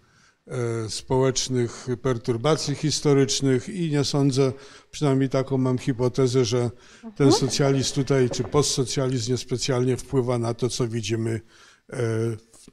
e, 0.46 0.88
społecznych 0.88 1.86
perturbacji 2.02 2.74
historycznych 2.74 3.68
i 3.68 3.90
nie 3.90 4.04
sądzę, 4.04 4.52
przynajmniej 4.90 5.28
taką 5.28 5.58
mam 5.58 5.78
hipotezę, 5.78 6.44
że 6.44 6.70
ten 7.16 7.32
socjalizm 7.32 7.94
tutaj, 7.94 8.30
czy 8.30 8.44
postsocjalizm 8.44 9.32
niespecjalnie 9.32 9.96
wpływa 9.96 10.38
na 10.38 10.54
to, 10.54 10.68
co 10.68 10.88
widzimy 10.88 11.40
e, 11.92 11.96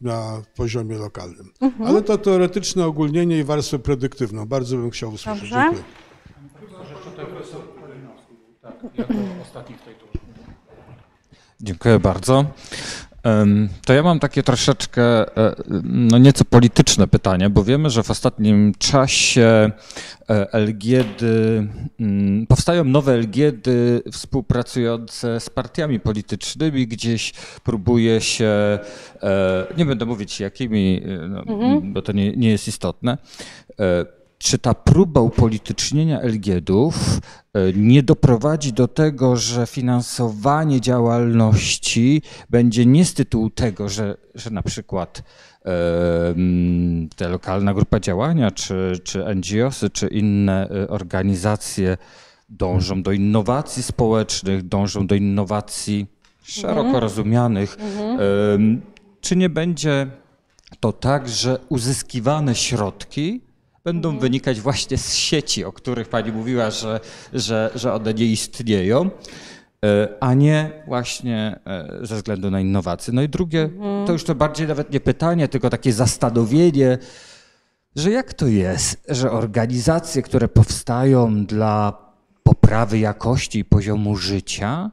na 0.02 0.41
poziomie 0.56 0.98
lokalnym. 0.98 1.52
Ale 1.86 2.02
to 2.02 2.18
teoretyczne 2.18 2.86
ogólnienie 2.86 3.40
i 3.40 3.44
warstwę 3.44 3.80
predyktywną. 3.80 4.45
Bardzo 4.45 4.78
bym 4.78 4.90
chciał 4.90 5.10
usłyszeć. 5.14 5.41
Dobrze. 5.41 5.56
Dziękuję. 5.64 6.03
Jako 8.97 9.14
ostatni 9.41 9.76
w 9.76 9.81
tej 9.81 9.95
turze. 9.95 10.19
Dziękuję 11.61 11.99
bardzo. 11.99 12.45
To 13.85 13.93
ja 13.93 14.03
mam 14.03 14.19
takie 14.19 14.43
troszeczkę, 14.43 15.01
e, 15.38 15.55
no 15.84 16.18
nieco 16.18 16.45
polityczne 16.45 17.07
pytanie, 17.07 17.49
bo 17.49 17.64
wiemy, 17.64 17.89
że 17.89 18.03
w 18.03 18.11
ostatnim 18.11 18.73
czasie 18.80 19.72
e, 20.30 20.53
Elgiedy, 20.53 21.68
mm, 21.99 22.47
powstają 22.47 22.84
nowe 22.84 23.14
Elgiedy 23.14 24.03
współpracujące 24.11 25.39
z 25.39 25.49
partiami 25.49 25.99
politycznymi, 25.99 26.88
gdzieś 26.88 27.34
próbuje 27.64 28.22
się, 28.22 28.80
e, 29.23 29.68
nie 29.77 29.85
będę 29.85 30.05
mówić 30.05 30.39
jakimi, 30.39 31.01
no, 31.30 31.43
bo 31.84 32.01
to 32.01 32.11
nie, 32.11 32.31
nie 32.31 32.49
jest 32.49 32.68
istotne, 32.68 33.18
czy 34.44 34.57
ta 34.57 34.74
próba 34.74 35.22
upolitycznienia 35.22 36.22
Elgiedów 36.22 37.20
e, 37.53 37.74
nie 37.74 38.03
doprowadzi 38.03 38.74
do 38.74 38.88
tego, 38.88 39.38
że 39.38 39.68
finansowanie 39.68 40.82
działalności 40.82 42.22
będzie 42.49 42.86
nie 42.86 43.06
z 43.06 43.14
tytułu 43.14 43.49
tego, 43.49 43.90
że, 43.90 44.18
że 44.36 44.49
na 44.49 44.64
przykład 44.64 45.24
ta 47.15 47.28
lokalna 47.28 47.74
grupa 47.74 47.99
działania, 47.99 48.52
czy, 48.52 48.99
czy 49.03 49.36
NGOsy, 49.36 49.90
czy 49.90 50.07
inne 50.07 50.70
e, 50.70 50.88
organizacje 50.88 51.98
dążą 52.49 53.03
do 53.03 53.11
innowacji 53.11 53.84
społecznych, 53.84 54.68
dążą 54.68 55.07
do 55.07 55.15
innowacji 55.15 56.07
szeroko 56.44 56.99
rozumianych, 56.99 57.78
em, 58.56 58.82
czy 59.22 59.36
nie 59.36 59.49
będzie 59.49 60.07
to 60.80 60.94
tak, 60.94 61.30
że 61.30 61.60
uzyskiwane 61.70 62.56
środki 62.56 63.41
będą 63.84 64.19
wynikać 64.19 64.61
właśnie 64.61 64.97
z 64.97 65.14
sieci, 65.14 65.65
o 65.65 65.72
których 65.72 66.10
pani 66.10 66.31
mówiła, 66.31 66.72
że, 66.72 66.99
że, 67.34 67.72
że 67.76 67.93
one 67.93 68.14
nie 68.14 68.26
istnieją, 68.26 69.10
e, 69.85 70.07
a 70.19 70.34
nie 70.34 70.84
właśnie 70.88 71.60
e, 71.65 71.99
ze 72.01 72.15
względu 72.15 72.51
na 72.51 72.60
innowacje. 72.60 73.14
No 73.14 73.22
i 73.22 73.30
drugie, 73.30 73.69
to 74.05 74.14
już 74.14 74.23
to 74.23 74.35
bardziej 74.35 74.68
nawet 74.68 74.93
nie 74.93 74.99
pytanie, 74.99 75.47
tylko 75.47 75.69
takie 75.69 75.93
zastanowienie, 75.93 76.97
że 77.95 78.11
jak 78.11 78.34
to 78.34 78.47
jest, 78.47 79.05
że 79.10 79.31
organizacje, 79.31 80.22
które 80.22 80.47
powstają 80.47 81.45
dla 81.45 82.03
poprawy 82.43 82.99
jakości 82.99 83.60
i 83.60 83.65
poziomu 83.65 84.15
życia, 84.15 84.91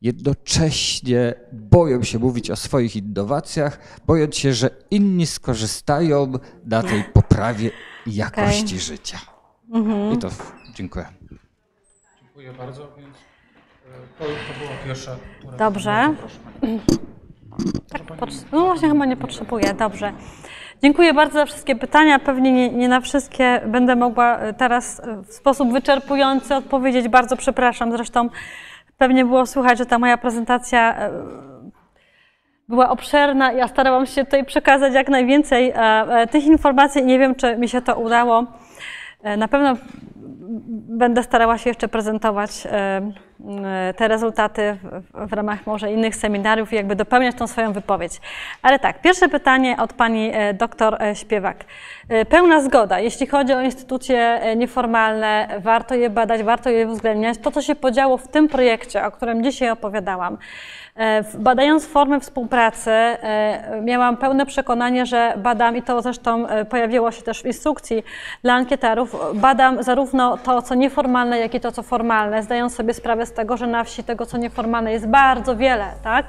jednocześnie 0.00 1.34
boją 1.52 2.02
się 2.02 2.18
mówić 2.18 2.50
o 2.50 2.56
swoich 2.56 2.96
innowacjach, 2.96 3.78
bojąc 4.06 4.36
się, 4.36 4.54
że 4.54 4.70
inni 4.90 5.26
skorzystają 5.26 6.32
na 6.66 6.82
tej 6.82 7.04
poprawie 7.04 7.70
jakości 8.06 8.78
życia. 8.78 9.18
I 10.14 10.18
to 10.18 10.28
dziękuję. 10.74 11.06
Dziękuję 12.22 12.52
bardzo, 12.52 12.88
więc 12.98 13.16
e, 13.16 14.18
to, 14.18 14.24
to 14.24 14.58
była 14.58 14.76
pierwsza 14.86 15.16
tura. 15.42 15.56
Dobrze. 15.56 16.14
Proszę. 16.18 16.38
Tak, 17.88 18.02
no 18.52 18.66
właśnie 18.66 18.88
chyba 18.88 19.06
nie 19.06 19.16
potrzebuję, 19.16 19.74
dobrze. 19.74 20.12
Dziękuję 20.82 21.14
bardzo 21.14 21.34
za 21.34 21.46
wszystkie 21.46 21.76
pytania. 21.76 22.18
Pewnie 22.18 22.52
nie, 22.52 22.70
nie 22.70 22.88
na 22.88 23.00
wszystkie 23.00 23.60
będę 23.66 23.96
mogła 23.96 24.38
e, 24.38 24.54
teraz 24.54 25.00
e, 25.00 25.22
w 25.22 25.32
sposób 25.32 25.72
wyczerpujący 25.72 26.54
odpowiedzieć. 26.54 27.08
Bardzo 27.08 27.36
przepraszam. 27.36 27.92
Zresztą 27.92 28.28
pewnie 28.98 29.24
było 29.24 29.46
słychać, 29.46 29.78
że 29.78 29.86
ta 29.86 29.98
moja 29.98 30.18
prezentacja 30.18 30.98
e, 30.98 31.10
była 32.68 32.90
obszerna. 32.90 33.52
Ja 33.52 33.68
starałam 33.68 34.06
się 34.06 34.24
tutaj 34.24 34.44
przekazać 34.44 34.94
jak 34.94 35.08
najwięcej 35.08 35.72
tych 36.30 36.46
informacji. 36.46 37.04
Nie 37.04 37.18
wiem, 37.18 37.34
czy 37.34 37.56
mi 37.56 37.68
się 37.68 37.82
to 37.82 37.96
udało. 37.96 38.44
E, 39.22 39.36
Na 39.36 39.48
pewno 39.48 39.76
będę 40.88 41.22
starała 41.22 41.58
się 41.58 41.70
jeszcze 41.70 41.88
prezentować 41.88 42.66
e, 42.66 42.70
e, 43.64 43.94
te 43.96 44.08
rezultaty 44.08 44.76
w, 45.12 45.32
ramach 45.32 45.66
może 45.66 45.92
innych 45.92 46.16
seminariów 46.16 46.72
i 46.72 46.76
jakby 46.76 46.96
dopełniać 46.96 47.36
tą 47.36 47.46
swoją 47.46 47.72
wypowiedź. 47.72 48.20
Ale 48.62 48.78
tak, 48.78 49.00
pierwsze 49.00 49.28
pytanie 49.28 49.76
od 49.78 49.92
pani 49.92 50.32
doktor 50.54 50.98
Śpiewak. 51.14 51.64
Pełna 52.28 52.60
zgoda, 52.60 53.00
jeśli 53.00 53.26
chodzi 53.26 53.52
o 53.52 53.60
instytucje 53.60 54.40
nieformalne, 54.56 55.48
warto 55.58 55.94
je 55.94 56.10
badać, 56.10 56.42
warto 56.42 56.70
je 56.70 56.86
uwzględniać. 56.86 57.38
To, 57.38 57.50
co 57.50 57.62
się 57.62 57.74
podziało 57.74 58.18
w 58.18 58.28
tym 58.28 58.48
projekcie, 58.48 59.04
o 59.04 59.10
którym 59.10 59.44
dzisiaj 59.44 59.70
opowiadałam, 59.70 60.38
Badając 61.38 61.86
formy 61.86 62.20
współpracy, 62.20 62.90
e, 62.90 63.80
miałam 63.82 64.16
pełne 64.16 64.46
przekonanie, 64.46 65.06
że 65.06 65.34
badam, 65.36 65.76
i 65.76 65.82
to 65.82 66.02
zresztą 66.02 66.48
e, 66.48 66.64
pojawiło 66.64 67.10
się 67.10 67.22
też 67.22 67.42
w 67.42 67.46
instrukcji 67.46 68.04
dla 68.42 68.54
ankietarów, 68.54 69.16
badam 69.34 69.82
zarówno 69.82 70.36
to, 70.36 70.62
co 70.62 70.74
nieformalne, 70.74 71.38
jak 71.38 71.54
i 71.54 71.60
to, 71.60 71.72
co 71.72 71.82
formalne, 71.82 72.42
zdając 72.42 72.74
sobie 72.74 72.94
sprawę 72.94 73.26
z 73.26 73.32
tego, 73.32 73.56
że 73.56 73.66
na 73.66 73.84
wsi 73.84 74.04
tego, 74.04 74.26
co 74.26 74.38
nieformalne 74.38 74.92
jest 74.92 75.08
bardzo 75.08 75.56
wiele, 75.56 75.86
tak? 76.04 76.26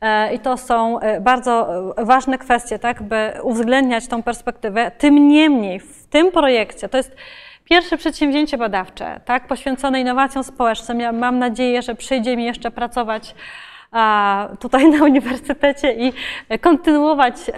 E, 0.00 0.34
I 0.34 0.38
to 0.38 0.56
są 0.56 1.00
e, 1.00 1.20
bardzo 1.20 1.68
e, 1.96 2.04
ważne 2.04 2.38
kwestie, 2.38 2.78
tak, 2.78 3.02
by 3.02 3.32
uwzględniać 3.42 4.06
tą 4.08 4.22
perspektywę. 4.22 4.90
Tym 4.90 5.28
niemniej 5.28 5.80
w 5.80 6.06
tym 6.06 6.32
projekcie 6.32 6.88
to 6.88 6.96
jest 6.96 7.16
Pierwsze 7.70 7.96
przedsięwzięcie 7.96 8.58
badawcze, 8.58 9.20
tak, 9.24 9.46
poświęcone 9.46 10.00
innowacjom 10.00 10.44
społecznym. 10.44 11.00
Ja 11.00 11.12
mam 11.12 11.38
nadzieję, 11.38 11.82
że 11.82 11.94
przyjdzie 11.94 12.36
mi 12.36 12.44
jeszcze 12.44 12.70
pracować 12.70 13.34
tutaj 14.60 14.90
na 14.90 15.04
uniwersytecie 15.04 15.92
i 15.92 16.12
kontynuować 16.60 17.34
e, 17.48 17.52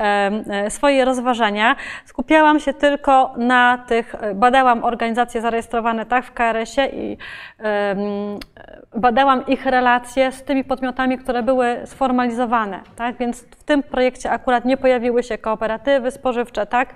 e, 0.51 0.71
swoje 0.71 1.05
rozważania. 1.05 1.77
Skupiałam 2.05 2.61
się 2.61 2.75
tylko 2.75 3.35
na 3.37 3.79
tych, 3.79 4.15
e, 4.15 4.35
badałam 4.35 4.85
organizacje 4.85 5.41
zarejestrowane 5.41 6.07
tak 6.07 6.25
w 6.25 6.33
KRS-ie 6.33 6.89
i 6.89 7.17
em, 7.59 7.99
badałam 8.97 9.47
ich 9.47 9.67
relacje 9.67 10.33
z 10.33 10.43
tymi 10.43 10.65
podmiotami, 10.65 11.19
które 11.19 11.43
były 11.43 11.81
sformalizowane, 11.85 12.81
tak? 12.97 13.17
Więc 13.17 13.43
w 13.43 13.65
tym 13.65 13.83
projekcie 13.83 14.31
akurat 14.31 14.65
nie 14.65 14.77
pojawiły 14.77 15.23
się 15.23 15.39
kooperatywy 15.39 16.11
spożywcze, 16.11 16.67
tak? 16.67 16.95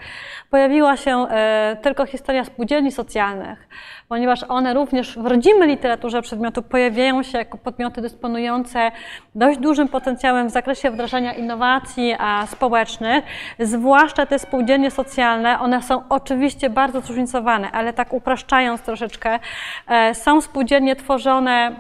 Pojawiła 0.50 0.96
się 0.96 1.26
e, 1.30 1.76
tylko 1.82 2.06
historia 2.06 2.44
spółdzielni 2.44 2.92
socjalnych, 2.92 3.68
ponieważ 4.08 4.44
one 4.48 4.74
również 4.74 5.18
w 5.18 5.26
rodzimej 5.26 5.68
literaturze 5.68 6.22
przedmiotów 6.22 6.64
pojawiają 6.64 7.22
się 7.22 7.38
jako 7.38 7.58
podmioty 7.58 8.00
dysponujące 8.02 8.90
dość 9.34 9.58
dużym 9.58 9.88
potencjałem 9.88 10.48
w 10.48 10.50
zakresie 10.50 10.90
wdrażania 10.90 11.32
innowacji 11.32 12.14
społecznych, 12.46 13.24
zwłaszcza 13.58 14.26
te 14.26 14.38
spółdzielnie 14.38 14.90
socjalne, 14.90 15.60
one 15.60 15.82
są 15.82 16.02
oczywiście 16.08 16.70
bardzo 16.70 17.00
zróżnicowane, 17.00 17.70
ale 17.70 17.92
tak 17.92 18.12
upraszczając 18.12 18.82
troszeczkę, 18.82 19.38
e, 19.88 20.14
są 20.14 20.40
spółdzielnie 20.40 20.96
tworzone 20.96 21.76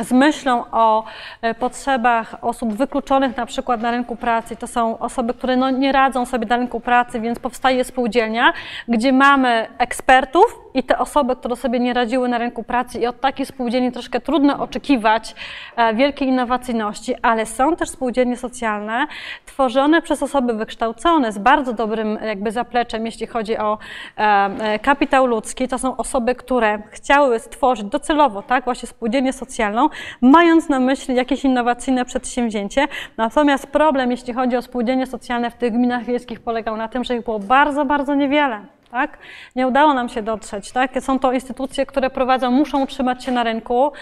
z 0.00 0.12
myślą 0.12 0.64
o 0.72 1.04
e, 1.42 1.54
potrzebach 1.54 2.34
osób 2.42 2.72
wykluczonych 2.72 3.36
na 3.36 3.46
przykład 3.46 3.80
na 3.80 3.90
rynku 3.90 4.16
pracy. 4.16 4.56
To 4.56 4.66
są 4.66 4.98
osoby, 4.98 5.34
które 5.34 5.56
no, 5.56 5.70
nie 5.70 5.92
radzą 5.92 6.26
sobie 6.26 6.46
na 6.46 6.56
rynku 6.56 6.80
pracy, 6.80 7.20
więc 7.20 7.38
powstaje 7.38 7.84
spółdzielnia, 7.84 8.52
gdzie 8.88 9.12
mamy 9.12 9.66
ekspertów 9.78 10.64
i 10.74 10.82
te 10.82 10.98
osoby, 10.98 11.36
które 11.36 11.56
sobie 11.56 11.80
nie 11.80 11.94
radziły 11.94 12.28
na 12.28 12.38
rynku 12.38 12.62
pracy 12.62 12.98
i 12.98 13.06
od 13.06 13.20
takiej 13.20 13.46
spółdzielni 13.46 13.92
troszkę 13.92 14.20
trudno 14.20 14.58
oczekiwać 14.58 15.34
e, 15.76 15.94
wielkiej 15.94 16.28
innowacyjności, 16.28 17.14
ale 17.22 17.46
są 17.46 17.76
też 17.76 17.88
spółdzielnie 17.88 18.36
socjalne 18.36 19.06
tworzone 19.46 20.02
przez 20.02 20.22
osoby 20.22 20.54
wykształcone 20.54 21.32
z 21.32 21.38
bardzo 21.38 21.72
dobrym 21.72 22.18
jakby 22.24 22.52
zapleczem, 22.52 23.06
jeśli 23.06 23.26
chodzi 23.26 23.58
o 23.58 23.78
e, 24.16 24.78
kapitał 24.78 25.26
ludzki. 25.26 25.68
To 25.68 25.78
są 25.78 25.96
osoby, 25.96 26.34
które 26.34 26.82
chciały 26.90 27.38
stworzyć 27.38 27.86
docelowo, 27.86 28.42
tak, 28.42 28.63
właśnie 28.64 28.88
spółdzielnię 28.88 29.32
socjalną, 29.32 29.88
mając 30.20 30.68
na 30.68 30.80
myśli 30.80 31.14
jakieś 31.14 31.44
innowacyjne 31.44 32.04
przedsięwzięcie. 32.04 32.88
Natomiast 33.16 33.66
problem, 33.66 34.10
jeśli 34.10 34.34
chodzi 34.34 34.56
o 34.56 34.62
spółdzielnie 34.62 35.06
socjalne 35.06 35.50
w 35.50 35.54
tych 35.54 35.72
gminach 35.72 36.04
wiejskich 36.04 36.40
polegał 36.40 36.76
na 36.76 36.88
tym, 36.88 37.04
że 37.04 37.16
ich 37.16 37.24
było 37.24 37.38
bardzo, 37.38 37.84
bardzo 37.84 38.14
niewiele. 38.14 38.60
Tak? 38.94 39.18
Nie 39.56 39.68
udało 39.68 39.94
nam 39.94 40.08
się 40.08 40.22
dotrzeć. 40.22 40.72
Tak? 40.72 40.90
Są 41.00 41.18
to 41.18 41.32
instytucje, 41.32 41.86
które 41.86 42.10
prowadzą, 42.10 42.50
muszą 42.50 42.82
utrzymać 42.82 43.24
się 43.24 43.32
na 43.32 43.42
rynku. 43.42 43.92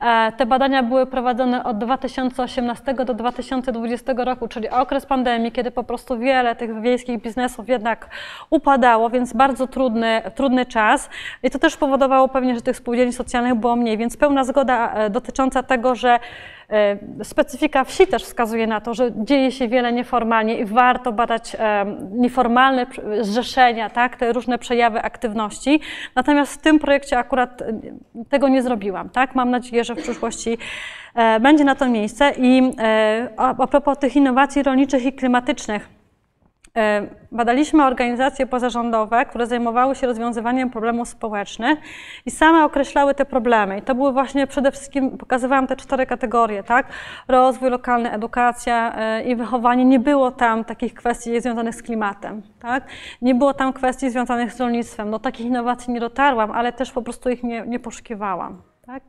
E, 0.00 0.32
Te 0.32 0.46
badania 0.46 0.82
były 0.82 1.06
prowadzone 1.06 1.64
od 1.64 1.78
2018 1.78 2.94
do 2.94 3.14
2020 3.14 4.12
roku, 4.16 4.48
czyli 4.48 4.68
okres 4.68 5.06
pandemii, 5.06 5.52
kiedy 5.52 5.70
po 5.70 5.84
prostu 5.84 6.18
wiele 6.18 6.56
tych 6.56 6.80
wiejskich 6.80 7.22
biznesów 7.22 7.68
jednak 7.68 8.10
upadało, 8.50 9.10
więc 9.10 9.32
bardzo 9.32 9.66
trudny, 9.66 10.22
trudny 10.34 10.66
czas. 10.66 11.10
I 11.42 11.50
to 11.50 11.58
też 11.58 11.76
powodowało 11.76 12.28
pewnie, 12.28 12.54
że 12.54 12.60
tych 12.60 12.76
spółdzielni 12.76 13.12
socjalnych 13.12 13.54
było 13.54 13.76
mniej, 13.76 13.98
więc 13.98 14.16
pełna 14.16 14.44
zgoda 14.44 14.92
e, 14.94 15.10
dotycząca 15.10 15.62
tego, 15.62 15.94
że 15.94 16.18
specyfika 17.22 17.84
wsi 17.84 18.06
też 18.06 18.24
wskazuje 18.24 18.66
na 18.66 18.80
to, 18.80 18.94
że 18.94 19.10
dzieje 19.16 19.52
się 19.52 19.68
wiele 19.68 19.92
nieformalnie 19.92 20.58
i 20.58 20.64
warto 20.64 21.12
badać 21.12 21.56
e, 21.58 21.86
nieformalne 22.10 22.86
zrzeszenia, 23.20 23.90
tak, 23.90 24.16
te 24.16 24.32
różne 24.32 24.58
przejawy 24.58 25.02
aktywności. 25.02 25.80
Natomiast 26.14 26.54
w 26.54 26.58
tym 26.58 26.78
projekcie 26.78 27.18
akurat 27.18 27.62
e, 27.62 27.80
tego 28.28 28.48
nie 28.48 28.62
zrobiłam. 28.62 29.10
Tak? 29.10 29.34
Mam 29.34 29.50
nadzieję, 29.50 29.84
że 29.84 29.94
w 29.94 30.02
przyszłości 30.02 30.58
e, 31.14 31.40
będzie 31.40 31.64
na 31.64 31.74
to 31.74 31.88
miejsce. 31.88 32.32
I 32.36 32.72
e, 32.78 33.28
a, 33.36 33.66
propos 33.66 33.98
tych 33.98 34.16
innowacji 34.16 34.62
rolniczych 34.62 35.04
i 35.04 35.12
klimatycznych, 35.12 35.88
E, 35.88 35.97
Badaliśmy 37.32 37.84
organizacje 37.84 38.46
pozarządowe, 38.46 39.26
które 39.26 39.46
zajmowały 39.46 39.94
się 39.94 40.06
rozwiązywaniem 40.06 40.70
problemów 40.70 41.08
społecznych 41.08 41.78
i 42.26 42.30
same 42.30 42.64
określały 42.64 43.14
te 43.14 43.24
problemy. 43.24 43.78
I 43.78 43.82
to 43.82 43.94
były 43.94 44.12
właśnie 44.12 44.46
przede 44.46 44.70
wszystkim, 44.70 45.18
pokazywałam 45.18 45.66
te 45.66 45.76
cztery 45.76 46.06
kategorie, 46.06 46.62
tak? 46.62 46.86
Rozwój 47.28 47.70
lokalny, 47.70 48.12
edukacja 48.12 48.94
e, 48.96 49.22
i 49.22 49.36
wychowanie. 49.36 49.84
Nie 49.84 50.00
było 50.00 50.30
tam 50.30 50.64
takich 50.64 50.94
kwestii 50.94 51.40
związanych 51.40 51.74
z 51.74 51.82
klimatem, 51.82 52.42
tak? 52.60 52.84
Nie 53.22 53.34
było 53.34 53.54
tam 53.54 53.72
kwestii 53.72 54.10
związanych 54.10 54.52
z 54.52 54.60
rolnictwem. 54.60 55.10
Do 55.10 55.18
takich 55.18 55.46
innowacji 55.46 55.92
nie 55.92 56.00
dotarłam, 56.00 56.50
ale 56.50 56.72
też 56.72 56.92
po 56.92 57.02
prostu 57.02 57.30
ich 57.30 57.42
nie, 57.42 57.64
nie 57.66 57.80
poszukiwałam, 57.80 58.62
tak? 58.86 59.02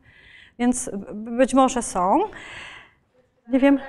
Więc 0.60 0.90
być 1.14 1.54
może 1.54 1.82
są. 1.82 2.20
Nie 3.48 3.60
wiem. 3.60 3.80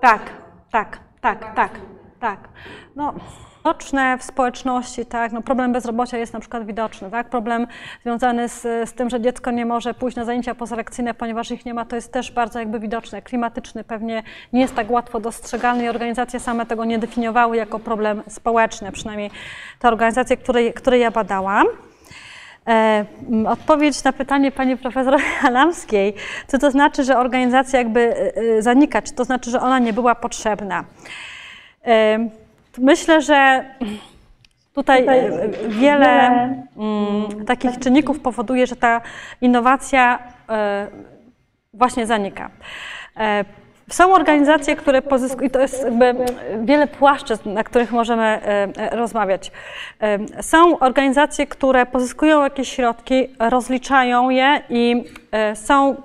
Tak, 0.00 0.20
tak, 0.70 0.98
tak, 1.20 1.54
tak, 1.54 1.70
tak. 2.20 2.48
No, 2.96 3.14
widoczne 3.64 4.18
w 4.18 4.22
społeczności, 4.22 5.06
tak, 5.06 5.32
no 5.32 5.42
problem 5.42 5.72
bezrobocia 5.72 6.18
jest 6.18 6.32
na 6.32 6.40
przykład 6.40 6.66
widoczny, 6.66 7.10
tak, 7.10 7.28
problem 7.28 7.66
związany 8.02 8.48
z, 8.48 8.62
z 8.62 8.92
tym, 8.92 9.10
że 9.10 9.20
dziecko 9.20 9.50
nie 9.50 9.66
może 9.66 9.94
pójść 9.94 10.16
na 10.16 10.24
zajęcia 10.24 10.54
pozalekcyjne, 10.54 11.14
ponieważ 11.14 11.50
ich 11.50 11.66
nie 11.66 11.74
ma, 11.74 11.84
to 11.84 11.96
jest 11.96 12.12
też 12.12 12.32
bardzo 12.32 12.58
jakby 12.58 12.80
widoczne. 12.80 13.22
Klimatyczny 13.22 13.84
pewnie 13.84 14.22
nie 14.52 14.60
jest 14.60 14.74
tak 14.74 14.90
łatwo 14.90 15.20
dostrzegalny 15.20 15.84
i 15.84 15.88
organizacje 15.88 16.40
same 16.40 16.66
tego 16.66 16.84
nie 16.84 16.98
definiowały 16.98 17.56
jako 17.56 17.78
problem 17.78 18.22
społeczny, 18.28 18.92
przynajmniej 18.92 19.30
te 19.78 19.88
organizacje, 19.88 20.36
które, 20.36 20.72
które 20.72 20.98
ja 20.98 21.10
badałam. 21.10 21.66
E, 22.68 23.04
Odpowiedź 23.48 24.04
na 24.04 24.12
pytanie 24.12 24.52
pani 24.52 24.76
profesor 24.76 25.20
Halamskiej, 25.40 26.14
co 26.46 26.58
to 26.58 26.70
znaczy, 26.70 27.04
że 27.04 27.18
organizacja 27.18 27.78
jakby 27.78 28.00
e, 28.00 28.36
e, 28.36 28.62
zanika, 28.62 29.02
czy 29.02 29.14
to 29.14 29.24
znaczy, 29.24 29.50
że 29.50 29.60
ona 29.60 29.78
nie 29.78 29.92
była 29.92 30.14
potrzebna. 30.14 30.84
Myślę, 32.78 33.22
że 33.22 33.64
tutaj 34.74 35.06
wiele 35.68 36.28
mm, 36.76 37.44
takich 37.46 37.78
czynników 37.78 38.20
powoduje, 38.20 38.66
że 38.66 38.76
ta 38.76 39.00
innowacja 39.40 40.18
właśnie 41.74 42.06
zanika. 42.06 42.50
Są 43.90 44.14
organizacje, 44.14 44.76
które 44.76 45.02
pozyskują, 45.02 45.48
i 45.48 45.50
to 45.50 45.60
jest 45.60 45.84
jakby 45.84 46.14
wiele 46.60 46.86
płaszczyzn, 46.86 47.52
na 47.52 47.64
których 47.64 47.92
możemy 47.92 48.22
e, 48.24 48.68
e, 48.76 48.96
rozmawiać. 48.96 49.52
E, 50.00 50.42
Są 50.42 50.78
organizacje, 50.78 51.46
które 51.46 51.86
pozyskują 51.86 52.42
jakieś 52.42 52.72
środki, 52.72 53.28
rozliczają 53.38 54.30
je 54.30 54.62
i 54.68 55.04
są 55.54 55.96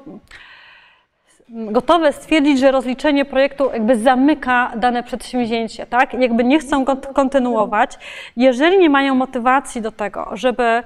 gotowe 1.49 2.13
stwierdzić, 2.13 2.59
że 2.59 2.71
rozliczenie 2.71 3.25
projektu 3.25 3.69
jakby 3.73 3.97
zamyka 3.97 4.71
dane 4.75 5.03
przedsięwzięcie, 5.03 5.85
tak? 5.85 6.13
Jakby 6.13 6.43
nie 6.43 6.59
chcą 6.59 6.85
kontynuować. 7.13 7.91
Jeżeli 8.37 8.77
nie 8.77 8.89
mają 8.89 9.15
motywacji 9.15 9.81
do 9.81 9.91
tego, 9.91 10.29
żeby 10.33 10.83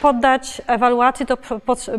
poddać 0.00 0.62
ewaluacji 0.66 1.26
to 1.26 1.36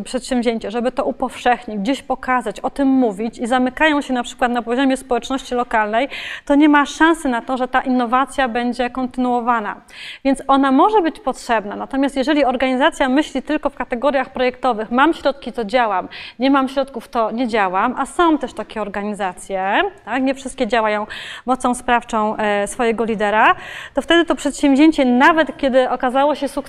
przedsięwzięcie, 0.04 0.70
żeby 0.70 0.92
to 0.92 1.04
upowszechnić, 1.04 1.78
gdzieś 1.78 2.02
pokazać, 2.02 2.60
o 2.60 2.70
tym 2.70 2.88
mówić 2.88 3.38
i 3.38 3.46
zamykają 3.46 4.00
się 4.00 4.14
na 4.14 4.22
przykład 4.22 4.52
na 4.52 4.62
poziomie 4.62 4.96
społeczności 4.96 5.54
lokalnej, 5.54 6.08
to 6.44 6.54
nie 6.54 6.68
ma 6.68 6.86
szansy 6.86 7.28
na 7.28 7.42
to, 7.42 7.56
że 7.56 7.68
ta 7.68 7.80
innowacja 7.80 8.48
będzie 8.48 8.90
kontynuowana. 8.90 9.76
Więc 10.24 10.42
ona 10.46 10.72
może 10.72 11.02
być 11.02 11.20
potrzebna, 11.20 11.76
natomiast 11.76 12.16
jeżeli 12.16 12.44
organizacja 12.44 13.08
myśli 13.08 13.42
tylko 13.42 13.70
w 13.70 13.74
kategoriach 13.74 14.30
projektowych, 14.32 14.90
mam 14.90 15.14
środki, 15.14 15.52
to 15.52 15.64
działam, 15.64 16.08
nie 16.38 16.50
mam 16.50 16.68
środków, 16.68 17.08
to 17.08 17.30
nie 17.30 17.48
działam, 17.48 17.94
a 17.98 18.06
są 18.06 18.38
też 18.38 18.52
takie 18.52 18.82
organizacje, 18.82 19.82
tak? 20.04 20.22
nie 20.22 20.34
wszystkie 20.34 20.66
działają 20.66 21.06
mocą 21.46 21.74
sprawczą 21.74 22.36
e, 22.36 22.66
swojego 22.66 23.04
lidera, 23.04 23.54
to 23.94 24.02
wtedy 24.02 24.24
to 24.24 24.34
przedsięwzięcie, 24.34 25.04
nawet 25.04 25.56
kiedy 25.56 25.90
okazało 25.90 26.34
się 26.34 26.48
sukcesem, 26.48 26.68